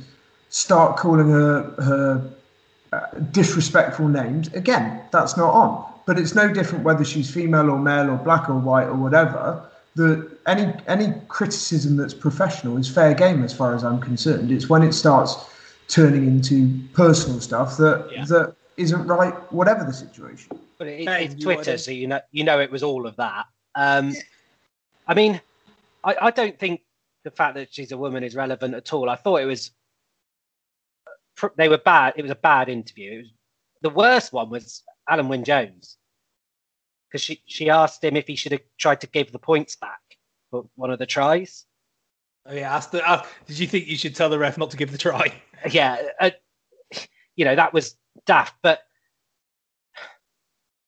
start 0.49 0.97
calling 0.97 1.29
her 1.29 1.63
her 1.79 2.36
uh, 2.93 3.07
disrespectful 3.31 4.07
names, 4.07 4.47
again, 4.53 5.01
that's 5.11 5.35
not 5.37 5.51
on. 5.53 5.93
But 6.05 6.17
it's 6.17 6.33
no 6.35 6.51
different 6.53 6.83
whether 6.85 7.03
she's 7.03 7.29
female 7.29 7.69
or 7.69 7.77
male 7.77 8.09
or 8.09 8.17
black 8.17 8.49
or 8.49 8.57
white 8.57 8.85
or 8.87 8.95
whatever. 8.95 9.69
The 9.95 10.29
any 10.45 10.73
any 10.87 11.13
criticism 11.27 11.97
that's 11.97 12.13
professional 12.13 12.77
is 12.77 12.87
fair 12.87 13.13
game 13.13 13.43
as 13.43 13.51
far 13.53 13.75
as 13.75 13.83
I'm 13.83 13.99
concerned. 13.99 14.51
It's 14.51 14.69
when 14.69 14.83
it 14.83 14.93
starts 14.93 15.35
turning 15.89 16.25
into 16.27 16.79
personal 16.93 17.39
stuff 17.41 17.77
that 17.77 18.09
Yeah. 18.11 18.25
that 18.25 18.55
isn't 18.77 19.07
right, 19.07 19.33
whatever 19.51 19.83
the 19.83 19.91
situation. 19.93 20.57
But 20.77 20.87
it, 20.87 21.07
it's 21.07 21.35
you 21.35 21.41
Twitter, 21.41 21.59
wouldn't. 21.59 21.79
so 21.81 21.91
you 21.91 22.07
know 22.07 22.21
you 22.31 22.43
know 22.43 22.59
it 22.59 22.71
was 22.71 22.83
all 22.83 23.07
of 23.07 23.15
that. 23.17 23.47
Um, 23.75 24.13
I 25.07 25.13
mean, 25.13 25.41
I, 26.03 26.15
I 26.21 26.31
don't 26.31 26.57
think 26.57 26.81
the 27.23 27.31
fact 27.31 27.55
that 27.55 27.73
she's 27.73 27.91
a 27.91 27.97
woman 27.97 28.23
is 28.23 28.35
relevant 28.35 28.75
at 28.75 28.93
all. 28.93 29.09
I 29.09 29.15
thought 29.15 29.41
it 29.41 29.45
was 29.45 29.71
pr- 29.71 29.71
they 31.55 31.69
were 31.69 31.77
bad. 31.77 32.13
It 32.17 32.21
was 32.21 32.31
a 32.31 32.35
bad 32.35 32.69
interview. 32.69 33.13
It 33.13 33.17
was, 33.17 33.31
the 33.81 33.89
worst 33.89 34.33
one 34.33 34.49
was 34.49 34.83
Alun 35.09 35.27
Wyn 35.27 35.43
Jones 35.43 35.97
because 37.07 37.21
she 37.21 37.41
she 37.45 37.69
asked 37.69 38.03
him 38.03 38.15
if 38.15 38.27
he 38.27 38.35
should 38.35 38.51
have 38.51 38.61
tried 38.77 39.01
to 39.01 39.07
give 39.07 39.31
the 39.31 39.39
points 39.39 39.75
back 39.75 39.99
for 40.49 40.69
one 40.75 40.91
of 40.91 40.99
the 40.99 41.05
tries. 41.05 41.65
Oh, 42.45 42.53
yeah, 42.53 42.73
asked 42.73 42.93
the, 42.93 43.07
asked, 43.07 43.29
did 43.45 43.59
you 43.59 43.67
think 43.67 43.87
you 43.87 43.97
should 43.97 44.15
tell 44.15 44.29
the 44.29 44.39
ref 44.39 44.57
not 44.57 44.71
to 44.71 44.77
give 44.77 44.91
the 44.91 44.97
try? 44.97 45.33
yeah, 45.69 46.01
uh, 46.19 46.31
you 47.35 47.45
know 47.45 47.55
that 47.55 47.73
was 47.73 47.97
daft. 48.25 48.55
But 48.61 48.81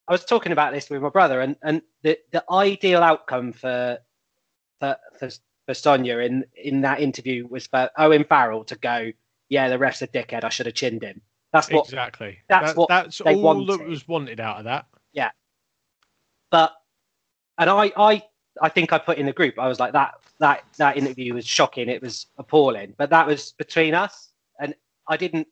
I 0.07 0.11
was 0.11 0.25
talking 0.25 0.51
about 0.51 0.73
this 0.73 0.89
with 0.89 1.01
my 1.01 1.09
brother, 1.09 1.41
and 1.41 1.55
and 1.61 1.81
the 2.03 2.17
the 2.31 2.43
ideal 2.51 3.03
outcome 3.03 3.53
for 3.53 3.99
for 4.79 4.97
for, 5.17 5.29
for 5.65 5.73
Sonja 5.73 6.25
in 6.25 6.45
in 6.55 6.81
that 6.81 7.01
interview 7.01 7.45
was 7.47 7.67
for 7.67 7.89
Owen 7.97 8.23
Farrell 8.23 8.63
to 8.65 8.75
go, 8.77 9.11
yeah, 9.49 9.67
the 9.69 9.77
ref's 9.77 10.01
a 10.01 10.07
dickhead. 10.07 10.43
I 10.43 10.49
should 10.49 10.65
have 10.67 10.75
chinned 10.75 11.03
him. 11.03 11.21
That's 11.51 11.69
what. 11.71 11.85
exactly. 11.85 12.39
that's 12.47 12.71
That- 12.71 12.77
what 12.77 12.89
that's 12.89 13.17
they 13.19 13.35
all 13.35 13.65
that 13.65 13.85
was 13.87 14.07
wanted 14.07 14.39
out 14.39 14.57
of 14.59 14.63
that. 14.65 14.85
Yeah, 15.13 15.31
but 16.51 16.73
and 17.57 17.69
I 17.69 17.91
I 17.97 18.23
I 18.61 18.69
think 18.69 18.93
I 18.93 18.97
put 18.97 19.17
in 19.17 19.25
the 19.25 19.33
group. 19.33 19.57
I 19.59 19.67
was 19.67 19.79
like 19.79 19.93
that 19.93 20.15
that 20.39 20.63
that 20.77 20.97
interview 20.97 21.33
was 21.33 21.45
shocking. 21.45 21.89
It 21.89 22.01
was 22.01 22.27
appalling. 22.37 22.93
But 22.97 23.09
that 23.09 23.25
was 23.27 23.53
between 23.53 23.93
us, 23.93 24.31
and 24.59 24.75
I 25.07 25.17
didn't 25.17 25.47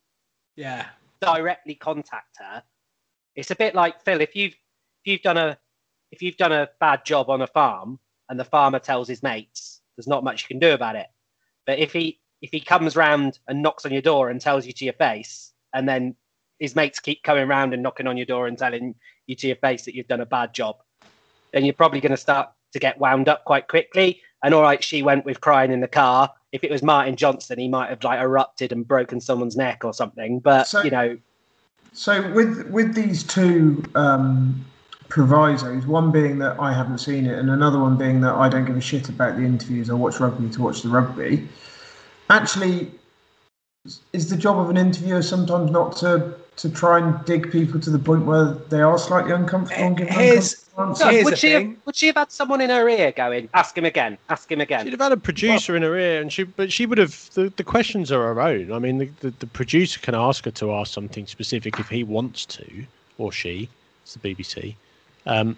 Yeah. 0.55 0.85
directly 1.21 1.75
contact 1.75 2.37
her. 2.39 2.63
It's 3.35 3.51
a 3.51 3.55
bit 3.55 3.75
like 3.75 4.01
Phil. 4.03 4.21
If 4.21 4.35
you've 4.35 4.53
if 4.53 5.11
you've 5.11 5.21
done 5.21 5.37
a 5.37 5.57
if 6.11 6.21
you've 6.21 6.37
done 6.37 6.51
a 6.53 6.69
bad 6.79 7.03
job 7.05 7.29
on 7.29 7.41
a 7.41 7.47
farm 7.47 7.99
and 8.29 8.39
the 8.39 8.45
farmer 8.45 8.79
tells 8.79 9.07
his 9.07 9.23
mates, 9.23 9.81
there's 9.95 10.07
not 10.07 10.23
much 10.23 10.43
you 10.43 10.47
can 10.47 10.59
do 10.59 10.73
about 10.73 10.95
it. 10.95 11.07
But 11.65 11.79
if 11.79 11.91
he 11.93 12.19
if 12.41 12.49
he 12.51 12.59
comes 12.59 12.95
round 12.95 13.39
and 13.47 13.61
knocks 13.61 13.85
on 13.85 13.91
your 13.91 14.01
door 14.01 14.29
and 14.29 14.39
tells 14.39 14.65
you 14.65 14.73
to 14.73 14.85
your 14.85 14.93
face, 14.93 15.53
and 15.73 15.87
then 15.87 16.15
his 16.59 16.75
mates 16.75 16.99
keep 16.99 17.23
coming 17.23 17.47
round 17.47 17.73
and 17.73 17.83
knocking 17.83 18.07
on 18.07 18.17
your 18.17 18.25
door 18.25 18.47
and 18.47 18.57
telling 18.57 18.95
you 19.27 19.35
to 19.35 19.47
your 19.47 19.55
face 19.57 19.85
that 19.85 19.95
you've 19.95 20.07
done 20.07 20.21
a 20.21 20.25
bad 20.25 20.53
job, 20.53 20.77
then 21.53 21.65
you're 21.65 21.73
probably 21.73 21.99
going 21.99 22.11
to 22.11 22.17
start 22.17 22.49
to 22.73 22.79
get 22.79 22.99
wound 22.99 23.29
up 23.29 23.45
quite 23.45 23.67
quickly. 23.67 24.21
And 24.43 24.53
all 24.53 24.61
right, 24.61 24.83
she 24.83 25.01
went 25.01 25.25
with 25.25 25.41
crying 25.41 25.71
in 25.71 25.81
the 25.81 25.87
car. 25.87 26.31
If 26.51 26.63
it 26.63 26.71
was 26.71 26.81
Martin 26.83 27.15
Johnson, 27.15 27.59
he 27.59 27.67
might 27.67 27.89
have 27.89 28.03
like 28.03 28.19
erupted 28.19 28.71
and 28.71 28.87
broken 28.87 29.19
someone's 29.19 29.55
neck 29.55 29.83
or 29.83 29.93
something. 29.93 30.39
But 30.39 30.67
So- 30.67 30.83
you 30.83 30.91
know, 30.91 31.17
So 31.93 32.31
with 32.33 32.69
with 32.69 32.93
these 32.93 33.23
two 33.23 33.83
um, 33.95 34.63
provisos, 35.09 35.87
one 35.87 36.11
being 36.11 36.37
that 36.39 36.59
I 36.59 36.71
haven't 36.71 36.99
seen 36.99 37.25
it, 37.25 37.39
and 37.39 37.49
another 37.49 37.79
one 37.79 37.97
being 37.97 38.21
that 38.21 38.35
I 38.35 38.49
don't 38.49 38.65
give 38.65 38.77
a 38.77 38.81
shit 38.81 39.09
about 39.09 39.35
the 39.37 39.43
interviews. 39.43 39.89
I 39.89 39.93
watch 39.93 40.19
rugby 40.19 40.49
to 40.49 40.61
watch 40.61 40.83
the 40.83 40.89
rugby. 40.89 41.47
Actually, 42.29 42.91
is 44.13 44.29
the 44.29 44.37
job 44.37 44.59
of 44.59 44.69
an 44.69 44.77
interviewer 44.77 45.21
sometimes 45.21 45.71
not 45.71 45.95
to 45.97 46.35
to 46.57 46.69
try 46.69 46.97
and 46.97 47.23
dig 47.25 47.51
people 47.51 47.79
to 47.79 47.91
the 47.91 47.99
point 47.99 48.25
where 48.25 48.45
they 48.69 48.81
are 48.81 48.97
slightly 48.97 49.31
uncomfortable 49.31 49.81
and 49.81 49.95
give 49.97 50.09
Here's- 50.09 50.53
uncomfortable 50.53 50.67
answers? 50.77 50.99
So 50.99 51.09
Here's 51.09 51.25
would 51.25 51.33
the 51.33 51.37
she 51.37 51.51
have, 51.51 51.75
would 51.85 51.95
she 51.95 52.07
have 52.07 52.15
had 52.17 52.31
someone 52.31 52.61
in 52.61 52.69
her 52.69 52.89
ear 52.89 53.11
going, 53.11 53.49
ask 53.53 53.77
him 53.77 53.85
again, 53.85 54.17
ask 54.29 54.51
him 54.51 54.61
again? 54.61 54.83
She'd 54.83 54.93
have 54.93 55.01
had 55.01 55.11
a 55.11 55.17
producer 55.17 55.75
in 55.75 55.83
her 55.83 55.97
ear, 55.97 56.21
and 56.21 56.33
she, 56.33 56.43
but 56.43 56.71
she 56.71 56.85
would 56.85 56.97
have. 56.97 57.29
The, 57.33 57.53
the 57.55 57.63
questions 57.63 58.11
are 58.11 58.33
her 58.33 58.41
own. 58.41 58.71
I 58.71 58.79
mean, 58.79 58.97
the, 58.97 59.09
the, 59.19 59.29
the 59.39 59.47
producer 59.47 59.99
can 59.99 60.15
ask 60.15 60.45
her 60.45 60.51
to 60.51 60.73
ask 60.73 60.91
something 60.93 61.27
specific 61.27 61.79
if 61.79 61.89
he 61.89 62.03
wants 62.03 62.45
to, 62.47 62.85
or 63.17 63.31
she. 63.31 63.69
It's 64.03 64.15
the 64.15 64.35
BBC. 64.35 64.75
Um, 65.25 65.57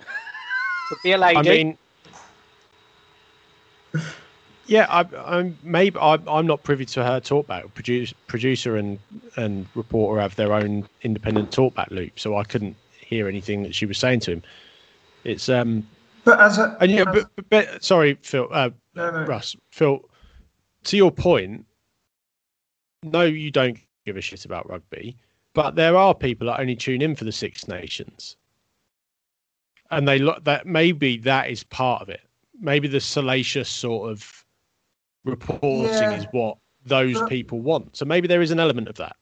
Could 0.88 0.98
be 1.02 1.12
a 1.12 1.18
lady. 1.18 1.36
I 1.36 1.42
mean, 1.42 1.78
yeah, 4.72 4.86
I, 4.88 5.04
I'm 5.26 5.58
maybe 5.62 5.98
I, 5.98 6.18
I'm 6.26 6.46
not 6.46 6.62
privy 6.62 6.86
to 6.86 7.04
her 7.04 7.20
talkback. 7.20 7.74
Produce, 7.74 8.14
producer 8.26 8.76
and 8.76 8.98
and 9.36 9.66
reporter 9.74 10.18
have 10.18 10.34
their 10.36 10.54
own 10.54 10.88
independent 11.02 11.50
talkback 11.50 11.90
loop, 11.90 12.18
so 12.18 12.38
I 12.38 12.44
couldn't 12.44 12.74
hear 12.98 13.28
anything 13.28 13.64
that 13.64 13.74
she 13.74 13.84
was 13.84 13.98
saying 13.98 14.20
to 14.20 14.32
him. 14.32 14.42
It's 15.24 15.50
um 15.50 15.86
But 16.24 16.40
as 16.40 16.56
a 16.56 16.74
and 16.80 16.90
yeah, 16.90 17.04
but, 17.04 17.28
but, 17.36 17.50
but 17.50 17.84
sorry, 17.84 18.14
Phil, 18.22 18.48
uh, 18.50 18.70
no, 18.94 19.10
no. 19.10 19.26
Russ, 19.26 19.54
Phil. 19.70 20.00
To 20.84 20.96
your 20.96 21.12
point, 21.12 21.66
no, 23.02 23.22
you 23.24 23.50
don't 23.50 23.78
give 24.06 24.16
a 24.16 24.22
shit 24.22 24.46
about 24.46 24.68
rugby, 24.70 25.18
but 25.52 25.74
there 25.76 25.98
are 25.98 26.14
people 26.14 26.46
that 26.46 26.60
only 26.60 26.76
tune 26.76 27.02
in 27.02 27.14
for 27.14 27.24
the 27.24 27.30
Six 27.30 27.68
Nations, 27.68 28.36
and 29.90 30.08
they 30.08 30.18
look 30.18 30.42
that 30.44 30.64
maybe 30.64 31.18
that 31.18 31.50
is 31.50 31.62
part 31.62 32.00
of 32.00 32.08
it. 32.08 32.22
Maybe 32.58 32.88
the 32.88 33.00
salacious 33.00 33.68
sort 33.68 34.10
of 34.10 34.41
reporting 35.24 35.84
Yeah. 35.84 36.12
is 36.12 36.26
what 36.32 36.58
those 36.86 37.14
But- 37.14 37.28
people 37.28 37.60
want. 37.60 37.96
So 37.96 38.04
maybe 38.04 38.28
there 38.28 38.42
is 38.42 38.50
an 38.50 38.60
element 38.60 38.88
of 38.88 38.96
that. 38.96 39.16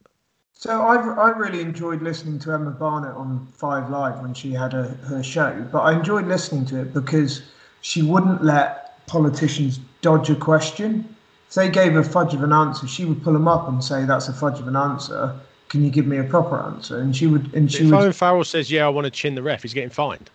So 0.54 0.82
I, 0.82 0.96
I 0.96 1.30
really 1.30 1.62
enjoyed 1.62 2.02
listening 2.02 2.38
to 2.40 2.52
Emma 2.52 2.70
Barnett 2.70 3.14
on 3.14 3.46
Five 3.54 3.88
Live 3.88 4.20
when 4.20 4.34
she 4.34 4.52
had 4.52 4.74
a, 4.74 4.84
her 5.08 5.22
show, 5.22 5.66
but 5.72 5.78
I 5.80 5.92
enjoyed 5.92 6.26
listening 6.26 6.66
to 6.66 6.80
it 6.82 6.92
because 6.92 7.42
she 7.80 8.02
wouldn't 8.02 8.44
let 8.44 9.06
politicians 9.06 9.80
dodge 10.02 10.28
a 10.28 10.34
question. 10.34 11.16
If 11.48 11.54
they 11.54 11.70
gave 11.70 11.96
a 11.96 12.02
fudge 12.04 12.34
of 12.34 12.42
an 12.42 12.52
answer, 12.52 12.86
she 12.86 13.06
would 13.06 13.22
pull 13.22 13.32
them 13.32 13.48
up 13.48 13.68
and 13.68 13.82
say, 13.82 14.04
"That's 14.04 14.28
a 14.28 14.34
fudge 14.34 14.60
of 14.60 14.68
an 14.68 14.76
answer. 14.76 15.34
Can 15.70 15.82
you 15.82 15.90
give 15.90 16.06
me 16.06 16.18
a 16.18 16.24
proper 16.24 16.60
answer?" 16.60 16.98
And 17.00 17.16
she 17.16 17.26
would, 17.26 17.54
and 17.54 17.72
she 17.72 17.84
If 17.84 17.90
would. 17.90 17.94
Owen 17.94 18.12
Farrell 18.12 18.44
says, 18.44 18.70
"Yeah, 18.70 18.84
I 18.84 18.90
want 18.90 19.06
to 19.06 19.10
chin 19.10 19.34
the 19.34 19.42
ref," 19.42 19.62
he's 19.62 19.72
getting 19.74 19.88
fined. 19.90 20.28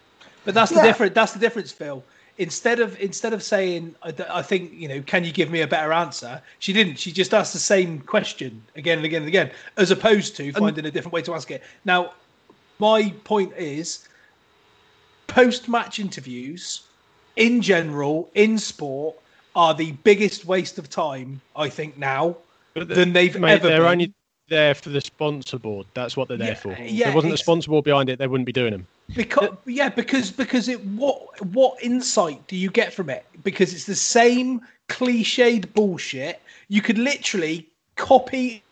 But 0.43 0.55
that's 0.55 0.71
the 0.71 0.77
Yeah. 0.77 0.83
difference. 0.87 1.13
That's 1.13 1.33
the 1.33 1.39
difference, 1.39 1.71
Phil. 1.71 2.03
Instead 2.37 2.81
of 2.81 2.99
instead 2.99 3.31
of 3.31 3.41
saying, 3.41 3.95
I, 4.03 4.13
I 4.29 4.41
think 4.41 4.73
you 4.73 4.87
know, 4.89 5.01
can 5.01 5.23
you 5.23 5.31
give 5.31 5.49
me 5.49 5.61
a 5.61 5.67
better 5.67 5.93
answer? 5.93 6.41
She 6.59 6.73
didn't. 6.73 6.99
She 6.99 7.11
just 7.11 7.33
asked 7.33 7.53
the 7.53 7.59
same 7.59 7.99
question 8.01 8.61
again 8.75 8.97
and 8.97 9.05
again 9.05 9.21
and 9.21 9.27
again, 9.29 9.51
as 9.77 9.89
opposed 9.91 10.35
to 10.37 10.51
finding 10.51 10.85
a 10.85 10.91
different 10.91 11.13
way 11.13 11.21
to 11.21 11.33
ask 11.33 11.49
it. 11.51 11.63
Now, 11.85 12.13
my 12.79 13.13
point 13.23 13.53
is, 13.57 14.07
post-match 15.27 15.99
interviews, 15.99 16.81
in 17.37 17.61
general, 17.61 18.29
in 18.35 18.57
sport, 18.57 19.15
are 19.55 19.73
the 19.73 19.93
biggest 20.03 20.45
waste 20.45 20.77
of 20.77 20.89
time. 20.89 21.39
I 21.55 21.69
think 21.69 21.97
now 21.97 22.35
But 22.73 22.89
than 22.89 23.13
they've 23.13 23.39
Mate, 23.39 23.53
ever 23.53 23.67
they're 23.69 23.79
been. 23.79 23.87
only 23.91 24.13
there 24.49 24.75
for 24.75 24.89
the 24.89 25.01
sponsor 25.01 25.57
board. 25.57 25.87
That's 25.93 26.17
what 26.17 26.27
they're 26.27 26.37
there 26.37 26.55
for. 26.55 26.69
yeah, 26.69 26.83
if 26.83 27.03
there 27.05 27.15
wasn't 27.15 27.31
a 27.31 27.35
ex- 27.35 27.41
sponsor 27.43 27.69
board 27.71 27.85
behind 27.85 28.09
it, 28.09 28.19
they 28.19 28.27
wouldn't 28.27 28.45
be 28.45 28.51
doing 28.51 28.71
them. 28.71 28.87
Because 29.13 29.49
uh, 29.49 29.55
yeah, 29.67 29.89
because 29.89 30.31
because 30.31 30.67
it 30.67 30.83
what 30.85 31.45
what 31.45 31.81
insight 31.83 32.47
do 32.47 32.55
you 32.55 32.71
get 32.71 32.93
from 32.93 33.09
it? 33.09 33.25
Because 33.43 33.73
it's 33.73 33.85
the 33.85 33.95
same 33.95 34.61
cliched 34.89 35.73
bullshit. 35.73 36.41
You 36.69 36.81
could 36.81 36.97
literally 36.97 37.69
copy 37.95 38.63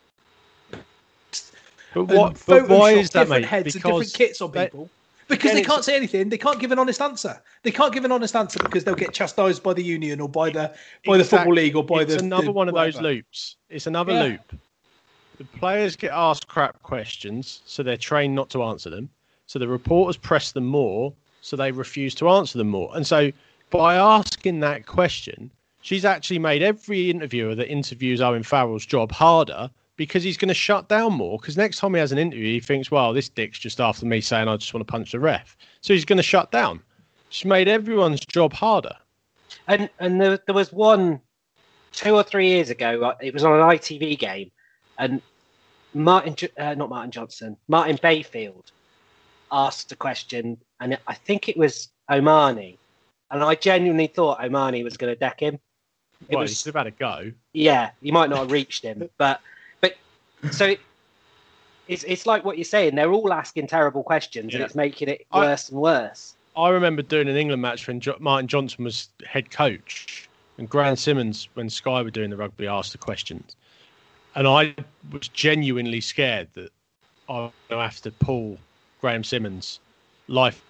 But 1.93 2.05
what? 2.05 2.41
But 2.47 2.67
why 2.67 2.93
is 2.93 3.09
that, 3.11 3.19
different 3.19 3.43
mate? 3.43 3.49
heads 3.49 3.75
and 3.75 3.83
different 3.83 4.13
kits 4.13 4.41
on 4.41 4.51
people. 4.51 4.89
Because 5.27 5.53
they 5.53 5.61
can't 5.61 5.85
say 5.85 5.95
anything. 5.95 6.29
They 6.29 6.37
can't 6.37 6.59
give 6.59 6.71
an 6.71 6.79
honest 6.79 7.01
answer. 7.01 7.41
They 7.63 7.71
can't 7.71 7.93
give 7.93 8.03
an 8.03 8.11
honest 8.11 8.35
answer 8.35 8.59
because 8.59 8.83
they'll 8.83 8.93
get 8.95 9.13
chastised 9.13 9.63
by 9.63 9.73
the 9.73 9.83
union 9.83 10.19
or 10.19 10.27
by 10.27 10.49
the 10.49 10.73
by 11.05 11.17
the 11.17 11.23
football 11.23 11.53
league 11.53 11.75
or 11.75 11.83
by 11.83 12.03
it's 12.03 12.15
the. 12.15 12.19
another 12.19 12.47
the 12.47 12.51
one 12.51 12.67
of 12.67 12.75
those 12.75 12.99
loops. 12.99 13.55
It's 13.69 13.87
another 13.87 14.13
Yeah. 14.13 14.23
loop. 14.23 14.59
The 15.37 15.45
players 15.45 15.95
get 15.95 16.11
asked 16.11 16.47
crap 16.47 16.81
questions, 16.83 17.61
so 17.65 17.81
they're 17.83 17.97
trained 17.97 18.35
not 18.35 18.49
to 18.51 18.63
answer 18.63 18.89
them. 18.89 19.09
So 19.45 19.59
the 19.59 19.67
reporters 19.67 20.17
press 20.17 20.51
them 20.51 20.65
more, 20.65 21.13
so 21.41 21.55
they 21.55 21.71
refuse 21.71 22.15
to 22.15 22.29
answer 22.29 22.57
them 22.57 22.69
more. 22.69 22.91
And 22.95 23.05
so 23.05 23.31
by 23.69 23.95
asking 23.95 24.59
that 24.61 24.85
question, 24.85 25.51
she's 25.81 26.05
actually 26.05 26.39
made 26.39 26.61
every 26.61 27.09
interviewer 27.09 27.55
that 27.55 27.69
interviews 27.69 28.21
Owen 28.21 28.43
Farrell's 28.43 28.85
job 28.85 29.11
harder 29.11 29.69
because 29.95 30.23
he's 30.23 30.37
going 30.37 30.47
to 30.49 30.53
shut 30.53 30.87
down 30.89 31.13
more. 31.13 31.37
Because 31.37 31.57
next 31.57 31.77
time 31.77 31.93
he 31.93 31.99
has 31.99 32.11
an 32.11 32.17
interview, 32.17 32.45
he 32.53 32.59
thinks, 32.59 32.89
well, 32.89 33.13
this 33.13 33.29
dick's 33.29 33.59
just 33.59 33.79
after 33.79 34.05
me 34.05 34.21
saying 34.21 34.47
I 34.47 34.57
just 34.57 34.73
want 34.73 34.85
to 34.85 34.91
punch 34.91 35.11
the 35.11 35.19
ref. 35.19 35.55
So 35.81 35.93
he's 35.93 36.05
going 36.05 36.17
to 36.17 36.23
shut 36.23 36.51
down. 36.51 36.81
She's 37.29 37.45
made 37.45 37.67
everyone's 37.67 38.21
job 38.21 38.53
harder. 38.53 38.95
And 39.67 39.89
and 39.99 40.19
there, 40.19 40.39
there 40.45 40.55
was 40.55 40.71
one 40.71 41.21
two 41.91 42.15
or 42.15 42.23
three 42.23 42.49
years 42.49 42.69
ago. 42.69 43.03
uh, 43.03 43.15
It 43.21 43.33
was 43.33 43.43
on 43.43 43.53
an 43.53 43.61
ITV 43.61 44.17
game, 44.17 44.51
and 44.97 45.21
Martin, 45.93 46.35
uh, 46.57 46.73
not 46.73 46.89
Martin 46.89 47.11
Johnson, 47.11 47.57
Martin 47.67 47.99
Bayfield 48.01 48.71
asked 49.53 49.91
a 49.91 49.95
question, 49.95 50.57
and 50.81 50.97
I 51.07 51.13
think 51.13 51.47
it 51.47 51.55
was 51.55 51.89
Omani, 52.09 52.77
and 53.31 53.43
I 53.43 53.55
genuinely 53.55 54.07
thought 54.07 54.39
Omani 54.39 54.83
was 54.83 54.97
going 54.97 55.13
to 55.13 55.19
deck 55.19 55.39
him. 55.39 55.59
It 56.27 56.35
well, 56.35 56.41
was- 56.41 56.51
he 56.51 56.55
should 56.55 56.75
have 56.75 56.85
had 56.85 56.87
a 56.87 56.91
go. 56.91 57.31
yeah, 57.53 57.91
you 58.01 58.11
might 58.11 58.29
not 58.29 58.39
have 58.39 58.51
reached 58.51 58.83
him, 58.83 59.07
but 59.17 59.39
but 59.79 59.93
so 60.51 60.65
it, 60.65 60.79
it's 61.87 62.03
it's 62.05 62.25
like 62.25 62.43
what 62.43 62.57
you're 62.57 62.65
saying. 62.65 62.95
They're 62.95 63.11
all 63.11 63.31
asking 63.31 63.67
terrible 63.67 64.03
questions, 64.03 64.53
and 64.53 64.63
it's 64.63 64.75
making 64.75 65.07
it 65.07 65.25
I- 65.31 65.39
worse 65.39 65.69
and 65.69 65.79
worse. 65.79 66.35
I 66.55 66.69
remember 66.69 67.01
doing 67.01 67.27
an 67.27 67.35
England 67.35 67.63
match 67.63 67.87
when 67.87 67.99
jo- 67.99 68.15
Martin 68.19 68.47
Johnson 68.47 68.83
was 68.83 69.09
head 69.25 69.49
coach, 69.49 70.29
and 70.57 70.69
Graham 70.69 70.95
Simmons, 70.95 71.49
when 71.55 71.67
Sky 71.69 72.01
were 72.03 72.11
doing 72.11 72.29
the 72.29 72.37
rugby, 72.37 72.67
asked 72.67 72.91
the 72.91 72.99
questions, 72.99 73.55
and 74.35 74.47
I 74.47 74.75
was 75.11 75.27
genuinely 75.29 75.99
scared 75.99 76.49
that 76.53 76.71
I 77.27 77.51
have 77.69 78.01
to 78.01 78.11
pull 78.11 78.57
Graham 79.03 79.21
Simmons' 79.21 79.81
life 80.29 80.63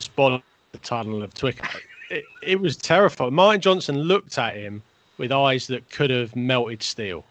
spot 0.00 0.42
the 0.72 0.78
tunnel 0.78 1.22
of 1.22 1.32
Twicker. 1.32 1.66
It, 2.10 2.24
it 2.42 2.60
was 2.60 2.76
terrifying. 2.76 3.32
Martin 3.32 3.62
Johnson 3.62 3.96
looked 4.00 4.36
at 4.36 4.54
him 4.54 4.82
with 5.16 5.32
eyes 5.32 5.66
that 5.68 5.88
could 5.90 6.10
have 6.10 6.36
melted 6.36 6.82
steel. 6.82 7.24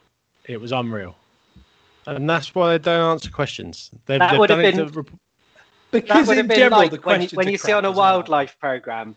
It 0.45 0.59
was 0.59 0.71
unreal. 0.71 1.15
And 2.07 2.27
that's 2.27 2.55
why 2.55 2.71
they 2.71 2.79
don't 2.79 3.11
answer 3.11 3.29
questions. 3.29 3.91
They've, 4.07 4.17
That 4.17 4.31
they've 4.31 4.39
would 4.39 4.49
have 4.49 4.57
done 4.57 4.65
it 4.65 4.75
been- 4.75 4.87
to 4.91 4.97
rep- 5.01 5.05
That 5.91 5.91
Because 5.91 6.27
would 6.27 6.37
in 6.39 6.45
have 6.45 6.47
been 6.47 6.57
general, 6.57 6.81
like 6.81 6.91
the 6.91 6.97
when 7.01 7.21
you, 7.21 7.27
when 7.35 7.47
are 7.47 7.51
you 7.51 7.57
see 7.59 7.71
on 7.71 7.85
a 7.85 7.89
crap 7.89 7.91
as 7.93 7.97
wildlife 7.97 8.59
program, 8.59 9.15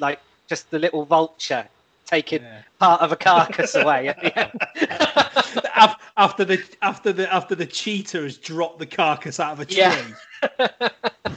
like 0.00 0.18
just 0.48 0.68
the 0.72 0.80
little 0.80 1.04
vulture 1.04 1.68
taking 2.06 2.42
Yeah. 2.42 2.62
part 2.80 3.02
of 3.02 3.12
a 3.12 3.16
carcass 3.16 3.76
away 3.76 4.08
at 4.08 4.20
the 4.20 4.36
end. 4.36 5.62
Af- 5.76 5.96
after 6.16 6.44
the 6.44 6.62
after 6.82 7.12
the 7.12 7.32
after 7.32 7.54
the 7.54 7.66
cheetah 7.66 8.22
has 8.22 8.38
dropped 8.38 8.78
the 8.78 8.86
carcass 8.86 9.38
out 9.40 9.52
of 9.52 9.60
a 9.60 9.64
tree. 9.66 9.76
Yeah. 9.78 10.04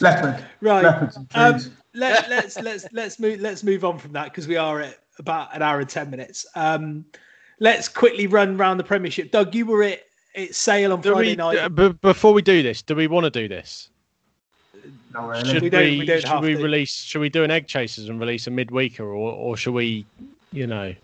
Leopard. 0.00 0.44
Right. 0.60 0.82
Leopards 0.84 1.16
Um, 1.34 1.60
let, 1.94 2.28
let's 2.28 2.60
let's 2.60 2.86
let's 2.92 3.18
move 3.18 3.40
let's 3.40 3.62
move 3.64 3.84
on 3.84 3.98
from 3.98 4.12
that 4.12 4.24
because 4.26 4.46
we 4.46 4.56
are 4.56 4.80
at 4.80 4.98
about 5.18 5.54
an 5.54 5.62
hour 5.62 5.80
and 5.80 5.88
ten 5.88 6.10
minutes. 6.10 6.46
Um, 6.54 7.04
let's 7.60 7.88
quickly 7.88 8.26
run 8.26 8.56
round 8.56 8.78
the 8.78 8.84
Premiership. 8.84 9.30
Doug, 9.30 9.54
you 9.54 9.66
were 9.66 9.82
at, 9.84 10.00
at 10.36 10.54
Sale 10.54 10.92
on 10.92 11.00
Do 11.00 11.12
Friday 11.12 11.30
we, 11.30 11.36
night. 11.36 11.58
uh, 11.58 11.68
b- 11.68 11.88
before 12.02 12.32
we 12.32 12.42
do 12.42 12.62
this, 12.62 12.82
do 12.82 12.94
we 12.94 13.06
want 13.06 13.24
to 13.24 13.30
do 13.30 13.48
this? 13.48 13.88
Not 15.12 15.28
really. 15.28 15.44
Should 15.44 15.54
We 15.54 15.60
we, 15.62 15.70
don't- 15.70 15.98
we 15.98 16.06
don't 16.06 16.20
should 16.20 16.28
have 16.28 16.42
we 16.42 16.54
to. 16.56 16.62
release? 16.62 16.94
Should 17.02 17.20
we 17.20 17.28
do 17.28 17.44
an 17.44 17.50
egg 17.50 17.66
chasers 17.66 18.08
and 18.08 18.18
release 18.20 18.46
a 18.46 18.50
midweeker, 18.50 19.00
or 19.04 19.14
or 19.32 19.56
should 19.56 19.74
we, 19.74 20.04
you 20.52 20.66
know? 20.66 20.94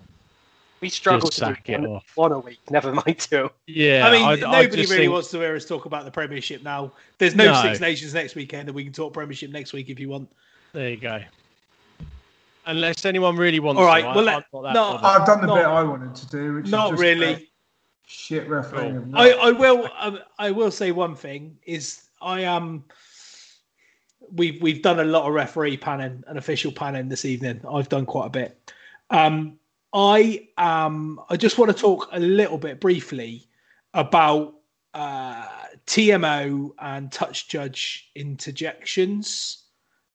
We 0.80 0.88
struggle 0.88 1.28
Just 1.28 1.40
to 1.40 1.56
do 1.64 1.72
it 1.74 1.80
one, 1.80 1.90
off. 1.90 2.12
one 2.14 2.32
a 2.32 2.38
week. 2.38 2.58
Never 2.70 2.92
mind 2.92 3.18
two. 3.18 3.50
Yeah, 3.66 4.06
I 4.06 4.12
mean, 4.12 4.24
I 4.24 4.34
nobody 4.36 4.76
just 4.78 4.90
really 4.90 5.04
think- 5.04 5.12
wants 5.12 5.30
to 5.32 5.38
hear 5.38 5.54
us 5.54 5.66
talk 5.66 5.84
about 5.84 6.04
the 6.06 6.10
Premiership 6.10 6.62
now. 6.62 6.92
There's 7.18 7.34
no, 7.34 7.52
No. 7.52 7.62
Six 7.62 7.80
Nations 7.80 8.14
next 8.14 8.34
weekend, 8.34 8.68
and 8.68 8.74
we 8.74 8.84
can 8.84 8.92
talk 8.92 9.12
Premiership 9.12 9.50
next 9.50 9.72
week 9.74 9.90
if 9.90 10.00
you 10.00 10.08
want. 10.08 10.30
There 10.72 10.88
you 10.88 10.96
go. 10.96 11.20
Unless 12.66 13.04
anyone 13.04 13.36
really 13.36 13.60
wants. 13.60 13.78
All 13.78 13.86
right, 13.86 14.02
to, 14.02 14.08
well, 14.08 14.18
I'm 14.20 14.24
let- 14.24 14.44
not 14.52 14.62
that 14.62 14.72
no, 14.74 14.98
bothered. 14.98 15.04
I've 15.04 15.26
done 15.26 15.40
the 15.42 15.46
Not- 15.48 15.54
bit 15.56 15.64
I 15.66 15.82
wanted 15.82 16.14
to 16.14 16.26
do, 16.28 16.54
which 16.54 16.66
Not 16.68 16.86
is 16.86 16.90
just 16.92 17.02
really. 17.02 17.32
a 17.34 17.46
shit 18.06 18.48
refereeing. 18.48 18.96
of 18.96 19.14
I. 19.14 19.30
I 19.32 19.50
will 19.52 19.88
um, 19.98 20.18
I 20.38 20.50
will 20.50 20.70
say 20.70 20.92
one 20.92 21.14
thing 21.14 21.58
is 21.64 22.02
I 22.22 22.40
am 22.40 22.84
we've 24.32 24.60
we've 24.62 24.82
done 24.82 25.00
a 25.00 25.04
lot 25.04 25.26
of 25.26 25.34
referee 25.34 25.76
panning 25.76 26.22
and 26.26 26.38
official 26.38 26.72
panning 26.72 27.08
this 27.08 27.24
evening. 27.24 27.60
I've 27.70 27.88
done 27.88 28.06
quite 28.06 28.26
a 28.26 28.30
bit. 28.30 28.72
Um, 29.10 29.58
I 29.92 30.48
um 30.56 31.20
I 31.28 31.36
just 31.36 31.58
want 31.58 31.74
to 31.74 31.76
talk 31.76 32.08
a 32.12 32.20
little 32.20 32.58
bit 32.58 32.80
briefly 32.80 33.48
about 33.94 34.54
uh, 34.94 35.46
TMO 35.86 36.72
and 36.80 37.10
touch 37.12 37.48
judge 37.48 38.10
interjections. 38.14 39.64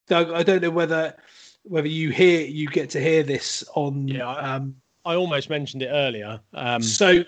Doug, 0.07 0.31
I 0.31 0.43
don't 0.43 0.61
know 0.61 0.69
whether 0.69 1.15
whether 1.64 1.88
you 1.88 2.10
hear 2.11 2.41
you 2.45 2.68
get 2.68 2.89
to 2.91 3.02
hear 3.02 3.23
this 3.23 3.64
on 3.76 4.07
Yeah, 4.07 4.27
I- 4.27 4.56
um, 4.56 4.76
I 5.06 5.15
almost 5.15 5.49
mentioned 5.49 5.84
it 5.84 5.89
earlier. 5.89 6.39
Um, 6.53 6.81
so, 6.81 7.23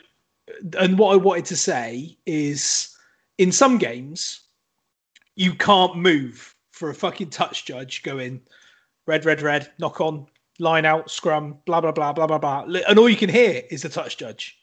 and 0.80 0.98
what 0.98 1.14
I 1.14 1.16
wanted 1.16 1.46
to 1.46 1.56
say 1.56 2.18
is, 2.26 2.96
in 3.38 3.52
some 3.52 3.78
games, 3.78 4.42
you 5.36 5.54
can't 5.54 5.96
move 5.96 6.56
for 6.72 6.90
a 6.90 6.94
fucking 6.96 7.30
touch 7.30 7.66
judge 7.66 8.02
going 8.02 8.42
red, 9.06 9.26
red, 9.26 9.42
red, 9.44 9.72
knock 9.78 10.02
on, 10.02 10.26
line 10.60 10.86
out, 10.86 11.10
scrum, 11.12 11.58
blah 11.66 11.82
blah 11.82 11.92
blah 11.92 12.14
blah 12.14 12.28
blah 12.28 12.38
blah, 12.38 12.62
and 12.88 12.98
all 13.00 13.10
you 13.10 13.16
can 13.16 13.30
hear 13.30 13.62
is 13.70 13.82
the 13.84 13.90
touch 13.90 14.18
judge, 14.18 14.58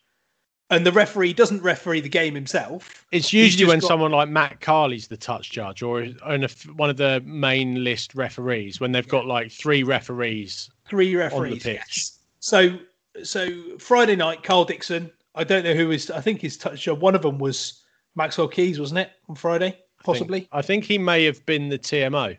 and 0.70 0.84
the 0.86 0.92
referee 0.92 1.32
doesn't 1.32 1.62
referee 1.62 2.00
the 2.00 2.08
game 2.08 2.34
himself. 2.34 3.06
It's 3.12 3.32
usually 3.32 3.66
when 3.66 3.78
got- 3.80 3.86
someone 3.88 4.10
like 4.12 4.28
Matt 4.28 4.60
Carley's 4.60 5.06
the 5.08 5.16
touch 5.16 5.50
judge, 5.50 5.82
or 5.82 6.04
one 6.04 6.90
of 6.90 6.96
the 6.96 7.22
main 7.24 7.84
list 7.84 8.14
referees, 8.14 8.80
when 8.80 8.92
they've 8.92 9.06
got 9.08 9.26
like 9.26 9.50
three 9.52 9.82
referees. 9.82 10.70
Three 10.88 11.14
referees. 11.14 11.52
On 11.52 11.58
the 11.58 11.60
pitch. 11.60 11.96
yes. 11.96 12.18
So, 12.40 12.78
so 13.22 13.78
Friday 13.78 14.16
night, 14.16 14.42
Karl 14.42 14.64
Dickson. 14.64 15.10
I 15.36 15.42
don't 15.44 15.64
know 15.64 15.74
who 15.74 15.90
is. 15.90 16.10
I 16.12 16.20
think 16.20 16.40
his 16.40 16.56
touch 16.56 16.82
job. 16.82 17.00
One 17.00 17.14
of 17.16 17.22
them 17.22 17.38
was 17.38 17.82
Maxwell 18.14 18.46
Keys, 18.48 18.78
wasn't 18.78 19.00
it, 19.00 19.10
on 19.28 19.34
Friday? 19.34 19.66
I 19.66 19.70
think- 19.70 20.04
Possibly. 20.04 20.48
I 20.52 20.60
think 20.62 20.84
he 20.84 20.98
may 20.98 21.24
have 21.24 21.44
been 21.46 21.68
the 21.70 21.78
TMO. 21.78 22.36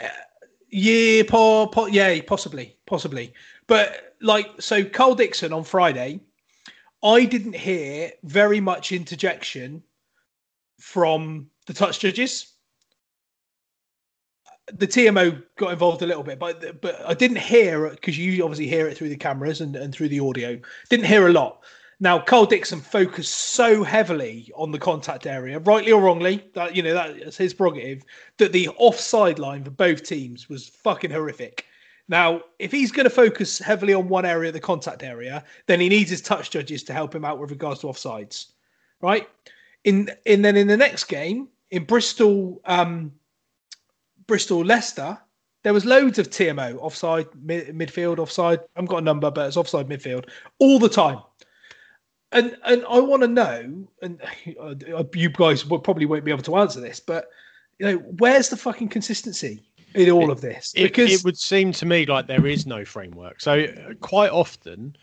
Uh, 0.00 0.08
Yeah, 0.72 1.24
po, 1.28 1.66
po, 1.66 1.86
yeah, 1.86 2.18
possibly, 2.26 2.76
possibly. 2.86 3.34
But 3.66 4.16
like, 4.22 4.46
so 4.58 4.82
Karl 4.82 5.14
Dickson 5.14 5.52
on 5.52 5.64
Friday, 5.64 6.20
I 7.04 7.26
didn't 7.26 7.54
hear 7.54 8.10
very 8.24 8.58
much 8.58 8.90
interjection 8.90 9.82
from 10.80 11.48
the 11.66 11.74
touch 11.74 12.00
judges. 12.00 12.54
The 14.72 14.86
TMO 14.86 15.42
got 15.56 15.74
involved 15.74 16.00
a 16.00 16.06
little 16.06 16.22
bit, 16.22 16.38
but 16.38 16.80
but 16.80 17.04
I 17.06 17.12
didn't 17.12 17.38
hear 17.38 17.90
because 17.90 18.16
you 18.16 18.42
obviously 18.42 18.68
hear 18.68 18.88
it 18.88 18.96
through 18.96 19.10
the 19.10 19.16
cameras 19.16 19.60
and, 19.60 19.76
and 19.76 19.92
through 19.92 20.08
the 20.08 20.20
audio. 20.20 20.58
Didn't 20.88 21.06
hear 21.06 21.26
a 21.28 21.32
lot. 21.32 21.62
Now, 22.02 22.18
Karl 22.18 22.46
Dickson 22.46 22.80
focused 22.80 23.32
so 23.32 23.84
heavily 23.84 24.50
on 24.56 24.72
the 24.72 24.78
contact 24.80 25.24
area, 25.24 25.60
rightly 25.60 25.92
or 25.92 26.02
wrongly, 26.02 26.44
that 26.52 26.74
you 26.74 26.82
know 26.82 26.94
that's 26.94 27.36
his 27.36 27.54
prerogative, 27.54 28.02
that 28.38 28.50
the 28.50 28.70
offside 28.70 29.38
line 29.38 29.62
for 29.62 29.70
both 29.70 30.02
teams 30.02 30.48
was 30.48 30.66
fucking 30.66 31.12
horrific. 31.12 31.64
Now, 32.08 32.40
if 32.58 32.72
he's 32.72 32.90
going 32.90 33.04
to 33.04 33.10
focus 33.10 33.60
heavily 33.60 33.94
on 33.94 34.08
one 34.08 34.24
area, 34.24 34.50
the 34.50 34.58
contact 34.58 35.04
area, 35.04 35.44
then 35.66 35.78
he 35.78 35.88
needs 35.88 36.10
his 36.10 36.20
touch 36.20 36.50
judges 36.50 36.82
to 36.84 36.92
help 36.92 37.14
him 37.14 37.24
out 37.24 37.38
with 37.38 37.52
regards 37.52 37.82
to 37.82 37.86
offsides, 37.86 38.46
right? 39.00 39.28
In 39.84 40.10
and 40.26 40.44
then 40.44 40.56
in 40.56 40.66
the 40.66 40.76
next 40.76 41.04
game 41.04 41.50
in 41.70 41.84
Bristol, 41.84 42.60
um, 42.64 43.12
Bristol 44.26 44.64
Leicester, 44.64 45.16
there 45.62 45.72
was 45.72 45.84
loads 45.84 46.18
of 46.18 46.30
TMO 46.30 46.78
offside 46.78 47.28
mid- 47.40 47.68
midfield 47.68 48.18
offside. 48.18 48.58
I 48.58 48.80
haven't 48.80 48.90
got 48.90 48.98
a 48.98 49.02
number, 49.02 49.30
but 49.30 49.46
it's 49.46 49.56
offside 49.56 49.88
midfield 49.88 50.28
all 50.58 50.80
the 50.80 50.88
time. 50.88 51.20
And 52.32 52.56
and 52.64 52.84
I 52.88 52.98
want 52.98 53.22
to 53.22 53.28
know, 53.28 53.86
and 54.00 54.20
uh, 54.60 55.04
you 55.14 55.28
guys 55.28 55.66
will 55.66 55.78
probably 55.78 56.06
won't 56.06 56.24
be 56.24 56.30
able 56.30 56.42
to 56.44 56.56
answer 56.56 56.80
this, 56.80 56.98
but 56.98 57.28
you 57.78 57.86
know, 57.86 57.96
where's 58.18 58.48
the 58.48 58.56
fucking 58.56 58.88
consistency 58.88 59.62
in 59.94 60.10
all 60.10 60.30
of 60.30 60.40
this? 60.40 60.72
It, 60.74 60.84
Because 60.84 61.12
it 61.12 61.24
would 61.24 61.38
seem 61.38 61.72
to 61.72 61.86
me 61.86 62.06
like 62.06 62.26
there 62.26 62.46
is 62.46 62.66
no 62.66 62.84
framework. 62.84 63.40
So 63.40 63.66
quite 64.00 64.30
often, 64.30 64.96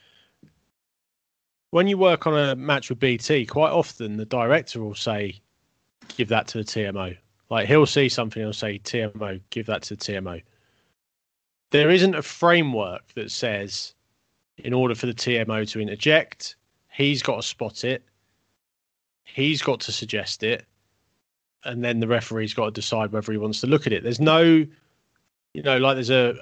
when 1.71 1.87
you 1.87 1.97
work 1.97 2.25
on 2.25 2.37
a 2.37 2.55
match 2.55 2.89
with 2.89 2.99
BT, 2.99 3.45
quite 3.45 3.71
often 3.71 4.17
the 4.17 4.25
director 4.25 4.81
will 4.81 4.95
say, 4.95 5.39
"Give 6.17 6.27
that 6.29 6.47
to 6.47 6.57
the 6.59 6.63
TMO." 6.63 7.15
Like 7.49 7.67
he'll 7.67 7.85
see 7.85 8.09
something, 8.09 8.41
he'll 8.41 8.53
say, 8.53 8.79
"TMO, 8.79 9.39
give 9.51 9.67
that 9.67 9.83
to 9.83 9.95
the 9.95 10.01
TMO." 10.03 10.41
There 11.71 11.91
isn't 11.91 12.15
a 12.15 12.23
framework 12.23 13.13
that 13.13 13.29
says, 13.29 13.93
in 14.57 14.73
order 14.73 14.95
for 14.95 15.05
the 15.05 15.13
TMO 15.13 15.69
to 15.69 15.79
interject, 15.79 16.55
he's 16.99 17.23
got 17.23 17.37
to 17.37 17.41
spot 17.41 17.83
it, 17.83 18.03
he's 19.23 19.61
got 19.61 19.79
to 19.81 19.91
suggest 19.91 20.43
it, 20.43 20.65
and 21.63 21.83
then 21.83 21.99
the 21.99 22.07
referee's 22.07 22.53
got 22.53 22.65
to 22.65 22.71
decide 22.71 23.11
whether 23.11 23.31
he 23.31 23.37
wants 23.37 23.61
to 23.61 23.67
look 23.67 23.87
at 23.87 23.93
it. 23.93 24.03
There's 24.03 24.19
no, 24.19 24.43
you 25.53 25.63
know, 25.63 25.77
like 25.77 25.95
there's 25.95 26.09
a 26.09 26.35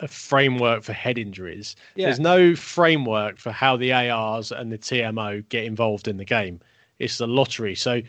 a 0.00 0.08
framework 0.08 0.82
for 0.82 0.92
head 0.92 1.18
injuries. 1.18 1.76
Yeah. 1.94 2.06
There's 2.06 2.20
no 2.20 2.56
framework 2.56 3.38
for 3.38 3.52
how 3.52 3.76
the 3.76 3.92
ARs 3.92 4.50
and 4.50 4.72
the 4.72 4.76
TMO 4.76 5.48
get 5.48 5.64
involved 5.64 6.08
in 6.08 6.16
the 6.16 6.24
game. 6.24 6.60
It's 6.98 7.18
the 7.18 7.28
lottery. 7.28 7.76
So 7.76 8.02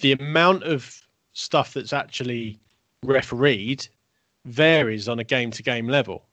the 0.00 0.12
amount 0.12 0.62
of 0.62 1.02
stuff 1.34 1.74
that's 1.74 1.92
actually 1.92 2.58
refereed 3.04 3.86
varies 4.46 5.08
on 5.08 5.18
a 5.18 5.24
game 5.24 5.50
to 5.52 5.62
game 5.62 5.88
level. 5.88 6.24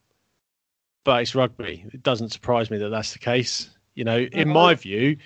But 1.03 1.23
it's 1.23 1.35
rugby. 1.35 1.85
It 1.93 2.01
doesn't 2.01 2.29
surprise 2.29 2.71
me 2.71 2.77
that 2.77 2.89
that's 2.89 3.11
the 3.11 3.19
case. 3.19 3.69
You 3.95 4.03
know, 4.03 4.17
in 4.17 4.29
mm-hmm. 4.29 4.49
my 4.51 4.75
view, 4.75 5.17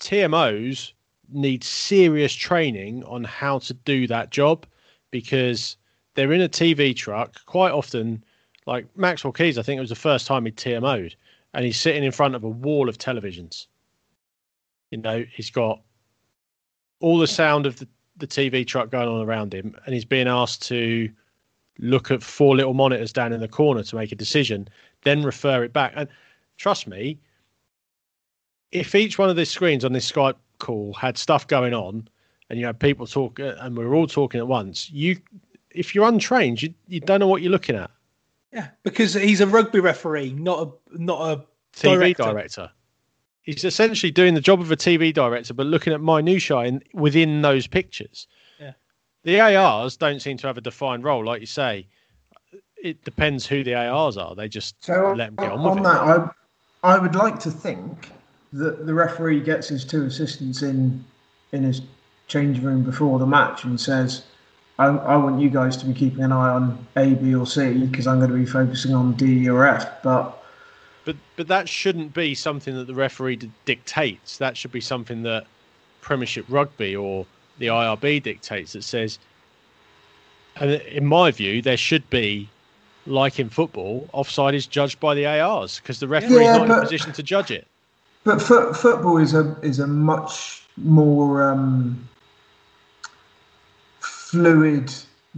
TMOs 0.00 0.92
need 1.30 1.64
serious 1.64 2.32
training 2.34 3.02
on 3.04 3.24
how 3.24 3.58
to 3.60 3.74
do 3.74 4.06
that 4.06 4.30
job 4.30 4.66
because 5.10 5.76
they're 6.14 6.32
in 6.32 6.42
a 6.42 6.48
TV 6.48 6.94
truck 6.94 7.44
quite 7.46 7.72
often. 7.72 8.22
Like 8.66 8.86
Maxwell 8.96 9.32
Keys, 9.32 9.58
I 9.58 9.62
think 9.62 9.78
it 9.78 9.80
was 9.80 9.90
the 9.90 9.96
first 9.96 10.26
time 10.26 10.44
he 10.44 10.52
TMO'd, 10.52 11.16
and 11.54 11.64
he's 11.64 11.80
sitting 11.80 12.04
in 12.04 12.12
front 12.12 12.34
of 12.34 12.44
a 12.44 12.48
wall 12.48 12.88
of 12.88 12.98
televisions. 12.98 13.66
You 14.90 14.98
know, 14.98 15.24
he's 15.32 15.50
got 15.50 15.80
all 17.00 17.18
the 17.18 17.26
sound 17.26 17.66
of 17.66 17.78
the, 17.78 17.88
the 18.18 18.26
TV 18.26 18.66
truck 18.66 18.90
going 18.90 19.08
on 19.08 19.26
around 19.26 19.52
him, 19.52 19.74
and 19.84 19.94
he's 19.94 20.04
being 20.04 20.28
asked 20.28 20.62
to 20.68 21.10
look 21.78 22.10
at 22.10 22.22
four 22.22 22.54
little 22.54 22.74
monitors 22.74 23.12
down 23.12 23.32
in 23.32 23.40
the 23.40 23.48
corner 23.48 23.82
to 23.82 23.96
make 23.96 24.12
a 24.12 24.16
decision, 24.16 24.68
then 25.02 25.22
refer 25.22 25.64
it 25.64 25.72
back. 25.72 25.92
And 25.96 26.08
trust 26.56 26.86
me, 26.86 27.18
if 28.70 28.94
each 28.94 29.18
one 29.18 29.28
of 29.30 29.36
these 29.36 29.50
screens 29.50 29.84
on 29.84 29.92
this 29.92 30.10
Skype 30.10 30.36
call 30.58 30.92
had 30.94 31.18
stuff 31.18 31.46
going 31.46 31.74
on, 31.74 32.08
and 32.48 32.58
you 32.58 32.66
had 32.66 32.78
people 32.78 33.06
talk, 33.06 33.40
uh, 33.40 33.54
and 33.60 33.76
we 33.76 33.84
are 33.84 33.94
all 33.94 34.06
talking 34.06 34.38
at 34.38 34.46
once, 34.46 34.90
you, 34.90 35.16
if 35.70 35.94
you're 35.94 36.06
untrained, 36.08 36.62
you 36.62 36.72
you 36.86 37.00
don't 37.00 37.20
know 37.20 37.28
what 37.28 37.42
you're 37.42 37.52
looking 37.52 37.76
at. 37.76 37.90
Yeah, 38.52 38.68
because 38.82 39.14
he's 39.14 39.40
a 39.40 39.46
rugby 39.46 39.80
referee, 39.80 40.32
not 40.32 40.68
a 40.68 40.98
not 40.98 41.20
a 41.38 41.44
TV 41.74 42.14
director. 42.16 42.22
director. 42.24 42.70
He's 43.42 43.64
essentially 43.64 44.12
doing 44.12 44.34
the 44.34 44.40
job 44.40 44.60
of 44.60 44.70
a 44.70 44.76
TV 44.76 45.12
director, 45.12 45.52
but 45.52 45.66
looking 45.66 45.92
at 45.92 46.00
minutiae 46.00 46.60
in, 46.60 46.82
within 46.94 47.42
those 47.42 47.66
pictures. 47.66 48.28
Yeah. 48.60 48.72
The 49.24 49.40
ARs 49.40 49.96
don't 49.96 50.20
seem 50.20 50.36
to 50.38 50.46
have 50.46 50.58
a 50.58 50.60
defined 50.60 51.02
role, 51.02 51.24
like 51.24 51.40
you 51.40 51.46
say. 51.46 51.88
It 52.80 53.02
depends 53.04 53.46
who 53.46 53.64
the 53.64 53.74
ARs 53.74 54.16
are. 54.16 54.36
They 54.36 54.48
just 54.48 54.76
So 54.84 55.14
let 55.16 55.34
them 55.34 55.36
get 55.36 55.52
on, 55.52 55.58
on, 55.60 55.70
with 55.70 55.78
it. 55.78 55.82
that, 55.84 56.00
I 56.02 56.30
I 56.82 56.98
would 56.98 57.14
like 57.14 57.38
to 57.40 57.50
think 57.50 58.10
that 58.52 58.86
the 58.86 58.94
referee 58.94 59.40
gets 59.40 59.68
his 59.68 59.84
two 59.84 60.04
assistants 60.04 60.62
in 60.62 61.04
in 61.52 61.62
his 61.62 61.82
change 62.28 62.60
room 62.60 62.82
before 62.82 63.18
the 63.18 63.26
match 63.26 63.64
and 63.64 63.78
says, 63.78 64.24
I, 64.78 64.86
I 64.86 65.16
want 65.16 65.40
you 65.40 65.50
guys 65.50 65.76
to 65.78 65.86
be 65.86 65.92
keeping 65.92 66.24
an 66.24 66.32
eye 66.32 66.48
on 66.48 66.86
A, 66.96 67.14
B, 67.14 67.34
or 67.34 67.46
C 67.46 67.74
because 67.86 68.06
I'm 68.06 68.18
going 68.18 68.30
to 68.30 68.36
be 68.36 68.46
focusing 68.46 68.94
on 68.94 69.12
D 69.12 69.48
or 69.48 69.66
F. 69.66 70.02
But 70.02 70.42
But 71.04 71.16
but 71.36 71.48
that 71.48 71.68
shouldn't 71.68 72.14
be 72.14 72.34
something 72.34 72.74
that 72.74 72.86
the 72.86 72.94
referee 72.94 73.50
dictates. 73.64 74.38
That 74.38 74.56
should 74.56 74.72
be 74.72 74.80
something 74.80 75.22
that 75.22 75.46
Premiership 76.00 76.46
Rugby 76.48 76.96
or 76.96 77.26
the 77.58 77.66
IRB 77.66 78.22
dictates. 78.22 78.72
That 78.72 78.84
says, 78.84 79.18
and 80.56 80.70
in 80.70 81.06
my 81.06 81.30
view, 81.30 81.62
there 81.62 81.76
should 81.76 82.08
be, 82.10 82.48
like 83.06 83.38
in 83.38 83.48
football, 83.48 84.08
offside 84.12 84.54
is 84.54 84.66
judged 84.66 85.00
by 85.00 85.14
the 85.14 85.26
ARs 85.26 85.80
because 85.80 86.00
the 86.00 86.08
referee 86.08 86.44
Yeah, 86.44 86.52
is 86.52 86.58
not 86.58 86.66
in 86.66 86.70
a 86.70 86.80
position 86.80 87.12
to 87.12 87.22
judge 87.22 87.50
it. 87.50 87.66
But 88.24 88.40
foot, 88.40 88.76
football 88.76 89.18
is 89.18 89.34
a 89.34 89.56
is 89.62 89.80
a 89.80 89.86
much 89.86 90.62
more 90.76 91.42
um, 91.42 92.08
fluid 94.00 94.92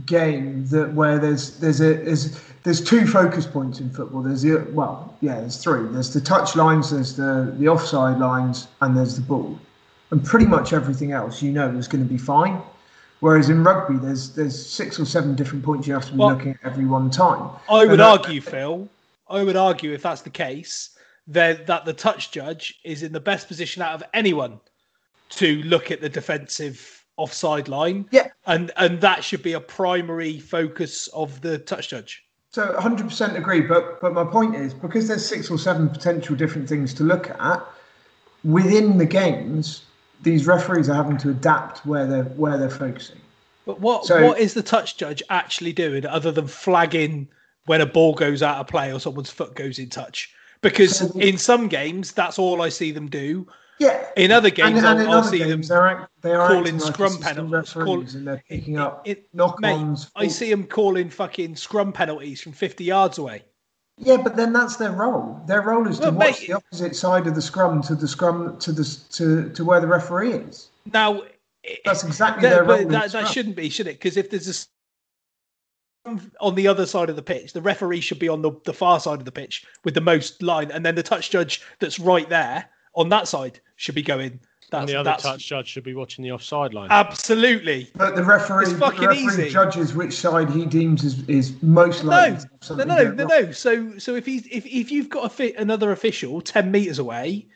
game 0.06 0.66
that 0.66 0.92
where 0.92 1.18
there's 1.18 1.58
there's 1.58 1.80
a 1.80 1.94
there's 1.94 2.38
there's 2.64 2.82
two 2.82 3.06
focus 3.06 3.46
points 3.46 3.80
in 3.80 3.90
football. 3.90 4.22
There's 4.22 4.42
the 4.42 4.66
well, 4.72 5.16
yeah, 5.20 5.40
there's 5.40 5.62
three. 5.62 5.86
There's 5.88 6.12
the 6.12 6.20
touch 6.20 6.56
lines, 6.56 6.90
there's 6.90 7.16
the 7.16 7.54
the 7.58 7.68
offside 7.68 8.18
lines, 8.18 8.68
and 8.82 8.96
there's 8.96 9.16
the 9.16 9.22
ball. 9.22 9.58
And 10.10 10.22
pretty 10.22 10.46
much 10.46 10.72
everything 10.72 11.12
else 11.12 11.42
you 11.42 11.50
know 11.50 11.70
is 11.70 11.88
going 11.88 12.04
to 12.04 12.08
be 12.08 12.18
fine. 12.18 12.60
Whereas 13.24 13.48
in 13.48 13.64
rugby, 13.64 13.96
there's 13.96 14.34
there's 14.34 14.54
six 14.66 15.00
or 15.00 15.06
seven 15.06 15.34
different 15.34 15.64
points 15.64 15.86
you 15.88 15.94
have 15.94 16.04
to 16.04 16.12
be 16.12 16.18
Well, 16.18 16.28
looking 16.28 16.50
at 16.50 16.58
every 16.62 16.84
one 16.84 17.08
time. 17.08 17.48
I 17.70 17.86
would 17.86 17.98
that- 17.98 18.20
argue, 18.20 18.42
Phil. 18.42 18.86
I 19.30 19.42
would 19.42 19.56
argue 19.56 19.94
if 19.94 20.02
that's 20.02 20.20
the 20.20 20.28
case, 20.28 20.90
then 21.26 21.60
that 21.64 21.86
the 21.86 21.94
touch 21.94 22.32
judge 22.32 22.78
is 22.84 23.02
in 23.02 23.12
the 23.12 23.20
best 23.20 23.48
position 23.48 23.80
out 23.80 23.94
of 23.94 24.02
anyone 24.12 24.60
to 25.30 25.62
look 25.62 25.90
at 25.90 26.02
the 26.02 26.10
defensive 26.10 27.02
offside 27.16 27.66
line. 27.66 28.06
Yeah. 28.10 28.28
And 28.44 28.70
and 28.76 29.00
that 29.00 29.24
should 29.24 29.42
be 29.42 29.54
a 29.54 29.60
primary 29.60 30.38
focus 30.38 31.06
of 31.14 31.40
the 31.40 31.56
touch 31.56 31.88
judge. 31.88 32.22
So 32.50 32.74
100% 32.78 33.38
agree, 33.38 33.62
but 33.62 34.02
but 34.02 34.12
my 34.12 34.24
point 34.24 34.54
is 34.54 34.74
because 34.74 35.08
there's 35.08 35.26
six 35.26 35.50
or 35.50 35.56
seven 35.56 35.88
potential 35.88 36.36
different 36.36 36.68
things 36.68 36.92
to 36.92 37.04
look 37.04 37.30
at 37.30 37.64
within 38.44 38.98
the 38.98 39.06
games, 39.06 39.86
these 40.24 40.46
referees 40.46 40.88
are 40.88 40.94
having 40.94 41.16
to 41.18 41.30
adapt 41.30 41.86
where 41.86 42.06
they're 42.06 42.24
where 42.24 42.58
they're 42.58 42.70
focusing. 42.70 43.16
But 43.66 43.80
what 43.80 44.04
So- 44.06 44.26
what 44.26 44.38
is 44.38 44.54
the 44.54 44.62
touch 44.62 44.96
judge 44.96 45.22
actually 45.30 45.72
doing 45.72 46.04
other 46.04 46.32
than 46.32 46.46
flagging 46.48 47.28
when 47.66 47.80
a 47.80 47.86
ball 47.86 48.14
goes 48.14 48.42
out 48.42 48.58
of 48.58 48.66
play 48.66 48.92
or 48.92 48.98
someone's 49.00 49.30
foot 49.30 49.54
goes 49.54 49.78
in 49.78 49.88
touch? 49.88 50.30
Because 50.60 50.98
So- 50.98 51.18
in 51.18 51.38
some 51.38 51.68
games, 51.68 52.12
that's 52.12 52.38
all 52.38 52.60
I 52.62 52.68
see 52.70 52.90
them 52.90 53.08
do. 53.08 53.46
Yeah. 53.78 54.06
In 54.16 54.30
other 54.30 54.50
games, 54.50 54.78
and, 54.78 54.86
I'll, 54.86 54.92
and 54.92 55.00
in 55.02 55.08
I'll 55.08 55.18
other 55.18 55.28
see 55.30 55.38
games, 55.38 55.68
them 55.68 55.76
they're 55.76 55.86
act, 55.88 56.10
they 56.22 56.32
are 56.32 56.46
calling 56.48 56.78
like 56.78 56.94
scrum 56.94 57.18
penalties, 57.18 57.72
call- 57.72 58.00
and 58.00 58.26
they're 58.26 58.42
picking 58.48 58.74
it- 58.74 58.80
up 58.80 59.02
it- 59.04 59.26
knock-ons. 59.34 60.10
Mate, 60.16 60.24
I 60.24 60.28
see 60.28 60.48
them 60.50 60.64
calling 60.64 61.10
fucking 61.10 61.56
scrum 61.56 61.92
penalties 61.92 62.40
from 62.40 62.52
50 62.52 62.84
yards 62.84 63.18
away. 63.18 63.42
Yeah, 63.98 64.16
but 64.16 64.36
then 64.36 64.52
that's 64.52 64.76
their 64.76 64.92
role. 64.92 65.40
Their 65.46 65.62
role 65.62 65.86
is 65.86 65.98
to 66.00 66.10
watch 66.10 66.40
mate- 66.40 66.46
the 66.48 66.54
opposite 66.54 66.96
side 66.96 67.26
of 67.26 67.34
the 67.34 67.42
scrum 67.42 67.80
to 67.82 67.94
the 67.94 68.08
scrum 68.08 68.58
to 68.58 68.72
the 68.72 68.84
to 69.12 69.50
to 69.50 69.64
where 69.64 69.80
the 69.80 69.86
referee 69.86 70.32
is. 70.32 70.68
Now, 70.92 71.22
That's 71.84 72.04
exactly 72.04 72.42
that, 72.42 72.54
their 72.54 72.64
role. 72.64 72.84
but 72.84 72.88
that, 72.90 73.12
that 73.12 73.28
shouldn't 73.28 73.56
be, 73.56 73.68
should 73.68 73.86
it? 73.86 73.98
Because 73.98 74.16
if 74.16 74.30
there's 74.30 74.48
a 74.48 74.66
on 76.40 76.54
the 76.54 76.68
other 76.68 76.86
side 76.86 77.08
of 77.08 77.16
the 77.16 77.22
pitch, 77.22 77.52
the 77.52 77.62
referee 77.62 78.00
should 78.00 78.18
be 78.18 78.28
on 78.28 78.42
the, 78.42 78.52
the 78.64 78.74
far 78.74 79.00
side 79.00 79.20
of 79.20 79.24
the 79.24 79.32
pitch 79.32 79.64
with 79.84 79.94
the 79.94 80.00
most 80.00 80.42
line, 80.42 80.70
and 80.70 80.84
then 80.84 80.94
the 80.94 81.02
touch 81.02 81.30
judge 81.30 81.62
that's 81.78 81.98
right 81.98 82.28
there 82.28 82.68
on 82.94 83.08
that 83.08 83.28
side 83.28 83.60
should 83.76 83.94
be 83.94 84.02
going. 84.02 84.40
That's, 84.70 84.80
And 84.80 84.88
the 84.88 84.96
other 84.96 85.10
that's 85.10 85.22
touch 85.22 85.46
judge 85.46 85.68
should 85.68 85.84
be 85.84 85.94
watching 85.94 86.24
the 86.24 86.32
offside 86.32 86.74
line. 86.74 86.88
absolutely. 86.90 87.90
But 87.94 88.16
the 88.16 88.24
referee, 88.24 88.66
the 88.66 88.76
referee 88.76 89.18
easy. 89.18 89.50
judges 89.50 89.94
which 89.94 90.14
side 90.14 90.50
he 90.50 90.66
deems 90.66 91.04
is, 91.04 91.28
is 91.28 91.62
most 91.62 92.04
likely. 92.04 92.38
to 92.62 92.76
have 92.76 92.86
no, 92.86 92.96
no, 92.96 93.10
no, 93.12 93.26
no. 93.26 93.52
So, 93.52 93.98
so 93.98 94.14
if 94.14 94.26
he's 94.26 94.46
if, 94.46 94.66
if 94.66 94.90
you've 94.90 95.08
got 95.08 95.26
a 95.26 95.28
fit 95.28 95.56
another 95.56 95.92
official 95.92 96.40
ten 96.40 96.70
meters 96.70 96.98
away, 96.98 97.46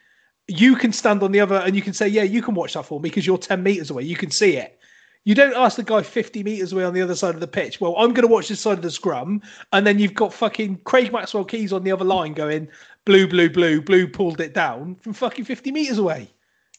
you 0.47 0.77
can 0.77 0.93
stand 0.93 1.23
on 1.23 1.33
the 1.33 1.41
other 1.41 1.57
and 1.57 1.75
you 1.75 1.83
can 1.83 1.93
say, 1.93 2.09
yeah, 2.09 2.23
you 2.23 2.43
can 2.43 2.55
watch 2.55 2.75
that 2.75 2.85
for 2.85 3.01
me 3.01 3.09
because 3.09 3.27
you're 3.27 3.39
ten 3.39 3.63
meters 3.63 3.91
away. 3.91 4.03
You 4.05 4.17
can 4.17 4.31
see 4.31 4.57
it. 4.57 4.79
You 5.25 5.35
don't 5.35 5.55
ask 5.57 5.77
the 5.77 5.83
guy 5.83 6.03
fifty 6.03 6.43
meters 6.43 6.73
away 6.73 6.85
on 6.85 6.95
the 6.95 7.03
other 7.03 7.15
side 7.17 7.35
of 7.35 7.41
the 7.41 7.49
pitch. 7.49 7.81
Well, 7.81 7.95
I'm 7.99 8.15
going 8.15 8.27
to 8.27 8.33
watch 8.33 8.49
this 8.49 8.61
side 8.61 8.79
of 8.79 8.83
the 8.83 8.91
scrum, 8.91 9.43
and 9.73 9.87
then 9.87 9.99
you've 9.99 10.15
got 10.15 10.33
fucking 10.33 10.81
Craig 10.85 11.13
Maxwell 11.13 11.45
Keys 11.45 11.73
on 11.73 11.83
the 11.85 11.93
other 11.93 12.05
line 12.05 12.33
going 12.33 12.69
blue, 13.05 13.27
blue, 13.27 13.51
blue, 13.51 13.81
blue, 13.83 14.07
pulled 14.07 14.41
it 14.41 14.55
down 14.55 14.95
from 14.97 15.13
fucking 15.15 15.45
fifty 15.45 15.73
meters 15.73 15.99
away. 15.99 16.29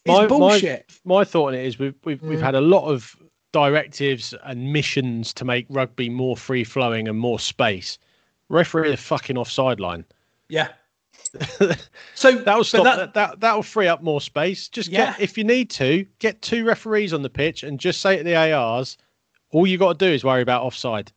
It's 0.05 0.27
bullshit. 0.27 0.99
My, 1.03 1.19
my 1.19 1.23
thought 1.23 1.49
on 1.49 1.55
it 1.55 1.65
is 1.65 1.77
we've 1.79 1.95
we've, 2.03 2.21
we've 2.21 2.39
mm. 2.39 2.43
had 2.43 2.55
a 2.55 2.61
lot 2.61 2.85
of 2.85 3.15
directives 3.51 4.33
and 4.43 4.71
missions 4.71 5.33
to 5.33 5.45
make 5.45 5.65
rugby 5.69 6.09
more 6.09 6.37
free 6.37 6.63
flowing 6.63 7.07
and 7.07 7.17
more 7.17 7.39
space. 7.39 7.97
Referee 8.49 8.91
the 8.91 8.97
fucking 8.97 9.37
offside 9.37 9.79
line. 9.79 10.05
Yeah. 10.47 10.69
So 12.15 12.33
That'll 12.33 12.63
stop 12.63 12.83
that- 12.83 12.97
that, 12.97 13.13
that 13.13 13.39
that'll 13.39 13.63
free 13.63 13.87
up 13.87 14.01
more 14.01 14.21
space. 14.21 14.67
Just 14.67 14.89
Yeah. 14.89 15.11
get 15.11 15.21
if 15.21 15.37
you 15.37 15.43
need 15.43 15.69
to, 15.71 16.05
get 16.19 16.41
two 16.41 16.65
referees 16.65 17.13
on 17.13 17.21
the 17.21 17.29
pitch 17.29 17.63
and 17.63 17.79
just 17.79 18.01
say 18.01 18.17
to 18.17 18.23
the 18.23 18.35
ARs, 18.35 18.97
all 19.51 19.65
you 19.67 19.77
got 19.77 19.99
to 19.99 20.05
do 20.05 20.11
is 20.11 20.23
worry 20.23 20.41
about 20.41 20.63
offside. 20.63 21.11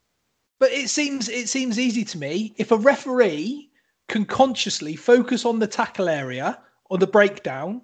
But 0.59 0.73
it 0.73 0.91
seems 0.91 1.29
it 1.29 1.49
seems 1.49 1.79
easy 1.79 2.05
to 2.05 2.19
me 2.19 2.55
if 2.57 2.71
a 2.71 2.77
referee 2.77 3.71
can 4.09 4.25
consciously 4.25 4.95
focus 4.95 5.45
on 5.45 5.59
the 5.59 5.67
tackle 5.67 6.09
area 6.09 6.61
or 6.91 6.99
the 6.99 7.07
breakdown 7.07 7.83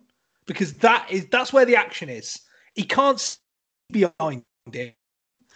because 0.49 0.73
that 0.73 1.07
is 1.09 1.27
that's 1.27 1.53
where 1.53 1.65
the 1.65 1.77
action 1.77 2.09
is. 2.09 2.41
He 2.75 2.83
can't 2.83 3.21
see 3.21 3.39
behind 3.93 4.43
him. 4.73 4.93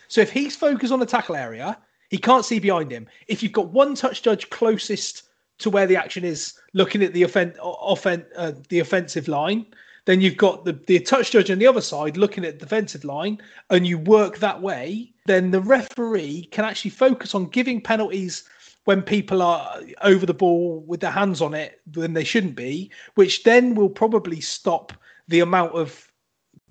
So 0.06 0.20
if 0.20 0.30
he's 0.30 0.54
focused 0.54 0.92
on 0.92 1.00
the 1.00 1.06
tackle 1.06 1.34
area, 1.34 1.78
he 2.10 2.18
can't 2.18 2.44
see 2.44 2.60
behind 2.60 2.92
him. 2.92 3.08
If 3.26 3.42
you've 3.42 3.52
got 3.52 3.72
one 3.72 3.96
touch 3.96 4.22
judge 4.22 4.50
closest 4.50 5.24
to 5.58 5.70
where 5.70 5.86
the 5.86 5.96
action 5.96 6.24
is, 6.24 6.54
looking 6.74 7.02
at 7.02 7.12
the 7.14 7.24
offen- 7.24 7.56
offen- 7.60 8.26
uh, 8.36 8.52
the 8.68 8.80
offensive 8.80 9.28
line, 9.28 9.66
then 10.04 10.20
you've 10.20 10.36
got 10.36 10.64
the, 10.64 10.72
the 10.86 10.98
touch 11.00 11.30
judge 11.30 11.50
on 11.50 11.58
the 11.58 11.66
other 11.66 11.80
side 11.80 12.16
looking 12.16 12.44
at 12.44 12.58
the 12.58 12.66
defensive 12.66 13.04
line, 13.04 13.40
and 13.70 13.86
you 13.86 13.98
work 13.98 14.38
that 14.38 14.60
way, 14.60 15.12
then 15.26 15.50
the 15.50 15.60
referee 15.60 16.48
can 16.50 16.64
actually 16.64 16.90
focus 16.90 17.34
on 17.34 17.46
giving 17.46 17.80
penalties 17.80 18.44
when 18.84 19.02
people 19.02 19.42
are 19.42 19.80
over 20.02 20.26
the 20.26 20.34
ball 20.34 20.80
with 20.86 21.00
their 21.00 21.10
hands 21.10 21.40
on 21.40 21.54
it 21.54 21.80
when 21.94 22.14
they 22.14 22.24
shouldn't 22.24 22.56
be, 22.56 22.90
which 23.14 23.44
then 23.44 23.74
will 23.74 23.88
probably 23.88 24.40
stop 24.40 24.92
the 25.28 25.40
amount 25.40 25.72
of 25.72 26.10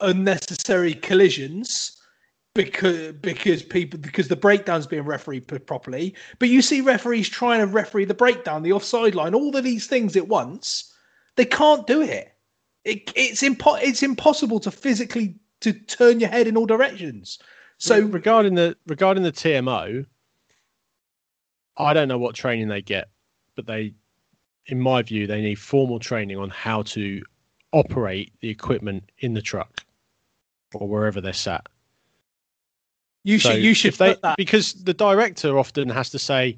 unnecessary 0.01 0.93
collisions 0.95 1.97
because 2.53 3.13
because 3.13 3.63
people 3.63 3.99
because 3.99 4.27
the 4.27 4.35
breakdown's 4.35 4.87
being 4.87 5.05
refereed 5.05 5.47
properly. 5.65 6.15
But 6.39 6.49
you 6.49 6.61
see 6.61 6.81
referees 6.81 7.29
trying 7.29 7.59
to 7.59 7.67
referee 7.67 8.05
the 8.05 8.13
breakdown, 8.13 8.63
the 8.63 8.73
offside 8.73 9.15
line, 9.15 9.33
all 9.33 9.55
of 9.55 9.63
these 9.63 9.87
things 9.87 10.15
at 10.17 10.27
once. 10.27 10.93
They 11.37 11.45
can't 11.45 11.87
do 11.87 12.01
it. 12.01 12.33
It 12.83 13.11
it's 13.15 13.41
impo- 13.41 13.81
it's 13.81 14.03
impossible 14.03 14.59
to 14.61 14.71
physically 14.71 15.35
to 15.61 15.71
turn 15.71 16.19
your 16.19 16.29
head 16.29 16.47
in 16.47 16.57
all 16.57 16.65
directions. 16.65 17.39
So 17.77 18.01
regarding 18.01 18.55
the 18.55 18.75
regarding 18.85 19.23
the 19.23 19.31
TMO, 19.31 20.05
I 21.77 21.93
don't 21.93 22.07
know 22.07 22.17
what 22.17 22.35
training 22.35 22.67
they 22.67 22.81
get, 22.81 23.09
but 23.55 23.65
they, 23.65 23.93
in 24.67 24.79
my 24.79 25.01
view, 25.01 25.27
they 25.27 25.41
need 25.41 25.55
formal 25.55 25.99
training 25.99 26.37
on 26.37 26.49
how 26.49 26.83
to 26.83 27.21
operate 27.71 28.33
the 28.41 28.49
equipment 28.49 29.09
in 29.19 29.33
the 29.33 29.41
truck 29.41 29.81
or 30.73 30.87
wherever 30.87 31.21
they're 31.21 31.33
sat. 31.33 31.67
you 33.23 33.39
So 33.39 33.51
should 33.51 33.63
you 33.63 33.73
should 33.73 33.93
they 33.93 34.15
that. 34.21 34.37
because 34.37 34.73
the 34.73 34.93
director 34.93 35.57
often 35.57 35.89
has 35.89 36.09
to 36.11 36.19
say 36.19 36.57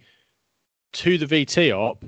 to 0.93 1.17
the 1.17 1.25
VT 1.25 1.71
op, 1.71 2.03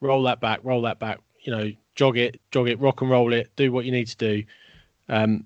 roll 0.00 0.22
that 0.24 0.40
back, 0.40 0.60
roll 0.62 0.82
that 0.82 0.98
back, 0.98 1.20
you 1.44 1.52
know, 1.52 1.70
jog 1.94 2.18
it, 2.18 2.40
jog 2.50 2.68
it, 2.68 2.78
rock 2.80 3.00
and 3.00 3.10
roll 3.10 3.32
it, 3.32 3.50
do 3.56 3.72
what 3.72 3.84
you 3.84 3.92
need 3.92 4.06
to 4.06 4.16
do. 4.16 4.44
Um, 5.08 5.44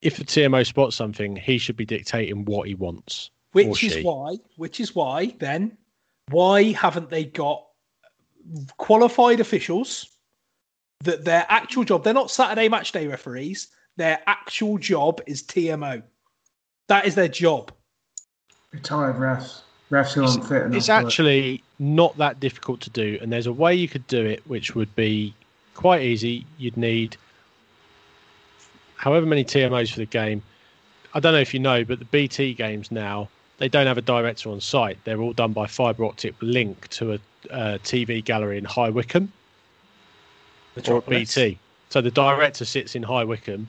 if 0.00 0.16
the 0.16 0.24
TMO 0.24 0.66
spots 0.66 0.96
something, 0.96 1.34
he 1.34 1.58
should 1.58 1.76
be 1.76 1.86
dictating 1.86 2.44
what 2.44 2.68
he 2.68 2.74
wants. 2.74 3.30
Which 3.52 3.82
is 3.82 3.92
she. 3.94 4.02
why, 4.02 4.36
which 4.56 4.80
is 4.80 4.94
why, 4.94 5.34
then, 5.38 5.76
why 6.30 6.72
haven't 6.72 7.10
they 7.10 7.24
got 7.24 7.64
qualified 8.76 9.40
officials 9.40 10.08
that 11.00 11.24
their 11.24 11.46
actual 11.48 11.84
job, 11.84 12.04
they're 12.04 12.14
not 12.14 12.30
Saturday 12.30 12.68
match 12.68 12.92
day 12.92 13.06
referees, 13.06 13.68
their 13.96 14.20
actual 14.26 14.78
job 14.78 15.20
is 15.26 15.42
TMO. 15.42 16.02
That 16.88 17.06
is 17.06 17.14
their 17.14 17.28
job. 17.28 17.72
Retired 18.72 19.16
refs, 19.16 19.60
refs 19.90 20.12
who 20.12 20.24
aren't 20.24 20.46
fit 20.46 20.62
enough. 20.62 20.76
It's 20.76 20.86
for 20.86 20.92
it. 20.92 21.04
actually 21.04 21.62
not 21.78 22.16
that 22.18 22.40
difficult 22.40 22.80
to 22.82 22.90
do, 22.90 23.18
and 23.22 23.32
there's 23.32 23.46
a 23.46 23.52
way 23.52 23.74
you 23.74 23.88
could 23.88 24.06
do 24.06 24.24
it, 24.24 24.42
which 24.46 24.74
would 24.74 24.94
be 24.96 25.34
quite 25.74 26.02
easy. 26.02 26.46
You'd 26.58 26.76
need 26.76 27.16
however 28.96 29.26
many 29.26 29.44
TMOs 29.44 29.92
for 29.92 30.00
the 30.00 30.06
game. 30.06 30.42
I 31.12 31.20
don't 31.20 31.32
know 31.32 31.40
if 31.40 31.54
you 31.54 31.60
know, 31.60 31.84
but 31.84 32.00
the 32.00 32.04
BT 32.06 32.54
games 32.54 32.90
now 32.90 33.28
they 33.64 33.68
don't 33.68 33.86
have 33.86 33.96
a 33.96 34.02
director 34.02 34.50
on 34.50 34.60
site. 34.60 34.98
They're 35.04 35.22
all 35.22 35.32
done 35.32 35.54
by 35.54 35.66
fibre 35.66 36.04
optic 36.04 36.34
link 36.42 36.86
to 36.88 37.14
a, 37.14 37.18
uh 37.50 37.78
TV 37.78 38.22
gallery 38.22 38.58
in 38.58 38.64
High 38.66 38.90
Wycombe 38.90 39.32
or 40.86 41.00
BT. 41.00 41.58
So 41.88 42.02
the 42.02 42.10
director 42.10 42.66
sits 42.66 42.94
in 42.94 43.02
High 43.02 43.24
Wycombe, 43.24 43.66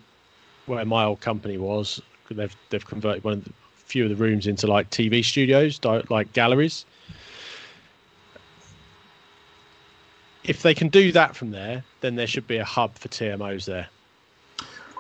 where 0.66 0.84
my 0.84 1.06
old 1.06 1.22
company 1.22 1.58
was. 1.58 2.02
They've 2.30 2.54
they've 2.72 2.86
converted 2.86 3.24
one 3.24 3.34
of 3.36 3.46
the 3.46 3.54
few 3.78 4.04
of 4.04 4.10
the 4.10 4.18
rooms 4.18 4.48
into 4.48 4.68
like 4.68 4.90
TV 4.90 5.24
studios, 5.24 5.80
di- 5.80 6.04
like 6.10 6.34
galleries. 6.34 6.86
If 10.44 10.62
they 10.62 10.74
can 10.74 10.90
do 10.90 11.14
that 11.14 11.38
from 11.38 11.52
there, 11.52 11.86
then 12.02 12.18
there 12.18 12.28
should 12.28 12.48
be 12.48 12.58
a 12.58 12.66
hub 12.66 12.96
for 12.96 13.08
TMOs 13.08 13.64
there. 13.64 13.88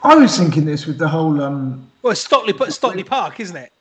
I 0.03 0.15
was 0.15 0.37
thinking 0.37 0.63
this 0.63 0.85
with 0.85 0.99
the 0.99 1.09
whole. 1.09 1.41
Um, 1.41 1.91
Well, 2.01 2.11
it's 2.11 2.21
Stockley, 2.21 2.53
but 2.53 2.71
Stockley 2.71 3.03
Park, 3.03 3.41
isn't 3.41 3.57
it? 3.57 3.73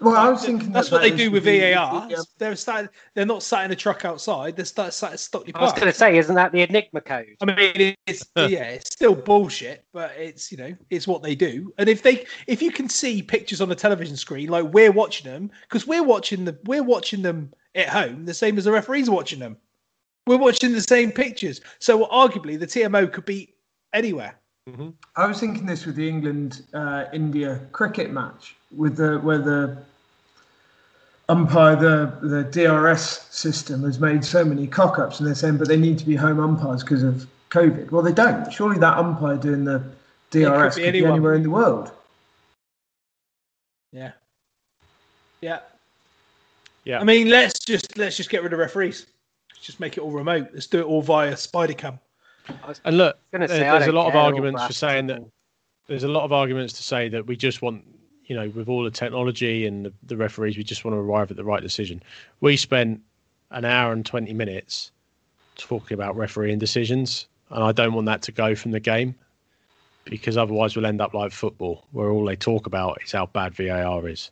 Well, 0.00 0.16
I 0.16 0.28
was 0.28 0.44
thinking 0.44 0.72
That's 0.72 0.90
that 0.90 0.96
what 0.96 1.02
they 1.02 1.10
do 1.10 1.30
with 1.30 1.44
the- 1.44 1.72
VAR. 1.72 2.08
the, 2.08 2.18
um, 2.18 2.24
They're 2.38 2.56
sat, 2.56 2.90
they're 3.14 3.26
not 3.26 3.42
sat 3.42 3.64
in 3.64 3.70
a 3.70 3.76
truck 3.76 4.04
outside. 4.04 4.56
They're 4.56 4.64
sat, 4.64 4.92
sat 4.92 5.12
at 5.12 5.20
Stockley 5.20 5.54
I 5.54 5.62
was 5.62 5.72
going 5.72 5.86
to 5.86 5.92
say, 5.92 6.18
isn't 6.18 6.34
that 6.34 6.52
the 6.52 6.62
Enigma 6.62 7.00
code? 7.00 7.36
I 7.40 7.44
mean, 7.46 7.94
it's 8.06 8.24
yeah, 8.36 8.64
it's 8.64 8.92
still 8.92 9.14
bullshit, 9.14 9.84
but 9.92 10.12
it's 10.18 10.52
you 10.52 10.58
know, 10.58 10.76
it's 10.90 11.08
what 11.08 11.22
they 11.22 11.34
do. 11.34 11.72
And 11.78 11.88
if 11.88 12.02
they, 12.02 12.26
if 12.46 12.60
you 12.60 12.70
can 12.70 12.88
see 12.88 13.22
pictures 13.22 13.60
on 13.60 13.68
the 13.68 13.74
television 13.74 14.16
screen, 14.16 14.48
like 14.48 14.64
we're 14.72 14.92
watching 14.92 15.30
them, 15.30 15.50
because 15.62 15.86
we're 15.86 16.02
watching 16.04 16.44
the, 16.44 16.58
we're 16.64 16.82
watching 16.82 17.22
them 17.22 17.52
at 17.74 17.88
home, 17.88 18.24
the 18.26 18.34
same 18.34 18.58
as 18.58 18.64
the 18.64 18.72
referees 18.72 19.08
are 19.08 19.12
watching 19.12 19.38
them. 19.38 19.56
We're 20.26 20.38
watching 20.38 20.72
the 20.72 20.82
same 20.82 21.12
pictures, 21.12 21.60
so 21.78 22.06
arguably 22.06 22.58
the 22.58 22.66
TMO 22.66 23.12
could 23.12 23.24
be 23.24 23.54
anywhere. 23.92 24.38
I 25.14 25.26
was 25.28 25.38
thinking 25.38 25.64
this 25.64 25.86
with 25.86 25.94
the 25.94 26.08
England 26.08 26.64
uh, 26.74 27.04
India 27.12 27.60
cricket 27.70 28.10
match, 28.10 28.56
with 28.76 28.96
the 28.96 29.18
where 29.18 29.38
the 29.38 29.78
umpire 31.28 31.76
the 31.76 32.26
the 32.26 32.44
DRS 32.44 33.26
system 33.30 33.82
has 33.82 33.98
made 33.98 34.24
so 34.24 34.44
many 34.44 34.66
cock 34.66 34.98
ups, 34.98 35.18
and 35.18 35.26
they're 35.26 35.34
saying, 35.34 35.56
but 35.56 35.68
they 35.68 35.76
need 35.76 35.98
to 35.98 36.04
be 36.04 36.16
home 36.16 36.40
umpires 36.40 36.82
because 36.82 37.02
of 37.02 37.26
COVID. 37.50 37.90
Well, 37.90 38.02
they 38.02 38.12
don't. 38.12 38.52
Surely 38.52 38.78
that 38.78 38.98
umpire 38.98 39.36
doing 39.36 39.64
the 39.64 39.78
DRS 40.30 40.74
could 40.74 40.84
could 40.84 40.92
be 40.92 41.00
be, 41.00 41.06
anywhere 41.06 41.34
in 41.34 41.42
the 41.42 41.50
world. 41.50 41.90
Yeah, 43.92 44.12
yeah. 45.40 45.60
Yeah. 46.84 47.00
I 47.00 47.04
mean, 47.04 47.28
let's 47.28 47.58
just 47.58 47.98
let's 47.98 48.16
just 48.16 48.30
get 48.30 48.44
rid 48.44 48.52
of 48.52 48.60
referees. 48.60 49.06
Let's 49.50 49.66
just 49.66 49.80
make 49.80 49.96
it 49.96 50.00
all 50.02 50.12
remote. 50.12 50.48
Let's 50.52 50.68
do 50.68 50.78
it 50.78 50.84
all 50.84 51.02
via 51.02 51.32
Spidercam. 51.32 51.98
And 52.84 52.96
look, 52.96 53.18
gonna 53.32 53.48
there- 53.48 53.58
say, 53.58 53.64
there's 53.64 53.88
a 53.88 53.92
lot 53.92 54.06
of 54.06 54.14
arguments 54.14 54.64
for 54.64 54.72
saying 54.72 55.08
that 55.08 55.20
there's 55.88 56.04
a 56.04 56.08
lot 56.08 56.24
of 56.24 56.32
arguments 56.32 56.74
to 56.74 56.82
say 56.82 57.08
that 57.08 57.26
we 57.26 57.36
just 57.36 57.60
want, 57.62 57.84
you 58.26 58.34
know, 58.36 58.48
with 58.50 58.68
all 58.68 58.82
the 58.84 58.90
technology 58.90 59.66
and 59.66 59.86
the, 59.86 59.92
the 60.04 60.16
referees, 60.16 60.56
we 60.56 60.64
just 60.64 60.84
want 60.84 60.94
to 60.94 60.98
arrive 60.98 61.30
at 61.30 61.36
the 61.36 61.44
right 61.44 61.62
decision. 61.62 62.02
We 62.40 62.56
spent 62.56 63.00
an 63.50 63.64
hour 63.64 63.92
and 63.92 64.04
20 64.04 64.32
minutes 64.32 64.90
talking 65.56 65.94
about 65.94 66.16
refereeing 66.16 66.58
decisions, 66.58 67.26
and 67.50 67.62
I 67.62 67.72
don't 67.72 67.94
want 67.94 68.06
that 68.06 68.22
to 68.22 68.32
go 68.32 68.54
from 68.54 68.72
the 68.72 68.80
game 68.80 69.14
because 70.04 70.36
otherwise 70.36 70.76
we'll 70.76 70.86
end 70.86 71.00
up 71.00 71.14
like 71.14 71.32
football, 71.32 71.84
where 71.92 72.10
all 72.10 72.24
they 72.24 72.36
talk 72.36 72.66
about 72.66 72.98
is 73.04 73.12
how 73.12 73.26
bad 73.26 73.54
VAR 73.54 74.08
is. 74.08 74.30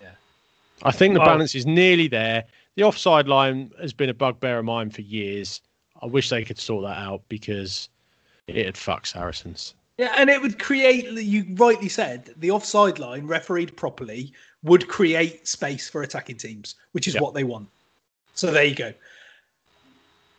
Yeah. 0.00 0.10
I 0.82 0.92
think 0.92 1.14
the 1.14 1.20
balance 1.20 1.54
is 1.54 1.66
nearly 1.66 2.08
there. 2.08 2.44
The 2.76 2.84
offside 2.84 3.26
line 3.26 3.72
has 3.80 3.92
been 3.92 4.08
a 4.08 4.14
bugbear 4.14 4.58
of 4.60 4.64
mine 4.64 4.90
for 4.90 5.00
years. 5.00 5.60
I 6.00 6.06
wish 6.06 6.30
they 6.30 6.44
could 6.44 6.58
sort 6.58 6.84
that 6.84 6.96
out 6.96 7.22
because 7.28 7.88
it'd 8.46 8.76
fuck 8.76 9.06
Saracens. 9.06 9.74
Yeah, 9.98 10.14
and 10.16 10.30
it 10.30 10.40
would 10.40 10.58
create. 10.58 11.06
You 11.10 11.44
rightly 11.56 11.88
said 11.88 12.32
the 12.36 12.52
offside 12.52 12.98
line, 13.00 13.26
refereed 13.26 13.76
properly, 13.76 14.32
would 14.62 14.86
create 14.88 15.46
space 15.46 15.88
for 15.88 16.02
attacking 16.02 16.36
teams, 16.36 16.76
which 16.92 17.08
is 17.08 17.14
Yep. 17.14 17.22
what 17.22 17.34
they 17.34 17.44
want. 17.44 17.68
So 18.34 18.52
there 18.52 18.64
you 18.64 18.76
go. 18.76 18.94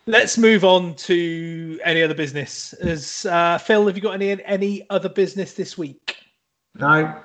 Let's 0.06 0.38
move 0.38 0.64
on 0.64 0.96
to 0.96 1.80
any 1.84 2.02
other 2.02 2.14
business. 2.14 2.74
As 2.74 3.26
uh, 3.26 3.58
Phil, 3.58 3.86
have 3.86 3.96
you 3.98 4.02
got 4.02 4.14
any 4.14 4.44
any 4.46 4.90
other 4.90 5.10
business 5.10 5.54
this 5.54 5.78
week? 5.78 6.16
No, 6.76 7.16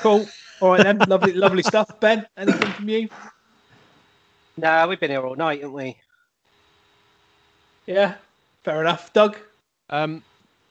Cool. 0.00 0.26
All 0.60 0.70
right 0.70 0.82
then. 0.82 0.98
lovely, 1.08 1.32
lovely 1.32 1.62
stuff. 1.62 2.00
Ben, 2.00 2.26
anything 2.36 2.70
from 2.72 2.88
you? 2.88 3.08
No, 4.56 4.86
we've 4.88 5.00
been 5.00 5.10
here 5.10 5.26
all 5.26 5.34
night, 5.34 5.60
haven't 5.60 5.74
we? 5.74 5.96
Yeah. 7.86 8.14
Fair 8.62 8.80
enough. 8.80 9.12
Doug. 9.12 9.36
Um, 9.90 10.22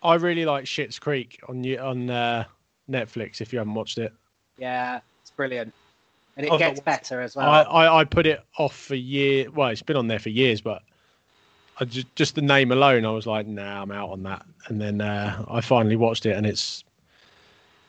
I 0.03 0.15
really 0.15 0.45
like 0.45 0.65
Schitt's 0.65 0.99
Creek 0.99 1.39
on 1.47 1.65
on 1.79 2.09
uh, 2.09 2.45
Netflix. 2.89 3.41
If 3.41 3.53
you 3.53 3.59
haven't 3.59 3.73
watched 3.73 3.97
it, 3.97 4.13
Yeah, 4.57 4.99
it's 5.21 5.31
brilliant. 5.31 5.73
And 6.35 6.45
it 6.45 6.51
I've 6.51 6.59
gets 6.59 6.79
better 6.79 7.21
as 7.21 7.35
well. 7.35 7.47
I, 7.47 7.61
I 7.61 7.99
I 8.01 8.03
put 8.03 8.25
it 8.25 8.43
off 8.57 8.75
for 8.75 8.95
year. 8.95 9.49
Well, 9.51 9.69
it's 9.69 9.81
been 9.81 9.97
on 9.97 10.07
there 10.07 10.19
for 10.19 10.29
years, 10.29 10.61
but 10.61 10.81
I 11.79 11.85
just 11.85 12.13
just 12.15 12.35
the 12.35 12.41
name 12.41 12.71
alone, 12.71 13.05
I 13.05 13.11
was 13.11 13.25
like, 13.25 13.47
nah, 13.47 13.81
I'm 13.81 13.91
out 13.91 14.09
on 14.09 14.23
that. 14.23 14.45
And 14.67 14.79
then 14.79 15.01
uh, 15.01 15.45
I 15.47 15.61
finally 15.61 15.95
watched 15.95 16.25
it, 16.25 16.35
and 16.35 16.45
it's 16.45 16.83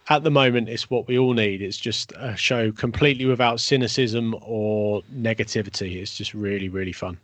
at 0.08 0.22
the 0.22 0.30
moment 0.30 0.68
it's 0.68 0.90
what 0.90 1.08
we 1.08 1.18
all 1.18 1.32
need. 1.32 1.62
It's 1.62 1.78
just 1.78 2.12
a 2.16 2.36
show 2.36 2.70
completely 2.70 3.24
without 3.24 3.60
cynicism 3.60 4.36
or 4.42 5.02
negativity. 5.14 5.96
It's 5.96 6.16
just 6.16 6.34
really 6.34 6.68
really 6.68 6.92
fun. 6.92 7.18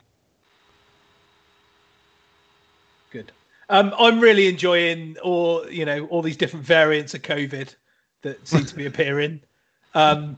Good. 3.11 3.33
Um, 3.71 3.95
I'm 3.99 4.21
really 4.21 4.49
enjoying 4.49 5.17
all 5.23 5.69
you 5.71 5.85
know 5.85 6.07
all 6.07 6.23
these 6.23 6.37
different 6.37 6.67
variants 6.67 7.15
of 7.15 7.23
COVID 7.23 7.75
that 8.23 8.47
seem 8.47 8.65
to 8.67 8.75
be 8.75 8.87
appearing. 8.87 9.41
Um, 9.95 10.37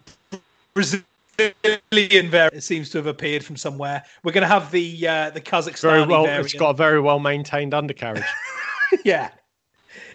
Brazilian 0.74 2.30
variant 2.30 2.62
seems 2.62 2.90
to 2.90 2.98
have 2.98 3.06
appeared 3.06 3.44
from 3.44 3.56
somewhere. 3.56 4.04
We're 4.22 4.32
going 4.32 4.42
to 4.42 4.48
have 4.48 4.70
the 4.70 5.08
uh, 5.08 5.30
the 5.30 5.40
Kazakhstan 5.40 5.80
Very 5.80 6.06
well. 6.06 6.24
variant. 6.24 6.44
It's 6.46 6.54
got 6.54 6.70
a 6.70 6.74
very 6.74 7.00
well 7.00 7.18
maintained 7.18 7.74
undercarriage. 7.74 8.22
yeah, 9.04 9.30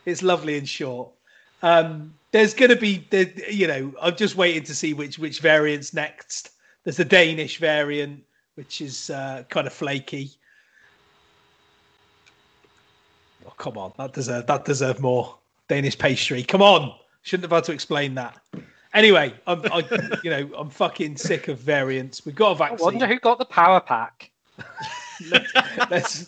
it's 0.06 0.22
lovely 0.22 0.58
and 0.58 0.70
short. 0.70 1.10
Um, 1.64 2.14
there's 2.32 2.54
going 2.54 2.70
to 2.70 2.76
be, 2.76 3.08
the, 3.10 3.32
you 3.50 3.68
know, 3.68 3.94
I'm 4.00 4.16
just 4.16 4.36
waiting 4.36 4.64
to 4.64 4.76
see 4.76 4.94
which 4.94 5.18
which 5.18 5.40
variants 5.40 5.94
next. 5.94 6.52
There's 6.84 6.98
the 6.98 7.06
Danish 7.06 7.58
variant, 7.58 8.24
which 8.56 8.80
is 8.80 9.10
uh, 9.10 9.44
kind 9.50 9.66
of 9.66 9.74
flaky. 9.74 10.32
Oh, 13.48 13.54
come 13.58 13.78
on, 13.78 13.94
that 13.98 14.14
deserved 14.14 14.48
that 14.48 14.66
deserved 14.66 15.00
more. 15.00 15.38
Danish 15.68 15.98
pastry, 15.98 16.44
come 16.44 16.62
on, 16.62 16.94
shouldn't 17.24 17.44
have 17.44 17.56
had 17.56 17.66
to 17.66 17.74
explain 17.74 18.16
that. 18.16 18.38
Anyway, 18.94 19.34
I'm, 19.46 19.62
I, 19.72 19.84
you 20.24 20.30
know, 20.30 20.50
I'm 20.58 20.70
fucking 20.70 21.18
sick 21.18 21.50
of 21.50 21.60
variants. 21.60 22.26
We've 22.26 22.36
got 22.36 22.52
a 22.52 22.56
vaccine. 22.56 22.86
wonder 22.86 23.08
who 23.08 23.20
got 23.20 23.38
the 23.38 23.46
power 23.46 23.80
pack. 23.80 24.32
let's 25.92 26.26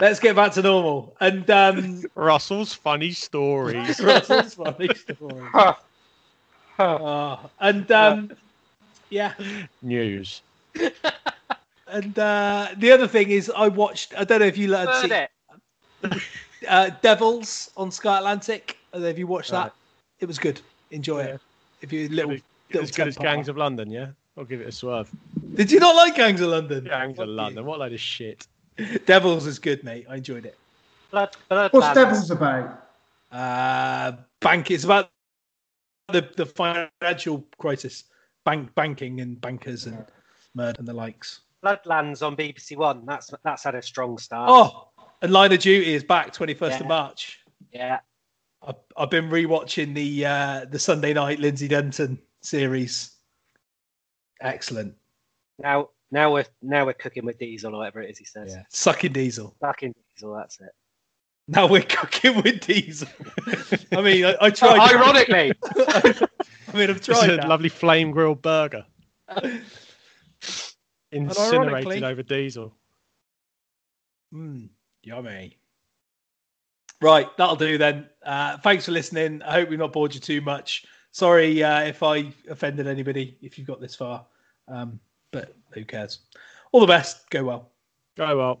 let's 0.00 0.18
get 0.18 0.34
back 0.34 0.52
to 0.52 0.62
normal. 0.62 1.14
And 1.20 1.48
um, 1.50 2.02
Russell's 2.14 2.74
funny 2.74 3.12
stories. 3.12 4.00
Russell's 4.02 4.54
funny 4.54 4.88
story. 4.94 5.48
Huh. 5.52 5.74
Uh, 6.78 7.36
and 7.60 7.90
um, 7.92 8.32
yeah, 9.10 9.34
News. 9.82 10.42
and 11.86 12.18
uh, 12.18 12.68
the 12.76 12.90
other 12.90 13.06
thing 13.06 13.30
is, 13.30 13.52
I 13.54 13.68
watched. 13.68 14.14
I 14.18 14.24
don't 14.24 14.40
know 14.40 14.46
if 14.46 14.58
you 14.58 14.68
learned. 14.68 14.88
Heard 14.88 15.08
see. 15.08 15.14
it. 15.14 15.30
Uh, 16.68 16.90
Devils 17.02 17.70
on 17.76 17.90
Sky 17.90 18.18
Atlantic. 18.18 18.76
Uh, 18.92 19.00
Have 19.00 19.18
you 19.18 19.26
watched 19.26 19.50
that? 19.50 19.72
It 20.20 20.26
was 20.26 20.38
good. 20.38 20.60
Enjoy 20.90 21.20
Yeah. 21.20 21.34
it. 21.34 21.40
If 21.82 21.92
you 21.92 22.08
little, 22.08 22.32
As 22.32 22.40
little 22.72 22.88
good 22.96 23.08
as. 23.08 23.16
Gangs 23.18 23.48
of 23.48 23.56
London, 23.56 23.90
yeah? 23.90 24.08
I'll 24.36 24.44
give 24.44 24.60
it 24.60 24.68
a 24.68 24.72
swerve. 24.72 25.10
Did 25.54 25.70
you 25.70 25.78
not 25.80 25.94
like 25.94 26.16
Gangs 26.16 26.40
of 26.40 26.48
London? 26.48 26.84
Gangs 26.84 27.16
Fuck 27.16 27.24
of 27.24 27.28
you. 27.28 27.34
London. 27.34 27.64
What 27.66 27.76
a 27.76 27.80
load 27.80 27.92
of 27.92 28.00
shit. 28.00 28.46
Devils 29.06 29.46
is 29.46 29.58
good, 29.58 29.84
mate. 29.84 30.06
I 30.08 30.16
enjoyed 30.16 30.46
it. 30.46 30.56
Blood, 31.10 31.36
blood 31.48 31.72
What's 31.72 31.84
Lads. 31.86 31.98
Devils 31.98 32.30
about? 32.30 32.88
Uh, 33.30 34.12
bank. 34.40 34.70
It's 34.70 34.84
about 34.84 35.10
the 36.08 36.28
the 36.36 36.46
financial 36.46 37.44
crisis, 37.58 38.04
bank 38.44 38.74
banking 38.74 39.20
and 39.20 39.40
bankers 39.40 39.86
and 39.86 40.04
murder 40.54 40.76
and 40.78 40.88
the 40.88 40.92
likes. 40.92 41.40
Bloodlands 41.64 42.24
on 42.26 42.36
BBC 42.36 42.76
One. 42.76 43.06
That's 43.06 43.32
that's 43.44 43.62
had 43.64 43.74
a 43.76 43.82
strong 43.82 44.18
start. 44.18 44.50
Oh, 44.50 44.88
and 45.24 45.32
Line 45.32 45.52
of 45.52 45.58
Duty 45.58 45.94
is 45.94 46.04
back 46.04 46.32
twenty 46.32 46.54
first 46.54 46.80
of 46.80 46.86
March. 46.86 47.40
yeah. 47.72 47.98
I've, 48.66 48.76
I've 48.96 49.10
been 49.10 49.28
rewatching 49.28 49.94
the 49.94 50.24
uh, 50.24 50.64
the 50.70 50.78
Sunday 50.78 51.12
night 51.12 51.38
Lindsay 51.38 51.68
Denton 51.68 52.18
series. 52.42 53.10
Excellent. 54.40 54.94
Now 55.58 55.90
now 56.10 56.32
we're 56.32 56.46
now 56.62 56.86
we're 56.86 56.94
cooking 56.94 57.24
with 57.26 57.38
diesel 57.38 57.74
or 57.74 57.78
whatever 57.78 58.00
it 58.00 58.10
is 58.10 58.18
he 58.18 58.24
says. 58.24 58.54
Yeah. 58.54 58.62
Sucking 58.70 59.12
diesel. 59.12 59.54
Fucking 59.60 59.94
diesel. 60.14 60.34
That's 60.34 60.60
it. 60.60 60.70
Now 61.46 61.66
we're 61.66 61.82
cooking 61.82 62.36
with 62.42 62.60
diesel. 62.66 63.08
I 63.92 64.00
mean, 64.00 64.24
I, 64.24 64.36
I 64.40 64.50
tried. 64.50 64.94
Ironically, 64.94 65.52
I 65.76 66.26
mean, 66.72 66.88
I've 66.88 66.96
It's 66.96 67.06
tried 67.06 67.30
a 67.30 67.36
that. 67.36 67.48
lovely 67.48 67.68
flame 67.68 68.12
grilled 68.12 68.40
burger. 68.40 68.86
Incinerated 71.12 72.02
over 72.02 72.22
diesel. 72.22 72.74
Mm, 74.32 74.68
yummy. 75.06 75.56
Right, 77.00 77.28
that'll 77.36 77.56
do 77.56 77.76
then. 77.76 78.08
Uh, 78.24 78.56
thanks 78.58 78.86
for 78.86 78.92
listening. 78.92 79.42
I 79.42 79.52
hope 79.52 79.68
we've 79.68 79.78
not 79.78 79.92
bored 79.92 80.14
you 80.14 80.20
too 80.20 80.40
much. 80.40 80.86
Sorry 81.10 81.62
uh, 81.62 81.82
if 81.82 82.02
I 82.02 82.32
offended 82.48 82.86
anybody 82.86 83.36
if 83.40 83.58
you've 83.58 83.66
got 83.66 83.80
this 83.80 83.94
far, 83.94 84.24
um, 84.68 84.98
but 85.30 85.54
who 85.70 85.84
cares? 85.84 86.20
All 86.72 86.80
the 86.80 86.86
best. 86.86 87.28
Go 87.30 87.44
well. 87.44 87.70
Go 88.16 88.36
well. 88.36 88.60